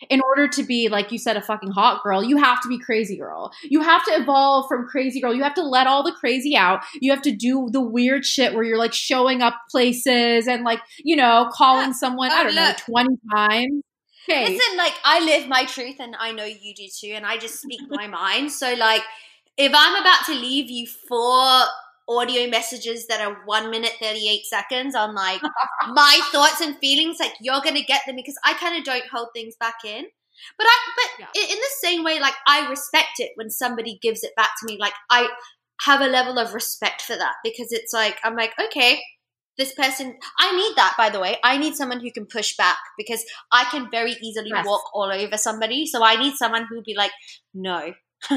in 0.09 0.21
order 0.21 0.47
to 0.47 0.63
be, 0.63 0.89
like 0.89 1.11
you 1.11 1.17
said, 1.17 1.37
a 1.37 1.41
fucking 1.41 1.71
hot 1.71 2.03
girl, 2.03 2.23
you 2.23 2.37
have 2.37 2.61
to 2.61 2.67
be 2.69 2.77
crazy 2.79 3.17
girl. 3.17 3.51
You 3.63 3.81
have 3.81 4.03
to 4.05 4.11
evolve 4.11 4.67
from 4.67 4.87
crazy 4.87 5.19
girl. 5.19 5.33
You 5.33 5.43
have 5.43 5.55
to 5.55 5.63
let 5.63 5.87
all 5.87 6.03
the 6.03 6.11
crazy 6.11 6.55
out. 6.55 6.83
You 7.01 7.11
have 7.11 7.21
to 7.23 7.31
do 7.31 7.69
the 7.71 7.81
weird 7.81 8.25
shit 8.25 8.53
where 8.53 8.63
you're 8.63 8.77
like 8.77 8.93
showing 8.93 9.41
up 9.41 9.55
places 9.69 10.47
and 10.47 10.63
like, 10.63 10.79
you 11.03 11.15
know, 11.15 11.49
calling 11.53 11.89
uh, 11.89 11.93
someone, 11.93 12.29
oh, 12.31 12.35
I 12.35 12.41
Oh, 12.41 12.43
don't 12.43 12.55
know, 12.55 12.73
20 12.77 13.17
times. 13.33 13.83
Okay. 14.29 14.45
Listen, 14.55 14.77
like 14.77 14.93
I 15.05 15.19
live 15.23 15.47
my 15.47 15.65
truth 15.65 15.95
and 15.99 16.15
I 16.19 16.33
know 16.33 16.43
you 16.43 16.73
do 16.75 16.87
too, 16.93 17.13
and 17.13 17.25
I 17.25 17.37
just 17.37 17.61
speak 17.61 17.79
my 17.89 18.07
mind. 18.07 18.51
So 18.51 18.73
like 18.73 19.01
if 19.57 19.71
I'm 19.73 19.95
about 20.01 20.25
to 20.25 20.33
leave 20.33 20.69
you 20.69 20.85
four 20.85 21.61
audio 22.09 22.49
messages 22.49 23.07
that 23.07 23.21
are 23.21 23.37
one 23.45 23.69
minute 23.69 23.93
38 24.01 24.45
seconds 24.45 24.95
on 24.95 25.13
like 25.15 25.41
my 25.89 26.19
thoughts 26.31 26.61
and 26.61 26.77
feelings, 26.79 27.17
like 27.19 27.33
you're 27.41 27.61
gonna 27.61 27.81
get 27.83 28.01
them 28.05 28.15
because 28.15 28.37
I 28.43 28.53
kind 28.53 28.77
of 28.77 28.83
don't 28.83 29.03
hold 29.11 29.29
things 29.35 29.55
back 29.59 29.75
in. 29.85 30.05
But 30.57 30.67
I 30.67 30.77
but 30.95 31.25
Yeah. 31.35 31.41
in 31.49 31.57
the 31.57 31.71
same 31.81 32.03
way, 32.03 32.19
like 32.19 32.35
I 32.47 32.69
respect 32.69 33.19
it 33.19 33.31
when 33.35 33.49
somebody 33.49 33.99
gives 34.01 34.23
it 34.23 34.35
back 34.35 34.51
to 34.59 34.65
me. 34.65 34.77
Like 34.79 34.93
I 35.09 35.27
have 35.81 36.01
a 36.01 36.07
level 36.07 36.39
of 36.39 36.53
respect 36.53 37.01
for 37.01 37.15
that 37.15 37.35
because 37.43 37.71
it's 37.71 37.93
like 37.93 38.17
I'm 38.23 38.35
like, 38.35 38.53
okay, 38.67 39.01
this 39.57 39.73
person 39.73 40.17
I 40.39 40.55
need 40.55 40.75
that 40.77 40.93
by 40.97 41.09
the 41.09 41.19
way. 41.19 41.37
I 41.43 41.57
need 41.57 41.75
someone 41.75 41.99
who 41.99 42.11
can 42.11 42.27
push 42.27 42.55
back 42.55 42.77
because 42.97 43.23
I 43.51 43.63
can 43.65 43.89
very 43.91 44.15
easily 44.23 44.51
Yes. 44.53 44.65
walk 44.65 44.83
all 44.93 45.11
over 45.11 45.37
somebody. 45.37 45.85
So 45.87 46.03
I 46.03 46.15
need 46.15 46.35
someone 46.35 46.67
who'll 46.69 46.83
be 46.83 46.95
like, 46.95 47.11
no. 47.53 47.93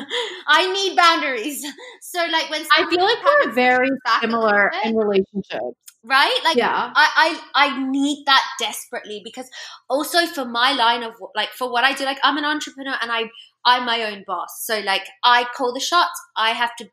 I 0.47 0.73
need 0.73 0.97
boundaries. 0.97 1.65
So 2.03 2.19
like 2.31 2.51
when 2.51 2.63
I 2.77 2.87
feel 2.89 3.05
like 3.05 3.19
we're 3.25 3.53
very 3.53 3.89
back 4.05 4.23
a 4.23 4.27
little 4.27 4.43
similar 4.43 4.71
in 4.85 4.97
relationships. 4.97 5.77
right? 6.05 6.39
Like 6.45 6.57
Yeah. 6.57 6.93
I, 6.95 7.41
I 7.55 7.67
I 7.67 7.91
need 7.91 8.25
that 8.27 8.45
desperately 8.59 9.21
because 9.25 9.49
also 9.89 10.27
for 10.27 10.45
my 10.45 10.73
line 10.73 11.03
of 11.03 11.15
like 11.35 11.51
for 11.51 11.71
what 11.71 11.85
I 11.85 11.93
do, 11.95 12.05
like 12.05 12.19
I'm 12.23 12.37
an 12.37 12.45
entrepreneur 12.45 12.97
and 13.01 13.11
I 13.11 13.25
I'm 13.65 13.85
my 13.87 14.03
own 14.05 14.25
boss. 14.27 14.65
So 14.65 14.81
like 14.81 15.07
I 15.25 15.45
call 15.57 15.73
the 15.73 15.81
shots. 15.81 16.21
I 16.37 16.51
have 16.51 16.75
to. 16.77 16.89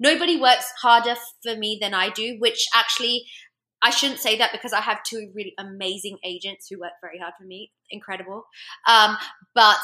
Nobody 0.00 0.36
works 0.40 0.66
harder 0.82 1.14
for 1.44 1.54
me 1.56 1.78
than 1.80 1.94
I 1.94 2.10
do, 2.10 2.36
which 2.38 2.66
actually. 2.74 3.24
I 3.84 3.90
shouldn't 3.90 4.20
say 4.20 4.38
that 4.38 4.52
because 4.52 4.72
I 4.72 4.80
have 4.80 5.02
two 5.02 5.32
really 5.34 5.54
amazing 5.58 6.18
agents 6.24 6.68
who 6.70 6.78
work 6.78 6.92
very 7.00 7.18
hard 7.18 7.34
for 7.36 7.44
me. 7.44 7.72
Incredible. 7.90 8.44
Um, 8.86 9.16
but 9.56 9.80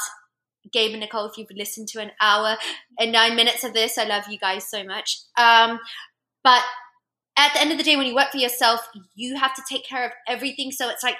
Gabe 0.71 0.91
and 0.91 1.01
Nicole, 1.01 1.25
if 1.25 1.37
you've 1.37 1.47
listened 1.55 1.87
to 1.89 2.01
an 2.01 2.11
hour 2.21 2.57
and 2.99 3.11
nine 3.11 3.35
minutes 3.35 3.63
of 3.63 3.73
this, 3.73 3.97
I 3.97 4.05
love 4.05 4.25
you 4.29 4.37
guys 4.37 4.69
so 4.69 4.83
much. 4.83 5.19
Um, 5.37 5.79
but 6.43 6.63
at 7.37 7.53
the 7.53 7.61
end 7.61 7.71
of 7.71 7.77
the 7.77 7.83
day, 7.83 7.95
when 7.95 8.07
you 8.07 8.15
work 8.15 8.31
for 8.31 8.37
yourself, 8.37 8.81
you 9.15 9.37
have 9.37 9.55
to 9.55 9.63
take 9.69 9.85
care 9.85 10.05
of 10.05 10.11
everything. 10.27 10.71
So 10.71 10.89
it's 10.89 11.03
like 11.03 11.17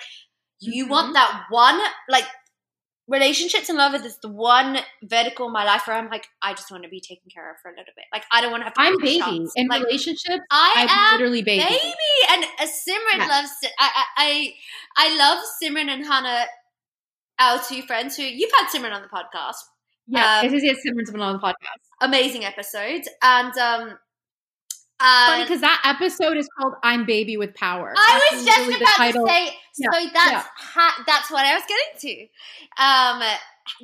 you 0.59 0.85
Mhm. 0.85 0.89
want 0.89 1.13
that 1.13 1.45
one, 1.49 1.80
like 2.09 2.26
relationships 3.07 3.69
and 3.69 3.77
love 3.77 3.95
is 3.95 4.17
the 4.21 4.30
one 4.30 4.77
vertical 5.03 5.47
in 5.47 5.53
my 5.53 5.63
life 5.63 5.88
where 5.88 5.97
I'm 5.97 6.09
like, 6.09 6.27
I 6.43 6.53
just 6.53 6.69
want 6.69 6.84
to 6.84 6.89
be 6.89 7.01
taken 7.01 7.30
care 7.34 7.49
of 7.49 7.57
for 7.61 7.69
a 7.69 7.71
little 7.71 7.93
bit. 7.95 8.05
Like 8.13 8.23
I 8.31 8.41
don't 8.41 8.51
want 8.51 8.61
to 8.61 8.65
have 8.65 8.73
to. 8.76 8.81
I'm 8.81 8.97
baby. 8.99 9.19
shots. 9.19 9.53
In 9.55 9.67
like, 9.67 9.84
relationships, 9.84 10.43
I 10.51 10.73
I'm 10.77 10.89
am 10.89 11.11
literally 11.13 11.41
baby. 11.41 11.63
baby, 11.63 12.15
and 12.31 12.43
uh, 12.59 12.65
Simran 12.65 13.17
Yeah. 13.19 13.27
loves. 13.27 13.51
I, 13.80 13.89
I 13.95 14.05
I 14.17 14.53
I 14.97 15.17
love 15.17 15.43
Simran 15.61 15.89
and 15.89 16.05
Hannah, 16.05 16.45
our 17.39 17.59
two 17.63 17.81
friends 17.83 18.15
who 18.17 18.23
you've 18.23 18.51
had 18.59 18.67
Simran 18.67 18.93
on 18.93 19.01
the 19.01 19.07
podcast. 19.07 19.55
Yeah, 20.07 20.39
Um, 20.39 20.45
it 20.47 20.53
is 20.53 20.63
yes, 20.63 20.77
Simran's 20.85 21.11
been 21.11 21.21
on 21.21 21.33
the 21.33 21.39
podcast. 21.39 21.55
Amazing 22.01 22.43
episode, 22.45 23.03
and 23.21 23.57
um, 23.57 23.97
Funny 25.01 25.43
because 25.43 25.61
that 25.61 25.81
episode 25.85 26.35
is 26.35 26.47
called 26.59 26.73
"I'm 26.83 27.05
Baby 27.05 27.37
with 27.37 27.55
Power." 27.55 27.93
I 27.97 28.19
That's 28.31 28.43
was 28.43 28.45
just 28.45 28.81
about 28.81 28.95
title. 28.95 29.25
to 29.25 29.31
say. 29.31 29.45
Yeah, 29.77 29.89
So 29.93 30.09
that's 30.13 30.47
ha- 30.57 31.03
that's 31.07 31.31
what 31.31 31.45
I 31.45 31.53
was 31.53 31.63
getting 31.67 31.99
to. 32.17 32.83
Um, 32.83 33.23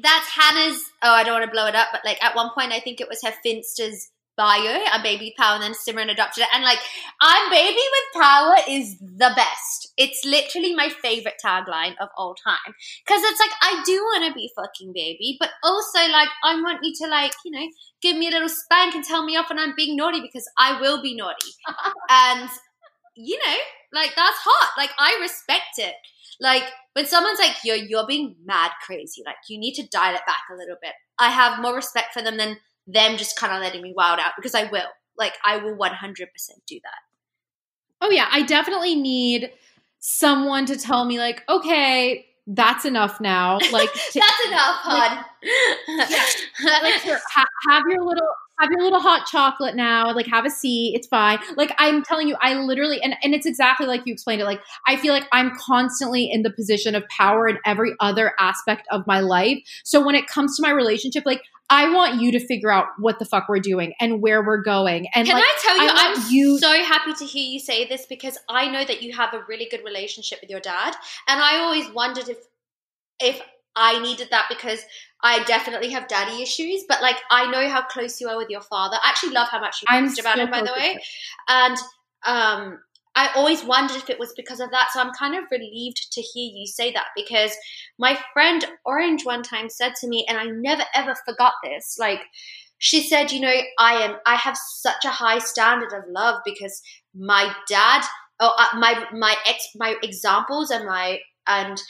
that's 0.02 0.28
Hannah's. 0.28 0.82
Oh, 1.02 1.12
I 1.12 1.24
don't 1.24 1.34
want 1.40 1.46
to 1.46 1.52
blow 1.52 1.68
it 1.68 1.76
up, 1.76 1.88
but 1.94 2.02
like 2.04 2.22
at 2.22 2.36
one 2.36 2.50
point, 2.54 2.74
I 2.74 2.82
think 2.82 3.00
it 3.00 3.08
was 3.08 3.22
her 3.24 3.32
Finsta's 3.46 4.10
bio, 4.38 4.84
"I'm 4.92 5.02
baby 5.04 5.26
with 5.26 5.38
power," 5.38 5.56
and 5.56 5.64
then 5.64 5.74
Simran 5.74 6.12
adopted 6.12 6.44
it. 6.44 6.50
And 6.54 6.64
like, 6.64 6.80
"I'm 7.22 7.50
baby 7.50 7.82
with 7.96 8.22
power" 8.22 8.56
is 8.68 8.98
the 9.00 9.32
best. 9.36 9.94
It's 9.98 10.24
literally 10.26 10.76
my 10.76 10.90
favorite 10.90 11.36
tagline 11.44 11.96
of 12.00 12.10
all 12.18 12.36
time 12.36 12.76
because 13.06 13.24
it's 13.24 13.40
like 13.40 13.52
I 13.62 13.84
do 13.86 14.04
want 14.04 14.26
to 14.26 14.34
be 14.34 14.52
fucking 14.56 14.94
baby, 14.94 15.38
but 15.40 15.52
also 15.64 16.00
like 16.08 16.30
I 16.44 16.56
want 16.62 16.80
you 16.84 16.94
to 17.04 17.08
like 17.08 17.34
you 17.44 17.52
know 17.52 17.68
give 18.02 18.18
me 18.18 18.28
a 18.28 18.32
little 18.32 18.50
spank 18.50 18.96
and 18.96 19.04
tell 19.04 19.24
me 19.26 19.38
off 19.38 19.50
when 19.50 19.60
I'm 19.60 19.74
being 19.76 19.96
naughty 19.96 20.22
because 20.22 20.48
I 20.58 20.80
will 20.80 21.02
be 21.02 21.16
naughty. 21.16 21.52
and 22.10 22.50
you 23.16 23.38
know, 23.46 23.58
like 23.94 24.12
that's 24.16 24.38
hot. 24.38 24.72
Like 24.78 24.92
I 25.00 25.18
respect 25.22 25.78
it. 25.78 25.96
Like 26.40 26.64
when 26.94 27.06
someone's 27.06 27.40
like, 27.40 27.56
"You're 27.64 27.78
you're 27.78 28.08
being 28.08 28.36
mad 28.46 28.72
crazy," 28.86 29.24
like 29.26 29.38
you 29.50 29.58
need 29.58 29.74
to 29.76 29.88
dial 29.88 30.16
it 30.16 30.26
back 30.28 30.44
a 30.52 30.56
little 30.56 30.76
bit. 30.82 30.94
I 31.18 31.30
have 31.30 31.62
more 31.62 31.76
respect 31.76 32.14
for 32.14 32.22
them 32.22 32.38
than 32.38 32.58
them 32.88 33.18
just 33.18 33.38
kind 33.38 33.54
of 33.54 33.62
letting 33.62 33.82
me 33.82 33.94
wild 33.96 34.20
out 34.20 34.34
because 34.36 34.56
I 34.56 34.66
will. 34.66 34.88
Like 35.18 35.34
I 35.46 35.58
will 35.58 35.76
one 35.76 35.94
hundred 35.94 36.32
percent 36.34 36.62
do 36.68 36.76
that. 36.84 38.06
Oh 38.06 38.10
yeah, 38.10 38.28
I 38.32 38.44
definitely 38.44 38.96
need 38.96 39.52
someone 40.00 40.66
to 40.68 40.78
tell 40.78 41.06
me 41.06 41.18
like, 41.18 41.44
okay, 41.50 42.26
that's 42.48 42.86
enough 42.86 43.20
now. 43.20 43.58
Like, 43.72 43.92
to, 43.92 44.20
That's 44.20 44.48
enough, 44.48 44.76
hon. 44.84 45.26
like 46.84 47.02
here, 47.02 47.20
ha- 47.34 47.46
have 47.70 47.84
your 47.90 48.04
little 48.04 48.28
have 48.60 48.70
your 48.72 48.84
little 48.84 49.02
hot 49.02 49.26
chocolate 49.26 49.76
now. 49.76 50.14
Like, 50.14 50.28
have 50.28 50.46
a 50.46 50.50
seat. 50.50 50.94
It's 50.96 51.08
fine. 51.08 51.40
Like, 51.58 51.74
I'm 51.78 52.04
telling 52.04 52.30
you, 52.30 52.38
I 52.40 52.54
literally 52.54 53.02
and 53.02 53.16
and 53.24 53.34
it's 53.34 53.46
exactly 53.46 53.88
like 53.88 54.02
you 54.06 54.14
explained 54.14 54.42
it. 54.42 54.46
Like, 54.46 54.62
I 54.88 54.96
feel 54.98 55.14
like 55.14 55.28
I'm 55.32 55.52
constantly 55.58 56.30
in 56.32 56.44
the 56.44 56.52
position 56.52 56.94
of 56.96 57.04
power 57.10 57.48
in 57.48 57.58
every 57.66 57.94
other 58.00 58.34
aspect 58.40 58.88
of 58.92 59.06
my 59.08 59.20
life. 59.22 59.60
So 59.84 60.06
when 60.06 60.16
it 60.16 60.28
comes 60.28 60.56
to 60.58 60.62
my 60.62 60.72
relationship, 60.72 61.24
like. 61.26 61.42
I 61.70 61.92
want 61.92 62.22
you 62.22 62.32
to 62.34 62.40
figure 62.46 62.72
out 62.72 62.88
what 63.00 63.18
the 63.20 63.26
fuck 63.26 63.50
we're 63.50 63.60
doing 63.60 63.94
and 64.00 64.22
where 64.22 64.44
we're 64.44 64.62
going. 64.62 65.08
And 65.16 65.28
Can 65.28 65.36
like, 65.36 65.44
I 65.46 65.60
tell 65.64 65.78
you, 65.78 65.90
I 65.90 66.16
I'm 66.16 66.32
you- 66.32 66.60
so 66.60 66.72
happy 66.84 67.14
to 67.14 67.26
hear 67.26 67.44
you 67.44 67.60
say 67.60 67.88
this 67.88 68.06
because 68.06 68.38
I 68.48 68.70
know 68.70 68.86
that 68.86 69.02
you 69.02 69.14
have 69.14 69.34
a 69.34 69.44
really 69.48 69.68
good 69.70 69.84
relationship 69.84 70.40
with 70.42 70.50
your 70.50 70.60
dad, 70.60 70.96
and 71.28 71.42
I 71.42 71.58
always 71.58 71.90
wondered 71.90 72.30
if 72.30 72.38
if 73.20 73.42
I 73.76 74.00
needed 74.00 74.30
that 74.32 74.46
because 74.50 74.82
I 75.22 75.44
definitely 75.46 75.90
have 75.90 76.08
daddy 76.08 76.42
issues, 76.42 76.84
but 76.88 77.02
like 77.02 77.18
I 77.32 77.50
know 77.50 77.68
how 77.68 77.82
close 77.82 78.22
you 78.22 78.30
are 78.30 78.38
with 78.38 78.50
your 78.50 78.62
father. 78.62 78.98
I 79.04 79.10
actually 79.10 79.34
love 79.34 79.48
how 79.50 79.60
much 79.60 79.82
you 79.82 79.88
I'm 79.90 80.06
about 80.06 80.16
so 80.16 80.42
him, 80.42 80.52
by 80.52 80.62
the 80.62 80.74
way, 80.78 81.00
and 81.48 81.78
um. 82.26 82.80
I 83.16 83.30
always 83.36 83.64
wondered 83.64 83.98
if 83.98 84.10
it 84.10 84.20
was 84.20 84.34
because 84.36 84.60
of 84.60 84.72
that. 84.72 84.90
So 84.92 85.00
I'm 85.00 85.14
kind 85.14 85.36
of 85.36 85.46
relieved 85.50 86.12
to 86.12 86.22
hear 86.22 86.52
you 86.54 86.68
say 86.68 86.92
that 86.92 87.08
because 87.16 87.56
my 87.98 88.20
friend 88.34 88.66
Orange 88.86 89.26
one 89.26 89.44
time 89.44 89.70
said 89.70 89.94
to 90.02 90.08
me, 90.08 90.26
and 90.28 90.38
I 90.38 90.46
never 90.46 90.84
ever 90.94 91.16
forgot 91.26 91.54
this. 91.64 91.98
Like, 92.00 92.22
she 92.78 93.02
said, 93.02 93.32
you 93.32 93.40
know, 93.40 93.54
I 93.80 93.94
am, 94.04 94.18
I 94.26 94.36
have 94.36 94.58
such 94.58 95.06
a 95.06 95.10
high 95.10 95.40
standard 95.40 95.94
of 95.94 96.04
love 96.10 96.42
because 96.46 96.82
my 97.14 97.54
dad 97.70 98.04
oh, 98.40 98.54
uh, 98.58 98.78
my 98.78 99.06
my 99.14 99.36
ex 99.46 99.70
my 99.76 99.96
examples 100.04 100.72
and 100.72 100.86
my 100.86 101.20
and 101.48 101.82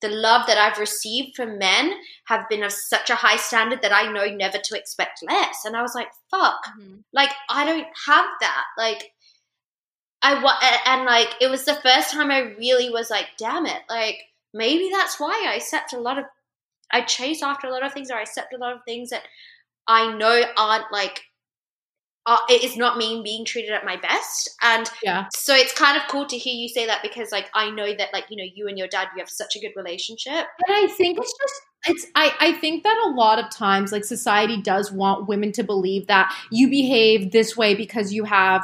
the 0.00 0.08
love 0.08 0.46
that 0.46 0.56
I've 0.56 0.78
received 0.78 1.36
from 1.36 1.58
men 1.58 1.92
have 2.26 2.48
been 2.48 2.62
of 2.62 2.72
such 2.72 3.10
a 3.10 3.14
high 3.14 3.36
standard 3.36 3.82
that 3.82 3.92
I 3.92 4.10
know 4.10 4.24
never 4.34 4.56
to 4.56 4.78
expect 4.78 5.20
less. 5.28 5.66
And 5.66 5.76
I 5.76 5.82
was 5.82 5.94
like, 5.94 6.08
fuck, 6.30 6.64
mm-hmm. 6.80 7.00
like 7.12 7.30
I 7.50 7.66
don't 7.66 7.86
have 8.06 8.24
that. 8.40 8.64
Like 8.78 9.12
I 10.22 10.42
wa- 10.42 10.60
and 10.86 11.04
like 11.04 11.28
it 11.40 11.50
was 11.50 11.64
the 11.64 11.74
first 11.74 12.12
time 12.12 12.30
I 12.30 12.40
really 12.58 12.90
was 12.90 13.10
like, 13.10 13.26
damn 13.38 13.66
it, 13.66 13.82
like 13.88 14.18
maybe 14.52 14.90
that's 14.92 15.18
why 15.18 15.46
I 15.46 15.54
accept 15.54 15.92
a 15.92 16.00
lot 16.00 16.18
of 16.18 16.24
I 16.92 17.02
chase 17.02 17.42
after 17.42 17.66
a 17.66 17.70
lot 17.70 17.84
of 17.84 17.92
things 17.92 18.10
or 18.10 18.16
I 18.16 18.22
accept 18.22 18.52
a 18.52 18.58
lot 18.58 18.74
of 18.74 18.80
things 18.84 19.10
that 19.10 19.22
I 19.86 20.12
know 20.16 20.42
aren't 20.56 20.92
like 20.92 21.22
uh, 22.26 22.36
it 22.48 22.62
is 22.62 22.76
not 22.76 22.98
me 22.98 23.20
being 23.24 23.44
treated 23.44 23.70
at 23.70 23.84
my 23.84 23.96
best 23.96 24.50
and 24.62 24.88
yeah. 25.02 25.26
so 25.32 25.54
it's 25.54 25.72
kind 25.72 25.96
of 25.96 26.02
cool 26.08 26.26
to 26.26 26.36
hear 26.36 26.54
you 26.54 26.68
say 26.68 26.84
that 26.84 27.02
because 27.02 27.32
like 27.32 27.48
i 27.54 27.70
know 27.70 27.94
that 27.94 28.08
like 28.12 28.24
you 28.28 28.36
know 28.36 28.44
you 28.54 28.68
and 28.68 28.76
your 28.76 28.86
dad 28.88 29.08
you 29.16 29.20
have 29.20 29.28
such 29.30 29.56
a 29.56 29.58
good 29.58 29.72
relationship. 29.74 30.46
And 30.66 30.76
i 30.76 30.86
think 30.86 31.18
it's 31.18 31.32
just 31.40 31.54
it's 31.86 32.06
I, 32.14 32.34
I 32.40 32.52
think 32.52 32.82
that 32.82 33.04
a 33.06 33.10
lot 33.10 33.38
of 33.38 33.50
times 33.50 33.90
like 33.90 34.04
society 34.04 34.60
does 34.60 34.92
want 34.92 35.28
women 35.28 35.50
to 35.52 35.62
believe 35.62 36.08
that 36.08 36.34
you 36.50 36.68
behave 36.68 37.32
this 37.32 37.56
way 37.56 37.74
because 37.74 38.12
you 38.12 38.24
have 38.24 38.62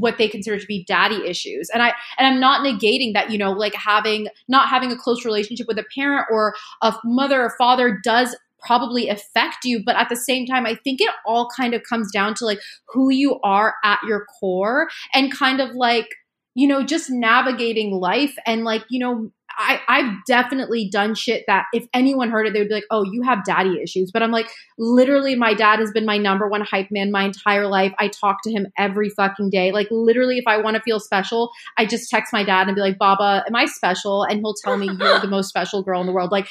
what 0.00 0.18
they 0.18 0.28
consider 0.28 0.58
to 0.58 0.66
be 0.66 0.84
daddy 0.84 1.26
issues 1.26 1.68
and 1.72 1.82
i 1.82 1.92
and 2.18 2.26
i'm 2.26 2.40
not 2.40 2.64
negating 2.64 3.12
that 3.12 3.30
you 3.30 3.38
know 3.38 3.52
like 3.52 3.74
having 3.74 4.28
not 4.48 4.68
having 4.68 4.92
a 4.92 4.96
close 4.96 5.24
relationship 5.24 5.66
with 5.66 5.78
a 5.78 5.84
parent 5.94 6.26
or 6.30 6.54
a 6.82 6.94
mother 7.04 7.42
or 7.42 7.54
father 7.58 7.98
does 8.02 8.34
probably 8.60 9.08
affect 9.08 9.64
you. 9.64 9.82
But 9.84 9.96
at 9.96 10.08
the 10.08 10.16
same 10.16 10.46
time, 10.46 10.66
I 10.66 10.74
think 10.74 11.00
it 11.00 11.10
all 11.24 11.48
kind 11.56 11.74
of 11.74 11.82
comes 11.82 12.10
down 12.10 12.34
to 12.34 12.44
like 12.44 12.58
who 12.88 13.10
you 13.10 13.38
are 13.42 13.74
at 13.84 14.00
your 14.06 14.26
core 14.40 14.88
and 15.14 15.32
kind 15.32 15.60
of 15.60 15.74
like, 15.74 16.08
you 16.54 16.66
know, 16.66 16.82
just 16.82 17.10
navigating 17.10 17.92
life 17.92 18.34
and 18.46 18.64
like, 18.64 18.82
you 18.88 18.98
know, 18.98 19.30
I, 19.56 19.80
I've 19.88 20.24
definitely 20.26 20.88
done 20.90 21.14
shit 21.14 21.44
that 21.46 21.64
if 21.72 21.86
anyone 21.94 22.30
heard 22.30 22.46
it, 22.46 22.52
they 22.52 22.60
would 22.60 22.68
be 22.68 22.74
like, 22.74 22.86
oh, 22.90 23.04
you 23.04 23.22
have 23.22 23.44
daddy 23.44 23.80
issues. 23.82 24.10
But 24.10 24.22
I'm 24.22 24.30
like, 24.30 24.50
literally, 24.78 25.34
my 25.34 25.54
dad 25.54 25.78
has 25.78 25.90
been 25.92 26.04
my 26.04 26.18
number 26.18 26.48
one 26.48 26.60
hype 26.60 26.90
man 26.90 27.10
my 27.10 27.24
entire 27.24 27.66
life. 27.66 27.92
I 27.98 28.08
talk 28.08 28.42
to 28.44 28.50
him 28.50 28.66
every 28.76 29.08
fucking 29.10 29.50
day. 29.50 29.72
Like, 29.72 29.88
literally, 29.90 30.38
if 30.38 30.44
I 30.46 30.58
want 30.58 30.76
to 30.76 30.82
feel 30.82 31.00
special, 31.00 31.50
I 31.78 31.86
just 31.86 32.10
text 32.10 32.32
my 32.32 32.44
dad 32.44 32.66
and 32.66 32.74
be 32.74 32.80
like, 32.80 32.98
Baba, 32.98 33.44
am 33.46 33.56
I 33.56 33.66
special? 33.66 34.24
And 34.24 34.40
he'll 34.40 34.54
tell 34.54 34.76
me 34.76 34.86
you're 34.86 35.20
the 35.20 35.28
most 35.28 35.48
special 35.48 35.82
girl 35.82 36.00
in 36.00 36.06
the 36.06 36.12
world. 36.12 36.32
Like, 36.32 36.48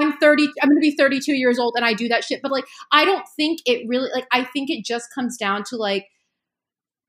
I'm 0.00 0.16
30, 0.18 0.48
I'm 0.62 0.68
going 0.68 0.80
to 0.80 0.80
be 0.80 0.96
32 0.96 1.34
years 1.34 1.58
old 1.58 1.74
and 1.76 1.84
I 1.84 1.94
do 1.94 2.08
that 2.08 2.24
shit. 2.24 2.40
But 2.42 2.52
like, 2.52 2.64
I 2.90 3.04
don't 3.04 3.26
think 3.36 3.60
it 3.66 3.86
really, 3.88 4.10
like, 4.14 4.26
I 4.32 4.44
think 4.44 4.70
it 4.70 4.84
just 4.84 5.08
comes 5.14 5.36
down 5.36 5.64
to 5.64 5.76
like, 5.76 6.06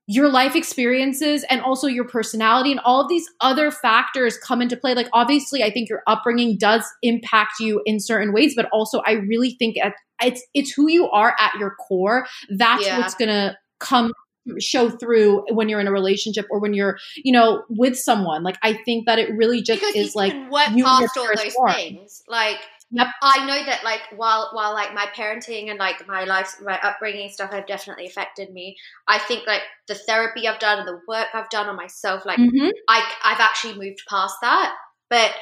your 0.06 0.28
life 0.28 0.54
experiences 0.54 1.44
and 1.48 1.62
also 1.62 1.86
your 1.86 2.06
personality 2.06 2.70
and 2.70 2.80
all 2.84 3.00
of 3.00 3.08
these 3.08 3.26
other 3.40 3.70
factors 3.70 4.36
come 4.36 4.60
into 4.60 4.76
play 4.76 4.94
like 4.94 5.08
obviously 5.12 5.62
i 5.62 5.70
think 5.70 5.88
your 5.88 6.02
upbringing 6.06 6.58
does 6.58 6.84
impact 7.02 7.52
you 7.58 7.80
in 7.86 7.98
certain 7.98 8.32
ways 8.32 8.54
but 8.54 8.68
also 8.72 9.00
i 9.06 9.12
really 9.12 9.56
think 9.58 9.76
it's 10.22 10.42
it's 10.52 10.72
who 10.72 10.90
you 10.90 11.08
are 11.10 11.34
at 11.38 11.54
your 11.58 11.74
core 11.88 12.26
that's 12.56 12.84
yeah. 12.84 12.98
what's 12.98 13.14
going 13.14 13.30
to 13.30 13.56
come 13.80 14.12
show 14.60 14.90
through 14.90 15.42
when 15.52 15.68
you're 15.68 15.80
in 15.80 15.86
a 15.86 15.92
relationship 15.92 16.46
or 16.50 16.60
when 16.60 16.74
you're 16.74 16.98
you 17.16 17.32
know 17.32 17.64
with 17.70 17.96
someone 17.96 18.42
like 18.42 18.58
i 18.62 18.74
think 18.84 19.06
that 19.06 19.18
it 19.18 19.30
really 19.34 19.62
just 19.62 19.80
because 19.80 19.94
is 19.94 20.14
like 20.14 20.34
work 20.50 20.66
past 20.66 21.16
all 21.16 21.28
those 21.34 21.54
form. 21.54 21.72
things 21.72 22.22
like 22.28 22.58
Yep. 22.94 23.08
I 23.22 23.44
know 23.44 23.64
that 23.64 23.82
like 23.82 24.02
while 24.14 24.50
while 24.52 24.72
like 24.72 24.94
my 24.94 25.06
parenting 25.16 25.68
and 25.68 25.80
like 25.80 26.06
my 26.06 26.22
life 26.24 26.54
my 26.62 26.78
upbringing 26.80 27.28
stuff 27.28 27.50
have 27.50 27.66
definitely 27.66 28.06
affected 28.06 28.52
me. 28.52 28.76
I 29.08 29.18
think 29.18 29.48
like 29.48 29.62
the 29.88 29.96
therapy 29.96 30.46
I've 30.46 30.60
done 30.60 30.78
and 30.78 30.86
the 30.86 31.00
work 31.08 31.26
I've 31.34 31.50
done 31.50 31.66
on 31.66 31.74
myself, 31.74 32.24
like 32.24 32.38
mm-hmm. 32.38 32.68
I 32.88 33.02
I've 33.24 33.40
actually 33.40 33.76
moved 33.76 34.02
past 34.08 34.36
that. 34.42 34.74
But 35.10 35.32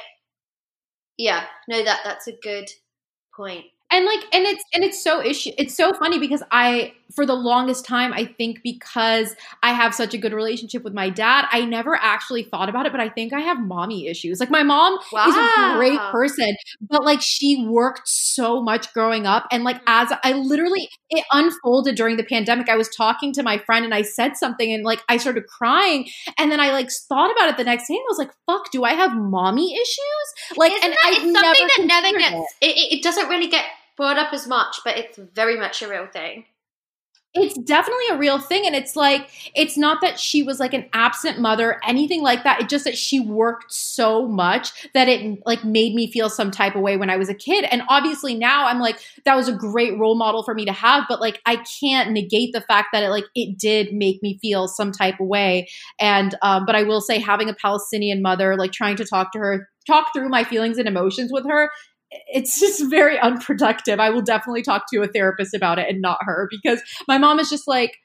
yeah, 1.15 1.45
no 1.67 1.83
that 1.83 1.99
that's 2.03 2.27
a 2.27 2.33
good 2.41 2.69
point 3.35 3.65
and 3.93 4.05
like 4.05 4.21
and 4.33 4.45
it's 4.45 4.63
and 4.73 4.83
it's 4.83 5.01
so 5.01 5.23
issue 5.23 5.51
it's 5.57 5.75
so 5.75 5.93
funny 5.93 6.17
because 6.17 6.41
i 6.51 6.91
for 7.15 7.25
the 7.27 7.33
longest 7.35 7.85
time 7.85 8.11
i 8.11 8.25
think 8.25 8.61
because 8.63 9.35
i 9.61 9.71
have 9.71 9.93
such 9.93 10.15
a 10.15 10.17
good 10.17 10.33
relationship 10.33 10.83
with 10.83 10.93
my 10.93 11.09
dad 11.09 11.45
i 11.51 11.63
never 11.63 11.95
actually 11.95 12.41
thought 12.41 12.69
about 12.69 12.87
it 12.87 12.91
but 12.91 12.99
i 12.99 13.07
think 13.07 13.31
i 13.33 13.39
have 13.39 13.59
mommy 13.59 14.07
issues 14.07 14.39
like 14.39 14.49
my 14.49 14.63
mom 14.63 14.97
wow. 15.11 15.27
is 15.27 15.35
a 15.35 15.77
great 15.77 15.99
person 16.11 16.55
but 16.81 17.05
like 17.05 17.19
she 17.21 17.65
worked 17.67 18.07
so 18.07 18.61
much 18.63 18.91
growing 18.93 19.27
up 19.27 19.45
and 19.51 19.63
like 19.63 19.79
as 19.85 20.11
i 20.23 20.33
literally 20.33 20.89
it 21.11 21.23
unfolded 21.31 21.95
during 21.95 22.17
the 22.17 22.23
pandemic 22.23 22.67
i 22.69 22.75
was 22.75 22.89
talking 22.89 23.31
to 23.31 23.43
my 23.43 23.59
friend 23.59 23.85
and 23.85 23.93
i 23.93 24.01
said 24.01 24.35
something 24.35 24.73
and 24.73 24.83
like 24.83 25.03
i 25.07 25.17
started 25.17 25.45
crying 25.45 26.09
and 26.39 26.51
then 26.51 26.59
i 26.59 26.71
like 26.71 26.89
thought 27.07 27.31
about 27.31 27.47
it 27.47 27.57
the 27.57 27.63
next 27.63 27.87
day 27.87 27.93
and 27.93 28.01
i 28.01 28.09
was 28.09 28.17
like 28.17 28.31
fuck 28.47 28.71
do 28.71 28.83
i 28.83 28.93
have 28.93 29.15
mommy 29.15 29.75
issues 29.75 30.57
like 30.57 30.71
Isn't 30.71 30.83
and 30.85 30.93
that, 30.93 30.99
i 31.05 31.09
it's 31.11 31.39
something 31.39 31.87
that 31.87 32.01
never 32.01 32.17
gets 32.17 32.53
it. 32.59 32.67
It, 32.67 32.97
it 32.97 33.03
doesn't 33.03 33.29
really 33.29 33.47
get 33.47 33.65
brought 33.95 34.17
up 34.17 34.33
as 34.33 34.47
much, 34.47 34.79
but 34.83 34.97
it's 34.97 35.17
very 35.17 35.57
much 35.57 35.81
a 35.81 35.89
real 35.89 36.07
thing. 36.07 36.45
It's 37.35 37.57
definitely 37.57 38.09
a 38.11 38.17
real 38.17 38.37
thing 38.37 38.67
and 38.67 38.75
it's 38.75 38.95
like 38.95 39.27
it's 39.55 39.75
not 39.75 40.01
that 40.01 40.19
she 40.19 40.43
was 40.43 40.59
like 40.59 40.75
an 40.75 40.87
absent 40.93 41.39
mother 41.39 41.79
anything 41.83 42.21
like 42.21 42.43
that. 42.43 42.59
It's 42.61 42.69
just 42.69 42.85
that 42.85 42.95
she 42.95 43.19
worked 43.19 43.73
so 43.73 44.27
much 44.27 44.87
that 44.93 45.07
it 45.07 45.39
like 45.43 45.63
made 45.63 45.95
me 45.95 46.11
feel 46.11 46.29
some 46.29 46.51
type 46.51 46.75
of 46.75 46.83
way 46.83 46.95
when 46.95 47.09
i 47.09 47.17
was 47.17 47.29
a 47.29 47.33
kid. 47.33 47.65
And 47.71 47.81
obviously 47.89 48.35
now 48.35 48.67
i'm 48.67 48.79
like 48.79 48.99
that 49.25 49.35
was 49.35 49.47
a 49.47 49.55
great 49.55 49.97
role 49.97 50.15
model 50.15 50.43
for 50.43 50.53
me 50.53 50.63
to 50.65 50.71
have 50.71 51.05
but 51.09 51.19
like 51.19 51.41
i 51.47 51.63
can't 51.81 52.11
negate 52.11 52.53
the 52.53 52.61
fact 52.61 52.89
that 52.93 53.01
it 53.01 53.09
like 53.09 53.25
it 53.33 53.57
did 53.57 53.93
make 53.93 54.21
me 54.21 54.37
feel 54.39 54.67
some 54.67 54.91
type 54.91 55.19
of 55.19 55.25
way. 55.25 55.67
And 55.99 56.35
um 56.43 56.67
but 56.67 56.75
i 56.75 56.83
will 56.83 57.01
say 57.01 57.17
having 57.17 57.49
a 57.49 57.55
palestinian 57.55 58.21
mother 58.21 58.55
like 58.57 58.73
trying 58.73 58.97
to 58.97 59.05
talk 59.05 59.31
to 59.31 59.39
her 59.39 59.69
talk 59.87 60.13
through 60.13 60.29
my 60.29 60.43
feelings 60.43 60.77
and 60.77 60.87
emotions 60.87 61.31
with 61.31 61.45
her 61.47 61.69
it's 62.27 62.59
just 62.59 62.89
very 62.89 63.19
unproductive. 63.19 63.99
I 63.99 64.09
will 64.09 64.21
definitely 64.21 64.63
talk 64.63 64.83
to 64.93 65.01
a 65.01 65.07
therapist 65.07 65.53
about 65.53 65.79
it 65.79 65.89
and 65.89 66.01
not 66.01 66.19
her 66.21 66.47
because 66.49 66.81
my 67.07 67.17
mom 67.17 67.39
is 67.39 67.49
just 67.49 67.67
like, 67.67 67.97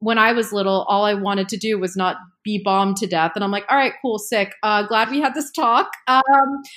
when 0.00 0.18
I 0.18 0.32
was 0.32 0.52
little, 0.52 0.84
all 0.88 1.04
I 1.04 1.14
wanted 1.14 1.48
to 1.48 1.56
do 1.56 1.78
was 1.78 1.96
not 1.96 2.18
be 2.44 2.60
bombed 2.62 2.98
to 2.98 3.06
death. 3.06 3.32
And 3.34 3.42
I'm 3.42 3.50
like, 3.50 3.64
all 3.70 3.78
right, 3.78 3.94
cool, 4.02 4.18
sick. 4.18 4.52
Uh, 4.62 4.82
glad 4.82 5.10
we 5.10 5.20
had 5.20 5.34
this 5.34 5.50
talk. 5.50 5.88
Um, 6.06 6.22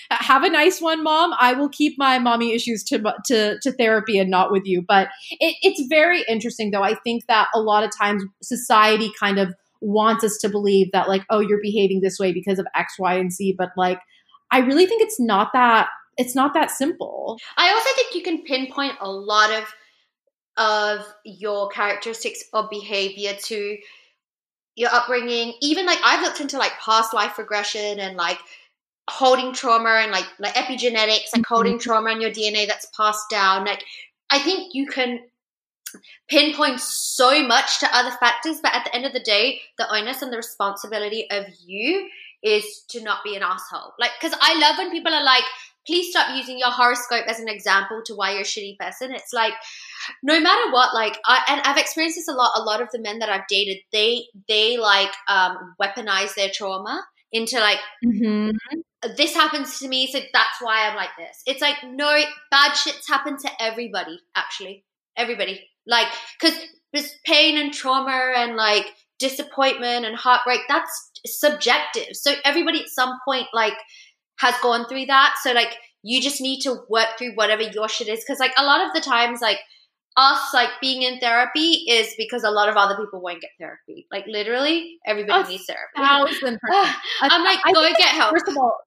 have 0.09 0.43
a 0.43 0.49
nice 0.49 0.79
one, 0.79 1.03
mom. 1.03 1.33
I 1.37 1.51
will 1.53 1.67
keep 1.67 1.95
my 1.97 2.17
mommy 2.17 2.53
issues 2.53 2.81
to 2.85 3.13
to, 3.25 3.59
to 3.61 3.71
therapy 3.73 4.17
and 4.19 4.31
not 4.31 4.53
with 4.53 4.63
you. 4.65 4.85
But 4.87 5.09
it, 5.31 5.55
it's 5.61 5.83
very 5.89 6.23
interesting, 6.29 6.71
though. 6.71 6.81
I 6.81 6.95
think 6.95 7.25
that 7.27 7.49
a 7.53 7.59
lot 7.59 7.83
of 7.83 7.91
times 7.95 8.23
society 8.41 9.11
kind 9.19 9.37
of 9.37 9.53
wants 9.81 10.23
us 10.23 10.37
to 10.41 10.49
believe 10.49 10.87
that, 10.93 11.09
like, 11.09 11.25
oh, 11.29 11.41
you're 11.41 11.61
behaving 11.61 11.99
this 12.01 12.19
way 12.19 12.31
because 12.31 12.57
of 12.57 12.67
X, 12.73 12.93
Y, 12.97 13.15
and 13.15 13.33
Z. 13.33 13.55
But 13.57 13.71
like, 13.75 13.99
I 14.49 14.59
really 14.59 14.85
think 14.85 15.01
it's 15.01 15.19
not 15.19 15.49
that 15.53 15.89
it's 16.19 16.35
not 16.35 16.53
that 16.53 16.69
simple. 16.69 17.39
I 17.57 17.71
also 17.71 17.89
think 17.95 18.13
you 18.13 18.21
can 18.21 18.43
pinpoint 18.43 18.97
a 18.99 19.09
lot 19.09 19.51
of 19.51 19.63
of 20.57 21.05
your 21.23 21.69
characteristics 21.69 22.43
or 22.51 22.67
behavior 22.69 23.33
to 23.45 23.77
your 24.75 24.89
upbringing. 24.93 25.53
Even 25.61 25.85
like 25.85 25.99
I've 26.03 26.21
looked 26.21 26.41
into 26.41 26.57
like 26.57 26.73
past 26.83 27.13
life 27.13 27.37
regression 27.37 27.99
and 28.01 28.17
like 28.17 28.37
holding 29.09 29.53
trauma 29.53 30.01
and 30.01 30.11
like 30.11 30.25
like 30.39 30.53
epigenetics, 30.55 31.31
like 31.33 31.41
mm-hmm. 31.41 31.41
holding 31.47 31.79
trauma 31.79 32.11
in 32.11 32.21
your 32.21 32.31
DNA 32.31 32.67
that's 32.67 32.87
passed 32.95 33.29
down. 33.29 33.63
Like 33.63 33.85
I 34.29 34.39
think 34.39 34.75
you 34.75 34.87
can 34.87 35.21
pinpoint 36.29 36.81
so 36.81 37.47
much 37.47 37.79
to 37.79 37.95
other 37.95 38.11
factors, 38.19 38.59
but 38.61 38.75
at 38.75 38.83
the 38.83 38.93
end 38.93 39.05
of 39.05 39.13
the 39.13 39.21
day, 39.21 39.61
the 39.77 39.89
onus 39.89 40.21
and 40.21 40.33
the 40.33 40.37
responsibility 40.37 41.27
of 41.31 41.45
you 41.65 42.09
is 42.43 42.83
to 42.89 43.01
not 43.01 43.23
be 43.23 43.35
an 43.35 43.43
asshole. 43.43 43.93
Like, 43.99 44.11
because 44.19 44.37
I 44.39 44.57
love 44.59 44.77
when 44.77 44.91
people 44.91 45.13
are 45.13 45.23
like, 45.23 45.43
please 45.89 46.11
stop 46.11 46.35
using 46.37 46.59
your 46.59 46.69
horoscope 46.69 47.25
as 47.27 47.39
an 47.39 47.49
example 47.49 48.01
to 48.05 48.13
why 48.13 48.31
you're 48.31 48.41
a 48.41 48.43
shitty 48.43 48.77
person. 48.77 49.11
It's 49.11 49.33
like 49.33 49.53
no 50.21 50.39
matter 50.39 50.71
what, 50.71 50.93
like 50.93 51.17
I 51.25 51.41
and 51.47 51.61
I've 51.65 51.77
experienced 51.77 52.17
this 52.17 52.27
a 52.27 52.33
lot. 52.33 52.51
A 52.55 52.61
lot 52.61 52.81
of 52.81 52.89
the 52.93 52.99
men 52.99 53.19
that 53.19 53.29
I've 53.29 53.47
dated, 53.49 53.77
they 53.91 54.25
they 54.47 54.77
like 54.77 55.11
um 55.27 55.75
weaponize 55.81 56.35
their 56.35 56.49
trauma 56.53 57.03
into 57.31 57.59
like 57.59 57.79
mm-hmm. 58.05 58.51
this 59.17 59.33
happens 59.33 59.79
to 59.79 59.87
me, 59.87 60.07
so 60.07 60.19
that's 60.31 60.61
why 60.61 60.87
I'm 60.87 60.95
like 60.95 61.09
this. 61.17 61.41
It's 61.47 61.61
like 61.61 61.77
no 61.83 62.21
bad 62.51 62.73
shits 62.73 63.09
happen 63.09 63.37
to 63.39 63.49
everybody, 63.59 64.19
actually. 64.35 64.85
Everybody. 65.17 65.67
Like 65.87 66.07
because 66.39 66.57
there's 66.93 67.11
pain 67.25 67.57
and 67.57 67.73
trauma 67.73 68.33
and 68.37 68.55
like 68.55 68.85
disappointment 69.17 70.05
and 70.05 70.15
heartbreak, 70.15 70.61
that's 70.69 71.11
subjective. 71.25 72.13
So 72.13 72.33
everybody 72.45 72.81
at 72.81 72.89
some 72.89 73.19
point 73.25 73.47
like 73.53 73.73
has 74.39 74.55
gone 74.61 74.87
through 74.87 75.05
that. 75.05 75.35
So 75.41 75.51
like 75.51 75.75
you 76.03 76.21
just 76.21 76.41
need 76.41 76.61
to 76.61 76.77
work 76.89 77.17
through 77.17 77.35
whatever 77.35 77.63
your 77.63 77.89
shit 77.89 78.07
is. 78.07 78.23
Cause 78.25 78.39
like 78.39 78.53
a 78.57 78.65
lot 78.65 78.85
of 78.85 78.93
the 78.93 79.01
times, 79.01 79.41
like 79.41 79.59
us 80.17 80.53
like 80.53 80.69
being 80.81 81.03
in 81.03 81.19
therapy 81.19 81.85
is 81.89 82.13
because 82.17 82.43
a 82.43 82.51
lot 82.51 82.69
of 82.69 82.75
other 82.75 82.95
people 82.97 83.21
won't 83.21 83.41
get 83.41 83.51
therapy. 83.59 84.07
Like 84.11 84.25
literally 84.27 84.97
everybody 85.05 85.47
a 85.47 85.51
needs 85.51 85.65
therapy. 85.65 85.95
Thousand 85.95 86.59
percent. 86.61 86.95
I'm 87.21 87.43
like, 87.43 87.59
I 87.65 87.73
go 87.73 87.87
get 87.97 88.09
help. 88.09 88.31
First 88.31 88.47
of 88.47 88.57
all, 88.57 88.77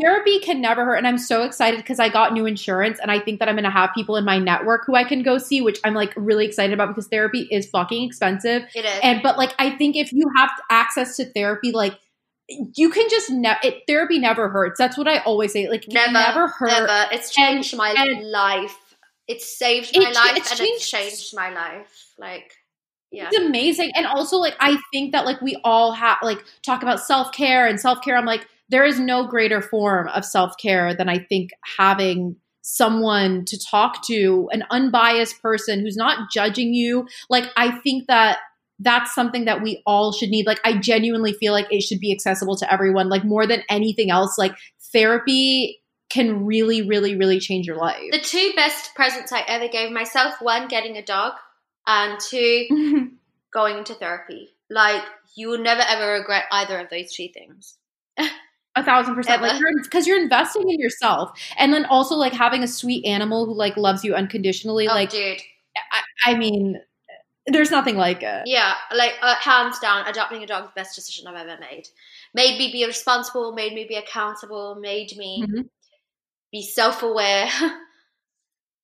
therapy 0.00 0.40
can 0.40 0.60
never 0.60 0.84
hurt 0.84 0.96
and 0.96 1.06
i'm 1.06 1.18
so 1.18 1.44
excited 1.44 1.76
because 1.76 2.00
i 2.00 2.08
got 2.08 2.32
new 2.32 2.46
insurance 2.46 2.98
and 3.00 3.10
i 3.10 3.18
think 3.18 3.38
that 3.38 3.48
i'm 3.48 3.54
going 3.54 3.64
to 3.64 3.70
have 3.70 3.90
people 3.94 4.16
in 4.16 4.24
my 4.24 4.38
network 4.38 4.82
who 4.86 4.94
i 4.94 5.04
can 5.04 5.22
go 5.22 5.38
see 5.38 5.60
which 5.60 5.78
i'm 5.84 5.94
like 5.94 6.12
really 6.16 6.44
excited 6.44 6.72
about 6.72 6.88
because 6.88 7.06
therapy 7.08 7.46
is 7.50 7.68
fucking 7.68 8.02
expensive 8.02 8.62
it 8.74 8.84
is 8.84 9.00
and 9.02 9.22
but 9.22 9.38
like 9.38 9.54
i 9.58 9.70
think 9.70 9.94
if 9.94 10.12
you 10.12 10.24
have 10.36 10.50
access 10.70 11.16
to 11.16 11.24
therapy 11.32 11.70
like 11.70 11.96
you 12.48 12.90
can 12.90 13.08
just 13.08 13.30
never 13.30 13.58
therapy 13.86 14.18
never 14.18 14.48
hurts. 14.48 14.78
That's 14.78 14.98
what 14.98 15.08
I 15.08 15.18
always 15.20 15.52
say. 15.52 15.68
Like 15.68 15.86
Never, 15.88 16.12
never 16.12 16.48
hurt. 16.48 16.68
Never. 16.68 17.06
It's 17.12 17.32
changed 17.32 17.76
my 17.76 17.94
and- 17.96 18.30
life. 18.30 18.76
It's 19.26 19.58
saved 19.58 19.96
my 19.96 20.10
It- 20.10 20.14
life 20.14 20.36
it's 20.36 20.50
and 20.50 20.58
changed- 20.60 20.74
it's 20.82 20.90
changed 20.90 21.34
my 21.34 21.48
life. 21.50 22.12
Like, 22.18 22.52
yeah. 23.10 23.28
It's 23.32 23.38
amazing. 23.38 23.92
And 23.94 24.06
also 24.06 24.36
like 24.36 24.56
I 24.60 24.76
think 24.92 25.12
that 25.12 25.24
like 25.24 25.40
we 25.40 25.56
all 25.64 25.92
have 25.92 26.18
like 26.22 26.44
talk 26.62 26.82
about 26.82 27.00
self-care 27.00 27.66
and 27.66 27.80
self-care. 27.80 28.16
I'm 28.16 28.26
like, 28.26 28.46
there 28.68 28.84
is 28.84 28.98
no 29.00 29.26
greater 29.26 29.62
form 29.62 30.08
of 30.08 30.24
self-care 30.24 30.94
than 30.94 31.08
I 31.08 31.18
think 31.20 31.50
having 31.78 32.36
someone 32.62 33.44
to 33.44 33.58
talk 33.58 34.06
to, 34.06 34.48
an 34.52 34.64
unbiased 34.70 35.40
person 35.42 35.80
who's 35.80 35.96
not 35.96 36.30
judging 36.30 36.74
you. 36.74 37.06
Like 37.30 37.50
I 37.56 37.70
think 37.80 38.06
that 38.08 38.38
that's 38.78 39.14
something 39.14 39.44
that 39.44 39.62
we 39.62 39.82
all 39.86 40.12
should 40.12 40.30
need. 40.30 40.46
Like 40.46 40.60
I 40.64 40.78
genuinely 40.78 41.32
feel 41.32 41.52
like 41.52 41.66
it 41.70 41.82
should 41.82 42.00
be 42.00 42.12
accessible 42.12 42.56
to 42.56 42.72
everyone. 42.72 43.08
Like 43.08 43.24
more 43.24 43.46
than 43.46 43.62
anything 43.68 44.10
else, 44.10 44.36
like 44.38 44.54
therapy 44.92 45.80
can 46.10 46.44
really, 46.44 46.86
really, 46.86 47.16
really 47.16 47.40
change 47.40 47.66
your 47.66 47.76
life. 47.76 48.10
The 48.12 48.20
two 48.20 48.52
best 48.54 48.94
presents 48.94 49.32
I 49.32 49.42
ever 49.46 49.68
gave 49.68 49.90
myself 49.90 50.34
one, 50.40 50.68
getting 50.68 50.96
a 50.96 51.04
dog, 51.04 51.32
and 51.86 52.18
two, 52.20 53.10
going 53.52 53.78
into 53.78 53.94
therapy. 53.94 54.50
Like, 54.70 55.02
you 55.36 55.48
will 55.48 55.58
never 55.58 55.82
ever 55.82 56.12
regret 56.12 56.44
either 56.52 56.78
of 56.78 56.88
those 56.90 57.12
two 57.12 57.28
things. 57.34 57.76
A 58.76 58.82
thousand 58.82 59.14
percent. 59.14 59.40
Like 59.40 59.52
Ever. 59.52 59.60
you're 59.60 59.82
because 59.82 60.06
you're 60.06 60.20
investing 60.20 60.68
in 60.68 60.80
yourself. 60.80 61.30
And 61.56 61.72
then 61.72 61.84
also 61.84 62.16
like 62.16 62.32
having 62.32 62.62
a 62.64 62.68
sweet 62.68 63.04
animal 63.04 63.46
who 63.46 63.54
like 63.54 63.76
loves 63.76 64.02
you 64.02 64.14
unconditionally. 64.14 64.88
Oh, 64.88 64.94
like 64.94 65.10
dude. 65.10 65.40
I, 65.92 66.32
I 66.32 66.34
mean, 66.36 66.80
there's 67.46 67.70
nothing 67.70 67.96
like 67.96 68.22
it. 68.22 68.42
Yeah, 68.46 68.74
like, 68.94 69.14
uh, 69.22 69.34
hands 69.36 69.78
down, 69.78 70.06
adopting 70.06 70.42
a 70.42 70.46
dog, 70.46 70.64
is 70.64 70.70
the 70.70 70.80
best 70.80 70.94
decision 70.94 71.26
I've 71.26 71.36
ever 71.46 71.60
made. 71.60 71.88
Made 72.32 72.58
me 72.58 72.72
be 72.72 72.84
responsible, 72.86 73.52
made 73.52 73.74
me 73.74 73.84
be 73.88 73.96
accountable, 73.96 74.76
made 74.76 75.16
me 75.16 75.44
Mhm. 75.46 75.68
be 76.52 76.62
self 76.62 77.02
aware. 77.02 77.48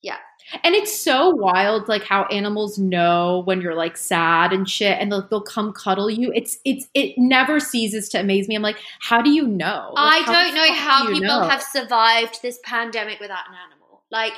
Yeah. 0.02 0.16
And 0.64 0.74
it's 0.74 0.98
so 0.98 1.28
wild, 1.28 1.86
like 1.86 2.04
how 2.04 2.24
animals 2.24 2.78
know 2.78 3.42
when 3.44 3.60
you're 3.60 3.74
like 3.74 3.98
sad 3.98 4.50
and 4.50 4.66
shit, 4.66 4.96
and 4.98 5.12
they'll, 5.12 5.28
they'll 5.28 5.42
come 5.42 5.74
cuddle 5.74 6.08
you. 6.08 6.32
It's 6.34 6.56
it's 6.64 6.86
it 6.94 7.18
never 7.18 7.60
ceases 7.60 8.08
to 8.10 8.20
amaze 8.20 8.48
me. 8.48 8.54
I'm 8.56 8.62
like, 8.62 8.78
how 9.02 9.20
do 9.20 9.28
you 9.30 9.46
know? 9.46 9.92
I 9.98 10.20
Like, 10.20 10.24
how 10.26 10.32
don't 10.32 10.54
know 10.54 10.72
how 10.72 11.06
people 11.06 11.20
know? 11.20 11.42
have 11.42 11.62
survived 11.62 12.40
this 12.40 12.58
pandemic 12.64 13.20
without 13.20 13.46
an 13.46 13.54
animal. 13.66 14.02
Like 14.10 14.32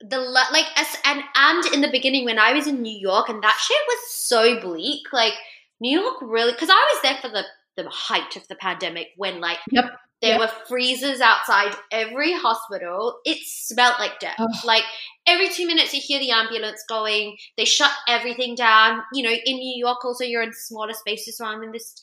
the 0.00 0.18
like 0.18 0.66
as 0.76 0.86
and 1.04 1.22
and 1.34 1.64
in 1.74 1.80
the 1.80 1.90
beginning 1.90 2.24
when 2.24 2.38
I 2.38 2.52
was 2.52 2.66
in 2.66 2.82
New 2.82 2.98
York 2.98 3.28
and 3.28 3.42
that 3.42 3.58
shit 3.60 3.78
was 3.88 4.10
so 4.10 4.60
bleak. 4.60 5.02
Like 5.12 5.34
New 5.80 6.00
York 6.00 6.16
really 6.22 6.52
because 6.52 6.70
I 6.70 6.92
was 6.94 7.02
there 7.02 7.18
for 7.20 7.28
the 7.28 7.44
the 7.76 7.88
height 7.88 8.36
of 8.36 8.46
the 8.48 8.56
pandemic 8.56 9.08
when 9.16 9.40
like 9.40 9.58
Yep. 9.70 9.84
there 10.22 10.38
Yep. 10.38 10.40
were 10.40 10.66
freezers 10.66 11.20
outside 11.20 11.74
every 11.90 12.32
hospital. 12.32 13.20
It 13.24 13.38
smelled 13.46 13.96
like 13.98 14.18
death. 14.20 14.36
Ugh. 14.38 14.48
Like 14.64 14.84
every 15.26 15.48
two 15.48 15.66
minutes 15.66 15.94
you 15.94 16.00
hear 16.02 16.18
the 16.18 16.30
ambulance 16.30 16.82
going. 16.88 17.36
They 17.56 17.64
shut 17.64 17.92
everything 18.08 18.54
down. 18.54 19.02
You 19.12 19.22
know, 19.24 19.30
in 19.44 19.56
New 19.56 19.78
York 19.78 20.04
also 20.04 20.24
you're 20.24 20.42
in 20.42 20.52
smaller 20.52 20.94
spaces. 20.94 21.36
So 21.38 21.44
I'm 21.44 21.62
in 21.62 21.72
this 21.72 21.94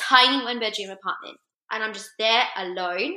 tiny 0.00 0.42
one 0.44 0.58
bedroom 0.60 0.90
apartment 0.90 1.38
and 1.70 1.82
I'm 1.82 1.92
just 1.92 2.10
there 2.18 2.44
alone. 2.56 3.14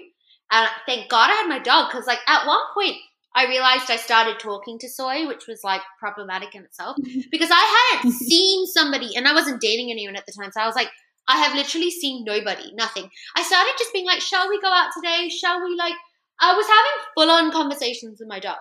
And 0.51 0.69
thank 0.85 1.09
God 1.09 1.29
I 1.31 1.33
had 1.35 1.49
my 1.49 1.59
dog 1.59 1.89
because, 1.89 2.05
like, 2.05 2.19
at 2.27 2.45
one 2.45 2.59
point 2.73 2.95
I 3.35 3.47
realized 3.47 3.91
I 3.91 3.97
started 3.97 4.39
talking 4.39 4.79
to 4.79 4.89
Soy, 4.89 5.27
which 5.27 5.45
was 5.47 5.63
like 5.63 5.81
problematic 5.99 6.55
in 6.55 6.63
itself 6.63 6.95
because 7.31 7.49
I 7.51 7.91
hadn't 7.93 8.13
seen 8.13 8.65
somebody 8.67 9.11
and 9.15 9.27
I 9.27 9.33
wasn't 9.33 9.61
dating 9.61 9.91
anyone 9.91 10.15
at 10.15 10.25
the 10.25 10.31
time. 10.31 10.51
So 10.51 10.61
I 10.61 10.65
was 10.65 10.75
like, 10.75 10.89
I 11.27 11.37
have 11.37 11.55
literally 11.55 11.91
seen 11.91 12.23
nobody, 12.23 12.71
nothing. 12.75 13.09
I 13.35 13.43
started 13.43 13.73
just 13.77 13.91
being 13.91 14.05
like, 14.05 14.21
shall 14.21 14.47
we 14.47 14.61
go 14.61 14.71
out 14.71 14.91
today? 14.95 15.27
Shall 15.29 15.63
we, 15.63 15.75
like, 15.75 15.95
I 16.39 16.53
was 16.53 16.65
having 16.65 17.05
full 17.15 17.29
on 17.31 17.51
conversations 17.51 18.19
with 18.19 18.29
my 18.29 18.39
dog. 18.39 18.57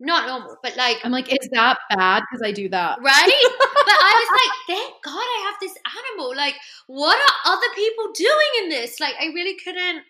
Not 0.00 0.26
normal, 0.26 0.58
but 0.62 0.76
like, 0.76 0.98
I'm 1.04 1.12
like, 1.12 1.32
is 1.32 1.48
that 1.52 1.78
bad? 1.88 2.22
Because 2.30 2.46
I 2.46 2.52
do 2.52 2.68
that. 2.68 2.98
right? 3.00 3.44
but 3.58 3.98
I 4.00 4.12
was 4.14 4.28
like, 4.30 4.78
thank 4.78 5.02
God 5.02 5.12
I 5.12 5.50
have 5.50 5.54
this 5.60 5.74
animal. 6.12 6.36
Like, 6.36 6.56
what 6.88 7.16
are 7.16 7.52
other 7.52 7.68
people 7.74 8.12
doing 8.12 8.64
in 8.64 8.68
this? 8.70 9.00
Like, 9.00 9.14
I 9.20 9.26
really 9.26 9.56
couldn't. 9.64 10.02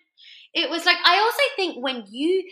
It 0.55 0.71
was 0.71 0.87
like 0.87 0.97
I 1.05 1.19
also 1.19 1.43
think 1.57 1.83
when 1.83 2.05
you 2.11 2.45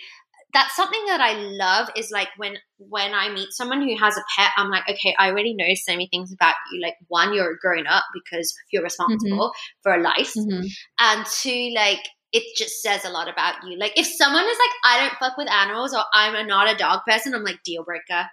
that's 0.54 0.76
something 0.76 1.00
that 1.06 1.20
I 1.20 1.34
love 1.34 1.88
is 1.96 2.10
like 2.10 2.28
when 2.36 2.56
when 2.78 3.14
I 3.14 3.30
meet 3.32 3.48
someone 3.52 3.80
who 3.82 3.96
has 3.98 4.16
a 4.16 4.22
pet, 4.36 4.50
I'm 4.56 4.70
like, 4.70 4.82
okay, 4.88 5.14
I 5.18 5.30
already 5.30 5.54
know 5.54 5.72
so 5.74 5.92
many 5.92 6.08
things 6.10 6.32
about 6.32 6.54
you. 6.72 6.80
Like, 6.82 6.94
one, 7.08 7.32
you're 7.32 7.52
a 7.52 7.58
grown 7.58 7.86
up 7.86 8.04
because 8.12 8.52
you're 8.70 8.82
responsible 8.82 9.52
for 9.82 9.94
a 9.94 10.00
life, 10.02 10.32
Mhm. 10.36 10.66
and 11.00 11.26
two, 11.26 11.72
like 11.74 12.00
it 12.32 12.44
just 12.56 12.80
says 12.82 13.04
a 13.04 13.10
lot 13.10 13.28
about 13.28 13.56
you. 13.66 13.78
Like, 13.78 13.92
if 13.98 14.06
someone 14.06 14.44
is 14.44 14.56
like, 14.58 14.70
I 14.94 15.00
don't 15.00 15.18
fuck 15.18 15.36
with 15.36 15.50
animals, 15.50 15.92
or 15.94 16.02
I'm 16.14 16.34
a, 16.34 16.42
not 16.46 16.72
a 16.72 16.76
dog 16.76 17.00
person, 17.06 17.34
I'm 17.34 17.44
like, 17.44 17.62
deal 17.62 17.84
breaker. 17.84 18.26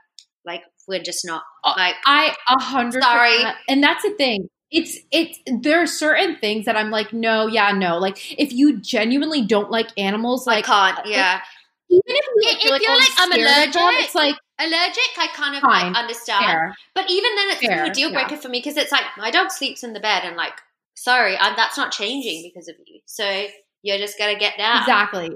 Like, 0.45 0.63
we're 0.87 1.03
just 1.03 1.25
not 1.25 1.43
Oh, 1.65 1.73
like 1.75 1.95
I 2.05 2.33
a 2.49 2.61
hundred. 2.61 3.03
Sorry. 3.03 3.43
and 3.67 3.83
that's 3.83 4.03
the 4.03 4.11
thing. 4.11 4.47
It's 4.71 4.97
it's 5.11 5.37
there 5.61 5.81
are 5.81 5.87
certain 5.87 6.37
things 6.37 6.65
that 6.65 6.77
I'm 6.77 6.91
like, 6.91 7.11
no, 7.11 7.47
yeah, 7.47 7.71
no. 7.73 7.97
Like 7.97 8.39
if 8.39 8.53
you 8.53 8.79
genuinely 8.79 9.41
don't 9.45 9.69
like 9.69 9.89
animals, 9.97 10.47
like 10.47 10.69
I 10.69 10.93
can't. 10.93 11.07
Yeah. 11.07 11.41
Even 11.89 12.01
if, 12.07 12.25
If 12.35 12.63
you're 12.63 12.73
like, 12.73 12.81
you're 12.83 12.95
like, 12.95 13.09
I'm 13.17 13.31
scared 13.31 13.67
of 13.67 13.73
them, 13.73 13.83
allergic, 13.83 14.05
it's 14.05 14.15
like 14.15 14.35
Allergic, 14.59 15.17
I 15.17 15.27
kind 15.33 15.55
of 15.55 15.61
Fine. 15.61 15.93
like 15.93 16.03
understand. 16.03 16.45
fair. 16.45 16.75
But 16.93 17.09
even 17.09 17.35
then, 17.35 17.47
it's 17.49 17.65
Fair, 17.65 17.85
a 17.85 17.89
deal 17.89 18.11
yeah. 18.11 18.25
breaker 18.25 18.41
for 18.41 18.49
me 18.49 18.59
because 18.59 18.75
it's 18.75 18.91
like 18.91 19.05
my 19.17 19.31
dog 19.31 19.51
sleeps 19.51 19.83
in 19.83 19.93
the 19.93 20.01
bed 20.01 20.23
and 20.25 20.35
like, 20.35 20.53
sorry, 20.95 21.37
i 21.37 21.55
that's 21.55 21.77
not 21.77 21.91
changing 21.91 22.43
because 22.43 22.67
of 22.67 22.75
you. 22.85 22.99
So 23.05 23.47
you're 23.83 23.97
just 23.97 24.17
gonna 24.19 24.37
get 24.37 24.57
down. 24.57 24.79
Exactly. 24.79 25.31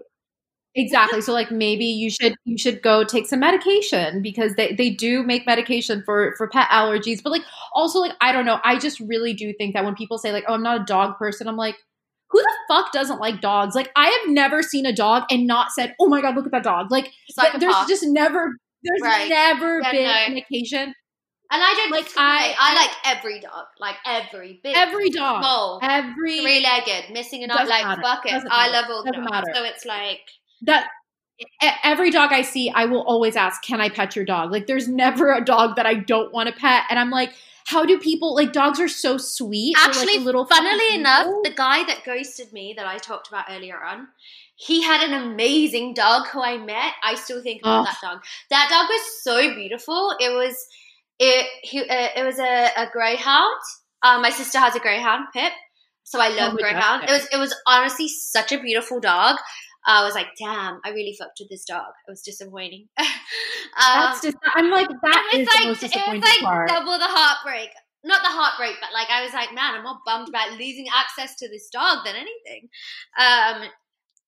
Exactly. 0.76 1.22
So 1.22 1.32
like 1.34 1.52
maybe 1.52 1.86
you 1.86 2.10
should 2.10 2.36
you 2.44 2.58
should 2.58 2.82
go 2.82 3.04
take 3.06 3.28
some 3.28 3.40
medication 3.40 4.22
because 4.22 4.56
they, 4.56 4.74
they 4.74 4.90
do 4.90 5.24
make 5.24 5.46
medication 5.46 6.04
for 6.04 6.34
for 6.36 6.50
pet 6.50 6.68
allergies. 6.70 7.24
But 7.24 7.30
like 7.30 7.44
also 7.74 8.00
like 8.00 8.14
I 8.22 8.32
don't 8.34 8.46
know, 8.46 8.60
I 8.64 8.78
just 8.78 9.00
really 9.00 9.34
do 9.34 9.54
think 9.54 9.74
that 9.74 9.86
when 9.86 9.96
people 9.96 10.18
say 10.18 10.34
like, 10.34 10.44
oh 10.48 10.56
I'm 10.56 10.64
not 10.64 10.82
a 10.82 10.84
dog 10.84 11.18
person, 11.18 11.48
I'm 11.48 11.58
like, 11.58 11.78
who 12.34 12.42
the 12.42 12.54
fuck 12.68 12.92
doesn't 12.92 13.20
like 13.22 13.40
dogs? 13.40 13.76
Like 13.76 13.92
I 13.96 14.08
have 14.10 14.30
never 14.30 14.62
seen 14.62 14.86
a 14.86 14.92
dog 14.94 15.24
and 15.32 15.48
not 15.48 15.72
said, 15.72 15.96
Oh 16.02 16.08
my 16.10 16.20
god, 16.22 16.36
look 16.36 16.46
at 16.46 16.52
that 16.52 16.64
dog. 16.64 16.92
Like 16.92 17.12
th- 17.40 17.54
there's 17.60 17.76
just 17.88 18.04
never 18.06 18.52
there's 18.84 19.02
Right. 19.02 19.30
never 19.30 19.80
Yeah, 19.82 19.92
been 19.92 20.04
no. 20.04 20.12
an 20.12 20.38
occasion. 20.38 20.94
and 21.52 21.62
I 21.64 21.74
don't 21.78 21.92
like, 21.92 22.08
I- 22.18 22.56
I 22.60 22.74
like 22.76 22.92
every 23.18 23.40
dog, 23.40 23.66
like 23.80 23.96
every 24.06 24.60
big, 24.64 24.76
Every 24.76 25.10
dog. 25.10 25.42
small, 25.44 25.80
Every 25.82 26.42
three 26.42 26.62
legged, 26.64 27.14
missing 27.14 27.44
an 27.46 27.52
eye, 27.52 27.64
like 27.64 27.86
matter. 27.86 28.02
it. 28.26 28.44
I 28.52 28.70
love 28.70 28.86
all 28.90 29.04
Doesn't 29.04 29.22
dogs. 29.22 29.32
matter. 29.32 29.52
So 29.54 29.64
it's 29.64 29.86
like 29.86 30.20
that 30.64 30.88
every 31.84 32.10
dog 32.10 32.32
I 32.32 32.42
see, 32.42 32.70
I 32.74 32.86
will 32.86 33.04
always 33.04 33.36
ask, 33.36 33.62
"Can 33.64 33.80
I 33.82 33.90
pet 33.90 34.16
your 34.16 34.26
dog?" 34.26 34.52
Like, 34.52 34.68
there's 34.68 34.88
never 34.88 35.32
a 35.34 35.44
dog 35.44 35.76
that 35.76 35.86
I 35.86 35.94
don't 35.96 36.34
want 36.34 36.48
to 36.50 36.56
pet, 36.56 36.84
and 36.90 36.98
I'm 37.00 37.10
like, 37.10 37.34
how 37.68 37.86
do 37.86 37.98
people 38.00 38.36
like 38.36 38.52
dogs 38.54 38.80
are 38.80 38.88
so 38.88 39.18
sweet? 39.18 39.76
They're, 39.76 39.88
like, 39.88 39.96
Actually, 39.98 40.20
little 40.20 40.46
funnily 40.46 40.96
enough, 40.96 41.26
people. 41.26 41.42
the 41.44 41.52
guy 41.54 41.84
that 41.86 42.04
ghosted 42.06 42.52
me 42.54 42.74
that 42.78 42.86
I 42.86 42.98
talked 42.98 43.28
about 43.30 43.46
earlier 43.50 43.82
on, 43.84 44.08
he 44.56 44.82
had 44.84 45.02
an 45.10 45.14
amazing 45.32 45.94
dog 45.94 46.28
who 46.28 46.42
I 46.42 46.58
met. 46.58 46.94
I 47.04 47.16
still 47.16 47.42
think 47.42 47.62
about 47.62 47.82
Ugh. 47.82 47.86
that 47.88 47.98
dog. 48.08 48.24
That 48.50 48.68
dog 48.70 48.88
was 48.90 49.24
so 49.24 49.54
beautiful. 49.56 50.16
It 50.20 50.30
was 50.30 50.56
it 51.20 51.46
he, 51.64 51.80
uh, 51.82 52.08
it 52.16 52.24
was 52.26 52.40
a, 52.40 52.70
a 52.78 52.90
greyhound. 52.92 53.60
Um, 54.02 54.22
my 54.22 54.30
sister 54.30 54.60
has 54.60 54.76
a 54.76 54.80
greyhound, 54.80 55.28
Pip. 55.34 55.54
So 56.04 56.20
I 56.20 56.30
love 56.30 56.54
Oh, 56.54 56.58
greyhound. 56.58 57.04
It 57.04 57.12
was 57.12 57.28
it 57.32 57.38
was 57.38 57.56
honestly 57.66 58.08
such 58.10 58.52
a 58.52 58.60
beautiful 58.60 59.00
dog. 59.00 59.38
I 59.86 60.04
was 60.04 60.16
like, 60.16 60.28
damn, 60.40 60.80
I 60.86 60.90
really 60.90 61.16
fucked 61.18 61.40
with 61.40 61.50
this 61.50 61.66
dog. 61.66 61.92
It 62.08 62.12
was 62.12 62.22
disappointing. 62.22 62.88
um, 62.98 63.06
That's 63.78 64.22
just. 64.22 64.38
I'm 64.56 64.70
like 64.70 64.88
that 64.88 65.32
is 65.34 65.40
was 65.40 65.48
the 65.48 65.58
like 65.58 65.68
most 65.68 65.84
it 65.84 66.14
was 66.14 66.22
like 66.22 66.40
part. 66.42 66.70
double 66.70 66.98
the 66.98 67.08
heartbreak. 67.08 67.70
Not 68.06 68.22
the 68.22 68.30
heartbreak, 68.30 68.76
but 68.82 68.92
like 68.94 69.10
I 69.10 69.24
was 69.24 69.34
like, 69.34 69.54
man, 69.54 69.76
I'm 69.76 69.84
more 69.84 70.00
bummed 70.06 70.30
about 70.30 70.52
losing 70.52 70.88
access 70.94 71.36
to 71.38 71.48
this 71.48 71.70
dog 71.70 72.06
than 72.06 72.16
anything. 72.16 72.70
Um, 73.18 73.70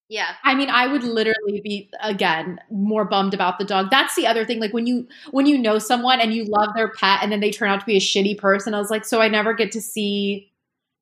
yeah, 0.07 0.36
I 0.44 0.53
mean, 0.53 0.69
I 0.69 0.86
would 0.88 1.03
literally 1.03 1.61
be 1.64 1.90
again 2.02 2.60
more 2.69 3.06
bummed 3.06 3.34
about 3.34 3.57
the 3.57 3.65
dog. 3.65 3.90
That's 3.90 4.15
the 4.15 4.27
other 4.27 4.45
thing. 4.45 4.60
Like 4.60 4.72
when 4.72 4.86
you 4.86 5.07
when 5.32 5.48
you 5.48 5.57
know 5.57 5.80
someone 5.80 6.19
and 6.22 6.34
you 6.34 6.45
love 6.45 6.69
their 6.76 6.90
pet, 6.90 7.19
and 7.23 7.32
then 7.32 7.40
they 7.40 7.49
turn 7.49 7.69
out 7.69 7.80
to 7.80 7.86
be 7.86 7.98
a 7.98 7.99
shitty 7.99 8.38
person. 8.38 8.73
I 8.73 8.80
was 8.80 8.91
like, 8.91 9.03
so 9.03 9.19
I 9.19 9.30
never 9.30 9.53
get 9.53 9.72
to 9.72 9.82
see, 9.82 10.52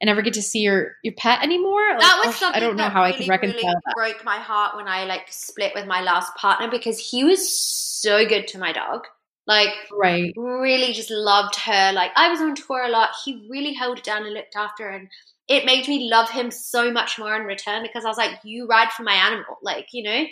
I 0.04 0.06
never 0.06 0.22
get 0.22 0.34
to 0.34 0.42
see 0.42 0.60
your 0.60 0.98
your 1.02 1.14
pet 1.14 1.42
anymore. 1.42 1.82
Like, 1.92 2.02
that 2.02 2.18
was 2.20 2.28
ugh, 2.28 2.34
something 2.36 2.62
I 2.62 2.66
don't 2.66 2.76
know 2.76 2.90
how 2.90 3.04
really, 3.04 3.14
I 3.16 3.18
could 3.18 3.30
reconcile 3.30 3.62
really 3.62 3.74
that. 3.86 3.96
broke 3.96 4.26
my 4.26 4.36
heart 4.38 4.76
when 4.76 4.88
I 4.88 5.06
like 5.06 5.32
split 5.32 5.72
with 5.74 5.88
my 5.88 6.02
last 6.02 6.36
partner 6.36 6.70
because 6.70 7.00
he 7.00 7.24
was 7.24 7.50
so 7.50 8.26
good 8.28 8.48
to 8.50 8.60
my 8.60 8.74
dog. 8.74 9.06
Like 9.48 9.70
Right. 9.92 10.34
really 10.36 10.92
just 10.92 11.10
loved 11.10 11.56
her. 11.56 11.92
Like 11.94 12.12
I 12.18 12.30
was 12.30 12.42
on 12.42 12.54
tour 12.56 12.84
a 12.84 12.90
lot. 12.90 13.12
He 13.24 13.48
really 13.50 13.74
held 13.74 13.98
it 14.00 14.04
down 14.04 14.24
and 14.26 14.34
looked 14.34 14.58
after 14.58 14.84
her 14.84 14.90
and 14.90 15.08
it 15.48 15.66
made 15.66 15.88
me 15.88 16.10
love 16.10 16.30
him 16.30 16.52
so 16.52 16.92
much 16.92 17.18
more 17.20 17.36
in 17.36 17.44
return 17.44 17.84
because 17.84 18.06
I 18.06 18.10
was 18.10 18.18
like, 18.18 18.40
you 18.44 18.68
ride 18.68 18.92
for 18.92 19.04
my 19.04 19.14
animal. 19.14 19.58
Like, 19.62 19.88
you 19.94 20.04
know, 20.04 20.24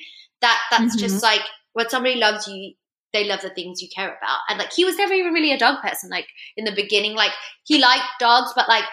that 0.41 0.59
that's 0.69 0.95
Mhm. 0.95 0.99
just 0.99 1.23
like 1.23 1.41
when 1.73 1.89
somebody 1.89 2.15
loves 2.15 2.47
you, 2.47 2.73
they 3.13 3.25
love 3.25 3.41
the 3.41 3.49
things 3.49 3.81
you 3.81 3.89
care 3.93 4.07
about. 4.09 4.39
And 4.49 4.57
like 4.57 4.71
he 4.73 4.85
was 4.85 4.97
never 4.97 5.13
even 5.13 5.33
really 5.33 5.51
a 5.51 5.57
dog 5.57 5.81
person. 5.81 6.09
Like 6.09 6.27
in 6.55 6.63
the 6.65 6.71
beginning, 6.75 7.13
like 7.15 7.33
he 7.65 7.77
liked 7.79 8.05
dogs, 8.19 8.51
but 8.55 8.69
like 8.69 8.85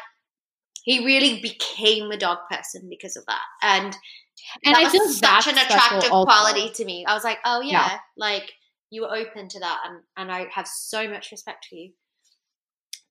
he 0.89 1.05
really 1.05 1.39
became 1.43 2.11
a 2.11 2.17
dog 2.17 2.39
person 2.51 2.89
because 2.89 3.15
of 3.17 3.27
that. 3.27 3.43
And 3.63 3.95
and 4.65 4.75
that 4.75 4.79
I 4.81 4.83
was 4.85 4.93
feel 4.93 5.09
such 5.09 5.47
an 5.49 5.59
attractive 5.59 6.11
quality 6.11 6.71
to 6.71 6.85
me. 6.85 7.05
I 7.07 7.13
was 7.13 7.25
like, 7.25 7.39
oh 7.45 7.61
yeah, 7.61 7.73
Yeah. 7.91 7.99
like 8.17 8.51
you 8.91 9.03
were 9.03 9.15
open 9.15 9.49
to 9.49 9.61
that, 9.61 9.79
and 9.87 10.01
and 10.17 10.33
I 10.33 10.47
have 10.51 10.67
so 10.67 11.07
much 11.09 11.31
respect 11.31 11.67
for 11.69 11.75
you. 11.75 11.91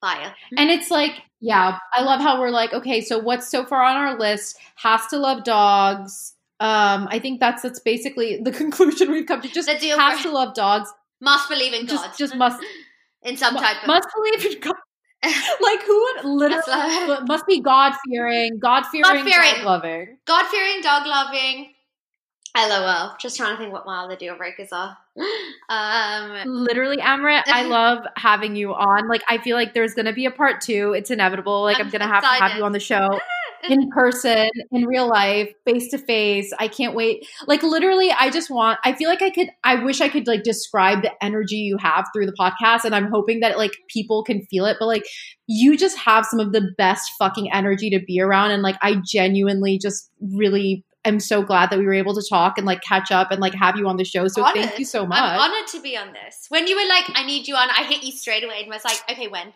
Fire. 0.02 0.34
And 0.58 0.70
it's 0.72 0.90
like, 0.90 1.12
yeah, 1.40 1.78
I 1.94 2.02
love 2.02 2.20
how 2.22 2.40
we're 2.40 2.50
like, 2.50 2.74
okay, 2.74 3.02
so 3.02 3.20
what's 3.20 3.48
so 3.50 3.64
far 3.66 3.84
on 3.84 3.96
our 3.96 4.18
list? 4.18 4.58
Has 4.78 5.06
to 5.08 5.18
love 5.18 5.44
dogs. 5.44 6.34
Um, 6.60 7.08
I 7.12 7.20
think 7.20 7.40
that's 7.40 7.62
that's 7.62 7.80
basically 7.80 8.40
the 8.44 8.52
conclusion 8.52 9.12
we've 9.12 9.28
come 9.28 9.42
to. 9.42 9.50
Just 9.50 9.70
has 9.70 10.24
to 10.24 10.32
love 10.32 10.56
dogs. 10.56 10.92
Must 11.22 11.48
believe 11.48 11.74
in 11.74 11.86
God. 11.86 12.06
Just 12.08 12.18
just 12.18 12.36
must 12.36 12.60
in 13.24 13.38
some 13.38 13.56
type 13.56 13.82
of. 13.84 13.88
must 13.88 14.08
believe 14.16 14.56
in 14.56 14.60
God. 14.62 14.76
Like 15.62 15.82
who 15.84 16.04
would 16.04 16.26
literally 16.26 17.26
Must 17.28 17.46
be 17.48 17.60
God 17.60 17.94
fearing, 18.08 18.60
God 18.60 18.84
fearing, 18.92 19.26
God-fearing. 19.26 19.56
dog 19.56 19.66
loving. 19.66 20.18
God 20.26 20.48
fearing, 20.48 20.82
dog 20.82 21.06
loving. 21.08 21.74
LOL. 22.56 23.16
Just 23.20 23.38
trying 23.38 23.52
to 23.56 23.58
think 23.58 23.72
what 23.72 23.86
my 23.86 24.04
other 24.04 24.16
deal 24.16 24.36
breakers 24.36 24.70
are. 24.72 24.98
Um, 25.70 26.44
Literally, 26.46 26.96
Amrit, 26.96 27.44
I 27.48 27.64
love 27.64 28.06
having 28.16 28.56
you 28.56 28.74
on. 28.74 29.10
Like, 29.10 29.22
I 29.28 29.38
feel 29.38 29.58
like 29.58 29.74
there's 29.74 29.94
gonna 29.94 30.14
be 30.14 30.26
a 30.26 30.32
part 30.32 30.62
two. 30.62 30.94
It's 30.94 31.12
inevitable. 31.12 31.62
Like, 31.62 31.78
I'm, 31.78 31.88
I'm 31.88 31.92
gonna 31.92 32.08
have 32.08 32.24
to 32.24 32.42
have 32.42 32.58
you 32.58 32.64
on 32.64 32.72
the 32.72 32.80
show 32.80 33.06
in 33.70 33.90
person, 33.90 34.50
in 34.72 34.86
real 34.86 35.08
life, 35.08 35.52
face 35.66 35.90
to 35.92 35.98
face. 35.98 36.54
I 36.60 36.68
can't 36.68 36.96
wait. 36.96 37.28
Like, 37.48 37.64
literally, 37.64 38.12
I 38.12 38.30
just 38.30 38.50
want. 38.50 38.80
I 38.84 38.94
feel 38.94 39.10
like 39.10 39.22
I 39.22 39.30
could. 39.30 39.50
I 39.64 39.84
wish 39.84 40.02
I 40.02 40.10
could 40.10 40.28
like 40.28 40.44
describe 40.44 41.02
the 41.02 41.12
energy 41.24 41.58
you 41.58 41.78
have 41.78 42.08
through 42.14 42.26
the 42.26 42.36
podcast, 42.40 42.86
and 42.86 42.96
I'm 42.96 43.10
hoping 43.12 43.40
that 43.42 43.58
like 43.58 43.74
people 43.90 44.24
can 44.24 44.46
feel 44.46 44.66
it. 44.66 44.78
But 44.80 44.88
like, 44.88 45.06
you 45.48 45.78
just 45.78 45.98
have 45.98 46.26
some 46.26 46.40
of 46.40 46.52
the 46.52 46.70
best 46.78 47.12
fucking 47.20 47.52
energy 47.52 47.90
to 47.92 48.00
be 48.00 48.22
around, 48.22 48.52
and 48.52 48.62
like, 48.62 48.78
I 48.82 49.02
genuinely 49.06 49.78
just 49.78 50.10
really. 50.22 50.84
am 51.06 51.20
so 51.22 51.42
glad 51.42 51.70
that 51.70 51.80
we 51.80 51.86
were 51.86 51.94
able 51.94 52.14
to 52.14 52.24
talk 52.28 52.58
and 52.58 52.68
like 52.68 52.82
catch 52.82 53.12
up 53.12 53.32
and 53.32 53.40
like 53.40 53.54
have 53.54 53.78
you 53.78 53.88
on 53.88 53.96
the 53.96 54.04
show. 54.04 54.28
So 54.28 54.44
thank 54.54 54.78
you 54.78 54.84
so 54.84 55.06
much. 55.06 55.22
I'm 55.22 55.40
honored 55.40 55.68
to 55.70 55.82
be 55.82 55.96
on 55.96 56.12
this. 56.12 56.48
When 56.50 56.68
you 56.68 56.76
were 56.76 56.88
like, 56.90 57.06
I 57.16 57.26
need 57.26 57.48
you 57.48 57.56
on, 57.56 57.70
I 57.70 57.84
hit 57.84 58.04
you 58.04 58.12
straight 58.12 58.44
away 58.44 58.60
and 58.60 58.70
was 58.70 58.84
like, 58.84 59.00
okay, 59.10 59.30
when? 59.30 59.54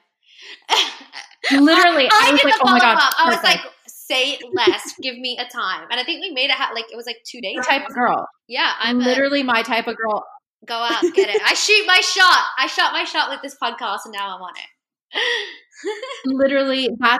Literally, 1.51 2.07
I, 2.11 2.27
I, 2.27 2.31
was 2.31 2.41
did 2.41 2.49
like, 2.49 2.55
the 2.55 2.63
oh 2.65 2.71
my 2.71 2.79
god, 2.79 2.97
up. 2.97 3.13
I 3.17 3.29
was 3.29 3.43
like, 3.43 3.59
say 4.11 4.39
less, 4.53 4.93
give 5.01 5.17
me 5.17 5.37
a 5.39 5.45
time. 5.51 5.87
And 5.89 5.99
I 5.99 6.03
think 6.03 6.21
we 6.21 6.31
made 6.31 6.45
it, 6.45 6.51
ha- 6.51 6.71
like, 6.73 6.85
it 6.91 6.95
was 6.95 7.05
like 7.05 7.17
two 7.25 7.41
days. 7.41 7.55
Your 7.55 7.63
type 7.63 7.87
of 7.87 7.93
girl. 7.93 8.27
Yeah, 8.47 8.71
I'm 8.79 8.99
a- 8.99 9.03
literally 9.05 9.43
my 9.43 9.61
type 9.63 9.87
of 9.87 9.95
girl. 9.95 10.25
go 10.65 10.75
out, 10.75 11.01
get 11.13 11.29
it. 11.29 11.41
I 11.45 11.53
shoot 11.53 11.85
my 11.87 11.99
shot. 12.01 12.43
I 12.57 12.67
shot 12.67 12.93
my 12.93 13.03
shot 13.03 13.29
with 13.29 13.41
this 13.41 13.55
podcast 13.61 13.99
and 14.05 14.13
now 14.13 14.35
I'm 14.35 14.41
on 14.41 14.53
it. 14.55 14.67
Literally, 16.25 16.89
that 16.99 17.19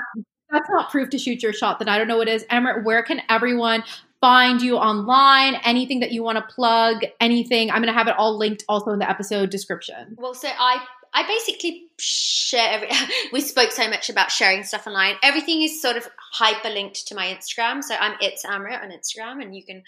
that's 0.50 0.70
not 0.70 0.92
proof 0.92 1.10
to 1.10 1.18
shoot 1.18 1.42
your 1.42 1.54
shot. 1.54 1.80
Then 1.80 1.90
I 1.90 1.98
don't 1.98 2.08
know 2.08 2.18
what 2.18 2.28
is. 2.28 2.46
Amrit, 2.46 2.84
where 2.84 3.04
can 3.04 3.22
everyone 3.30 3.84
find 4.20 4.62
you 4.62 4.78
online? 4.78 5.56
Anything 5.64 6.02
that 6.02 6.12
you 6.12 6.24
want 6.24 6.38
to 6.38 6.54
plug? 6.54 7.04
Anything? 7.20 7.72
I'm 7.72 7.82
gonna 7.82 7.94
have 7.94 8.08
it 8.08 8.16
all 8.18 8.38
linked 8.38 8.64
also 8.70 8.92
in 8.92 9.00
the 9.00 9.10
episode 9.10 9.50
description. 9.50 10.16
Well, 10.18 10.34
so 10.34 10.48
I 10.48 10.84
I 11.14 11.28
basically 11.28 11.88
share 12.00 12.70
every. 12.72 12.90
we 13.34 13.42
spoke 13.42 13.72
so 13.72 13.90
much 13.90 14.10
about 14.10 14.32
sharing 14.32 14.64
stuff 14.64 14.88
online. 14.88 15.16
Everything 15.24 15.62
is 15.62 15.82
sort 15.82 15.98
of 15.98 16.08
hyperlinked 16.40 17.06
to 17.06 17.16
my 17.16 17.28
Instagram. 17.28 17.84
So 17.84 17.96
I'm 17.96 18.16
it's 18.22 18.46
Amrit 18.46 18.82
on 18.82 18.92
Instagram, 18.92 19.42
and 19.42 19.56
you 19.56 19.64
can 19.64 19.84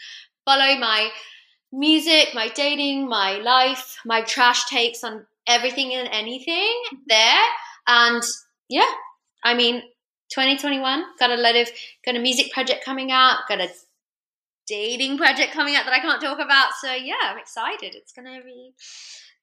follow 0.45 0.77
my 0.77 1.09
music, 1.71 2.29
my 2.33 2.49
dating, 2.49 3.07
my 3.07 3.37
life, 3.37 3.97
my 4.05 4.21
trash 4.21 4.65
takes 4.65 5.03
on 5.03 5.25
everything 5.47 5.93
and 5.93 6.07
anything 6.11 6.55
mm-hmm. 6.87 6.97
there. 7.07 7.43
And 7.87 8.23
yeah, 8.69 8.89
I 9.43 9.53
mean, 9.53 9.81
2021 10.29 11.03
got 11.19 11.31
a 11.31 11.35
lot 11.35 11.55
of 11.55 11.69
got 12.05 12.15
a 12.15 12.19
music 12.19 12.51
project 12.51 12.83
coming 12.85 13.11
out, 13.11 13.39
got 13.47 13.61
a 13.61 13.69
dating 14.67 15.17
project 15.17 15.51
coming 15.51 15.75
out 15.75 15.85
that 15.85 15.93
I 15.93 15.99
can't 15.99 16.21
talk 16.21 16.39
about. 16.39 16.71
So 16.81 16.91
yeah, 16.93 17.15
I'm 17.23 17.37
excited. 17.37 17.95
It's 17.95 18.13
gonna 18.13 18.41
be 18.43 18.73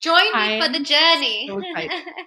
join 0.00 0.24
me 0.24 0.30
I 0.34 0.60
for 0.60 0.72
the 0.72 0.80
journey. 0.80 1.48
so. 1.48 1.60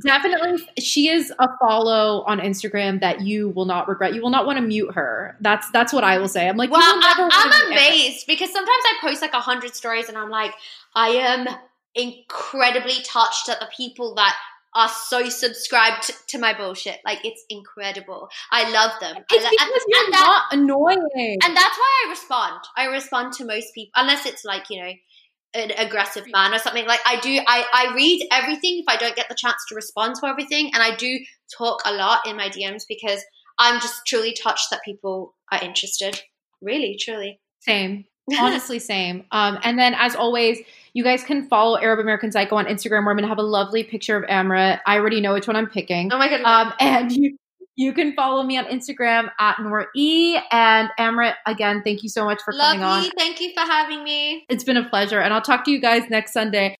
Definitely, 0.00 0.66
she 0.78 1.08
is 1.08 1.32
a 1.38 1.48
follow 1.60 2.24
on 2.26 2.40
Instagram 2.40 3.00
that 3.00 3.20
you 3.20 3.50
will 3.50 3.66
not 3.66 3.88
regret. 3.88 4.14
You 4.14 4.22
will 4.22 4.30
not 4.30 4.46
want 4.46 4.56
to 4.56 4.64
mute 4.64 4.94
her. 4.94 5.36
That's 5.42 5.70
that's 5.70 5.92
what 5.92 6.02
I 6.02 6.16
will 6.16 6.28
say. 6.28 6.48
I'm 6.48 6.56
like, 6.56 6.70
well, 6.70 6.80
you 6.80 6.94
will 6.94 7.00
never 7.00 7.22
I, 7.30 7.62
I'm 7.62 7.72
amazed 7.72 8.26
because 8.26 8.50
sometimes 8.50 8.70
I 8.70 8.96
post 9.02 9.20
like 9.20 9.34
a 9.34 9.40
hundred 9.40 9.74
stories 9.74 10.08
and 10.08 10.16
I'm 10.16 10.30
like, 10.30 10.54
I 10.94 11.08
am 11.08 11.46
incredibly 11.94 13.02
touched 13.04 13.50
at 13.50 13.60
the 13.60 13.68
people 13.76 14.14
that 14.14 14.34
are 14.74 14.88
so 14.88 15.28
subscribed 15.28 16.04
to, 16.04 16.14
to 16.28 16.38
my 16.38 16.56
bullshit. 16.56 16.98
Like 17.04 17.22
it's 17.24 17.44
incredible. 17.50 18.30
I 18.50 18.70
love 18.70 18.92
them. 18.98 19.16
It's 19.18 19.26
because 19.28 19.44
and, 19.44 19.70
you're 19.86 20.04
and 20.04 20.14
that- 20.14 20.44
not 20.50 20.58
annoying. 20.58 21.38
and 21.44 21.54
that's 21.54 21.76
why 21.76 22.04
I 22.06 22.10
respond. 22.10 22.60
I 22.78 22.86
respond 22.86 23.34
to 23.34 23.44
most 23.44 23.74
people, 23.74 23.92
unless 23.96 24.24
it's 24.24 24.44
like 24.44 24.70
you 24.70 24.82
know 24.82 24.92
an 25.54 25.72
aggressive 25.76 26.24
man 26.32 26.54
or 26.54 26.58
something. 26.58 26.86
Like 26.86 27.00
I 27.06 27.20
do, 27.20 27.40
I 27.46 27.64
I 27.72 27.94
read 27.94 28.26
everything 28.32 28.78
if 28.78 28.84
I 28.88 28.96
don't 28.96 29.16
get 29.16 29.28
the 29.28 29.36
chance 29.36 29.56
to 29.68 29.74
respond 29.74 30.16
to 30.16 30.26
everything, 30.26 30.70
and 30.74 30.82
I 30.82 30.94
do 30.96 31.18
talk 31.56 31.80
a 31.84 31.92
lot 31.92 32.26
in 32.26 32.36
my 32.36 32.48
DMs 32.48 32.84
because 32.88 33.22
I'm 33.58 33.80
just 33.80 34.06
truly 34.06 34.34
touched 34.34 34.70
that 34.70 34.80
people 34.84 35.34
are 35.50 35.62
interested. 35.62 36.20
Really, 36.60 36.96
truly. 36.98 37.40
Same. 37.60 38.04
Honestly, 38.38 38.78
same. 38.78 39.24
Um, 39.32 39.58
and 39.62 39.78
then, 39.78 39.94
as 39.94 40.14
always, 40.14 40.58
you 40.94 41.02
guys 41.02 41.24
can 41.24 41.48
follow 41.48 41.78
Arab 41.78 41.98
American 41.98 42.30
Psycho 42.30 42.56
on 42.56 42.66
Instagram. 42.66 43.04
Where 43.04 43.10
I'm 43.10 43.16
going 43.16 43.22
to 43.24 43.28
have 43.28 43.38
a 43.38 43.42
lovely 43.42 43.82
picture 43.82 44.16
of 44.16 44.24
Amrit. 44.28 44.80
I 44.86 44.98
already 44.98 45.20
know 45.20 45.34
which 45.34 45.46
one 45.46 45.56
I'm 45.56 45.68
picking. 45.68 46.12
Oh 46.12 46.18
my 46.18 46.28
god. 46.28 46.42
Um, 46.44 46.72
and 46.80 47.12
you 47.12 47.36
you 47.82 47.92
can 47.92 48.14
follow 48.14 48.42
me 48.42 48.56
on 48.58 48.64
Instagram 48.66 49.30
at 49.38 49.60
Nora 49.60 49.86
E. 49.94 50.38
And 50.50 50.88
Amrit, 50.98 51.34
again, 51.46 51.82
thank 51.84 52.02
you 52.02 52.08
so 52.08 52.24
much 52.24 52.40
for 52.42 52.52
coming 52.52 52.82
on. 52.82 53.10
Thank 53.16 53.40
you 53.40 53.52
for 53.52 53.60
having 53.60 54.04
me. 54.04 54.44
It's 54.48 54.64
been 54.64 54.76
a 54.76 54.88
pleasure, 54.88 55.20
and 55.20 55.34
I'll 55.34 55.42
talk 55.42 55.64
to 55.64 55.70
you 55.70 55.80
guys 55.80 56.08
next 56.08 56.32
Sunday. 56.32 56.76